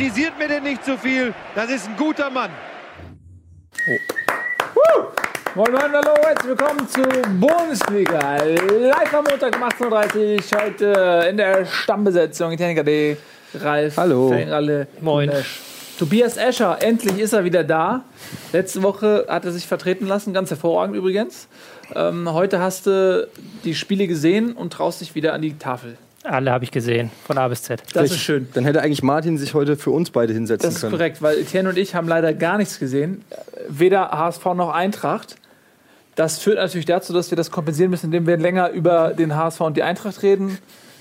Kritisiert 0.00 0.38
mir 0.38 0.48
denn 0.48 0.62
nicht 0.62 0.82
zu 0.82 0.96
viel. 0.96 1.34
Das 1.54 1.68
ist 1.70 1.86
ein 1.86 1.94
guter 1.94 2.30
Mann. 2.30 2.48
Moin 5.54 5.72
Moin, 5.72 5.92
hallo, 5.92 6.14
herzlich 6.22 6.56
willkommen 6.56 6.88
zu 6.88 7.02
Bundesliga. 7.38 8.38
Live 8.38 9.12
am 9.12 9.24
Montag 9.28 9.56
um 9.56 9.62
18.30 9.62 10.54
Uhr, 10.54 10.60
heute 10.62 11.28
in 11.28 11.36
der 11.36 11.66
Stammbesetzung. 11.66 12.56
Techniker 12.56 12.82
D, 12.82 13.18
Ralf, 13.52 13.98
Hallo. 13.98 14.30
Ralle, 14.30 14.86
Moin. 15.02 15.30
Tobias 15.98 16.38
Escher, 16.38 16.78
endlich 16.80 17.18
ist 17.18 17.34
er 17.34 17.44
wieder 17.44 17.62
da. 17.62 18.02
Letzte 18.54 18.82
Woche 18.82 19.26
hat 19.28 19.44
er 19.44 19.52
sich 19.52 19.66
vertreten 19.66 20.06
lassen, 20.06 20.32
ganz 20.32 20.48
hervorragend 20.48 20.96
übrigens. 20.96 21.46
Ähm, 21.94 22.32
heute 22.32 22.58
hast 22.58 22.86
du 22.86 23.28
die 23.64 23.74
Spiele 23.74 24.06
gesehen 24.06 24.54
und 24.54 24.72
traust 24.72 25.02
dich 25.02 25.14
wieder 25.14 25.34
an 25.34 25.42
die 25.42 25.58
Tafel. 25.58 25.98
Alle 26.22 26.52
habe 26.52 26.64
ich 26.64 26.70
gesehen, 26.70 27.10
von 27.26 27.38
A 27.38 27.48
bis 27.48 27.62
Z. 27.62 27.82
Das 27.94 28.10
ist 28.10 28.18
schön. 28.18 28.48
Dann 28.52 28.64
hätte 28.64 28.82
eigentlich 28.82 29.02
Martin 29.02 29.38
sich 29.38 29.54
heute 29.54 29.76
für 29.76 29.90
uns 29.90 30.10
beide 30.10 30.34
hinsetzen 30.34 30.68
Das 30.68 30.74
ist 30.74 30.80
können. 30.82 30.92
korrekt, 30.92 31.22
weil 31.22 31.38
Etienne 31.38 31.70
und 31.70 31.78
ich 31.78 31.94
haben 31.94 32.08
leider 32.08 32.34
gar 32.34 32.58
nichts 32.58 32.78
gesehen. 32.78 33.24
Weder 33.68 34.10
HSV 34.10 34.44
noch 34.54 34.70
Eintracht. 34.70 35.36
Das 36.16 36.38
führt 36.38 36.56
natürlich 36.58 36.84
dazu, 36.84 37.14
dass 37.14 37.30
wir 37.30 37.36
das 37.36 37.50
kompensieren 37.50 37.90
müssen, 37.90 38.06
indem 38.06 38.26
wir 38.26 38.36
länger 38.36 38.70
über 38.70 39.14
den 39.14 39.34
HSV 39.34 39.60
und 39.62 39.76
die 39.78 39.82
Eintracht 39.82 40.22
reden, 40.22 40.58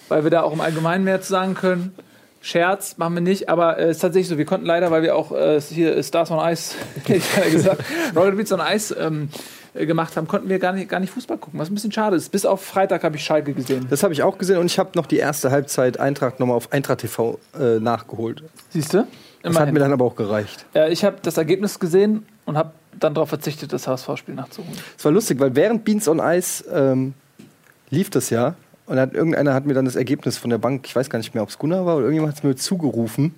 weil 0.08 0.24
wir 0.24 0.32
da 0.32 0.44
auch 0.44 0.54
im 0.54 0.62
Allgemeinen 0.62 1.04
mehr 1.04 1.20
zu 1.22 1.30
sagen 1.30 1.54
können. 1.54 1.94
Scherz 2.42 2.98
machen 2.98 3.16
wir 3.16 3.22
nicht, 3.22 3.50
aber 3.50 3.78
es 3.78 3.98
ist 3.98 4.00
tatsächlich 4.00 4.30
so, 4.30 4.38
wir 4.38 4.46
konnten 4.46 4.66
leider, 4.66 4.92
weil 4.92 5.02
wir 5.02 5.18
auch 5.18 5.34
äh, 5.34 5.60
hier 5.60 6.02
Stars 6.02 6.32
on 6.32 6.40
Ice, 6.50 6.76
ich 7.08 7.36
habe 7.36 7.48
ja 7.48 7.52
gesagt, 7.52 7.84
Rocket 8.16 8.38
Beats 8.38 8.52
on 8.54 8.62
Ice 8.62 8.96
ähm, 8.98 9.28
äh, 9.34 9.59
gemacht 9.74 10.18
haben, 10.18 10.28
konnten 10.28 10.50
wir 10.50 10.60
gar 10.60 10.74
nicht, 10.74 10.90
gar 10.90 11.00
nicht 11.00 11.12
Fußball 11.12 11.38
gucken, 11.38 11.60
was 11.60 11.70
ein 11.70 11.76
bisschen 11.76 11.92
schade 11.92 12.16
ist. 12.16 12.32
Bis 12.32 12.46
auf 12.46 12.64
Freitag 12.64 13.04
habe 13.04 13.16
ich 13.16 13.24
Schalke 13.24 13.54
gesehen. 13.54 13.88
Das 13.90 14.04
habe 14.04 14.14
ich 14.14 14.24
auch 14.24 14.38
gesehen 14.38 14.58
und 14.58 14.66
ich 14.66 14.80
habe 14.80 14.92
noch 14.96 15.06
die 15.06 15.18
erste 15.18 15.52
Halbzeit 15.52 16.00
Eintracht 16.00 16.40
nochmal 16.40 16.58
auf 16.58 16.72
Eintracht 16.72 17.00
TV 17.00 17.40
äh, 17.60 17.80
nachgeholt. 17.80 18.44
Siehst 18.70 18.94
du? 18.94 19.06
Das 19.42 19.58
hat 19.58 19.72
mir 19.72 19.80
dann 19.80 19.94
aber 19.94 20.06
auch 20.06 20.16
gereicht. 20.16 20.66
Äh, 20.76 20.92
ich 20.92 21.04
habe 21.04 21.18
das 21.22 21.38
Ergebnis 21.38 21.80
gesehen 21.80 22.26
und 22.46 22.58
habe 22.58 22.72
dann 23.00 23.14
darauf 23.14 23.30
verzichtet, 23.30 23.72
das 23.72 23.88
HSV-Spiel 23.88 24.36
nachzuholen. 24.36 24.78
Es 24.98 25.06
war 25.06 25.12
lustig, 25.12 25.40
weil 25.40 25.56
während 25.56 25.86
Beans 25.86 26.08
on 26.08 26.20
Ice 26.20 26.66
ähm, 26.72 27.14
lief 27.90 28.10
das 28.10 28.30
ja 28.30 28.56
und 28.86 29.00
hat, 29.00 29.14
irgendeiner 29.14 29.54
hat 29.54 29.66
mir 29.66 29.74
dann 29.74 29.86
das 29.86 29.96
Ergebnis 29.96 30.38
von 30.38 30.50
der 30.50 30.58
Bank, 30.58 30.86
ich 30.86 30.96
weiß 30.96 31.10
gar 31.10 31.20
nicht 31.20 31.34
mehr, 31.34 31.44
ob 31.44 31.50
es 31.50 31.58
Gunnar 31.58 31.86
war 31.86 31.96
oder 31.96 32.06
irgendjemand 32.06 32.34
hat 32.34 32.40
es 32.40 32.44
mir 32.44 32.56
zugerufen. 32.56 33.34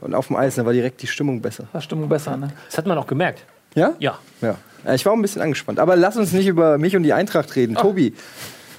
Und 0.00 0.14
auf 0.14 0.28
dem 0.28 0.36
Eis, 0.36 0.54
da 0.54 0.64
war 0.64 0.72
direkt 0.72 1.02
die 1.02 1.08
Stimmung 1.08 1.42
besser. 1.42 1.64
War 1.72 1.80
Stimmung 1.80 2.08
besser, 2.08 2.36
ne? 2.36 2.52
Das 2.66 2.78
hat 2.78 2.86
man 2.86 2.96
auch 2.96 3.06
gemerkt. 3.06 3.44
Ja? 3.76 3.92
Ja. 4.00 4.18
Ja. 4.40 4.56
Ja, 4.84 4.94
Ich 4.94 5.04
war 5.06 5.12
auch 5.12 5.16
ein 5.16 5.22
bisschen 5.22 5.42
angespannt. 5.42 5.78
Aber 5.78 5.94
lass 5.96 6.16
uns 6.16 6.32
nicht 6.32 6.46
über 6.46 6.78
mich 6.78 6.96
und 6.96 7.02
die 7.04 7.12
Eintracht 7.12 7.54
reden. 7.56 7.74
Tobi, 7.76 8.14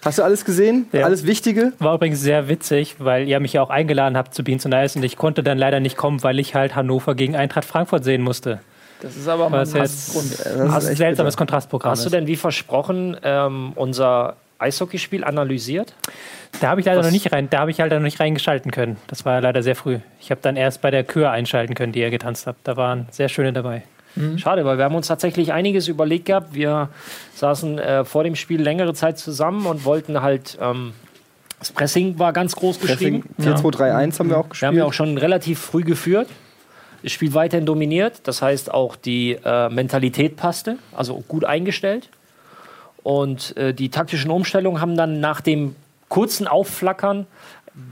hast 0.03 0.17
du 0.17 0.23
alles 0.23 0.43
gesehen? 0.45 0.87
Ja. 0.91 1.05
Alles 1.05 1.25
Wichtige? 1.25 1.73
War 1.79 1.95
übrigens 1.95 2.19
sehr 2.21 2.49
witzig, 2.49 2.95
weil 2.99 3.27
ihr 3.27 3.39
mich 3.39 3.53
ja 3.53 3.61
auch 3.61 3.69
eingeladen 3.69 4.17
habt 4.17 4.33
zu 4.33 4.43
Beans 4.43 4.65
und 4.65 4.73
Ice 4.73 4.97
und 4.99 5.03
ich 5.05 5.15
konnte 5.17 5.43
dann 5.43 5.57
leider 5.57 5.79
nicht 5.79 5.95
kommen, 5.97 6.23
weil 6.23 6.39
ich 6.39 6.55
halt 6.55 6.75
Hannover 6.75 7.15
gegen 7.15 7.35
Eintracht 7.35 7.65
Frankfurt 7.65 8.03
sehen 8.03 8.21
musste. 8.21 8.59
Das 9.01 9.15
ist 9.15 9.27
aber 9.27 9.49
mal 9.49 9.59
ein 9.59 9.65
seltsames 9.67 11.05
bitter. 11.05 11.31
Kontrastprogramm 11.37 11.91
Hast 11.91 12.05
du 12.05 12.09
denn 12.09 12.25
wie 12.25 12.35
versprochen 12.35 13.15
ähm, 13.21 13.73
unser 13.75 14.37
Eishockeyspiel 14.59 15.23
analysiert? 15.23 15.93
Da 16.61 16.69
habe 16.69 16.79
ich 16.79 16.85
leider 16.87 16.99
Was- 16.99 17.05
noch 17.07 17.11
nicht 17.11 17.31
rein, 17.31 17.47
da 17.49 17.59
habe 17.59 17.69
ich 17.69 17.79
halt 17.79 17.91
noch 17.91 17.99
nicht 17.99 18.19
reingeschalten 18.19 18.71
können. 18.71 18.97
Das 19.07 19.23
war 19.25 19.39
leider 19.41 19.61
sehr 19.61 19.75
früh. 19.75 19.99
Ich 20.19 20.31
habe 20.31 20.41
dann 20.41 20.55
erst 20.55 20.81
bei 20.81 20.89
der 20.89 21.03
Kür 21.03 21.29
einschalten 21.29 21.75
können, 21.75 21.91
die 21.91 21.99
ihr 21.99 22.09
getanzt 22.09 22.47
habt. 22.47 22.67
Da 22.67 22.75
waren 22.75 23.07
sehr 23.11 23.29
schöne 23.29 23.53
dabei. 23.53 23.83
Schade, 24.37 24.65
weil 24.65 24.77
wir 24.77 24.85
haben 24.85 24.95
uns 24.95 25.07
tatsächlich 25.07 25.53
einiges 25.53 25.87
überlegt 25.87 26.25
gehabt. 26.25 26.53
Wir 26.53 26.89
saßen 27.35 27.79
äh, 27.79 28.05
vor 28.05 28.23
dem 28.23 28.35
Spiel 28.35 28.61
längere 28.61 28.93
Zeit 28.93 29.17
zusammen 29.19 29.65
und 29.65 29.85
wollten 29.85 30.21
halt. 30.21 30.57
Ähm, 30.61 30.93
das 31.59 31.71
Pressing 31.71 32.19
war 32.19 32.33
ganz 32.33 32.55
groß 32.55 32.77
Pressing 32.77 33.23
geschrieben. 33.35 33.57
4-2-3-1 33.57 34.19
haben 34.19 34.29
wir 34.29 34.37
auch 34.37 34.43
Wir 34.43 34.49
gespielt. 34.49 34.67
haben 34.67 34.77
ja 34.77 34.85
auch 34.85 34.93
schon 34.93 35.17
relativ 35.17 35.59
früh 35.59 35.83
geführt. 35.83 36.27
Das 37.01 37.11
Spiel 37.11 37.33
weiterhin 37.33 37.65
dominiert. 37.65 38.21
Das 38.25 38.41
heißt, 38.41 38.71
auch 38.73 38.95
die 38.95 39.37
äh, 39.43 39.69
Mentalität 39.69 40.35
passte, 40.35 40.77
also 40.95 41.23
gut 41.27 41.45
eingestellt. 41.45 42.09
Und 43.01 43.55
äh, 43.57 43.73
die 43.73 43.89
taktischen 43.89 44.29
Umstellungen 44.29 44.81
haben 44.81 44.95
dann 44.97 45.19
nach 45.19 45.41
dem 45.41 45.75
kurzen 46.09 46.47
Aufflackern 46.47 47.25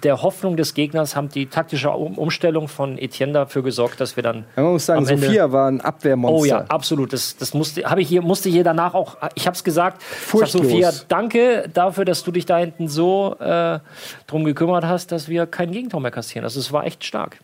der 0.04 0.24
Hoffnung 0.24 0.58
des 0.58 0.74
Gegners 0.74 1.16
haben 1.16 1.30
die 1.30 1.46
taktische 1.46 1.92
um 1.92 2.18
Umstellung 2.18 2.68
von 2.68 2.98
Etienne 2.98 3.34
dafür 3.34 3.62
gesorgt, 3.62 4.00
dass 4.02 4.16
wir 4.16 4.24
dann 4.24 4.46
Ja, 4.56 4.64
man 4.64 4.74
muss 4.74 4.86
sagen, 4.86 5.06
Sophia 5.06 5.52
war 5.52 5.70
ein 5.70 5.80
Abwehrmonster. 5.82 6.40
Oh 6.40 6.46
ja, 6.46 6.66
absolut. 6.68 7.14
Das, 7.14 7.38
das 7.38 7.54
musste, 7.54 7.84
habe 7.84 8.02
ich 8.02 8.08
hier, 8.08 8.22
musste 8.22 8.50
hier 8.50 8.64
danach 8.64 8.96
auch. 8.96 9.18
Ich 9.36 9.46
habe 9.46 9.56
es 9.56 9.64
gesagt. 9.64 10.02
Ich 10.02 10.08
sag, 10.08 10.28
Furchtlos. 10.28 10.64
Sophia, 10.64 10.92
danke 11.08 11.70
dafür, 11.72 12.06
dass 12.06 12.24
du 12.24 12.32
dich 12.32 12.46
da 12.46 12.58
hinten 12.58 12.88
so 12.88 13.36
äh, 13.40 13.80
drum 14.28 14.44
gekümmert 14.44 14.86
hast, 14.86 15.12
dass 15.12 15.30
wir 15.30 15.46
kein 15.46 15.72
Gegentor 15.72 16.02
mehr 16.02 16.12
kassieren. 16.12 16.46
Also 16.46 16.60
es 16.60 16.72
war 16.72 16.86
echt 16.86 17.04
stark. 17.04 17.40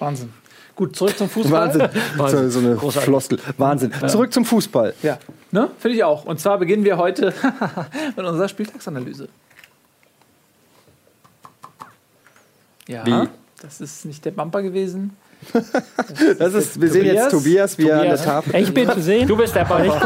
Wahnsinn. 0.00 0.32
Gut, 0.76 0.96
zurück 0.96 1.16
zum 1.16 1.28
Fußball. 1.28 1.68
Wahnsinn. 1.68 1.88
So, 2.16 2.48
so 2.48 2.58
eine 2.58 2.74
Großartig. 2.74 3.08
Floskel. 3.08 3.38
Wahnsinn. 3.58 3.92
Zurück 4.08 4.32
zum 4.32 4.44
Fußball. 4.44 4.94
Ja, 5.02 5.18
ne? 5.52 5.70
Finde 5.78 5.96
ich 5.96 6.04
auch. 6.04 6.24
Und 6.24 6.40
zwar 6.40 6.58
beginnen 6.58 6.84
wir 6.84 6.96
heute 6.96 7.32
mit 8.16 8.26
unserer 8.26 8.48
Spieltagsanalyse. 8.48 9.28
Ja, 12.88 13.06
Wie? 13.06 13.28
das 13.62 13.80
ist 13.80 14.04
nicht 14.04 14.24
der 14.24 14.30
Bumper 14.32 14.62
gewesen. 14.62 15.16
Das 16.38 16.54
ist, 16.54 16.80
wir 16.80 16.88
sehen 16.90 17.04
jetzt 17.04 17.30
Tobias, 17.30 17.76
wie 17.76 17.88
er 17.88 17.96
an 18.00 18.02
der 18.06 18.10
Tobias. 18.16 18.24
Tafel. 18.24 18.56
Ich 18.62 18.72
bin 18.72 18.88
zu 18.90 19.02
sehen. 19.02 19.28
Du 19.28 19.36
bist 19.36 19.54
der 19.54 19.64
Ball. 19.66 19.90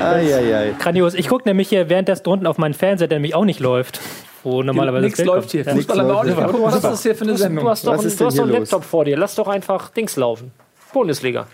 Eieiei. 0.00 0.74
Grandios. 0.78 1.14
Ich 1.14 1.28
gucke 1.28 1.48
nämlich 1.48 1.68
hier 1.68 1.88
währenddessen 1.88 2.22
drunten 2.22 2.46
auf 2.46 2.58
meinen 2.58 2.74
Fernseher, 2.74 3.08
der 3.08 3.18
nämlich 3.18 3.34
auch 3.34 3.44
nicht 3.44 3.60
läuft. 3.60 4.00
Wo 4.42 4.62
normalerweise 4.62 5.04
Nichts 5.04 5.18
das 5.18 5.26
läuft 5.26 5.50
hier. 5.50 5.64
kommt. 5.64 5.76
Fußball 5.76 5.98
haben 5.98 6.08
wir 6.08 6.16
auch 6.16 6.24
nicht. 6.24 6.36
guck 6.36 6.60
mal, 6.60 6.66
was 6.66 6.74
ist 6.76 6.84
das 6.84 7.02
hier 7.02 7.14
für 7.14 7.24
eine 7.24 7.32
Du 7.32 7.38
Sendung? 7.38 7.68
hast 7.68 7.86
doch, 7.86 7.92
einen, 7.94 8.04
ist 8.06 8.20
du 8.20 8.26
hast 8.26 8.36
doch 8.38 8.42
einen 8.44 8.52
hier 8.52 8.60
los? 8.60 8.70
Laptop 8.70 8.84
vor 8.88 9.04
dir. 9.04 9.16
Lass 9.16 9.34
doch 9.34 9.48
einfach 9.48 9.88
Dings 9.90 10.16
laufen. 10.16 10.52
Bundesliga. 10.92 11.46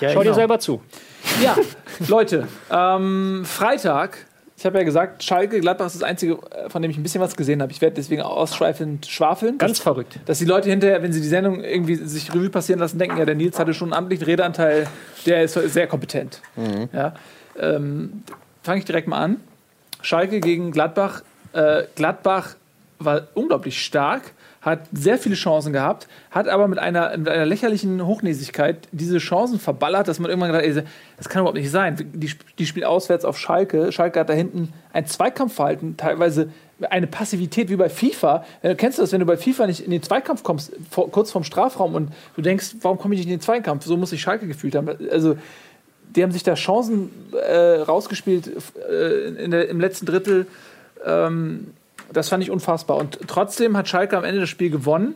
Ja, 0.00 0.10
Schau 0.10 0.18
dir 0.20 0.24
genau. 0.24 0.34
selber 0.34 0.58
zu. 0.58 0.82
Ja, 1.42 1.56
Leute, 2.08 2.46
ähm, 2.70 3.42
Freitag, 3.44 4.18
ich 4.56 4.64
habe 4.64 4.78
ja 4.78 4.84
gesagt, 4.84 5.24
Schalke, 5.24 5.60
Gladbach 5.60 5.86
ist 5.86 5.96
das 5.96 6.02
Einzige, 6.02 6.38
äh, 6.50 6.70
von 6.70 6.80
dem 6.80 6.90
ich 6.90 6.96
ein 6.96 7.02
bisschen 7.02 7.20
was 7.20 7.36
gesehen 7.36 7.60
habe. 7.60 7.72
Ich 7.72 7.80
werde 7.80 7.96
deswegen 7.96 8.22
ausschweifend 8.22 9.06
schwafeln. 9.06 9.58
Ganz 9.58 9.80
verrückt. 9.80 10.18
dass 10.26 10.38
die 10.38 10.44
Leute 10.44 10.70
hinterher, 10.70 11.02
wenn 11.02 11.12
sie 11.12 11.20
die 11.20 11.28
Sendung 11.28 11.62
irgendwie 11.62 11.96
sich 11.96 12.32
Revue 12.32 12.50
passieren 12.50 12.78
lassen, 12.80 12.98
denken, 12.98 13.18
ja, 13.18 13.24
der 13.24 13.34
Nils 13.34 13.58
hatte 13.58 13.74
schon 13.74 13.92
einen 13.92 14.04
amtlichen 14.04 14.26
Redeanteil, 14.26 14.86
der 15.26 15.42
ist 15.42 15.54
sehr 15.54 15.86
kompetent. 15.86 16.40
Ja, 16.92 17.14
ähm, 17.58 18.22
Fange 18.64 18.78
ich 18.78 18.86
direkt 18.86 19.08
mal 19.08 19.22
an. 19.22 19.40
Schalke 20.00 20.40
gegen 20.40 20.72
Gladbach. 20.72 21.22
Äh, 21.52 21.82
Gladbach 21.96 22.56
war 22.98 23.28
unglaublich 23.34 23.84
stark, 23.84 24.32
hat 24.64 24.88
sehr 24.92 25.18
viele 25.18 25.34
Chancen 25.34 25.72
gehabt, 25.72 26.08
hat 26.30 26.48
aber 26.48 26.68
mit 26.68 26.78
einer, 26.78 27.16
mit 27.18 27.28
einer 27.28 27.44
lächerlichen 27.44 28.04
Hochnäsigkeit 28.04 28.88
diese 28.92 29.18
Chancen 29.18 29.60
verballert, 29.60 30.08
dass 30.08 30.18
man 30.18 30.30
irgendwann 30.30 30.52
gedacht 30.52 30.76
hat, 30.76 30.92
das 31.18 31.28
kann 31.28 31.40
überhaupt 31.40 31.58
nicht 31.58 31.70
sein. 31.70 31.96
Die, 32.14 32.30
die 32.58 32.66
spielen 32.66 32.86
auswärts 32.86 33.26
auf 33.26 33.38
Schalke. 33.38 33.92
Schalke 33.92 34.20
hat 34.20 34.30
da 34.30 34.32
hinten 34.32 34.72
ein 34.94 35.06
Zweikampfverhalten, 35.06 35.98
teilweise 35.98 36.48
eine 36.90 37.06
Passivität 37.06 37.68
wie 37.68 37.76
bei 37.76 37.90
FIFA. 37.90 38.44
Äh, 38.62 38.74
kennst 38.74 38.98
du 38.98 39.02
das, 39.02 39.12
wenn 39.12 39.20
du 39.20 39.26
bei 39.26 39.36
FIFA 39.36 39.66
nicht 39.66 39.80
in 39.80 39.90
den 39.90 40.02
Zweikampf 40.02 40.42
kommst, 40.42 40.72
vor, 40.90 41.10
kurz 41.10 41.30
vorm 41.30 41.44
Strafraum 41.44 41.94
und 41.94 42.12
du 42.34 42.42
denkst, 42.42 42.76
warum 42.80 42.98
komme 42.98 43.14
ich 43.14 43.20
nicht 43.20 43.28
in 43.28 43.34
den 43.34 43.40
Zweikampf? 43.40 43.84
So 43.84 43.96
muss 43.96 44.10
sich 44.10 44.22
Schalke 44.22 44.46
gefühlt 44.46 44.74
haben. 44.74 44.90
Also, 45.10 45.36
die 46.16 46.22
haben 46.22 46.32
sich 46.32 46.42
da 46.42 46.54
Chancen 46.54 47.10
äh, 47.32 47.80
rausgespielt 47.80 48.48
äh, 48.48 49.48
der, 49.48 49.68
im 49.68 49.80
letzten 49.80 50.06
Drittel. 50.06 50.46
Ähm, 51.04 51.74
das 52.14 52.28
fand 52.28 52.42
ich 52.42 52.50
unfassbar. 52.50 52.96
Und 52.96 53.18
trotzdem 53.26 53.76
hat 53.76 53.88
Schalke 53.88 54.16
am 54.16 54.24
Ende 54.24 54.40
das 54.40 54.48
Spiel 54.48 54.70
gewonnen. 54.70 55.14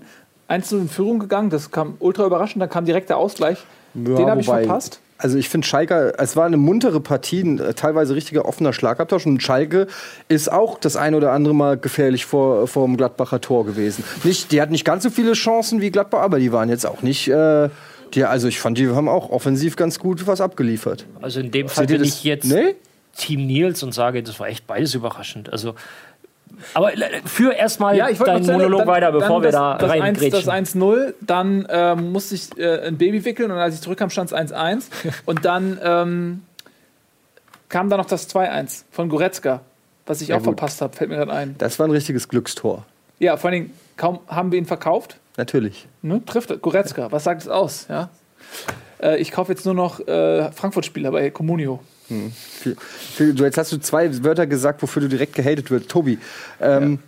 1 0.49 0.73
in 0.73 0.89
Führung 0.89 1.19
gegangen, 1.19 1.51
das 1.51 1.71
kam 1.71 1.97
ultra 1.99 2.27
überraschend. 2.27 2.63
Dann 2.63 2.71
kam 2.71 2.85
direkt 2.85 3.11
der 3.11 3.19
Ausgleich. 3.19 3.59
Ja, 3.95 4.15
Den 4.17 4.31
habe 4.31 4.41
ich 4.41 4.47
verpasst. 4.47 5.01
Also 5.21 5.37
ich 5.37 5.49
finde 5.49 5.67
Schalke, 5.67 6.15
es 6.17 6.37
war 6.37 6.47
eine 6.47 6.57
muntere 6.57 7.01
Partie, 7.01 7.41
ein, 7.43 7.59
äh, 7.59 7.75
teilweise 7.75 8.15
richtiger 8.15 8.45
offener 8.45 8.73
Schlagabtausch. 8.73 9.27
Und 9.27 9.43
Schalke 9.43 9.89
ist 10.29 10.51
auch 10.51 10.79
das 10.79 10.97
ein 10.97 11.15
oder 11.15 11.33
andere 11.33 11.55
Mal 11.55 11.77
gefährlich 11.77 12.25
vor, 12.25 12.69
vor 12.69 12.87
dem 12.87 12.97
Gladbacher 12.97 13.41
Tor 13.41 13.67
gewesen. 13.67 14.05
Nicht, 14.23 14.53
die 14.53 14.63
hatten 14.63 14.73
nicht 14.73 14.85
ganz 14.85 15.03
so 15.03 15.11
viele 15.11 15.33
Chancen 15.33 15.81
wie 15.81 15.91
Gladbach, 15.91 16.21
aber 16.21 16.39
die 16.39 16.53
waren 16.53 16.69
jetzt 16.69 16.87
auch 16.87 17.03
nicht. 17.03 17.29
Äh, 17.29 17.69
die, 18.15 18.25
also 18.25 18.49
ich 18.49 18.61
fand, 18.61 18.79
die 18.79 18.89
haben 18.89 19.09
auch 19.09 19.31
offensiv 19.31 19.77
ganz 19.77 19.99
gut 19.99 20.27
was 20.27 20.41
abgeliefert. 20.41 21.05
Also 21.21 21.41
in 21.41 21.51
dem 21.51 21.69
Fall 21.69 21.87
bin 21.87 22.05
ich 22.05 22.25
jetzt 22.25 22.47
Nee? 22.47 22.77
Team 23.19 23.47
Nils 23.47 23.83
und 23.83 23.93
sage, 23.93 24.23
das 24.23 24.39
war 24.39 24.49
echt 24.49 24.67
beides 24.67 24.95
überraschend. 24.95 25.53
Also, 25.53 25.75
aber 26.75 26.93
äh, 26.95 27.21
führ 27.25 27.55
erstmal 27.55 27.97
Ja, 27.97 28.11
deinen 28.13 28.39
Ende- 28.41 28.53
Monolog 28.53 28.79
dann- 28.81 28.89
weiter, 28.89 29.13
bevor 29.13 29.43
wir 29.43 29.51
das, 29.53 29.61
da 29.61 29.79
das 29.79 29.91
1, 29.91 30.03
reingrätschen. 30.03 30.45
Das 30.45 30.49
1-0, 30.75 31.15
dann 31.21 31.67
ähm, 31.71 32.13
musste 32.13 32.35
ich 32.35 32.57
äh, 32.59 32.87
ein 32.87 32.99
Baby 32.99 33.25
wickeln 33.25 33.51
und 33.51 33.59
als 33.59 33.75
ich 33.77 33.81
zurückkam, 33.81 34.11
stand 34.11 34.31
es 34.33 34.37
1-1. 34.37 34.85
und 35.27 35.45
dann 35.45 35.79
ähm, 35.83 36.43
kam 37.69 37.91
da 37.91 37.97
noch 37.97 38.07
das 38.07 38.29
2-1 38.35 38.85
von 38.91 39.09
Goretzka, 39.09 39.61
was 40.07 40.21
ich 40.21 40.29
Ja, 40.29 40.37
auch 40.37 40.39
gut. 40.41 40.45
verpasst 40.59 40.81
habe, 40.81 40.97
fällt 40.97 41.11
mir 41.11 41.17
gerade 41.17 41.33
ein. 41.33 41.55
Das 41.59 41.79
war 41.79 41.87
ein 41.87 41.91
richtiges 41.91 42.29
Glückstor. 42.29 42.85
Ja, 43.19 43.37
vor 43.37 43.51
allen 43.51 43.63
Dingen, 43.65 43.79
kaum 43.97 44.21
haben 44.29 44.53
wir 44.53 44.59
ihn 44.59 44.67
verkauft, 44.67 45.17
Natürlich. 45.37 45.87
ne? 46.03 46.23
trifft. 46.25 46.61
Goretzka, 46.63 47.11
was 47.13 47.25
sagt 47.25 47.43
es 47.43 47.49
aus? 47.49 47.87
Ja? 47.89 48.09
Äh, 49.03 49.19
ich 49.19 49.33
kaufe 49.33 49.53
jetzt 49.53 49.65
nur 49.67 49.75
noch 49.75 50.01
äh, 50.07 50.51
Frankfurt-Spieler 50.53 51.11
bei 51.11 51.31
Comunio. 51.31 51.81
Viel, 52.09 53.35
du, 53.35 53.45
jetzt 53.45 53.59
hast 53.59 53.73
du 53.73 53.79
zwei 53.79 54.11
Wörter 54.25 54.47
gesagt, 54.47 54.83
wofür 54.83 55.03
du 55.03 55.09
direkt 55.09 55.35
gehatet 55.35 55.71
wirst. 55.71 55.89
Tobi, 55.89 56.19
ähm, 56.61 56.99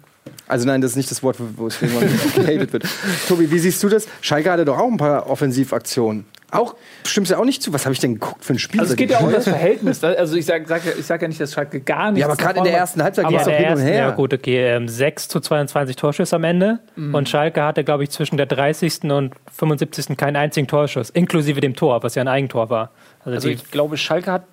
Also 0.47 0.67
nein, 0.67 0.81
das 0.81 0.93
ist 0.93 0.97
nicht 0.97 1.11
das 1.11 1.23
Wort, 1.23 1.37
wo 1.57 1.67
es 1.67 1.79
gehatet 2.35 2.73
wird. 2.73 2.85
Tobi, 3.29 3.51
wie 3.51 3.59
siehst 3.59 3.83
du 3.83 3.89
das? 3.89 4.07
Schalke 4.21 4.51
hatte 4.51 4.65
doch 4.65 4.79
auch 4.79 4.91
ein 4.91 4.97
paar 4.99 5.29
Offensivaktionen. 5.31 6.25
Auch 6.53 6.75
stimmt's 7.07 7.31
ja 7.31 7.39
auch 7.39 7.45
nicht 7.45 7.63
zu. 7.63 7.73
Was 7.73 7.87
habe 7.87 7.93
ich 7.93 8.01
denn 8.01 8.15
geguckt 8.15 8.45
für 8.45 8.55
ein 8.55 8.59
Spiel? 8.59 8.81
Also 8.81 8.95
es 8.95 8.97
geht 8.97 9.11
ja 9.11 9.19
um 9.21 9.31
das 9.31 9.45
Verhältnis. 9.45 10.03
Also 10.03 10.35
ich 10.35 10.45
sage 10.47 10.65
sag, 10.67 10.83
ich 10.99 11.07
sag 11.07 11.23
ja 11.23 11.29
nicht, 11.29 11.41
dass 11.41 11.53
Schalke 11.53 11.81
gar 11.81 12.11
nichts 12.11 12.19
ja, 12.19 12.27
aber 12.27 12.35
gerade 12.35 12.59
in 12.59 12.65
der 12.65 12.75
ersten 12.77 13.01
Halbzeit 13.05 13.29
ging 13.29 13.39
es 13.39 13.45
doch 13.45 13.53
hin 13.53 13.73
und 13.73 13.79
her. 13.79 13.95
ja 13.97 14.11
gut, 14.11 14.35
okay, 14.35 14.75
ähm, 14.75 14.89
6 14.89 15.29
zu 15.29 15.39
22 15.39 15.95
Torschüsse 15.95 16.35
am 16.35 16.43
Ende. 16.43 16.81
Und 16.97 17.29
Schalke 17.29 17.63
hatte, 17.63 17.85
glaube 17.85 18.03
ich, 18.03 18.11
zwischen 18.11 18.37
der 18.37 18.47
30. 18.47 19.05
und 19.13 19.33
75. 19.53 20.17
keinen 20.17 20.35
einzigen 20.35 20.67
Torschuss, 20.67 21.11
inklusive 21.11 21.61
dem 21.61 21.77
Tor, 21.77 22.03
was 22.03 22.17
ja 22.17 22.23
ein 22.23 22.29
Eigentor 22.29 22.69
war. 22.69 22.91
Also, 23.25 23.35
Also 23.37 23.49
ich 23.49 23.71
glaube, 23.71 23.97
Schalke 23.97 24.33
hat 24.33 24.45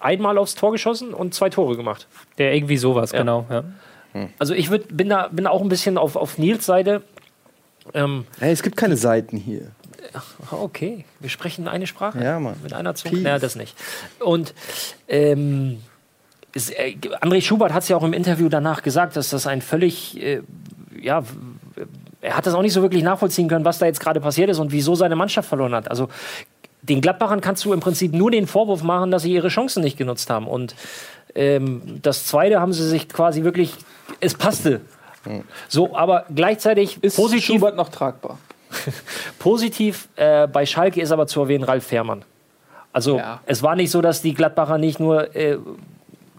einmal 0.00 0.38
aufs 0.38 0.54
Tor 0.54 0.72
geschossen 0.72 1.12
und 1.14 1.34
zwei 1.34 1.50
Tore 1.50 1.76
gemacht. 1.76 2.06
der 2.38 2.54
irgendwie 2.54 2.76
sowas, 2.76 3.12
genau. 3.12 3.46
Ja. 3.50 3.64
Also 4.38 4.54
ich 4.54 4.70
würd, 4.70 4.94
bin, 4.96 5.08
da, 5.08 5.28
bin 5.28 5.46
auch 5.46 5.62
ein 5.62 5.68
bisschen 5.68 5.96
auf, 5.96 6.16
auf 6.16 6.38
Nils 6.38 6.66
Seite. 6.66 7.02
Ähm, 7.94 8.26
Hey, 8.38 8.52
es 8.52 8.62
gibt 8.62 8.76
keine 8.76 8.96
Seiten 8.96 9.36
hier. 9.36 9.70
okay, 10.50 11.04
wir 11.20 11.30
sprechen 11.30 11.66
eine 11.66 11.86
Sprache. 11.86 12.22
Ja, 12.22 12.38
Mann. 12.38 12.56
Mit 12.62 12.74
einer 12.74 12.94
Zunge? 12.94 13.14
Peace. 13.16 13.24
Ja, 13.24 13.38
das 13.38 13.56
nicht. 13.56 13.74
Und 14.20 14.54
ähm, 15.08 15.80
es, 16.54 16.70
äh, 16.70 16.96
André 17.22 17.40
Schubert 17.40 17.72
hat 17.72 17.82
es 17.84 17.88
ja 17.88 17.96
auch 17.96 18.02
im 18.04 18.12
Interview 18.12 18.48
danach 18.48 18.82
gesagt, 18.82 19.16
dass 19.16 19.30
das 19.30 19.46
ein 19.46 19.62
völlig, 19.62 20.22
äh, 20.22 20.42
ja, 21.00 21.22
er 22.20 22.36
hat 22.36 22.46
das 22.46 22.54
auch 22.54 22.62
nicht 22.62 22.74
so 22.74 22.82
wirklich 22.82 23.02
nachvollziehen 23.02 23.48
können, 23.48 23.64
was 23.64 23.78
da 23.78 23.86
jetzt 23.86 24.00
gerade 24.00 24.20
passiert 24.20 24.50
ist 24.50 24.58
und 24.58 24.70
wieso 24.72 24.94
seine 24.94 25.16
Mannschaft 25.16 25.48
verloren 25.48 25.74
hat. 25.74 25.90
Also 25.90 26.08
den 26.82 27.00
Gladbachern 27.00 27.40
kannst 27.40 27.64
du 27.64 27.72
im 27.72 27.80
Prinzip 27.80 28.12
nur 28.12 28.30
den 28.30 28.46
Vorwurf 28.46 28.82
machen, 28.82 29.10
dass 29.10 29.22
sie 29.22 29.32
ihre 29.32 29.48
Chancen 29.48 29.82
nicht 29.82 29.96
genutzt 29.96 30.28
haben. 30.30 30.46
Und 30.46 30.74
ähm, 31.34 32.00
das 32.02 32.26
Zweite 32.26 32.60
haben 32.60 32.72
sie 32.72 32.86
sich 32.88 33.08
quasi 33.08 33.44
wirklich, 33.44 33.74
es 34.20 34.34
passte. 34.34 34.80
So, 35.68 35.94
aber 35.96 36.26
gleichzeitig 36.34 36.98
Ist 37.02 37.16
positiv, 37.16 37.44
Schubert 37.44 37.76
noch 37.76 37.88
tragbar? 37.90 38.38
Positiv 39.38 40.08
äh, 40.16 40.48
bei 40.48 40.66
Schalke 40.66 41.00
ist 41.00 41.12
aber 41.12 41.26
zu 41.26 41.40
erwähnen 41.42 41.64
Ralf 41.64 41.86
Fährmann. 41.86 42.24
Also 42.92 43.18
Ja. 43.18 43.40
es 43.46 43.62
war 43.62 43.76
nicht 43.76 43.90
so, 43.90 44.00
dass 44.02 44.20
die 44.22 44.34
Gladbacher 44.34 44.78
nicht 44.78 44.98
nur 44.98 45.34
äh, 45.36 45.58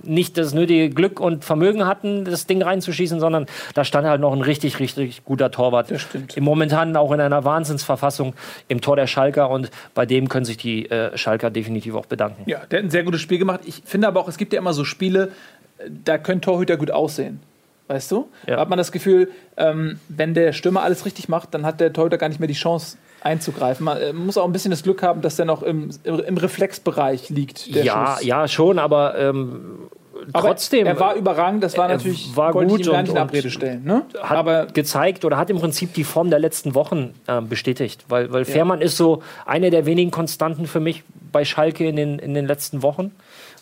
nicht 0.03 0.37
das 0.37 0.53
nötige 0.53 0.89
Glück 0.89 1.19
und 1.19 1.43
Vermögen 1.45 1.85
hatten, 1.85 2.25
das 2.25 2.45
Ding 2.45 2.61
reinzuschießen, 2.61 3.19
sondern 3.19 3.45
da 3.73 3.83
stand 3.83 4.07
halt 4.07 4.21
noch 4.21 4.33
ein 4.33 4.41
richtig, 4.41 4.79
richtig 4.79 5.23
guter 5.23 5.51
Torwart. 5.51 5.91
Das 5.91 6.01
stimmt. 6.01 6.37
Im 6.37 6.43
Momentan 6.43 6.95
auch 6.95 7.11
in 7.11 7.21
einer 7.21 7.43
Wahnsinnsverfassung 7.43 8.33
im 8.67 8.81
Tor 8.81 8.95
der 8.95 9.07
Schalker 9.07 9.49
und 9.49 9.71
bei 9.93 10.05
dem 10.05 10.29
können 10.29 10.45
sich 10.45 10.57
die 10.57 10.89
äh, 10.89 11.17
Schalker 11.17 11.49
definitiv 11.49 11.95
auch 11.95 12.05
bedanken. 12.05 12.43
Ja, 12.49 12.65
der 12.69 12.79
hat 12.79 12.85
ein 12.85 12.91
sehr 12.91 13.03
gutes 13.03 13.21
Spiel 13.21 13.37
gemacht. 13.37 13.61
Ich 13.65 13.81
finde 13.85 14.07
aber 14.07 14.19
auch, 14.19 14.27
es 14.27 14.37
gibt 14.37 14.53
ja 14.53 14.59
immer 14.59 14.73
so 14.73 14.83
Spiele, 14.83 15.31
äh, 15.77 15.89
da 16.03 16.17
können 16.17 16.41
Torhüter 16.41 16.77
gut 16.77 16.91
aussehen. 16.91 17.39
Weißt 17.87 18.11
du? 18.11 18.29
Ja. 18.47 18.55
Da 18.55 18.61
hat 18.61 18.69
man 18.69 18.77
das 18.77 18.91
Gefühl, 18.91 19.29
ähm, 19.57 19.99
wenn 20.07 20.33
der 20.33 20.53
Stürmer 20.53 20.83
alles 20.83 21.05
richtig 21.05 21.27
macht, 21.27 21.53
dann 21.53 21.65
hat 21.65 21.79
der 21.79 21.91
Torhüter 21.91 22.17
gar 22.17 22.29
nicht 22.29 22.39
mehr 22.39 22.47
die 22.47 22.53
Chance 22.53 22.97
einzugreifen. 23.23 23.85
Man 23.85 23.97
äh, 23.97 24.13
muss 24.13 24.37
auch 24.37 24.45
ein 24.45 24.51
bisschen 24.51 24.71
das 24.71 24.83
Glück 24.83 25.01
haben, 25.01 25.21
dass 25.21 25.35
der 25.35 25.45
noch 25.45 25.63
im, 25.63 25.89
im, 26.03 26.37
Reflexbereich 26.37 27.29
liegt. 27.29 27.73
Der 27.73 27.83
Ja, 27.83 28.15
Schuss. 28.17 28.25
ja, 28.25 28.47
schon, 28.47 28.79
aber 28.79 29.17
ähm, 29.17 29.89
Aber 30.33 30.49
trotzdem. 30.49 30.85
Er 30.85 30.99
war 30.99 31.15
überragend, 31.15 31.63
das 31.63 31.77
war 31.77 31.87
natürlich. 31.87 32.35
war 32.35 32.51
gut 32.51 32.79
ich 32.79 32.87
ihm 32.87 32.91
gar 32.91 33.01
nicht 33.01 33.11
in 33.11 33.17
Abrede 33.17 33.49
stellen. 33.49 33.83
Ne? 33.83 34.03
hat 34.21 34.37
aber 34.37 34.65
gezeigt 34.67 35.25
oder 35.25 35.37
hat 35.37 35.49
im 35.49 35.59
Prinzip 35.59 35.93
die 35.93 36.03
Form 36.03 36.29
der 36.29 36.39
letzten 36.39 36.75
Wochen 36.75 37.13
äh, 37.27 37.41
bestätigt. 37.41 38.05
Weil, 38.09 38.31
weil 38.31 38.45
Fährmann 38.45 38.81
ist 38.81 38.97
so 38.97 39.23
eine 39.45 39.69
der 39.69 39.85
wenigen 39.85 40.11
Konstanten 40.11 40.67
für 40.67 40.79
mich 40.79 41.03
bei 41.31 41.45
Schalke 41.45 41.87
in 41.87 41.95
den, 41.95 42.19
in 42.19 42.33
den 42.33 42.45
letzten 42.45 42.83
Wochen 42.83 43.11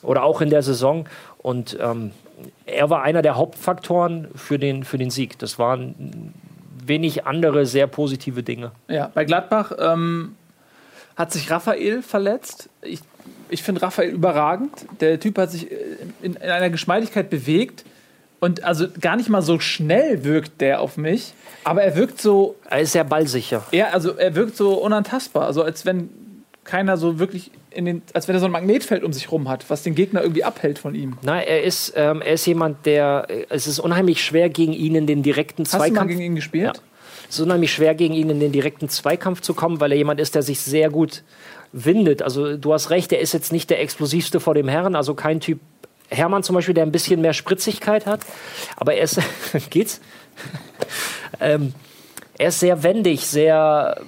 oder 0.01 0.23
auch 0.23 0.41
in 0.41 0.49
der 0.49 0.63
Saison. 0.63 1.05
Und 1.37 1.77
ähm, 1.81 2.11
er 2.65 2.89
war 2.89 3.03
einer 3.03 3.21
der 3.21 3.35
Hauptfaktoren 3.35 4.27
für 4.35 4.57
den, 4.57 4.83
für 4.83 4.97
den 4.97 5.09
Sieg. 5.09 5.37
Das 5.39 5.59
waren 5.59 6.33
wenig 6.91 7.25
andere 7.25 7.65
sehr 7.65 7.87
positive 7.87 8.43
Dinge. 8.43 8.71
Ja, 8.87 9.09
bei 9.13 9.23
Gladbach 9.25 9.71
ähm, 9.79 10.35
hat 11.15 11.31
sich 11.31 11.49
Raphael 11.49 12.01
verletzt. 12.01 12.69
Ich, 12.81 12.99
ich 13.49 13.63
finde 13.63 13.81
Raphael 13.81 14.09
überragend. 14.09 14.71
Der 14.99 15.19
Typ 15.19 15.37
hat 15.37 15.49
sich 15.51 15.71
äh, 15.71 15.75
in, 16.21 16.35
in 16.35 16.49
einer 16.57 16.69
Geschmeidigkeit 16.69 17.29
bewegt. 17.29 17.85
Und 18.39 18.63
also 18.63 18.87
gar 18.99 19.15
nicht 19.17 19.29
mal 19.29 19.43
so 19.43 19.59
schnell 19.59 20.23
wirkt 20.23 20.61
der 20.61 20.81
auf 20.81 20.97
mich, 20.97 21.33
aber 21.63 21.83
er 21.83 21.95
wirkt 21.95 22.19
so, 22.19 22.55
Er 22.71 22.81
ist 22.81 22.93
sehr 22.93 23.03
ballsicher. 23.03 23.63
ja, 23.71 23.89
also 23.89 24.17
er 24.17 24.33
wirkt 24.33 24.57
so 24.57 24.73
unantastbar, 24.73 25.45
also 25.45 25.61
als 25.61 25.85
wenn 25.85 26.09
keiner 26.63 26.97
so 26.97 27.19
wirklich 27.19 27.51
den, 27.75 28.01
als 28.13 28.27
wenn 28.27 28.35
er 28.35 28.39
so 28.39 28.45
ein 28.45 28.51
Magnetfeld 28.51 29.03
um 29.03 29.13
sich 29.13 29.31
rum 29.31 29.49
hat, 29.49 29.69
was 29.69 29.83
den 29.83 29.95
Gegner 29.95 30.21
irgendwie 30.21 30.43
abhält 30.43 30.79
von 30.79 30.95
ihm. 30.95 31.17
Nein, 31.21 31.43
er 31.47 31.63
ist, 31.63 31.93
ähm, 31.95 32.21
er 32.21 32.33
ist 32.33 32.45
jemand, 32.45 32.85
der, 32.85 33.27
es 33.49 33.67
ist 33.67 33.79
unheimlich 33.79 34.23
schwer 34.23 34.49
gegen 34.49 34.73
ihn 34.73 34.95
in 34.95 35.07
den 35.07 35.23
direkten 35.23 35.63
Hast 35.63 35.73
du 35.73 35.77
mal 35.77 35.87
Zweikampf. 35.87 36.09
gegen 36.09 36.21
ihn 36.21 36.35
gespielt? 36.35 36.77
Ja. 36.77 36.83
Es 37.29 37.35
ist 37.35 37.45
unheimlich 37.45 37.71
schwer, 37.71 37.95
gegen 37.95 38.13
ihn 38.13 38.29
in 38.29 38.39
den 38.39 38.51
direkten 38.51 38.89
Zweikampf 38.89 39.41
zu 39.41 39.53
kommen, 39.53 39.79
weil 39.79 39.91
er 39.91 39.97
jemand 39.97 40.19
ist, 40.19 40.35
der 40.35 40.43
sich 40.43 40.59
sehr 40.59 40.89
gut 40.89 41.23
windet. 41.71 42.21
Also 42.21 42.57
du 42.57 42.73
hast 42.73 42.89
recht, 42.89 43.13
er 43.13 43.19
ist 43.19 43.33
jetzt 43.33 43.53
nicht 43.53 43.69
der 43.69 43.79
explosivste 43.81 44.41
vor 44.41 44.53
dem 44.53 44.67
Herren, 44.67 44.95
also 44.95 45.13
kein 45.13 45.39
Typ 45.39 45.59
Hermann 46.09 46.43
zum 46.43 46.55
Beispiel, 46.55 46.73
der 46.73 46.83
ein 46.83 46.91
bisschen 46.91 47.21
mehr 47.21 47.31
Spritzigkeit 47.31 48.05
hat. 48.05 48.21
Aber 48.75 48.93
er 48.95 49.03
ist, 49.03 49.19
geht's? 49.69 50.01
ähm, 51.39 51.73
er 52.37 52.49
ist 52.49 52.59
sehr 52.59 52.83
wendig, 52.83 53.25
sehr, 53.25 54.01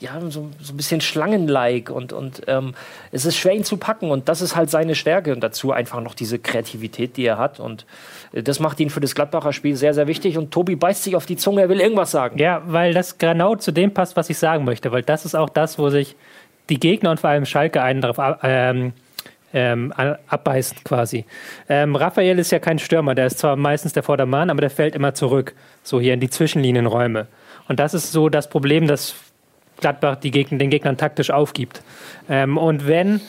ja, 0.00 0.20
so, 0.28 0.50
so 0.60 0.72
ein 0.72 0.76
bisschen 0.76 1.00
schlangenlike 1.00 1.92
und, 1.92 2.12
und 2.12 2.42
ähm, 2.46 2.74
es 3.12 3.24
ist 3.24 3.36
schwer, 3.36 3.54
ihn 3.54 3.64
zu 3.64 3.76
packen 3.76 4.10
und 4.10 4.28
das 4.28 4.42
ist 4.42 4.54
halt 4.54 4.70
seine 4.70 4.94
Stärke 4.94 5.32
und 5.32 5.40
dazu 5.40 5.72
einfach 5.72 6.00
noch 6.00 6.14
diese 6.14 6.38
Kreativität, 6.38 7.16
die 7.16 7.24
er 7.24 7.38
hat 7.38 7.60
und 7.60 7.86
äh, 8.32 8.42
das 8.42 8.60
macht 8.60 8.78
ihn 8.80 8.90
für 8.90 9.00
das 9.00 9.14
Gladbacher 9.14 9.52
Spiel 9.52 9.76
sehr, 9.76 9.94
sehr 9.94 10.06
wichtig 10.06 10.36
und 10.36 10.50
Tobi 10.50 10.76
beißt 10.76 11.02
sich 11.02 11.16
auf 11.16 11.26
die 11.26 11.36
Zunge, 11.36 11.62
er 11.62 11.68
will 11.68 11.80
irgendwas 11.80 12.10
sagen. 12.10 12.38
Ja, 12.38 12.62
weil 12.66 12.92
das 12.92 13.18
genau 13.18 13.56
zu 13.56 13.72
dem 13.72 13.94
passt, 13.94 14.16
was 14.16 14.28
ich 14.28 14.38
sagen 14.38 14.64
möchte, 14.64 14.92
weil 14.92 15.02
das 15.02 15.24
ist 15.24 15.34
auch 15.34 15.48
das, 15.48 15.78
wo 15.78 15.88
sich 15.88 16.14
die 16.68 16.80
Gegner 16.80 17.12
und 17.12 17.20
vor 17.20 17.30
allem 17.30 17.46
Schalke 17.46 17.80
einen 17.82 18.00
darauf 18.00 18.18
ab- 18.18 18.40
ähm, 18.42 18.92
ähm, 19.54 19.94
abbeißen 20.26 20.78
quasi. 20.84 21.24
Ähm, 21.68 21.96
Raphael 21.96 22.38
ist 22.38 22.52
ja 22.52 22.58
kein 22.58 22.78
Stürmer, 22.78 23.14
der 23.14 23.26
ist 23.26 23.38
zwar 23.38 23.56
meistens 23.56 23.92
der 23.94 24.02
Vordermann, 24.02 24.50
aber 24.50 24.60
der 24.60 24.70
fällt 24.70 24.94
immer 24.94 25.14
zurück, 25.14 25.54
so 25.82 26.00
hier 26.00 26.12
in 26.14 26.20
die 26.20 26.28
Zwischenlinienräume. 26.28 27.28
Und 27.68 27.80
das 27.80 27.94
ist 27.94 28.12
so 28.12 28.28
das 28.28 28.50
Problem, 28.50 28.86
das 28.86 29.14
Gladbach 29.80 30.16
die 30.16 30.30
Gegner, 30.30 30.58
den 30.58 30.70
Gegnern 30.70 30.96
taktisch 30.96 31.30
aufgibt. 31.30 31.82
Ähm, 32.28 32.56
und 32.58 32.86
wenn 32.86 33.20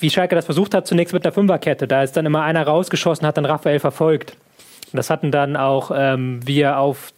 wie 0.00 0.10
Schalke 0.10 0.34
das 0.34 0.46
versucht 0.46 0.74
hat, 0.74 0.86
zunächst 0.86 1.14
mit 1.14 1.24
einer 1.24 1.32
Fünferkette. 1.32 1.86
Da 1.86 2.02
ist 2.02 2.16
dann 2.16 2.26
immer 2.26 2.42
einer 2.42 2.66
rausgeschossen, 2.66 3.26
hat 3.26 3.36
dann 3.36 3.44
Raphael 3.44 3.78
verfolgt. 3.78 4.32
Und 4.92 4.96
das 4.96 5.10
hatten 5.10 5.30
dann 5.30 5.56
auch 5.56 5.92
ähm, 5.94 6.40
wir 6.44 6.78
auf 6.78 7.12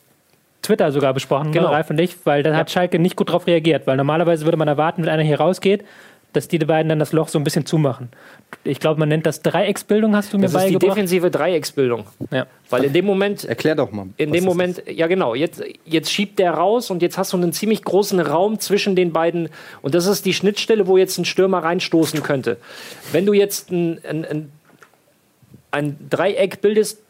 Twitter 0.63 0.93
sogar 0.93 1.13
besprochen, 1.15 1.53
Genau. 1.53 1.69
ne, 1.69 1.75
Ralf 1.75 1.91
und 1.91 2.01
ich, 2.01 2.17
weil 2.25 2.43
dann 2.43 2.57
hat 2.57 2.71
Schalke 2.71 2.99
nicht 2.99 3.17
gut 3.17 3.29
darauf 3.29 3.47
reagiert, 3.47 3.87
weil 3.87 3.97
normalerweise 3.97 4.45
würde 4.45 4.57
man 4.57 4.69
erwarten, 4.69 5.03
wenn 5.03 5.09
einer 5.11 5.23
hier 5.23 5.39
rausgeht, 5.41 5.85
dass 6.37 6.49
die 6.49 6.59
beiden 6.59 6.89
dann 6.89 6.99
das 6.99 7.13
Loch 7.13 7.29
so 7.29 7.39
ein 7.39 7.45
bisschen 7.45 7.65
zumachen. 7.65 8.09
Ich 8.65 8.81
glaube, 8.81 9.01
man 9.01 9.09
nennt 9.09 9.25
das 9.27 9.41
Dreiecksbildung, 9.43 10.15
hast 10.15 10.33
du 10.33 10.39
mir 10.39 10.43
Das 10.45 10.53
ist 10.55 10.61
die 10.61 10.73
beigebracht. 10.75 10.97
defensive 10.97 11.31
Dreiecksbildung. 11.31 12.05
Ja. 12.31 12.47
Weil 12.71 12.85
in 12.85 12.93
dem 12.93 13.05
Moment, 13.07 13.45
Erklär 13.45 13.75
doch 13.75 13.91
mal. 13.93 14.07
in 14.17 14.33
dem 14.33 14.35
das 14.35 14.45
Moment, 14.45 14.83
ja 14.89 15.07
genau, 15.07 15.35
jetzt, 15.35 15.63
jetzt 15.85 16.11
schiebt 16.11 16.39
der 16.39 16.53
raus 16.53 16.91
und 16.91 17.03
jetzt 17.03 17.17
hast 17.19 17.33
du 17.33 17.37
einen 17.37 17.53
ziemlich 17.53 17.83
großen 17.83 18.21
Raum 18.21 18.59
zwischen 18.61 18.97
den 18.97 19.13
beiden 19.13 19.49
und 19.83 19.95
das 19.95 20.07
ist 20.07 20.27
die 20.27 20.35
Schnittstelle, 20.35 20.87
wo 20.87 20.97
jetzt 20.99 21.19
ein 21.19 21.25
Stürmer 21.25 21.59
reinstoßen 21.65 22.23
könnte. 22.23 22.59
Wenn 23.13 23.27
du 23.27 23.33
jetzt 23.33 23.71
ein, 23.71 23.99
ein, 24.09 24.25
ein, 24.25 24.53
ein 25.71 25.97
Dreieck 26.11 26.61
bildest, 26.61 27.01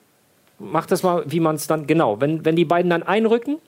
mach 0.58 0.86
das 0.86 1.02
mal, 1.02 1.24
wie 1.26 1.40
man 1.40 1.56
es 1.56 1.66
dann, 1.66 1.86
genau, 1.86 2.20
wenn, 2.20 2.44
wenn 2.44 2.56
die 2.56 2.64
beiden 2.64 2.90
dann 2.90 3.02
einrücken, 3.02 3.58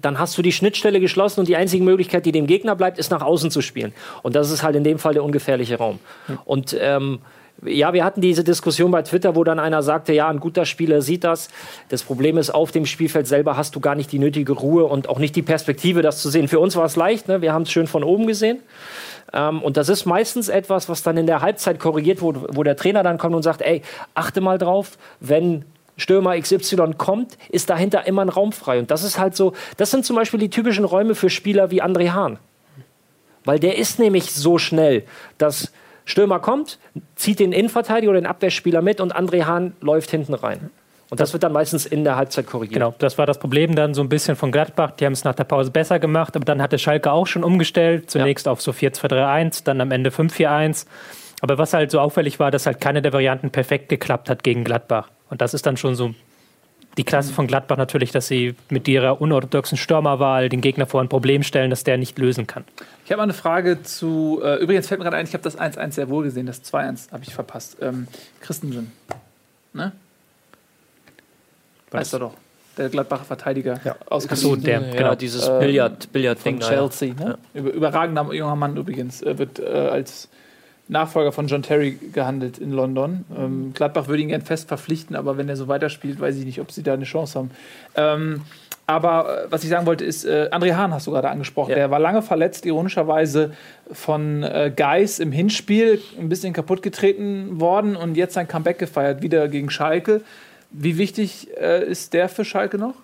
dann 0.00 0.18
hast 0.18 0.36
du 0.36 0.42
die 0.42 0.52
Schnittstelle 0.52 1.00
geschlossen 1.00 1.40
und 1.40 1.48
die 1.48 1.56
einzige 1.56 1.82
Möglichkeit, 1.82 2.26
die 2.26 2.32
dem 2.32 2.46
Gegner 2.46 2.76
bleibt, 2.76 2.98
ist 2.98 3.10
nach 3.10 3.22
außen 3.22 3.50
zu 3.50 3.60
spielen. 3.60 3.92
Und 4.22 4.36
das 4.36 4.50
ist 4.50 4.62
halt 4.62 4.76
in 4.76 4.84
dem 4.84 4.98
Fall 4.98 5.14
der 5.14 5.24
ungefährliche 5.24 5.78
Raum. 5.78 5.98
Und 6.44 6.76
ähm, 6.78 7.20
ja, 7.64 7.92
wir 7.94 8.04
hatten 8.04 8.20
diese 8.20 8.44
Diskussion 8.44 8.90
bei 8.90 9.02
Twitter, 9.02 9.34
wo 9.34 9.42
dann 9.42 9.58
einer 9.58 9.82
sagte, 9.82 10.12
ja, 10.12 10.28
ein 10.28 10.40
guter 10.40 10.66
Spieler 10.66 11.00
sieht 11.00 11.24
das. 11.24 11.48
Das 11.88 12.02
Problem 12.02 12.36
ist, 12.36 12.50
auf 12.50 12.70
dem 12.70 12.84
Spielfeld 12.84 13.26
selber 13.26 13.56
hast 13.56 13.74
du 13.74 13.80
gar 13.80 13.94
nicht 13.94 14.12
die 14.12 14.18
nötige 14.18 14.52
Ruhe 14.52 14.84
und 14.84 15.08
auch 15.08 15.18
nicht 15.18 15.34
die 15.36 15.42
Perspektive, 15.42 16.02
das 16.02 16.20
zu 16.20 16.28
sehen. 16.28 16.48
Für 16.48 16.60
uns 16.60 16.76
war 16.76 16.84
es 16.84 16.96
leicht, 16.96 17.28
ne? 17.28 17.40
wir 17.40 17.52
haben 17.52 17.62
es 17.62 17.70
schön 17.70 17.86
von 17.86 18.04
oben 18.04 18.26
gesehen. 18.26 18.58
Ähm, 19.32 19.62
und 19.62 19.78
das 19.78 19.88
ist 19.88 20.04
meistens 20.04 20.48
etwas, 20.48 20.88
was 20.88 21.02
dann 21.02 21.16
in 21.16 21.26
der 21.26 21.40
Halbzeit 21.40 21.78
korrigiert 21.78 22.20
wurde, 22.20 22.46
wo 22.52 22.62
der 22.62 22.76
Trainer 22.76 23.02
dann 23.02 23.16
kommt 23.16 23.34
und 23.34 23.42
sagt, 23.42 23.62
ey, 23.62 23.82
achte 24.14 24.40
mal 24.40 24.58
drauf, 24.58 24.98
wenn 25.20 25.64
Stürmer 25.96 26.38
XY 26.38 26.94
kommt, 26.96 27.38
ist 27.48 27.70
dahinter 27.70 28.06
immer 28.06 28.22
ein 28.22 28.28
Raum 28.28 28.52
frei. 28.52 28.78
Und 28.78 28.90
das 28.90 29.02
ist 29.02 29.18
halt 29.18 29.34
so, 29.34 29.54
das 29.76 29.90
sind 29.90 30.04
zum 30.04 30.16
Beispiel 30.16 30.40
die 30.40 30.50
typischen 30.50 30.84
Räume 30.84 31.14
für 31.14 31.30
Spieler 31.30 31.70
wie 31.70 31.82
André 31.82 32.10
Hahn. 32.10 32.38
Weil 33.44 33.58
der 33.58 33.78
ist 33.78 33.98
nämlich 33.98 34.32
so 34.32 34.58
schnell, 34.58 35.04
dass 35.38 35.72
Stürmer 36.04 36.38
kommt, 36.38 36.78
zieht 37.14 37.40
den 37.40 37.52
Innenverteidiger 37.52 38.10
oder 38.10 38.20
den 38.20 38.26
Abwehrspieler 38.26 38.82
mit 38.82 39.00
und 39.00 39.16
André 39.16 39.44
Hahn 39.44 39.74
läuft 39.80 40.10
hinten 40.10 40.34
rein. 40.34 40.70
Und 41.08 41.20
das 41.20 41.32
wird 41.32 41.44
dann 41.44 41.52
meistens 41.52 41.86
in 41.86 42.02
der 42.02 42.16
Halbzeit 42.16 42.48
korrigiert. 42.48 42.74
Genau, 42.74 42.94
das 42.98 43.16
war 43.16 43.26
das 43.26 43.38
Problem 43.38 43.76
dann 43.76 43.94
so 43.94 44.02
ein 44.02 44.08
bisschen 44.08 44.34
von 44.34 44.50
Gladbach. 44.50 44.92
Die 44.92 45.06
haben 45.06 45.12
es 45.12 45.22
nach 45.22 45.34
der 45.34 45.44
Pause 45.44 45.70
besser 45.70 46.00
gemacht, 46.00 46.34
aber 46.34 46.44
dann 46.44 46.60
hatte 46.60 46.78
Schalke 46.78 47.12
auch 47.12 47.28
schon 47.28 47.44
umgestellt. 47.44 48.10
Zunächst 48.10 48.48
auf 48.48 48.60
so 48.60 48.72
4-2-3-1, 48.72 49.62
dann 49.64 49.80
am 49.80 49.92
Ende 49.92 50.10
5-4-1. 50.10 50.86
Aber 51.42 51.58
was 51.58 51.74
halt 51.74 51.92
so 51.92 52.00
auffällig 52.00 52.40
war, 52.40 52.50
dass 52.50 52.66
halt 52.66 52.80
keine 52.80 53.02
der 53.02 53.12
Varianten 53.12 53.50
perfekt 53.50 53.88
geklappt 53.88 54.28
hat 54.28 54.42
gegen 54.42 54.64
Gladbach. 54.64 55.08
Und 55.30 55.40
das 55.40 55.54
ist 55.54 55.66
dann 55.66 55.76
schon 55.76 55.94
so 55.94 56.14
die 56.96 57.04
Klasse 57.04 57.32
von 57.32 57.46
Gladbach 57.46 57.76
natürlich, 57.76 58.10
dass 58.10 58.26
sie 58.26 58.54
mit 58.70 58.88
ihrer 58.88 59.20
unorthodoxen 59.20 59.76
Stürmerwahl 59.76 60.48
den 60.48 60.60
Gegner 60.62 60.86
vor 60.86 61.02
ein 61.02 61.08
Problem 61.08 61.42
stellen, 61.42 61.68
das 61.68 61.84
der 61.84 61.98
nicht 61.98 62.18
lösen 62.18 62.46
kann. 62.46 62.64
Ich 63.04 63.12
habe 63.12 63.18
mal 63.18 63.24
eine 63.24 63.34
Frage 63.34 63.82
zu. 63.82 64.40
Äh, 64.42 64.56
übrigens 64.56 64.88
fällt 64.88 65.00
mir 65.00 65.04
gerade 65.04 65.18
ein, 65.18 65.26
ich 65.26 65.34
habe 65.34 65.44
das 65.44 65.58
1-1 65.58 65.92
sehr 65.92 66.08
wohl 66.08 66.24
gesehen, 66.24 66.46
das 66.46 66.64
2-1 66.64 67.12
habe 67.12 67.22
ich 67.24 67.34
verpasst. 67.34 67.76
Ähm, 67.82 68.08
Christensen. 68.40 68.92
Ne? 69.74 69.92
Weißt 71.90 72.14
du 72.14 72.18
doch. 72.18 72.34
Der 72.78 72.88
Gladbacher 72.90 73.24
Verteidiger. 73.24 73.80
Ja. 73.84 73.96
Aus 74.10 74.26
Ach 74.30 74.36
so, 74.36 74.54
der, 74.54 74.80
Ja, 74.80 74.92
genau. 74.92 75.14
dieses 75.14 75.48
Ähm, 75.48 75.60
Billard, 75.60 76.12
Billard-Ding. 76.12 76.60
von 76.60 76.62
ja. 76.62 76.68
Chelsea. 76.68 77.14
Ne? 77.14 77.38
Über, 77.54 77.70
überragender 77.70 78.30
junger 78.34 78.56
Mann 78.56 78.76
übrigens. 78.76 79.22
Er 79.22 79.38
wird 79.38 79.58
äh, 79.58 79.64
als 79.64 80.28
Nachfolger 80.88 81.32
von 81.32 81.48
John 81.48 81.62
Terry 81.62 81.98
gehandelt 82.12 82.58
in 82.58 82.70
London. 82.70 83.24
Ähm, 83.36 83.72
Gladbach 83.74 84.06
würde 84.06 84.22
ihn 84.22 84.28
gern 84.28 84.42
fest 84.42 84.68
verpflichten, 84.68 85.16
aber 85.16 85.36
wenn 85.36 85.48
er 85.48 85.56
so 85.56 85.66
weiterspielt, 85.66 86.20
weiß 86.20 86.36
ich 86.36 86.44
nicht, 86.44 86.60
ob 86.60 86.70
sie 86.70 86.82
da 86.82 86.94
eine 86.94 87.04
Chance 87.04 87.38
haben. 87.38 87.50
Ähm, 87.96 88.42
aber 88.86 89.44
äh, 89.44 89.46
was 89.50 89.64
ich 89.64 89.70
sagen 89.70 89.86
wollte 89.86 90.04
ist, 90.04 90.24
äh, 90.24 90.48
André 90.52 90.74
Hahn 90.76 90.94
hast 90.94 91.06
du 91.06 91.10
gerade 91.10 91.28
angesprochen. 91.28 91.70
Ja. 91.70 91.76
Der 91.76 91.90
war 91.90 91.98
lange 91.98 92.22
verletzt, 92.22 92.64
ironischerweise 92.66 93.52
von 93.90 94.44
äh, 94.44 94.72
Geis 94.74 95.18
im 95.18 95.32
Hinspiel 95.32 96.00
ein 96.18 96.28
bisschen 96.28 96.52
kaputt 96.52 96.82
getreten 96.82 97.60
worden 97.60 97.96
und 97.96 98.16
jetzt 98.16 98.34
sein 98.34 98.46
Comeback 98.46 98.78
gefeiert, 98.78 99.22
wieder 99.22 99.48
gegen 99.48 99.70
Schalke. 99.70 100.20
Wie 100.70 100.98
wichtig 100.98 101.48
äh, 101.60 101.84
ist 101.84 102.12
der 102.12 102.28
für 102.28 102.44
Schalke 102.44 102.78
noch? 102.78 102.94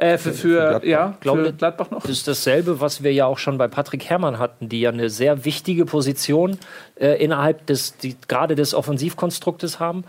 Äh, 0.00 0.16
für, 0.16 0.32
für, 0.32 0.60
Gladbach. 0.60 0.88
ja, 0.88 1.14
Glaube- 1.20 1.44
für 1.44 1.52
Gladbach 1.52 1.90
noch? 1.90 2.00
Das 2.00 2.10
ist 2.10 2.26
dasselbe, 2.26 2.80
was 2.80 3.02
wir 3.02 3.12
ja 3.12 3.26
auch 3.26 3.36
schon 3.36 3.58
bei 3.58 3.68
Patrick 3.68 4.08
Herrmann 4.08 4.38
hatten, 4.38 4.70
die 4.70 4.80
ja 4.80 4.88
eine 4.88 5.10
sehr 5.10 5.44
wichtige 5.44 5.84
Position 5.84 6.58
äh, 6.98 7.22
innerhalb 7.22 7.66
des, 7.66 7.94
gerade 8.26 8.54
des 8.54 8.72
Offensivkonstruktes 8.72 9.78
haben. 9.78 10.04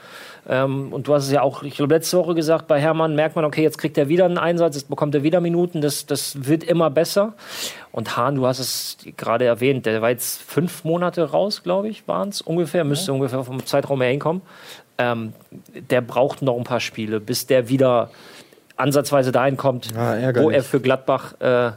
Ähm, 0.47 0.93
und 0.93 1.09
du 1.09 1.13
hast 1.13 1.25
es 1.25 1.31
ja 1.31 1.41
auch, 1.41 1.63
ich 1.63 1.75
glaube, 1.75 1.93
letzte 1.93 2.17
Woche 2.17 2.35
gesagt, 2.35 2.67
bei 2.67 2.79
Herrmann 2.79 3.15
merkt 3.15 3.35
man, 3.35 3.43
okay, 3.43 3.63
jetzt 3.63 3.77
kriegt 3.77 3.97
er 3.97 4.07
wieder 4.07 4.23
einen 4.23 4.37
Einsatz, 4.37 4.75
jetzt 4.75 4.89
bekommt 4.89 5.13
er 5.13 5.23
wieder 5.23 5.41
Minuten, 5.41 5.81
das, 5.81 6.05
das 6.05 6.47
wird 6.47 6.63
immer 6.63 6.89
besser. 6.89 7.33
Und 7.91 8.15
Hahn, 8.15 8.35
du 8.35 8.47
hast 8.47 8.59
es 8.59 8.97
gerade 9.17 9.43
erwähnt, 9.43 9.85
der 9.85 10.01
war 10.01 10.09
jetzt 10.09 10.41
fünf 10.41 10.85
Monate 10.85 11.31
raus, 11.31 11.63
glaube 11.63 11.89
ich, 11.89 12.07
waren 12.07 12.29
es 12.29 12.39
ungefähr, 12.41 12.85
müsste 12.85 13.11
ungefähr 13.11 13.43
vom 13.43 13.65
Zeitraum 13.65 14.01
her 14.01 14.11
hinkommen. 14.11 14.41
Ähm, 14.97 15.33
der 15.89 15.99
braucht 15.99 16.41
noch 16.41 16.57
ein 16.57 16.63
paar 16.63 16.79
Spiele, 16.79 17.19
bis 17.19 17.45
der 17.45 17.67
wieder 17.67 18.09
ansatzweise 18.81 19.31
dahin 19.31 19.57
kommt, 19.57 19.89
Ah, 19.95 20.15
wo 20.35 20.49
er 20.49 20.63
für 20.63 20.79
Gladbach, 20.79 21.39
äh, 21.39 21.71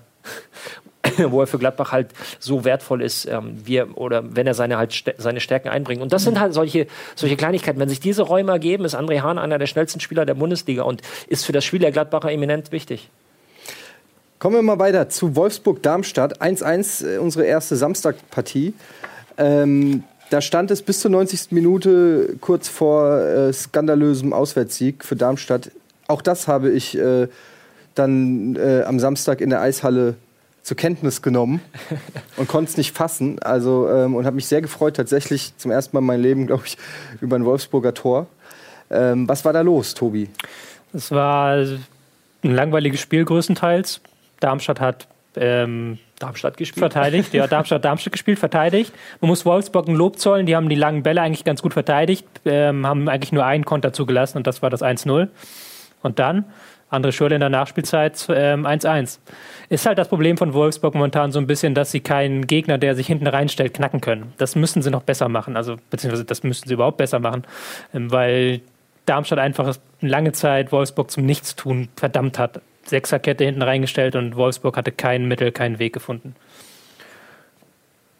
wo 1.29 1.41
er 1.43 1.47
für 1.47 1.59
Gladbach 1.59 1.93
halt 1.93 2.09
so 2.41 2.65
wertvoll 2.65 3.03
ist, 3.03 3.27
ähm, 3.27 3.61
wie 3.65 3.77
er, 3.77 3.97
oder 3.99 4.35
wenn 4.37 4.47
er 4.47 4.55
seine 4.55 4.79
halt 4.79 4.93
stä- 4.93 5.15
seine 5.19 5.41
Stärken 5.41 5.69
einbringt. 5.69 6.03
Und 6.03 6.13
das 6.13 6.25
sind 6.25 6.41
halt 6.41 6.55
solche, 6.55 6.87
solche 7.15 7.37
Kleinigkeiten. 7.37 7.79
Wenn 7.79 7.89
sich 7.89 8.01
diese 8.01 8.23
Räume 8.23 8.53
ergeben, 8.53 8.85
ist 8.85 8.97
André 8.97 9.21
Hahn 9.21 9.39
einer 9.39 9.59
der 9.59 9.67
schnellsten 9.67 10.01
Spieler 10.01 10.25
der 10.27 10.35
Bundesliga 10.35 10.83
und 10.83 11.03
ist 11.29 11.45
für 11.45 11.53
das 11.53 11.65
Spiel 11.65 11.81
der 11.81 11.93
Gladbacher 11.93 12.33
eminent 12.33 12.73
wichtig. 12.73 13.11
Kommen 14.39 14.57
wir 14.57 14.63
mal 14.63 14.79
weiter 14.79 15.09
zu 15.09 15.37
Wolfsburg-Darmstadt. 15.37 16.41
1-1, 16.43 17.15
äh, 17.15 17.19
unsere 17.19 17.45
erste 17.45 17.77
Samstagpartie. 17.77 18.75
Ähm, 19.39 20.05
da 20.31 20.41
stand 20.41 20.71
es 20.71 20.83
bis 20.83 21.01
zur 21.01 21.11
90. 21.11 21.49
Minute 21.53 22.37
kurz 22.41 22.69
vor 22.69 23.19
äh, 23.21 23.53
skandalösem 23.53 24.33
Auswärtssieg 24.33 25.05
für 25.05 25.17
Darmstadt. 25.17 25.71
Auch 26.09 26.23
das 26.23 26.49
habe 26.49 26.71
ich 26.71 26.99
äh, 26.99 27.29
dann 27.95 28.57
äh, 28.57 28.83
am 28.83 28.99
Samstag 29.01 29.41
in 29.41 29.51
der 29.51 29.61
Eishalle 29.61 30.17
zur 30.63 30.77
Kenntnis 30.77 31.23
genommen 31.23 31.61
und 32.37 32.49
konnte 32.49 32.71
es 32.71 32.77
nicht 32.77 32.97
fassen. 32.97 33.39
Also 33.41 33.89
ähm, 33.89 34.15
und 34.15 34.25
habe 34.27 34.37
mich 34.37 34.47
sehr 34.47 34.63
gefreut, 34.63 34.97
tatsächlich 34.97 35.57
zum 35.57 35.71
ersten 35.71 35.97
Mal 35.97 36.01
in 36.01 36.07
meinem 36.07 36.23
Leben, 36.23 36.47
glaube 36.47 36.65
ich, 36.67 36.79
über 37.21 37.37
ein 37.37 37.45
Wolfsburger 37.45 37.95
Tor. 37.95 38.27
Ähm, 38.91 39.29
was 39.29 39.45
war 39.45 39.53
da 39.53 39.61
los, 39.61 39.95
Tobi? 39.95 40.29
Es 40.93 41.11
war 41.11 41.57
ein 41.57 41.85
langweiliges 42.43 43.01
Spiel 43.01 43.25
größtenteils. 43.25 44.01
Darmstadt 44.41 44.81
hat 44.81 45.07
ähm, 45.37 45.99
Darmstadt 46.19 46.57
gespielt. 46.57 46.81
verteidigt. 46.81 47.35
Ja, 47.35 47.47
Darmstadt 47.47 47.85
Darmstadt 47.85 48.13
gespielt, 48.13 48.39
verteidigt. 48.39 48.93
Man 49.21 49.29
muss 49.29 49.45
Wolfsburg 49.45 49.89
ein 49.89 49.95
Lob 49.95 50.19
zollen. 50.19 50.47
Die 50.47 50.55
haben 50.55 50.69
die 50.69 50.77
langen 50.77 51.03
Bälle 51.03 51.21
eigentlich 51.21 51.45
ganz 51.45 51.61
gut 51.61 51.73
verteidigt, 51.73 52.27
ähm, 52.45 52.87
haben 52.87 53.09
eigentlich 53.09 53.33
nur 53.33 53.45
einen 53.45 53.65
Konter 53.65 53.93
zugelassen 53.93 54.39
und 54.39 54.47
das 54.47 54.63
war 54.63 54.71
das 54.71 54.83
1-0. 54.83 55.29
Und 56.05 56.19
dann 56.19 56.45
André 56.91 57.13
Schürrle 57.13 57.35
in 57.35 57.41
der 57.41 57.51
Nachspielzeit 57.51 58.27
ähm, 58.29 58.67
1-1. 58.67 59.19
Ist 59.69 59.87
halt 59.87 59.99
das 59.99 60.09
Problem 60.09 60.37
von 60.37 60.55
Wolfsburg 60.55 60.95
momentan 60.95 61.33
so 61.33 61.39
ein 61.39 61.47
bisschen, 61.47 61.75
dass 61.75 61.91
sie 61.91 62.01
keinen 62.01 62.47
Gegner, 62.47 62.79
der 62.79 62.95
sich 62.95 63.07
hinten 63.07 63.27
reinstellt, 63.27 63.75
knacken 63.75 64.01
können. 64.01 64.33
Das 64.39 64.55
müssen 64.55 64.83
sie 64.83 64.91
noch 64.91 65.03
besser 65.03 65.29
machen. 65.29 65.57
Also, 65.57 65.77
beziehungsweise 65.91 66.25
das 66.25 66.43
müssen 66.43 66.69
sie 66.69 66.75
überhaupt 66.75 66.99
besser 66.99 67.19
machen, 67.19 67.43
ähm, 67.93 68.13
weil 68.13 68.61
Darmstadt 69.07 69.39
einfach 69.39 69.77
lange 70.01 70.33
Zeit 70.33 70.73
Wolfsburg 70.73 71.11
zum 71.11 71.27
Nichtstun 71.27 71.89
verdammt 71.97 72.39
hat. 72.39 72.61
Sechserkette 72.85 73.45
hinten 73.45 73.63
reingestellt 73.63 74.15
und 74.15 74.37
Wolfsburg 74.37 74.77
hatte 74.77 74.93
kein 74.93 75.27
Mittel, 75.27 75.53
keinen 75.53 75.79
Weg 75.79 75.95
gefunden. 75.95 76.37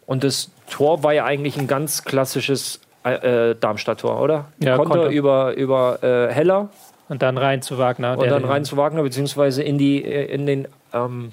Und 0.07 0.23
das 0.23 0.51
Tor 0.69 1.03
war 1.03 1.13
ja 1.13 1.25
eigentlich 1.25 1.57
ein 1.57 1.67
ganz 1.67 2.03
klassisches 2.03 2.81
äh, 3.03 3.51
äh, 3.51 3.55
Darmstadt-Tor, 3.59 4.21
oder? 4.21 4.45
Ja, 4.59 4.75
Konter 4.75 4.95
Konter. 4.95 5.09
über, 5.11 5.53
über 5.53 6.03
äh, 6.03 6.33
Heller 6.33 6.69
Und 7.07 7.21
dann 7.21 7.37
rein 7.37 7.61
zu 7.61 7.77
Wagner. 7.77 8.17
und 8.17 8.27
dann 8.29 8.45
rein 8.45 8.65
zu 8.65 8.77
Wagner, 8.77 9.03
beziehungsweise 9.03 9.61
in, 9.61 9.77
die, 9.77 10.03
äh, 10.03 10.25
in 10.25 10.45
den, 10.45 10.67
ähm, 10.93 11.31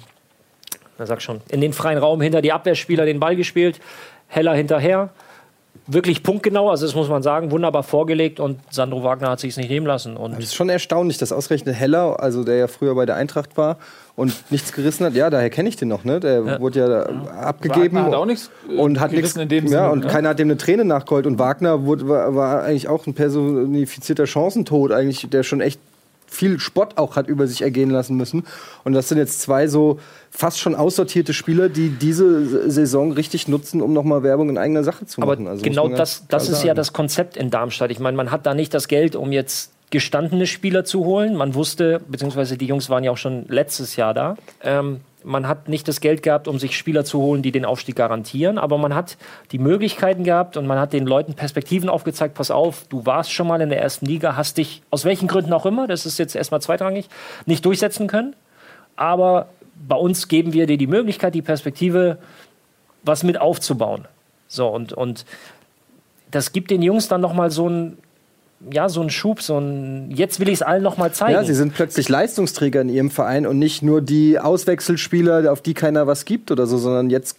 na 0.99 1.07
sag 1.07 1.23
schon, 1.23 1.41
in 1.49 1.61
den 1.61 1.73
freien 1.73 1.99
Raum 1.99 2.21
hinter 2.21 2.43
die 2.43 2.53
Abwehrspieler 2.53 3.07
den 3.07 3.21
Ball 3.21 3.37
gespielt. 3.37 3.81
Heller 4.29 4.55
hinterher. 4.55 5.11
Wirklich 5.87 6.23
punktgenau, 6.23 6.71
also 6.71 6.87
das 6.87 6.95
muss 6.95 7.09
man 7.09 7.23
sagen, 7.23 7.51
wunderbar 7.51 7.83
vorgelegt 7.83 8.39
und 8.39 8.61
Sandro 8.71 9.03
Wagner 9.03 9.31
hat 9.31 9.41
sich 9.41 9.51
es 9.51 9.57
nicht 9.57 9.71
nehmen 9.71 9.87
lassen. 9.87 10.17
Und 10.17 10.35
Es 10.35 10.45
ist 10.45 10.55
schon 10.55 10.69
erstaunlich, 10.69 11.19
dass 11.19 11.33
ausgerechnet 11.33 11.75
Heller, 11.75 12.21
also 12.21 12.45
der 12.45 12.57
ja 12.57 12.69
früher 12.69 12.95
bei 12.95 13.07
der 13.07 13.17
Eintracht 13.17 13.57
war 13.57 13.79
und 14.15 14.51
nichts 14.51 14.73
gerissen 14.73 15.07
hat, 15.07 15.15
ja, 15.15 15.31
daher 15.31 15.51
kenne 15.51 15.69
ich 15.69 15.77
den 15.77 15.89
noch, 15.89 16.05
ne? 16.05 16.21
Der 16.21 16.61
wurde 16.61 16.81
ja 16.81 16.89
da 16.89 17.03
abgegeben 17.41 17.97
Wagner 17.97 18.05
hat 18.05 18.15
auch 18.15 18.27
nichts, 18.27 18.51
äh, 18.69 18.77
und 18.77 19.01
hat 19.01 19.13
nichts 19.13 19.37
in 19.37 19.49
dem 19.49 19.65
ja, 19.65 19.71
Sinne, 19.71 19.91
und 19.91 20.01
ne? 20.01 20.07
keiner 20.07 20.29
hat 20.31 20.39
dem 20.39 20.49
eine 20.49 20.59
Träne 20.59 20.85
nachgeholt 20.85 21.27
und 21.27 21.39
Wagner 21.39 21.87
wurde, 21.87 22.09
war, 22.09 22.35
war 22.35 22.63
eigentlich 22.63 22.89
auch 22.89 23.07
ein 23.07 23.15
personifizierter 23.15 24.27
Chancentod 24.27 24.93
eigentlich, 24.93 25.29
der 25.31 25.43
schon 25.43 25.61
echt 25.61 25.81
viel 26.33 26.59
Spott 26.59 26.97
auch 26.97 27.17
hat 27.17 27.29
über 27.29 27.47
sich 27.47 27.63
ergehen 27.63 27.91
lassen 27.91 28.17
müssen. 28.17 28.45
Und 28.85 28.95
das 28.95 29.09
sind 29.09 29.19
jetzt 29.19 29.43
zwei 29.43 29.69
so 29.69 30.01
fast 30.31 30.59
schon 30.59 30.75
aussortierte 30.75 31.35
Spieler, 31.35 31.69
die 31.69 31.91
diese 31.91 32.71
Saison 32.71 33.13
richtig 33.13 33.49
nutzen, 33.49 33.83
um 33.83 33.93
nochmal 33.93 34.23
Werbung 34.23 34.49
in 34.49 34.57
eigener 34.57 34.83
Sache 34.83 35.05
zu 35.05 35.21
Aber 35.21 35.33
machen. 35.33 35.47
Also 35.47 35.59
muss 35.59 35.65
genau 35.65 35.89
das, 35.89 36.27
das 36.29 36.45
ist 36.45 36.63
ja 36.63 36.69
sagen. 36.69 36.77
das 36.77 36.93
Konzept 36.95 37.37
in 37.37 37.51
Darmstadt. 37.51 37.91
Ich 37.91 38.01
meine, 38.01 38.17
man 38.17 38.31
hat 38.31 38.47
da 38.47 38.55
nicht 38.55 38.73
das 38.73 38.89
Geld, 38.89 39.15
um 39.15 39.31
jetzt 39.31 39.72
gestandene 39.93 40.47
Spieler 40.47 40.85
zu 40.85 41.05
holen. 41.05 41.37
Man 41.37 41.55
wusste, 41.55 42.01
beziehungsweise 42.09 42.57
die 42.57 42.67
Jungs 42.67 42.91
waren 42.91 43.05
ja 43.05 43.13
auch 43.13 43.17
schon 43.17 43.45
letztes 43.49 43.95
Jahr 43.95 44.15
da. 44.15 44.37
Ähm, 44.63 45.03
man 45.23 45.47
hat 45.47 45.69
nicht 45.69 45.87
das 45.87 46.01
Geld 46.01 46.23
gehabt, 46.23 46.49
um 46.49 46.59
sich 46.59 46.77
Spieler 46.77 47.05
zu 47.05 47.21
holen, 47.21 47.43
die 47.43 47.53
den 47.53 47.65
Aufstieg 47.65 47.95
garantieren, 47.95 48.59
aber 48.59 48.79
man 48.79 48.95
hat 48.95 49.17
die 49.53 49.59
Möglichkeiten 49.59 50.25
gehabt 50.25 50.57
und 50.57 50.67
man 50.67 50.81
hat 50.81 50.93
den 50.93 51.07
Leuten 51.07 51.35
Perspektiven 51.35 51.89
aufgezeigt. 51.89 52.35
Pass 52.35 52.51
auf, 52.51 52.87
du 52.89 53.07
warst 53.07 53.31
schon 53.31 53.47
mal 53.47 53.61
in 53.61 53.69
der 53.69 53.81
ersten 53.81 54.07
Liga, 54.07 54.35
hast 54.35 54.59
dich 54.59 54.83
aus 54.91 55.05
welchen 55.05 55.29
Gründen 55.29 55.53
auch 55.53 55.67
immer, 55.67 55.87
das 55.87 56.07
ist 56.07 56.19
jetzt 56.19 56.35
erstmal 56.35 56.61
zweitrangig, 56.61 57.09
nicht 57.47 57.65
durchsetzen 57.65 58.09
können. 58.09 58.35
Aber 58.97 59.49
bei 59.87 59.97
uns 59.97 60.27
geben 60.27 60.53
wir 60.53 60.67
dir 60.67 60.79
die 60.79 60.87
Möglichkeit, 60.87 61.35
die 61.35 61.43
Perspektive, 61.43 62.19
was 63.05 63.23
mit 63.23 63.41
aufzubauen. 63.41 64.09
So, 64.49 64.69
und, 64.69 64.93
und 64.93 65.25
das 66.31 66.53
gibt 66.53 66.71
den 66.71 66.83
Jungs 66.83 67.09
dann 67.09 67.21
nochmal 67.21 67.51
so 67.51 67.67
einen, 67.67 67.99
ja, 68.71 68.89
so 68.89 69.01
einen 69.01 69.11
Schub, 69.11 69.43
so 69.43 69.59
ein, 69.59 70.11
jetzt 70.15 70.39
will 70.39 70.49
ich 70.49 70.55
es 70.55 70.63
allen 70.63 70.83
nochmal 70.83 71.13
zeigen. 71.13 71.33
Ja, 71.33 71.45
sie 71.45 71.55
sind 71.55 71.75
plötzlich 71.75 72.09
Leistungsträger 72.09 72.81
in 72.81 72.89
ihrem 72.89 73.11
Verein 73.11 73.47
und 73.47 73.59
nicht 73.59 73.83
nur 73.83 74.01
die 74.01 74.39
Auswechselspieler, 74.39 75.51
auf 75.51 75.61
die 75.63 75.75
keiner 75.75 76.07
was 76.07 76.25
gibt 76.25 76.51
oder 76.51 76.67
so, 76.67 76.79
sondern 76.79 77.11
jetzt, 77.11 77.37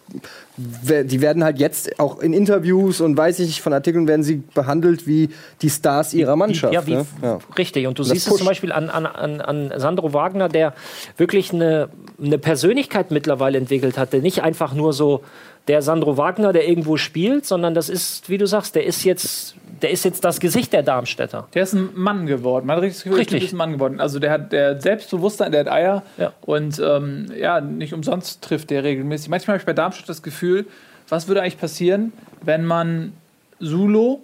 die 0.57 1.21
werden 1.21 1.43
halt 1.43 1.59
jetzt 1.59 1.99
auch 1.99 2.19
in 2.19 2.33
Interviews 2.33 2.99
und 2.99 3.15
weiß 3.15 3.39
ich 3.39 3.47
nicht, 3.47 3.61
von 3.61 3.73
Artikeln 3.73 4.07
werden 4.07 4.23
sie 4.23 4.43
behandelt 4.53 5.07
wie 5.07 5.29
die 5.61 5.69
Stars 5.69 6.13
ihrer 6.13 6.35
Mannschaft. 6.35 6.73
Ja, 6.73 6.85
wie, 6.85 6.95
ne? 6.95 7.05
ja. 7.21 7.39
Richtig. 7.57 7.87
Und 7.87 7.97
du 7.97 8.03
Das 8.03 8.11
siehst 8.11 8.27
es 8.27 8.35
zum. 8.35 8.47
Beispiel 8.47 8.71
an, 8.71 8.89
an, 8.89 9.05
an, 9.05 9.41
an 9.41 9.71
Sandro 9.77 10.13
Wagner, 10.13 10.49
der 10.49 10.73
wirklich 11.17 11.53
eine, 11.53 11.89
eine 12.21 12.37
Persönlichkeit 12.37 13.11
mittlerweile 13.11 13.57
entwickelt 13.57 13.97
hatte. 13.97 14.19
Nicht 14.19 14.43
einfach 14.43 14.73
nur 14.73 14.93
so 14.93 15.21
der 15.67 15.81
Sandro 15.81 16.17
Wagner, 16.17 16.51
der 16.51 16.67
irgendwo 16.67 16.97
spielt, 16.97 17.45
sondern 17.45 17.73
das 17.73 17.89
ist, 17.89 18.29
wie 18.29 18.37
du 18.37 18.45
sagst, 18.47 18.75
der 18.75 18.85
ist 18.85 19.03
jetzt, 19.03 19.55
der 19.83 19.91
ist 19.91 20.05
jetzt 20.05 20.23
das 20.23 20.39
Gesicht 20.39 20.71
der 20.71 20.81
Darmstädter. 20.81 21.47
Der 21.53 21.63
ist 21.63 21.73
ein 21.73 21.89
Mann 21.93 22.25
geworden. 22.25 22.65
Man 22.65 22.77
hat 22.77 22.83
richtig 22.83 23.03
Gefühl, 23.03 23.19
Richtig. 23.19 23.39
der 23.39 23.47
ist 23.47 23.53
ein 23.53 23.57
Mann 23.57 23.73
geworden. 23.73 23.99
Also 23.99 24.17
der 24.17 24.31
hat 24.31 24.53
der 24.53 24.71
hat 24.71 24.81
Selbstbewusstsein, 24.81 25.51
der 25.51 25.61
hat 25.61 25.67
Eier. 25.67 26.03
Ja. 26.17 26.31
Und 26.41 26.79
ähm, 26.79 27.31
ja, 27.37 27.59
nicht 27.59 27.93
umsonst 27.93 28.41
trifft 28.41 28.69
der 28.69 28.85
regelmäßig. 28.85 29.29
Manchmal 29.29 29.55
habe 29.55 29.61
ich 29.61 29.65
bei 29.65 29.73
Darmstadt 29.73 30.07
das 30.07 30.23
Gefühl, 30.23 30.65
was 31.09 31.27
würde 31.27 31.41
eigentlich 31.41 31.59
passieren, 31.59 32.13
wenn 32.41 32.65
man 32.65 33.11
Sulo, 33.59 34.21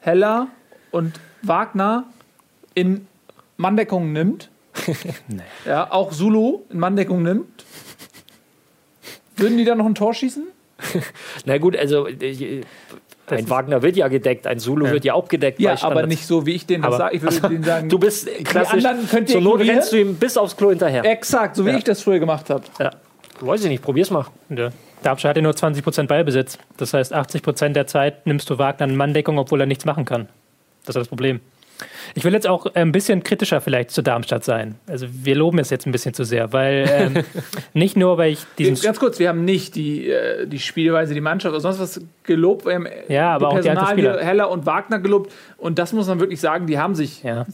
Heller 0.00 0.48
und 0.90 1.20
Wagner 1.42 2.04
in 2.74 3.06
Manndeckung 3.58 4.12
nimmt? 4.12 4.48
Ja, 5.66 5.92
auch 5.92 6.12
Sulo 6.12 6.64
in 6.70 6.78
Manndeckung 6.78 7.22
nimmt. 7.22 7.64
Würden 9.36 9.58
die 9.58 9.64
da 9.64 9.74
noch 9.74 9.84
ein 9.84 9.94
Tor 9.94 10.14
schießen? 10.14 10.46
Na 11.44 11.58
gut, 11.58 11.76
also 11.76 12.08
äh, 12.08 12.62
Das 13.32 13.40
ein 13.44 13.50
Wagner 13.50 13.82
wird 13.82 13.96
ja 13.96 14.08
gedeckt, 14.08 14.46
ein 14.46 14.58
Solo 14.58 14.90
wird 14.90 15.04
ja 15.04 15.14
auch 15.14 15.28
gedeckt. 15.28 15.60
Ja, 15.60 15.74
bei 15.74 15.82
aber 15.82 16.06
nicht 16.06 16.26
so, 16.26 16.46
wie 16.46 16.52
ich 16.54 16.66
denen 16.66 16.82
das 16.82 16.96
sage. 16.96 17.16
Ich 17.16 17.22
würde 17.22 17.40
denen 17.48 17.64
sagen, 17.64 17.88
Du 17.88 17.98
bist 17.98 18.28
klassisch. 18.44 18.84
anderen 18.84 19.08
könnt 19.08 19.28
ihr 19.28 19.34
zur 19.34 19.40
Not 19.42 19.54
ignorieren. 19.54 19.76
rennst 19.78 19.92
du 19.92 19.96
ihm 20.00 20.14
bis 20.16 20.36
aufs 20.36 20.56
Klo 20.56 20.70
hinterher. 20.70 21.04
exakt, 21.04 21.56
so 21.56 21.66
wie 21.66 21.70
ich 21.70 21.84
das 21.84 22.02
früher 22.02 22.18
gemacht 22.18 22.48
habe. 22.50 22.62
Ja. 22.78 22.90
Weiß 23.40 23.62
ich 23.64 23.68
nicht, 23.70 23.82
probier's 23.82 24.10
mal. 24.10 24.26
Ja. 24.50 24.70
Darmstadt 25.02 25.30
hat 25.30 25.36
ja 25.36 25.42
nur 25.42 25.52
20% 25.52 26.06
Ballbesitz. 26.06 26.58
Das 26.76 26.94
heißt, 26.94 27.12
80% 27.12 27.70
der 27.70 27.88
Zeit 27.88 28.24
nimmst 28.26 28.48
du 28.50 28.58
Wagner 28.58 28.86
in 28.86 28.96
Manndeckung, 28.96 29.36
obwohl 29.38 29.60
er 29.60 29.66
nichts 29.66 29.84
machen 29.84 30.04
kann. 30.04 30.28
Das 30.86 30.94
ist 30.94 31.00
das 31.00 31.08
Problem. 31.08 31.40
Ich 32.14 32.24
will 32.24 32.32
jetzt 32.32 32.46
auch 32.46 32.66
ein 32.74 32.92
bisschen 32.92 33.22
kritischer 33.22 33.60
vielleicht 33.60 33.90
zu 33.90 34.02
Darmstadt 34.02 34.44
sein. 34.44 34.76
Also 34.86 35.06
wir 35.10 35.34
loben 35.34 35.58
es 35.58 35.70
jetzt 35.70 35.86
ein 35.86 35.92
bisschen 35.92 36.14
zu 36.14 36.24
sehr, 36.24 36.52
weil 36.52 36.88
ähm, 36.90 37.24
nicht 37.72 37.96
nur, 37.96 38.18
weil 38.18 38.32
ich 38.32 38.46
diesen 38.58 38.80
Ganz 38.80 38.98
kurz, 38.98 39.18
wir 39.18 39.28
haben 39.28 39.44
nicht 39.44 39.74
die, 39.74 40.10
äh, 40.10 40.46
die 40.46 40.58
Spielweise, 40.58 41.14
die 41.14 41.20
Mannschaft 41.20 41.52
oder 41.52 41.60
sonst 41.60 41.80
was 41.80 42.00
gelobt. 42.24 42.66
Wir 42.66 42.74
haben 42.74 42.86
Ja, 43.08 43.30
aber 43.34 43.38
die 43.38 43.44
auch 43.46 43.50
die 43.50 43.68
Personalie 43.68 43.80
Einzelspieler. 43.80 44.24
Heller 44.24 44.50
und 44.50 44.66
Wagner 44.66 44.98
gelobt. 44.98 45.32
Und 45.56 45.78
das 45.78 45.92
muss 45.92 46.06
man 46.06 46.20
wirklich 46.20 46.40
sagen, 46.40 46.66
die 46.66 46.78
haben 46.78 46.94
sich, 46.94 47.22
ja, 47.22 47.46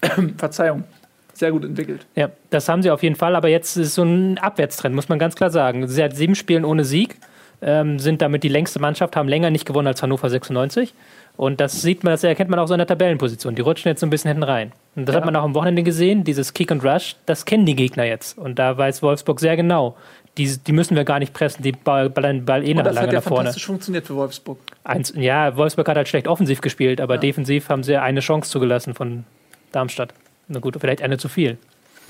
Verzeihung, 0.36 0.84
sehr 1.32 1.50
gut 1.50 1.64
entwickelt. 1.64 2.06
ja, 2.14 2.30
das 2.50 2.68
haben 2.68 2.82
sie 2.82 2.90
auf 2.90 3.02
jeden 3.02 3.16
Fall, 3.16 3.34
aber 3.36 3.48
jetzt 3.48 3.76
ist 3.76 3.94
so 3.94 4.02
ein 4.02 4.38
Abwärtstrend, 4.38 4.94
muss 4.94 5.08
man 5.08 5.18
ganz 5.18 5.34
klar 5.34 5.50
sagen. 5.50 5.88
Sie 5.88 6.02
hat 6.02 6.14
sieben 6.16 6.34
Spielen 6.34 6.64
ohne 6.64 6.84
Sieg, 6.84 7.16
ähm, 7.60 7.98
sind 7.98 8.22
damit 8.22 8.44
die 8.44 8.48
längste 8.48 8.78
Mannschaft, 8.78 9.16
haben 9.16 9.28
länger 9.28 9.50
nicht 9.50 9.66
gewonnen 9.66 9.88
als 9.88 10.02
Hannover 10.02 10.30
96. 10.30 10.94
Und 11.36 11.60
das 11.60 11.82
sieht 11.82 12.04
man, 12.04 12.12
das 12.12 12.22
erkennt 12.22 12.48
man 12.48 12.60
auch 12.60 12.68
so 12.68 12.74
in 12.74 12.78
der 12.78 12.86
Tabellenposition. 12.86 13.56
Die 13.56 13.62
rutschen 13.62 13.88
jetzt 13.88 14.00
so 14.00 14.06
ein 14.06 14.10
bisschen 14.10 14.28
hinten 14.28 14.44
rein. 14.44 14.72
Und 14.94 15.06
das 15.08 15.14
Ja. 15.14 15.18
hat 15.20 15.24
man 15.26 15.34
auch 15.34 15.42
am 15.42 15.54
Wochenende 15.54 15.82
gesehen, 15.82 16.22
dieses 16.22 16.54
Kick 16.54 16.70
and 16.70 16.84
Rush, 16.84 17.16
das 17.26 17.44
kennen 17.44 17.66
die 17.66 17.74
Gegner 17.74 18.04
jetzt. 18.04 18.38
Und 18.38 18.58
da 18.60 18.76
weiß 18.78 19.02
Wolfsburg 19.02 19.40
sehr 19.40 19.56
genau. 19.56 19.96
Die, 20.38 20.56
die 20.58 20.72
müssen 20.72 20.96
wir 20.96 21.04
gar 21.04 21.18
nicht 21.18 21.32
pressen, 21.32 21.62
die 21.62 21.72
ball- 21.72 22.08
ballern 22.10 22.38
den 22.38 22.44
Ball 22.44 22.64
eh 22.64 22.70
Und 22.70 22.76
nach 22.78 22.84
das 22.84 22.94
lange 22.94 23.06
hat 23.08 23.12
ja 23.12 23.18
nach 23.18 23.24
vorne. 23.24 23.36
fantastisch 23.38 23.66
funktioniert 23.66 24.06
für 24.06 24.14
Wolfsburg. 24.14 24.58
Eins, 24.84 25.12
ja, 25.16 25.56
Wolfsburg 25.56 25.88
hat 25.88 25.96
halt 25.96 26.08
schlecht 26.08 26.28
offensiv 26.28 26.60
gespielt, 26.60 27.00
aber 27.00 27.18
defensiv 27.18 27.68
haben 27.68 27.82
sie 27.82 27.96
eine 27.96 28.20
Chance 28.20 28.50
zugelassen 28.50 28.94
von 28.94 29.24
Darmstadt. 29.72 30.14
Na 30.48 30.60
gut, 30.60 30.76
vielleicht 30.80 31.02
eine 31.02 31.18
zu 31.18 31.28
viel. 31.28 31.58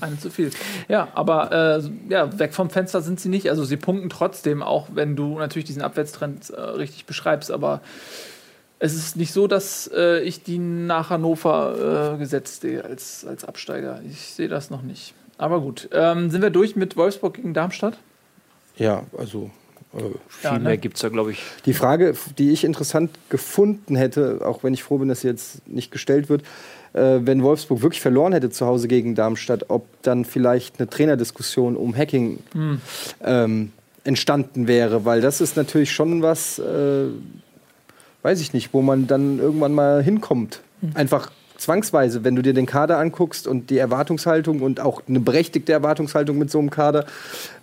Eine 0.01 0.19
zu 0.19 0.29
viel. 0.29 0.51
Ja, 0.87 1.07
aber 1.15 1.79
äh, 1.79 2.11
ja, 2.11 2.37
weg 2.37 2.53
vom 2.53 2.69
Fenster 2.69 3.01
sind 3.01 3.19
sie 3.19 3.29
nicht. 3.29 3.49
Also 3.49 3.63
sie 3.63 3.77
punkten 3.77 4.09
trotzdem, 4.09 4.61
auch 4.61 4.87
wenn 4.93 5.15
du 5.15 5.39
natürlich 5.39 5.65
diesen 5.65 5.81
Abwärtstrend 5.81 6.49
äh, 6.49 6.59
richtig 6.61 7.05
beschreibst. 7.05 7.49
Aber 7.51 7.79
es 8.85 8.95
ist 8.95 9.17
nicht 9.17 9.33
so, 9.33 9.47
dass 9.47 9.89
äh, 9.93 10.21
ich 10.21 10.43
die 10.43 10.57
nach 10.59 11.09
Hannover 11.09 12.13
äh, 12.13 12.17
gesetzt 12.17 12.61
sehe 12.61 12.83
als, 12.83 13.25
als 13.25 13.43
Absteiger. 13.43 14.01
Ich 14.09 14.21
sehe 14.21 14.47
das 14.47 14.69
noch 14.69 14.81
nicht. 14.81 15.13
Aber 15.37 15.59
gut. 15.59 15.89
Ähm, 15.91 16.29
sind 16.29 16.41
wir 16.41 16.49
durch 16.49 16.75
mit 16.75 16.95
Wolfsburg 16.95 17.35
gegen 17.35 17.53
Darmstadt? 17.53 17.97
Ja, 18.77 19.03
also 19.17 19.49
äh, 19.93 20.01
Ja, 20.43 20.51
Viel 20.51 20.51
ne? 20.53 20.59
mehr 20.59 20.77
gibt's 20.77 21.01
da, 21.01 21.09
glaube 21.09 21.31
ich. 21.31 21.43
Die 21.65 21.73
Frage, 21.73 22.15
die 22.37 22.51
ich 22.51 22.63
interessant 22.63 23.11
gefunden 23.29 23.95
hätte, 23.95 24.41
auch 24.45 24.63
wenn 24.63 24.73
ich 24.73 24.83
froh 24.83 24.97
bin, 24.97 25.09
dass 25.09 25.21
sie 25.21 25.27
jetzt 25.27 25.67
nicht 25.67 25.91
gestellt 25.91 26.29
wird, 26.29 26.43
äh, 26.93 27.19
wenn 27.21 27.43
Wolfsburg 27.43 27.81
wirklich 27.81 28.01
verloren 28.01 28.33
hätte 28.33 28.49
zu 28.49 28.65
Hause 28.65 28.87
gegen 28.87 29.15
Darmstadt, 29.15 29.69
ob 29.69 29.85
dann 30.03 30.25
vielleicht 30.25 30.79
eine 30.79 30.89
Trainerdiskussion 30.89 31.75
um 31.75 31.95
Hacking 31.95 32.39
ähm, 33.23 33.71
entstanden 34.03 34.67
wäre, 34.67 35.03
weil 35.03 35.19
das 35.19 35.41
ist 35.41 35.57
natürlich 35.57 35.91
schon 35.91 36.21
was, 36.21 36.59
äh, 36.59 37.07
weiß 38.25 38.41
ich 38.41 38.53
nicht, 38.53 38.73
wo 38.73 38.81
man 38.81 39.05
dann 39.07 39.37
irgendwann 39.39 39.73
mal 39.73 40.01
hinkommt. 40.03 40.61
Einfach 40.95 41.31
zwangsweise, 41.57 42.23
wenn 42.23 42.35
du 42.35 42.41
dir 42.41 42.53
den 42.53 42.65
Kader 42.65 42.97
anguckst 42.97 43.47
und 43.47 43.69
die 43.69 43.77
Erwartungshaltung 43.77 44.61
und 44.61 44.79
auch 44.81 45.01
eine 45.07 45.19
berechtigte 45.19 45.71
Erwartungshaltung 45.71 46.37
mit 46.37 46.49
so 46.51 46.59
einem 46.59 46.69
Kader, 46.71 47.05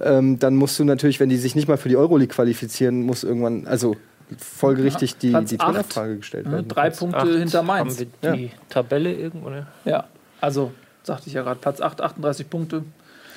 ähm, 0.00 0.38
dann 0.38 0.54
musst 0.56 0.78
du 0.78 0.84
natürlich, 0.84 1.20
wenn 1.20 1.28
die 1.28 1.36
sich 1.36 1.54
nicht 1.54 1.68
mal 1.68 1.76
für 1.76 1.88
die 1.88 1.96
Euroleague 1.96 2.32
qualifizieren, 2.34 3.02
muss 3.02 3.24
irgendwann, 3.24 3.66
also 3.66 3.96
folgerichtig 4.38 5.18
die, 5.18 5.30
Platz 5.30 5.50
die 5.50 5.60
acht. 5.60 5.66
Trainerfrage 5.66 6.16
gestellt 6.18 6.46
Ja, 6.46 6.52
werden. 6.52 6.68
drei 6.68 6.90
Punkte 6.90 7.38
hinter 7.38 7.62
Mainz. 7.62 7.98
Haben 8.00 8.06
wir 8.22 8.32
die 8.32 8.50
Tabelle 8.70 9.12
irgendwo? 9.12 9.50
Ne? 9.50 9.66
Ja, 9.84 10.04
also 10.40 10.72
sagte 11.02 11.26
ich 11.26 11.34
ja 11.34 11.42
gerade, 11.42 11.60
Platz 11.60 11.80
8, 11.80 12.00
38 12.00 12.48
Punkte. 12.48 12.84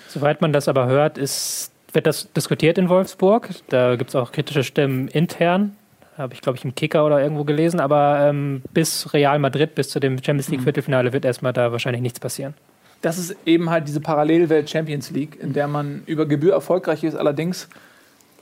Soweit 0.08 0.42
man 0.42 0.54
das 0.54 0.68
aber 0.68 0.86
hört, 0.88 1.18
ist, 1.18 1.72
wird 1.92 2.06
das 2.08 2.32
diskutiert 2.32 2.78
in 2.78 2.88
Wolfsburg. 2.88 3.50
Da 3.70 3.96
gibt 3.96 4.12
es 4.12 4.16
auch 4.16 4.32
kritische 4.32 4.64
Stimmen 4.64 5.08
intern. 5.08 5.76
Habe 6.18 6.34
ich, 6.34 6.42
glaube 6.42 6.58
ich, 6.58 6.64
im 6.64 6.76
Kicker 6.76 7.06
oder 7.06 7.22
irgendwo 7.22 7.44
gelesen. 7.44 7.80
Aber 7.80 8.20
ähm, 8.22 8.62
bis 8.74 9.14
Real 9.14 9.38
Madrid, 9.40 9.76
bis 9.76 9.90
zu 9.90 10.00
dem 10.00 10.18
Champions 10.24 10.50
League 10.50 10.62
Viertelfinale, 10.62 11.12
wird 11.14 11.26
erstmal 11.26 11.54
da 11.54 11.72
wahrscheinlich 11.72 12.02
nichts 12.02 12.20
passieren. 12.20 12.54
Das 13.02 13.18
ist 13.18 13.36
eben 13.46 13.70
halt 13.70 13.88
diese 13.88 14.00
Parallelwelt 14.00 14.70
Champions 14.70 15.12
League, 15.12 15.38
in 15.42 15.54
der 15.54 15.68
man 15.68 16.04
über 16.06 16.26
Gebühr 16.26 16.54
erfolgreich 16.54 17.04
ist. 17.04 17.16
Allerdings, 17.16 17.68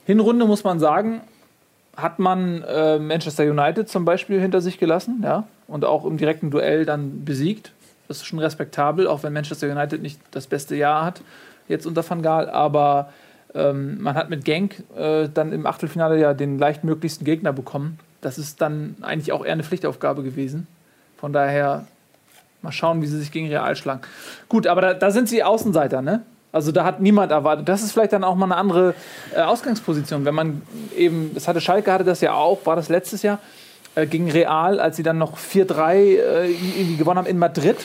Hinrunde 0.05 0.45
muss 0.45 0.63
man 0.63 0.79
sagen, 0.79 1.21
hat 1.97 2.19
man 2.19 2.63
äh, 2.63 2.99
Manchester 2.99 3.43
United 3.43 3.89
zum 3.89 4.05
Beispiel 4.05 4.39
hinter 4.39 4.61
sich 4.61 4.79
gelassen, 4.79 5.21
ja, 5.23 5.47
und 5.67 5.85
auch 5.85 6.05
im 6.05 6.17
direkten 6.17 6.49
Duell 6.49 6.85
dann 6.85 7.25
besiegt. 7.25 7.71
Das 8.07 8.17
ist 8.17 8.25
schon 8.25 8.39
respektabel, 8.39 9.07
auch 9.07 9.23
wenn 9.23 9.33
Manchester 9.33 9.69
United 9.69 10.01
nicht 10.01 10.19
das 10.31 10.47
beste 10.47 10.75
Jahr 10.75 11.05
hat, 11.05 11.21
jetzt 11.67 11.85
unter 11.85 12.07
Van 12.07 12.21
Gaal, 12.21 12.49
aber 12.49 13.11
ähm, 13.55 14.01
man 14.01 14.15
hat 14.15 14.29
mit 14.29 14.45
Genk 14.45 14.83
äh, 14.95 15.29
dann 15.33 15.51
im 15.51 15.65
Achtelfinale 15.65 16.19
ja 16.19 16.33
den 16.33 16.57
leichtmöglichsten 16.57 17.25
Gegner 17.25 17.53
bekommen. 17.53 17.99
Das 18.21 18.37
ist 18.37 18.61
dann 18.61 18.95
eigentlich 19.01 19.31
auch 19.31 19.45
eher 19.45 19.53
eine 19.53 19.63
Pflichtaufgabe 19.63 20.23
gewesen. 20.23 20.67
Von 21.17 21.33
daher 21.33 21.85
Mal 22.63 22.71
schauen, 22.71 23.01
wie 23.01 23.07
sie 23.07 23.19
sich 23.19 23.31
gegen 23.31 23.49
Real 23.49 23.75
schlagen. 23.75 24.01
Gut, 24.47 24.67
aber 24.67 24.79
da, 24.79 24.93
da 24.93 25.11
sind 25.11 25.27
sie 25.27 25.43
Außenseiter, 25.43 26.01
ne? 26.01 26.21
Also 26.53 26.71
da 26.71 26.85
hat 26.85 27.01
niemand 27.01 27.31
erwartet. 27.31 27.67
Das 27.67 27.83
ist 27.83 27.91
vielleicht 27.91 28.13
dann 28.13 28.23
auch 28.23 28.35
mal 28.35 28.45
eine 28.45 28.55
andere 28.55 28.95
äh, 29.35 29.41
Ausgangsposition. 29.41 30.23
Wenn 30.23 30.35
man 30.35 30.61
eben, 30.95 31.31
das 31.33 31.49
hatte 31.49 31.59
Schalke, 31.59 31.91
hatte 31.91 32.05
das 32.05 32.21
ja 32.21 32.33
auch, 32.33 32.65
war 32.65 32.77
das 32.77 32.87
letztes 32.87 33.21
Jahr, 33.21 33.39
äh, 33.95 34.05
gegen 34.05 34.31
Real, 34.31 34.79
als 34.79 34.95
sie 34.95 35.03
dann 35.03 35.17
noch 35.17 35.37
4-3 35.37 35.93
äh, 35.95 36.95
gewonnen 36.97 37.17
haben 37.17 37.27
in 37.27 37.37
Madrid. 37.37 37.77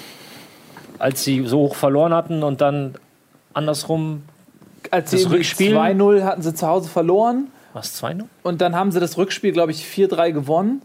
Als 1.01 1.25
sie 1.25 1.45
so 1.45 1.59
hoch 1.59 1.75
verloren 1.75 2.15
hatten 2.15 2.45
und 2.45 2.61
dann 2.61 2.95
andersrum, 3.55 4.23
Als 4.91 5.11
Das 5.11 5.23
sie 5.23 5.27
Rückspiel- 5.29 5.75
2-0 5.77 6.23
hatten 6.25 6.43
sie 6.43 6.55
zu 6.55 6.67
Hause 6.67 6.89
verloren. 6.89 7.49
was, 7.73 7.95
2 7.95 8.15
0 8.15 8.29
Und 8.43 8.61
dann 8.61 8.75
haben 8.77 8.93
sie 8.93 9.01
das 9.01 9.17
Rückspiel, 9.19 9.53
glaube 9.53 9.73
ich, 9.73 9.85
4-3 9.87 10.33
gewonnen. 10.33 10.83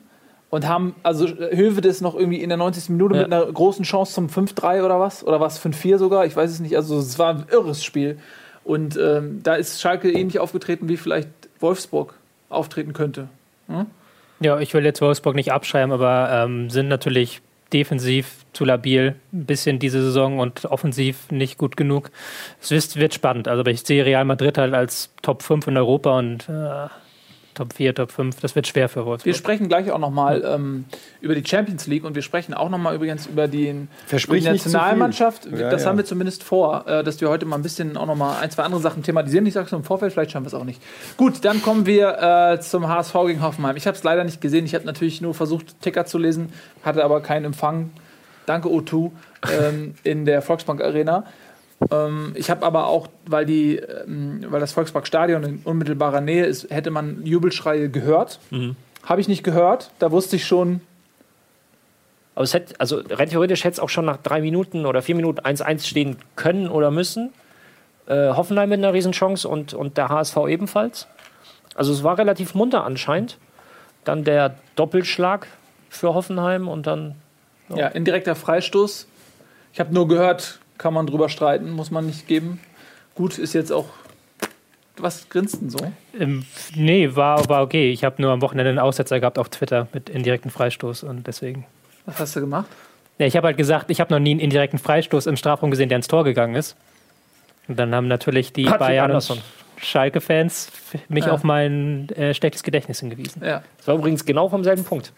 Und 0.49 0.67
haben, 0.67 0.93
also 1.01 1.27
Hövedes 1.27 2.01
noch 2.01 2.13
irgendwie 2.15 2.37
in 2.41 2.49
der 2.49 2.59
90. 2.59 2.89
Minute 2.89 3.15
Ja. 3.15 3.23
mit 3.23 3.33
einer 3.33 3.43
großen 3.51 3.83
Chance 3.83 4.13
zum 4.13 4.29
5-3 4.29 4.83
oder 4.85 4.99
was? 4.99 5.23
Oder 5.25 5.39
was, 5.39 5.57
5-4 5.59 5.97
sogar? 5.97 6.25
Ich 6.27 6.35
weiß 6.35 6.51
es 6.51 6.59
nicht. 6.59 6.75
Also 6.75 6.99
es 6.99 7.17
war 7.17 7.33
ein 7.33 7.45
irres 7.51 7.83
Spiel. 7.83 8.19
Und 8.63 8.95
ähm, 8.97 9.39
da 9.43 9.55
ist 9.55 9.81
Schalke 9.81 10.11
ähnlich 10.11 10.37
aufgetreten, 10.39 10.87
wie 10.89 10.97
vielleicht 10.97 11.29
Wolfsburg 11.59 12.13
auftreten 12.49 12.93
könnte. 12.93 13.27
Ja, 14.39 14.59
ich 14.59 14.73
will 14.75 14.85
jetzt 14.85 15.01
Wolfsburg 15.01 15.33
nicht 15.35 15.51
abschreiben, 15.51 15.91
aber 15.91 16.29
ähm, 16.31 16.69
sind 16.69 16.87
natürlich 16.87 17.41
defensiv 17.73 18.45
zu 18.53 18.65
labil, 18.65 19.15
ein 19.33 19.45
bisschen 19.45 19.79
diese 19.79 20.01
Saison 20.01 20.39
und 20.39 20.65
offensiv 20.65 21.31
nicht 21.31 21.57
gut 21.57 21.75
genug. 21.75 22.11
Es 22.61 22.95
wird 22.95 23.13
spannend. 23.13 23.47
Also 23.47 23.61
aber 23.61 23.71
ich 23.71 23.81
sehe 23.81 24.05
Real 24.05 24.25
Madrid 24.25 24.57
halt 24.57 24.73
als 24.73 25.13
Top 25.21 25.41
5 25.41 25.67
in 25.67 25.77
Europa 25.77 26.17
und 26.17 26.47
äh, 26.49 26.87
Top 27.53 27.73
4, 27.73 27.95
Top 27.95 28.11
5. 28.11 28.39
Das 28.39 28.55
wird 28.55 28.67
schwer 28.67 28.89
für 28.89 29.01
Wir 29.01 29.05
Wolfsburg. 29.05 29.35
sprechen 29.35 29.67
gleich 29.67 29.91
auch 29.91 29.99
nochmal 29.99 30.43
ähm, 30.45 30.85
über 31.21 31.35
die 31.35 31.47
Champions 31.47 31.87
League 31.87 32.03
und 32.03 32.15
wir 32.15 32.21
sprechen 32.21 32.53
auch 32.53 32.69
nochmal 32.69 32.95
übrigens 32.95 33.27
über 33.27 33.47
den, 33.47 33.87
über 34.11 34.37
die. 34.37 34.41
Nationalmannschaft. 34.41 35.45
Ja, 35.45 35.69
das 35.69 35.83
ja. 35.83 35.89
haben 35.89 35.97
wir 35.97 36.05
zumindest 36.05 36.43
vor, 36.43 36.87
äh, 36.87 37.03
dass 37.03 37.21
wir 37.21 37.29
heute 37.29 37.45
mal 37.45 37.55
ein 37.55 37.61
bisschen 37.61 37.97
auch 37.97 38.05
nochmal 38.05 38.41
ein, 38.41 38.51
zwei 38.51 38.63
andere 38.63 38.81
Sachen 38.81 39.03
thematisieren. 39.03 39.45
Ich 39.45 39.53
sage 39.53 39.67
es 39.67 39.71
im 39.71 39.83
Vorfeld, 39.83 40.13
vielleicht 40.13 40.31
schaffen 40.31 40.45
wir 40.45 40.47
es 40.47 40.53
auch 40.53 40.65
nicht. 40.65 40.81
Gut, 41.17 41.45
dann 41.45 41.61
kommen 41.61 41.85
wir 41.85 42.53
äh, 42.53 42.59
zum 42.59 42.87
HSV 42.87 43.13
gegen 43.27 43.41
Hoffenheim. 43.41 43.75
Ich 43.75 43.87
habe 43.87 43.97
es 43.97 44.03
leider 44.03 44.23
nicht 44.23 44.41
gesehen. 44.41 44.65
Ich 44.65 44.75
habe 44.75 44.85
natürlich 44.85 45.21
nur 45.21 45.33
versucht, 45.33 45.81
Ticker 45.81 46.05
zu 46.05 46.17
lesen, 46.17 46.51
hatte 46.83 47.03
aber 47.03 47.21
keinen 47.21 47.45
Empfang. 47.45 47.91
Danke, 48.45 48.67
O2, 48.67 49.11
ähm, 49.51 49.95
in 50.03 50.25
der 50.25 50.41
Volksbank 50.41 50.81
Arena. 50.81 51.25
Ähm, 51.91 52.33
ich 52.35 52.49
habe 52.49 52.65
aber 52.65 52.87
auch, 52.87 53.07
weil, 53.25 53.45
die, 53.45 53.77
ähm, 53.77 54.45
weil 54.49 54.59
das 54.59 54.71
Volksparkstadion 54.71 55.43
in 55.43 55.61
unmittelbarer 55.63 56.21
Nähe 56.21 56.45
ist, 56.45 56.69
hätte 56.69 56.91
man 56.91 57.25
Jubelschreie 57.25 57.89
gehört. 57.89 58.39
Habe 59.03 59.21
ich 59.21 59.27
nicht 59.27 59.43
gehört. 59.43 59.91
Da 59.99 60.11
wusste 60.11 60.35
ich 60.37 60.45
schon, 60.45 60.81
Aber 62.35 62.43
es 62.43 62.53
hätte, 62.53 62.73
also 62.79 63.01
rein 63.09 63.29
theoretisch 63.29 63.63
hätte 63.63 63.73
es 63.73 63.79
auch 63.79 63.89
schon 63.89 64.05
nach 64.05 64.17
drei 64.17 64.41
Minuten 64.41 64.85
oder 64.85 65.01
vier 65.01 65.15
Minuten 65.15 65.39
1-1 65.39 65.85
stehen 65.85 66.17
können 66.35 66.67
oder 66.67 66.89
müssen. 66.89 67.31
Äh, 68.07 68.29
Hoffenheim 68.29 68.69
mit 68.69 68.79
einer 68.79 68.93
Riesenchance 68.93 69.47
und, 69.47 69.73
und 69.73 69.97
der 69.97 70.09
HSV 70.09 70.37
ebenfalls. 70.47 71.07
Also 71.75 71.93
es 71.93 72.03
war 72.03 72.17
relativ 72.17 72.55
munter 72.55 72.83
anscheinend. 72.85 73.37
Dann 74.03 74.23
der 74.23 74.55
Doppelschlag 74.75 75.47
für 75.89 76.13
Hoffenheim 76.13 76.67
und 76.67 76.87
dann 76.87 77.15
ja, 77.69 77.87
indirekter 77.87 78.35
Freistoß. 78.35 79.07
Ich 79.71 79.79
habe 79.79 79.93
nur 79.93 80.07
gehört, 80.07 80.59
kann 80.83 80.93
man 80.93 81.07
drüber 81.07 81.29
streiten, 81.29 81.71
muss 81.71 81.91
man 81.91 82.05
nicht 82.05 82.27
geben. 82.27 82.59
Gut, 83.15 83.37
ist 83.39 83.53
jetzt 83.53 83.71
auch. 83.71 83.85
Was 84.97 85.27
grinst 85.29 85.61
denn 85.61 85.69
so? 85.69 85.79
Ähm, 86.19 86.45
nee, 86.75 87.15
war, 87.15 87.47
war 87.49 87.63
okay. 87.63 87.89
Ich 87.91 88.03
habe 88.03 88.21
nur 88.21 88.31
am 88.31 88.41
Wochenende 88.41 88.69
einen 88.69 88.79
Aussetzer 88.79 89.19
gehabt 89.21 89.39
auf 89.39 89.47
Twitter 89.49 89.87
mit 89.93 90.09
indirekten 90.09 90.51
Freistoß 90.51 91.03
und 91.03 91.25
deswegen. 91.25 91.65
Was 92.05 92.19
hast 92.19 92.35
du 92.35 92.41
gemacht? 92.41 92.67
Ja, 93.17 93.25
ich 93.25 93.37
habe 93.37 93.47
halt 93.47 93.57
gesagt, 93.57 93.89
ich 93.89 94.01
habe 94.01 94.13
noch 94.13 94.19
nie 94.19 94.31
einen 94.31 94.39
indirekten 94.41 94.77
Freistoß 94.77 95.25
im 95.27 95.37
Strafraum 95.37 95.71
gesehen, 95.71 95.87
der 95.87 95.95
ins 95.95 96.07
Tor 96.09 96.25
gegangen 96.25 96.55
ist. 96.55 96.75
Und 97.69 97.79
dann 97.79 97.95
haben 97.95 98.07
natürlich 98.09 98.51
die 98.51 98.65
Patrick 98.65 98.79
Bayern 98.79 99.05
Andersson. 99.05 99.39
Schalke-Fans 99.77 100.69
mich 101.07 101.25
Ja. 101.25 101.31
auf 101.31 101.43
mein 101.43 102.09
äh, 102.09 102.33
schlechtes 102.33 102.61
Gedächtnis 102.61 102.99
hingewiesen. 102.99 103.41
Ja. 103.43 103.63
Das 103.77 103.87
war 103.87 103.95
übrigens 103.95 104.25
genau 104.25 104.49
vom 104.49 104.63
selben 104.65 104.83
Punkt. 104.83 105.13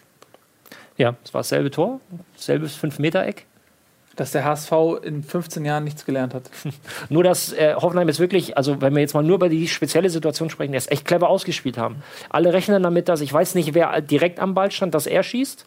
Ja. 0.96 1.16
Es 1.24 1.34
war 1.34 1.40
dasselbe 1.40 1.70
Tor, 1.72 2.00
selbes 2.36 2.78
5-Meter-Eck. 2.80 3.46
Dass 4.16 4.32
der 4.32 4.44
HSV 4.44 4.72
in 5.02 5.22
15 5.22 5.64
Jahren 5.64 5.84
nichts 5.84 6.04
gelernt 6.04 6.34
hat. 6.34 6.50
Nur, 7.08 7.22
dass 7.22 7.52
äh, 7.52 7.74
Hoffenheim 7.74 8.08
ist 8.08 8.18
wirklich, 8.18 8.56
also 8.56 8.80
wenn 8.80 8.94
wir 8.94 9.00
jetzt 9.00 9.14
mal 9.14 9.22
nur 9.22 9.36
über 9.36 9.48
die 9.48 9.68
spezielle 9.68 10.10
Situation 10.10 10.50
sprechen, 10.50 10.72
der 10.72 10.78
es 10.78 10.90
echt 10.90 11.04
clever 11.04 11.28
ausgespielt 11.28 11.78
haben. 11.78 12.02
Alle 12.30 12.52
rechnen 12.52 12.82
damit, 12.82 13.08
dass 13.08 13.20
ich 13.20 13.32
weiß 13.32 13.54
nicht, 13.54 13.74
wer 13.74 14.00
direkt 14.00 14.40
am 14.40 14.54
Ball 14.54 14.70
stand, 14.72 14.94
dass 14.94 15.06
er 15.06 15.22
schießt. 15.22 15.66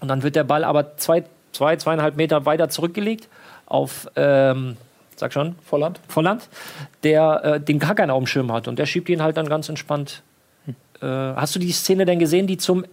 Und 0.00 0.08
dann 0.08 0.22
wird 0.22 0.36
der 0.36 0.44
Ball 0.44 0.64
aber 0.64 0.96
zwei, 0.96 1.24
zwei 1.52 1.76
zweieinhalb 1.76 2.16
Meter 2.16 2.44
weiter 2.44 2.68
zurückgelegt 2.68 3.28
auf, 3.66 4.08
ähm, 4.16 4.76
sag 5.16 5.32
schon, 5.32 5.56
Volland. 5.64 6.00
Volland, 6.08 6.48
der 7.02 7.44
äh, 7.44 7.60
den 7.60 7.78
gar 7.78 7.94
keinen 7.94 8.10
auf 8.10 8.22
dem 8.22 8.26
Schirm 8.26 8.52
hat. 8.52 8.68
Und 8.68 8.78
der 8.78 8.86
schiebt 8.86 9.08
ihn 9.08 9.22
halt 9.22 9.36
dann 9.36 9.48
ganz 9.48 9.68
entspannt. 9.68 10.22
Äh, 11.00 11.06
hast 11.06 11.54
du 11.54 11.58
die 11.58 11.72
Szene 11.72 12.04
denn 12.04 12.18
gesehen, 12.18 12.46
die 12.46 12.56
zum 12.56 12.84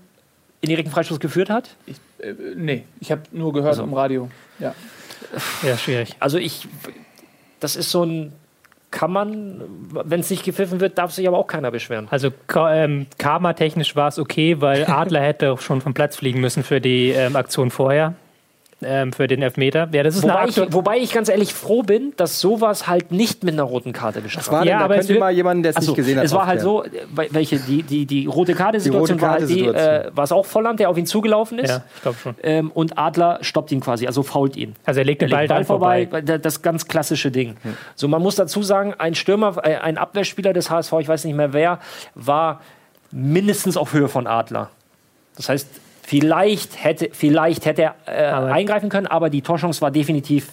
indirekten 0.62 0.92
Freistoß 0.92 1.20
geführt 1.20 1.50
hat? 1.50 1.76
Ich, 1.86 1.98
äh, 2.20 2.34
nee, 2.56 2.84
ich 3.00 3.12
habe 3.12 3.22
nur 3.32 3.54
gehört 3.54 3.72
Also. 3.72 3.84
im 3.84 3.94
Radio. 3.94 4.30
Ja. 4.60 4.74
Ja, 5.64 5.78
schwierig. 5.78 6.16
Also 6.20 6.38
ich, 6.38 6.68
das 7.60 7.76
ist 7.76 7.92
so 7.92 8.04
ein, 8.04 8.32
kann 8.92 9.12
man, 9.12 9.62
wenn 9.92 10.22
es 10.22 10.30
nicht 10.30 10.44
gepfiffen 10.44 10.80
wird, 10.80 10.98
darf 10.98 11.12
sich 11.12 11.28
aber 11.28 11.38
auch 11.38 11.48
keiner 11.48 11.72
beschweren. 11.72 12.08
Also 12.10 12.30
ähm, 12.56 13.08
karma-technisch 13.18 13.96
war 13.96 14.08
es 14.08 14.20
okay, 14.20 14.62
weil 14.62 14.86
Adler 14.90 15.22
hätte 15.22 15.52
auch 15.52 15.60
schon 15.60 15.82
vom 15.82 15.94
Platz 15.94 16.16
fliegen 16.16 16.40
müssen 16.40 16.64
für 16.64 16.80
die 16.80 17.10
ähm, 17.10 17.36
Aktion 17.36 17.72
vorher. 17.72 18.14
Ähm, 18.86 19.12
für 19.14 19.28
den 19.28 19.42
Elfmeter. 19.42 19.90
Ja, 19.92 20.04
das 20.04 20.16
ist 20.16 20.24
Wobei 20.24 20.46
ich, 20.48 20.58
wobei 20.74 20.98
ich 21.00 21.12
ganz 21.12 21.28
ehrlich 21.30 21.54
froh 21.54 21.82
bin, 21.84 22.14
dass 22.18 22.40
sowas 22.40 22.88
halt 22.88 23.12
nicht 23.12 23.44
mit 23.44 23.54
einer 23.54 23.64
roten 23.64 23.94
Karte 23.94 24.22
bestraft 24.22 24.52
wird. 24.52 24.66
Ja, 24.66 24.80
da 24.80 24.86
aber 24.86 24.98
es 24.98 25.08
wird- 25.10 25.20
mal 25.20 25.32
jemanden, 25.32 25.64
der 25.64 25.72
es 25.72 25.80
nicht 25.80 25.96
gesehen 25.96 26.18
hat. 26.20 26.26
es 26.26 26.34
war 26.34 26.46
halt 26.46 26.62
so, 26.62 26.84
äh, 26.84 26.90
welche, 27.32 27.58
die, 27.60 27.84
die, 27.84 28.06
die 28.06 28.26
rote 28.28 28.54
Karte-Situation 28.54 29.18
Die 29.18 29.24
rote 29.24 29.28
war 29.28 29.40
halt 29.40 29.50
die, 29.50 29.66
äh, 29.66 30.12
war 30.16 30.24
es 30.24 30.32
auch 30.32 30.46
Volland, 30.46 30.80
der 30.80 30.90
auf 30.90 30.98
ihn 30.98 31.06
zugelaufen 31.06 31.60
ist. 31.60 31.70
Ja, 31.70 31.84
ich 31.96 32.02
glaube 32.04 32.18
schon. 32.22 32.36
Ähm, 32.44 32.72
und 32.72 32.98
Adler 32.98 33.40
stoppt 33.42 33.72
ihn 33.72 33.80
quasi, 33.82 34.08
also 34.08 34.24
fault 34.24 34.56
ihn. 34.56 34.76
Also 34.86 35.00
er 35.00 35.06
legt 35.06 35.22
den 35.22 35.30
Ball, 35.30 35.42
legt 35.42 35.50
Ball 35.50 35.58
dann 35.60 35.66
vorbei, 35.66 36.08
vorbei. 36.10 36.38
das 36.38 36.62
ganz 36.62 36.88
klassische 36.88 37.32
Ding. 37.32 37.56
So, 37.96 38.08
man 38.08 38.22
muss 38.22 38.36
dazu 38.36 38.62
sagen, 38.64 38.94
ein 38.98 39.16
Stürmer, 39.16 39.58
äh, 39.64 39.76
ein 39.78 39.98
Abwehrspieler 39.98 40.54
des 40.54 40.70
HSV, 40.70 40.94
ich 41.00 41.08
weiß 41.08 41.26
nicht 41.26 41.36
mehr 41.36 41.54
wer, 41.54 41.80
war 42.14 42.62
mindestens 43.12 43.78
auf 43.78 43.94
Höhe 43.94 44.08
von 44.10 44.28
Adler. 44.28 44.70
Das 45.38 45.50
heißt, 45.50 45.68
vielleicht 46.06 46.84
hätte, 46.84 47.10
vielleicht 47.12 47.66
hätte 47.66 47.82
er 47.84 47.96
äh, 48.06 48.52
eingreifen 48.52 48.90
können, 48.90 49.08
aber 49.08 49.30
die 49.30 49.42
Torchance 49.42 49.82
war 49.82 49.92
definitiv 49.92 50.50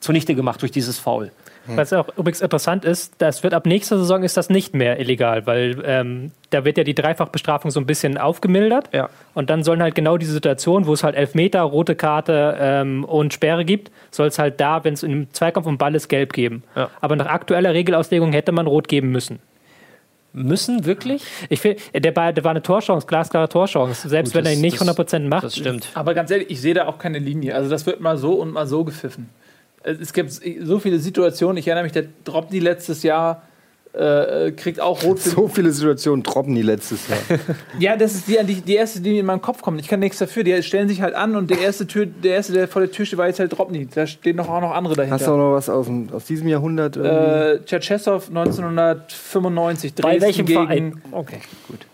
zunichte 0.00 0.34
gemacht 0.34 0.60
durch 0.62 0.72
dieses 0.72 0.98
Foul. 0.98 1.30
Was 1.76 1.92
auch 1.92 2.08
übrigens 2.16 2.40
interessant 2.40 2.84
ist, 2.84 3.14
das 3.18 3.42
wird 3.42 3.54
ab 3.54 3.66
nächster 3.66 3.98
Saison 3.98 4.22
ist 4.22 4.36
das 4.36 4.50
nicht 4.50 4.74
mehr 4.74 4.98
illegal, 4.98 5.46
weil 5.46 5.80
ähm, 5.84 6.32
da 6.50 6.64
wird 6.64 6.78
ja 6.78 6.84
die 6.84 6.94
Dreifachbestrafung 6.94 7.70
so 7.70 7.80
ein 7.80 7.86
bisschen 7.86 8.18
aufgemildert. 8.18 8.88
Ja. 8.92 9.08
Und 9.34 9.50
dann 9.50 9.62
sollen 9.62 9.82
halt 9.82 9.94
genau 9.94 10.16
diese 10.16 10.32
Situation, 10.32 10.86
wo 10.86 10.94
es 10.94 11.04
halt 11.04 11.14
Elfmeter, 11.14 11.62
rote 11.62 11.94
Karte 11.94 12.56
ähm, 12.60 13.04
und 13.04 13.34
Sperre 13.34 13.64
gibt, 13.64 13.90
soll 14.10 14.28
es 14.28 14.38
halt 14.38 14.60
da, 14.60 14.84
wenn 14.84 14.94
es 14.94 15.02
im 15.02 15.32
Zweikampf 15.32 15.66
um 15.66 15.78
Ball 15.78 15.94
ist, 15.94 16.08
gelb 16.08 16.32
geben. 16.32 16.62
Ja. 16.74 16.90
Aber 17.00 17.16
nach 17.16 17.26
aktueller 17.26 17.74
Regelauslegung 17.74 18.32
hätte 18.32 18.52
man 18.52 18.66
rot 18.66 18.88
geben 18.88 19.10
müssen. 19.10 19.38
Müssen 20.32 20.84
wirklich? 20.84 21.22
Ich 21.48 21.60
finde, 21.60 21.80
der, 21.94 22.12
Ball- 22.12 22.32
der 22.32 22.44
war 22.44 22.52
eine 22.52 22.62
Torchance, 22.62 23.06
glasklare 23.06 23.48
Torchance. 23.48 24.08
Selbst 24.08 24.30
Gut, 24.32 24.36
wenn 24.38 24.44
er 24.46 24.50
das- 24.50 24.58
ihn 24.58 24.62
nicht 24.62 24.80
das- 24.80 24.86
100% 24.88 25.28
macht. 25.28 25.44
Das 25.44 25.56
stimmt. 25.56 25.88
Aber 25.94 26.14
ganz 26.14 26.30
ehrlich, 26.30 26.50
ich 26.50 26.60
sehe 26.60 26.74
da 26.74 26.86
auch 26.86 26.98
keine 26.98 27.18
Linie. 27.18 27.54
Also 27.54 27.68
das 27.68 27.84
wird 27.86 28.00
mal 28.00 28.16
so 28.16 28.34
und 28.34 28.52
mal 28.52 28.66
so 28.66 28.84
gepfiffen. 28.84 29.28
Es 29.82 30.12
gibt 30.12 30.30
so 30.30 30.78
viele 30.78 30.98
Situationen. 30.98 31.56
Ich 31.56 31.66
erinnere 31.66 31.84
mich, 31.84 31.92
der 31.92 32.04
Dropny 32.24 32.58
letztes 32.58 33.02
Jahr 33.02 33.42
äh, 33.92 34.52
kriegt 34.52 34.80
auch 34.80 35.02
rot 35.02 35.18
So 35.20 35.48
viele 35.48 35.72
Situationen 35.72 36.22
droppen 36.22 36.54
die 36.54 36.62
letztes 36.62 37.08
Jahr. 37.08 37.18
Ja, 37.78 37.96
das 37.96 38.14
ist 38.14 38.28
die, 38.28 38.38
die, 38.44 38.60
die 38.60 38.74
erste, 38.74 39.00
die 39.00 39.10
mir 39.10 39.20
in 39.20 39.26
meinen 39.26 39.40
Kopf 39.40 39.62
kommt. 39.62 39.80
Ich 39.80 39.88
kann 39.88 40.00
nichts 40.00 40.18
dafür. 40.18 40.44
Die 40.44 40.62
stellen 40.62 40.88
sich 40.88 41.02
halt 41.02 41.14
an 41.14 41.34
und 41.34 41.50
der 41.50 41.58
erste, 41.60 41.86
Tür, 41.86 42.06
der, 42.06 42.34
erste 42.36 42.52
der 42.52 42.68
vor 42.68 42.82
der 42.82 42.90
Tür 42.90 43.04
steht, 43.04 43.18
war 43.18 43.26
jetzt 43.26 43.40
halt 43.40 43.56
Dropny. 43.56 43.88
Da 43.92 44.06
stehen 44.06 44.36
noch 44.36 44.48
auch 44.48 44.60
noch 44.60 44.72
andere 44.72 44.94
dahinter. 44.94 45.14
Hast 45.14 45.26
du 45.26 45.32
auch 45.32 45.36
noch 45.36 45.52
was 45.52 45.68
aus, 45.68 45.86
dem, 45.86 46.08
aus 46.12 46.24
diesem 46.24 46.48
Jahrhundert? 46.48 46.96
irgendwie? 46.96 47.10
äh, 47.10 47.64
Tschetschesow 47.64 48.28
1995. 48.28 49.94
Bei 49.94 50.02
Dresden 50.02 50.22
welchem 50.22 50.46
gegen, 50.46 50.60
Verein? 50.66 51.02
Okay, 51.10 51.40
gut. 51.66 51.86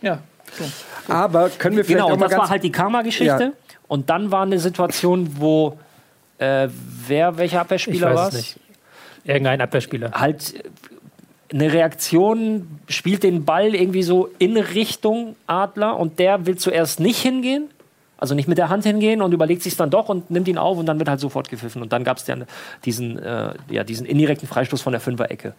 Ja. 0.00 0.18
So. 0.58 0.64
Aber 1.12 1.48
können 1.50 1.76
wir 1.76 1.84
vielleicht 1.84 2.04
Genau, 2.04 2.14
auch 2.14 2.18
mal 2.18 2.28
das 2.28 2.38
war 2.38 2.50
halt 2.50 2.64
die 2.64 2.72
Karma-Geschichte. 2.72 3.42
Ja. 3.44 3.52
Und 3.88 4.10
dann 4.10 4.30
war 4.30 4.42
eine 4.42 4.58
Situation, 4.58 5.36
wo 5.38 5.78
äh, 6.38 6.68
wer, 7.06 7.36
welcher 7.38 7.56
ich 7.56 7.60
Abwehrspieler 7.60 8.08
weiß 8.10 8.16
war 8.16 8.28
es 8.28 8.34
nicht. 8.34 8.56
Irgendein 9.24 9.60
Abwehrspieler. 9.60 10.12
Halt 10.12 10.54
eine 11.52 11.72
Reaktion, 11.72 12.80
spielt 12.88 13.22
den 13.22 13.44
Ball 13.44 13.74
irgendwie 13.74 14.02
so 14.02 14.30
in 14.38 14.56
Richtung 14.56 15.36
Adler 15.46 15.98
und 15.98 16.18
der 16.18 16.46
will 16.46 16.56
zuerst 16.56 16.98
nicht 16.98 17.20
hingehen. 17.20 17.68
Also 18.16 18.36
nicht 18.36 18.46
mit 18.46 18.56
der 18.56 18.68
Hand 18.68 18.84
hingehen 18.84 19.20
und 19.20 19.34
überlegt 19.34 19.62
sich 19.62 19.76
dann 19.76 19.90
doch 19.90 20.08
und 20.08 20.30
nimmt 20.30 20.46
ihn 20.46 20.56
auf 20.56 20.78
und 20.78 20.86
dann 20.86 20.98
wird 21.00 21.08
halt 21.08 21.18
sofort 21.18 21.48
gepfiffen. 21.48 21.82
Und 21.82 21.92
dann 21.92 22.04
gab 22.04 22.18
es 22.18 22.24
dann 22.24 22.46
diesen, 22.84 23.18
äh, 23.18 23.54
ja, 23.68 23.82
diesen 23.82 24.06
indirekten 24.06 24.46
Freistoß 24.46 24.80
von 24.80 24.92
der 24.92 25.00
Fünfer-Ecke. 25.00 25.54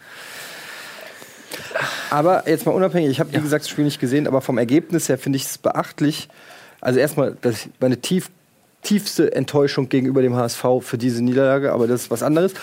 Aber 2.09 2.47
jetzt 2.47 2.65
mal 2.65 2.71
unabhängig, 2.71 3.09
ich 3.09 3.19
habe 3.19 3.33
wie 3.33 3.39
gesagt 3.39 3.65
das 3.65 3.69
Spiel 3.69 3.83
nicht 3.83 3.99
gesehen, 3.99 4.27
aber 4.27 4.39
vom 4.39 4.57
Ergebnis 4.57 5.09
her 5.09 5.17
finde 5.17 5.37
ich 5.37 5.43
es 5.43 5.57
beachtlich. 5.57 6.29
Also 6.79 6.99
erstmal, 6.99 7.35
das 7.41 7.67
war 7.79 7.87
eine 7.87 7.99
tief, 7.99 8.29
tiefste 8.83 9.33
Enttäuschung 9.35 9.89
gegenüber 9.89 10.21
dem 10.21 10.35
HSV 10.35 10.63
für 10.81 10.97
diese 10.97 11.23
Niederlage, 11.23 11.71
aber 11.71 11.87
das 11.87 12.03
ist 12.03 12.11
was 12.11 12.23
anderes. 12.23 12.53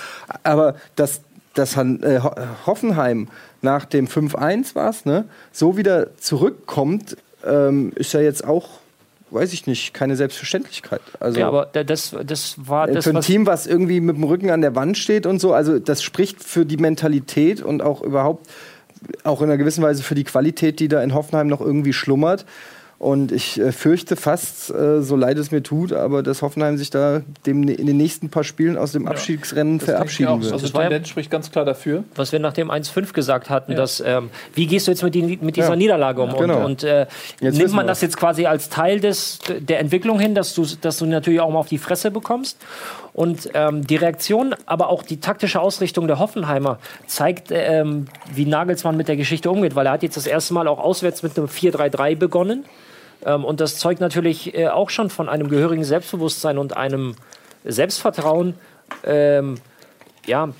Aber 0.42 0.76
dass, 0.96 1.20
dass 1.54 1.76
äh, 1.76 2.20
Ho- 2.22 2.35
Hoffenheim 2.66 3.28
nach 3.62 3.85
dem 3.85 4.06
5-1 4.06 4.74
war 4.74 4.90
es, 4.90 5.04
ne, 5.04 5.24
so 5.52 5.76
wieder 5.76 6.16
zurückkommt, 6.18 7.16
ähm, 7.46 7.92
ist 7.94 8.12
ja 8.12 8.20
jetzt 8.20 8.44
auch, 8.44 8.68
weiß 9.30 9.52
ich 9.52 9.66
nicht, 9.66 9.94
keine 9.94 10.16
Selbstverständlichkeit. 10.16 11.00
Also 11.20 11.40
Ja, 11.40 11.48
aber 11.48 11.68
da- 11.72 11.85
das, 11.85 12.14
das 12.24 12.56
war 12.59 12.87
das, 12.87 13.04
für 13.04 13.11
ein 13.11 13.20
Team, 13.22 13.46
was 13.46 13.66
irgendwie 13.66 14.00
mit 14.00 14.16
dem 14.16 14.24
Rücken 14.24 14.50
an 14.50 14.61
der 14.61 14.74
Wand 14.74 14.98
steht 14.98 15.26
und 15.26 15.40
so, 15.40 15.52
also 15.54 15.78
das 15.78 16.02
spricht 16.02 16.42
für 16.42 16.64
die 16.66 16.76
Mentalität 16.76 17.62
und 17.62 17.83
auch 17.83 18.02
überhaupt, 18.02 18.46
auch 19.24 19.40
in 19.40 19.48
einer 19.48 19.56
gewissen 19.56 19.83
Weise 19.83 20.02
für 20.02 20.14
die 20.14 20.24
Qualität, 20.24 20.78
die 20.80 20.88
da 20.88 21.02
in 21.02 21.14
Hoffenheim 21.14 21.46
noch 21.46 21.61
irgendwie 21.62 21.92
schlummert. 21.94 22.44
Und 23.00 23.32
ich 23.32 23.58
äh, 23.58 23.72
fürchte 23.72 24.14
fast, 24.14 24.68
äh, 24.68 25.00
so 25.00 25.16
leid 25.16 25.38
es 25.38 25.50
mir 25.50 25.62
tut, 25.62 25.90
aber 25.94 26.22
dass 26.22 26.42
Hoffenheim 26.42 26.76
sich 26.76 26.90
da 26.90 27.22
dem, 27.46 27.66
in 27.66 27.86
den 27.86 27.96
nächsten 27.96 28.28
paar 28.28 28.44
Spielen 28.44 28.76
aus 28.76 28.92
dem 28.92 29.08
Abstiegsrennen 29.08 29.76
ich 29.78 29.84
verabschieden 29.84 30.42
wird. 30.42 30.52
Also 30.52 30.66
Das 30.66 30.74
ja- 30.74 30.80
Tendenz 30.82 31.08
spricht 31.08 31.30
ganz 31.30 31.50
klar 31.50 31.64
dafür. 31.64 32.04
was 32.14 32.30
wir 32.30 32.40
nach 32.40 32.52
dem 32.52 32.70
1-5 32.70 33.14
gesagt 33.14 33.48
hatten, 33.48 33.72
Ja. 33.72 33.78
dass 33.78 34.00
ähm, 34.04 34.28
wie 34.52 34.66
gehst 34.66 34.86
du 34.86 34.90
jetzt 34.90 35.02
mit, 35.02 35.14
die, 35.14 35.38
mit 35.40 35.56
dieser 35.56 35.70
Ja. 35.70 35.76
Niederlage 35.76 36.20
um? 36.20 36.36
Genau. 36.36 36.58
Und, 36.58 36.64
und 36.64 36.84
äh, 36.84 37.06
nimmt 37.40 37.72
man 37.72 37.86
das 37.86 38.02
jetzt 38.02 38.18
quasi 38.18 38.44
als 38.44 38.68
Teil 38.68 39.00
des, 39.00 39.38
der 39.60 39.80
Entwicklung 39.80 40.20
hin, 40.20 40.34
dass 40.34 40.52
du, 40.52 40.66
dass 40.82 40.98
du 40.98 41.06
natürlich 41.06 41.40
auch 41.40 41.50
mal 41.50 41.60
auf 41.60 41.68
die 41.68 41.78
Fresse 41.78 42.10
bekommst? 42.10 42.58
Und 43.14 43.48
ähm, 43.54 43.86
die 43.86 43.96
Reaktion, 43.96 44.54
aber 44.66 44.90
auch 44.90 45.02
die 45.04 45.20
taktische 45.20 45.58
Ausrichtung 45.62 46.06
der 46.06 46.18
Hoffenheimer 46.18 46.78
zeigt, 47.06 47.48
ähm, 47.50 48.08
wie 48.34 48.44
Nagelsmann 48.44 48.94
mit 48.98 49.08
der 49.08 49.16
Geschichte 49.16 49.50
umgeht, 49.50 49.74
weil 49.74 49.86
er 49.86 49.92
hat 49.92 50.02
jetzt 50.02 50.18
das 50.18 50.26
erste 50.26 50.52
Mal 50.52 50.68
auch 50.68 50.78
auswärts 50.78 51.22
mit 51.22 51.38
einem 51.38 51.48
4-3-3 51.48 52.14
begonnen. 52.14 52.66
Ähm, 53.24 53.44
und 53.44 53.61
das 53.61 53.78
zeugt 53.78 54.00
natürlich 54.00 54.54
äh, 54.54 54.68
auch 54.68 54.90
schon 54.90 55.11
von 55.11 55.28
einem 55.28 55.48
gehörigen 55.48 55.85
Selbstbewusstsein 55.85 56.59
und 56.59 56.76
einem 56.76 57.16
Selbstvertrauen. 57.64 58.54
Ähm, 59.04 59.56
ja, 60.26 60.50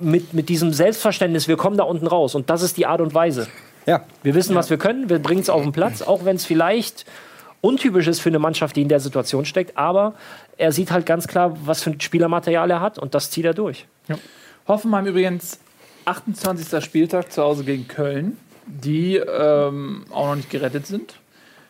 mit, 0.00 0.34
mit 0.34 0.48
diesem 0.48 0.72
Selbstverständnis, 0.72 1.48
wir 1.48 1.56
kommen 1.56 1.76
da 1.76 1.84
unten 1.84 2.06
raus. 2.06 2.34
Und 2.34 2.50
das 2.50 2.62
ist 2.62 2.76
die 2.76 2.86
Art 2.86 3.00
und 3.00 3.14
Weise. 3.14 3.46
Ja, 3.86 4.04
Wir 4.22 4.34
wissen, 4.34 4.56
was 4.56 4.68
wir 4.68 4.78
können, 4.78 5.08
wir 5.08 5.20
bringen 5.20 5.42
es 5.42 5.48
auf 5.48 5.62
den 5.62 5.72
Platz, 5.72 6.02
auch 6.02 6.24
wenn 6.24 6.36
es 6.36 6.44
vielleicht 6.44 7.06
untypisch 7.60 8.08
ist 8.08 8.20
für 8.20 8.28
eine 8.30 8.40
Mannschaft, 8.40 8.74
die 8.76 8.82
in 8.82 8.88
der 8.88 9.00
Situation 9.00 9.44
steckt. 9.44 9.76
Aber 9.76 10.14
er 10.56 10.72
sieht 10.72 10.90
halt 10.90 11.06
ganz 11.06 11.28
klar, 11.28 11.56
was 11.64 11.82
für 11.82 11.90
ein 11.90 12.00
Spielermaterial 12.00 12.70
er 12.70 12.80
hat 12.80 12.98
und 12.98 13.14
das 13.14 13.30
zieht 13.30 13.44
er 13.44 13.54
durch. 13.54 13.86
Hoffenheim 14.66 15.06
übrigens 15.06 15.60
28. 16.04 16.84
Spieltag 16.84 17.30
zu 17.30 17.42
Hause 17.42 17.64
gegen 17.64 17.86
Köln, 17.86 18.36
die 18.66 19.16
ähm, 19.16 20.04
auch 20.10 20.26
noch 20.26 20.36
nicht 20.36 20.50
gerettet 20.50 20.86
sind. 20.86 21.14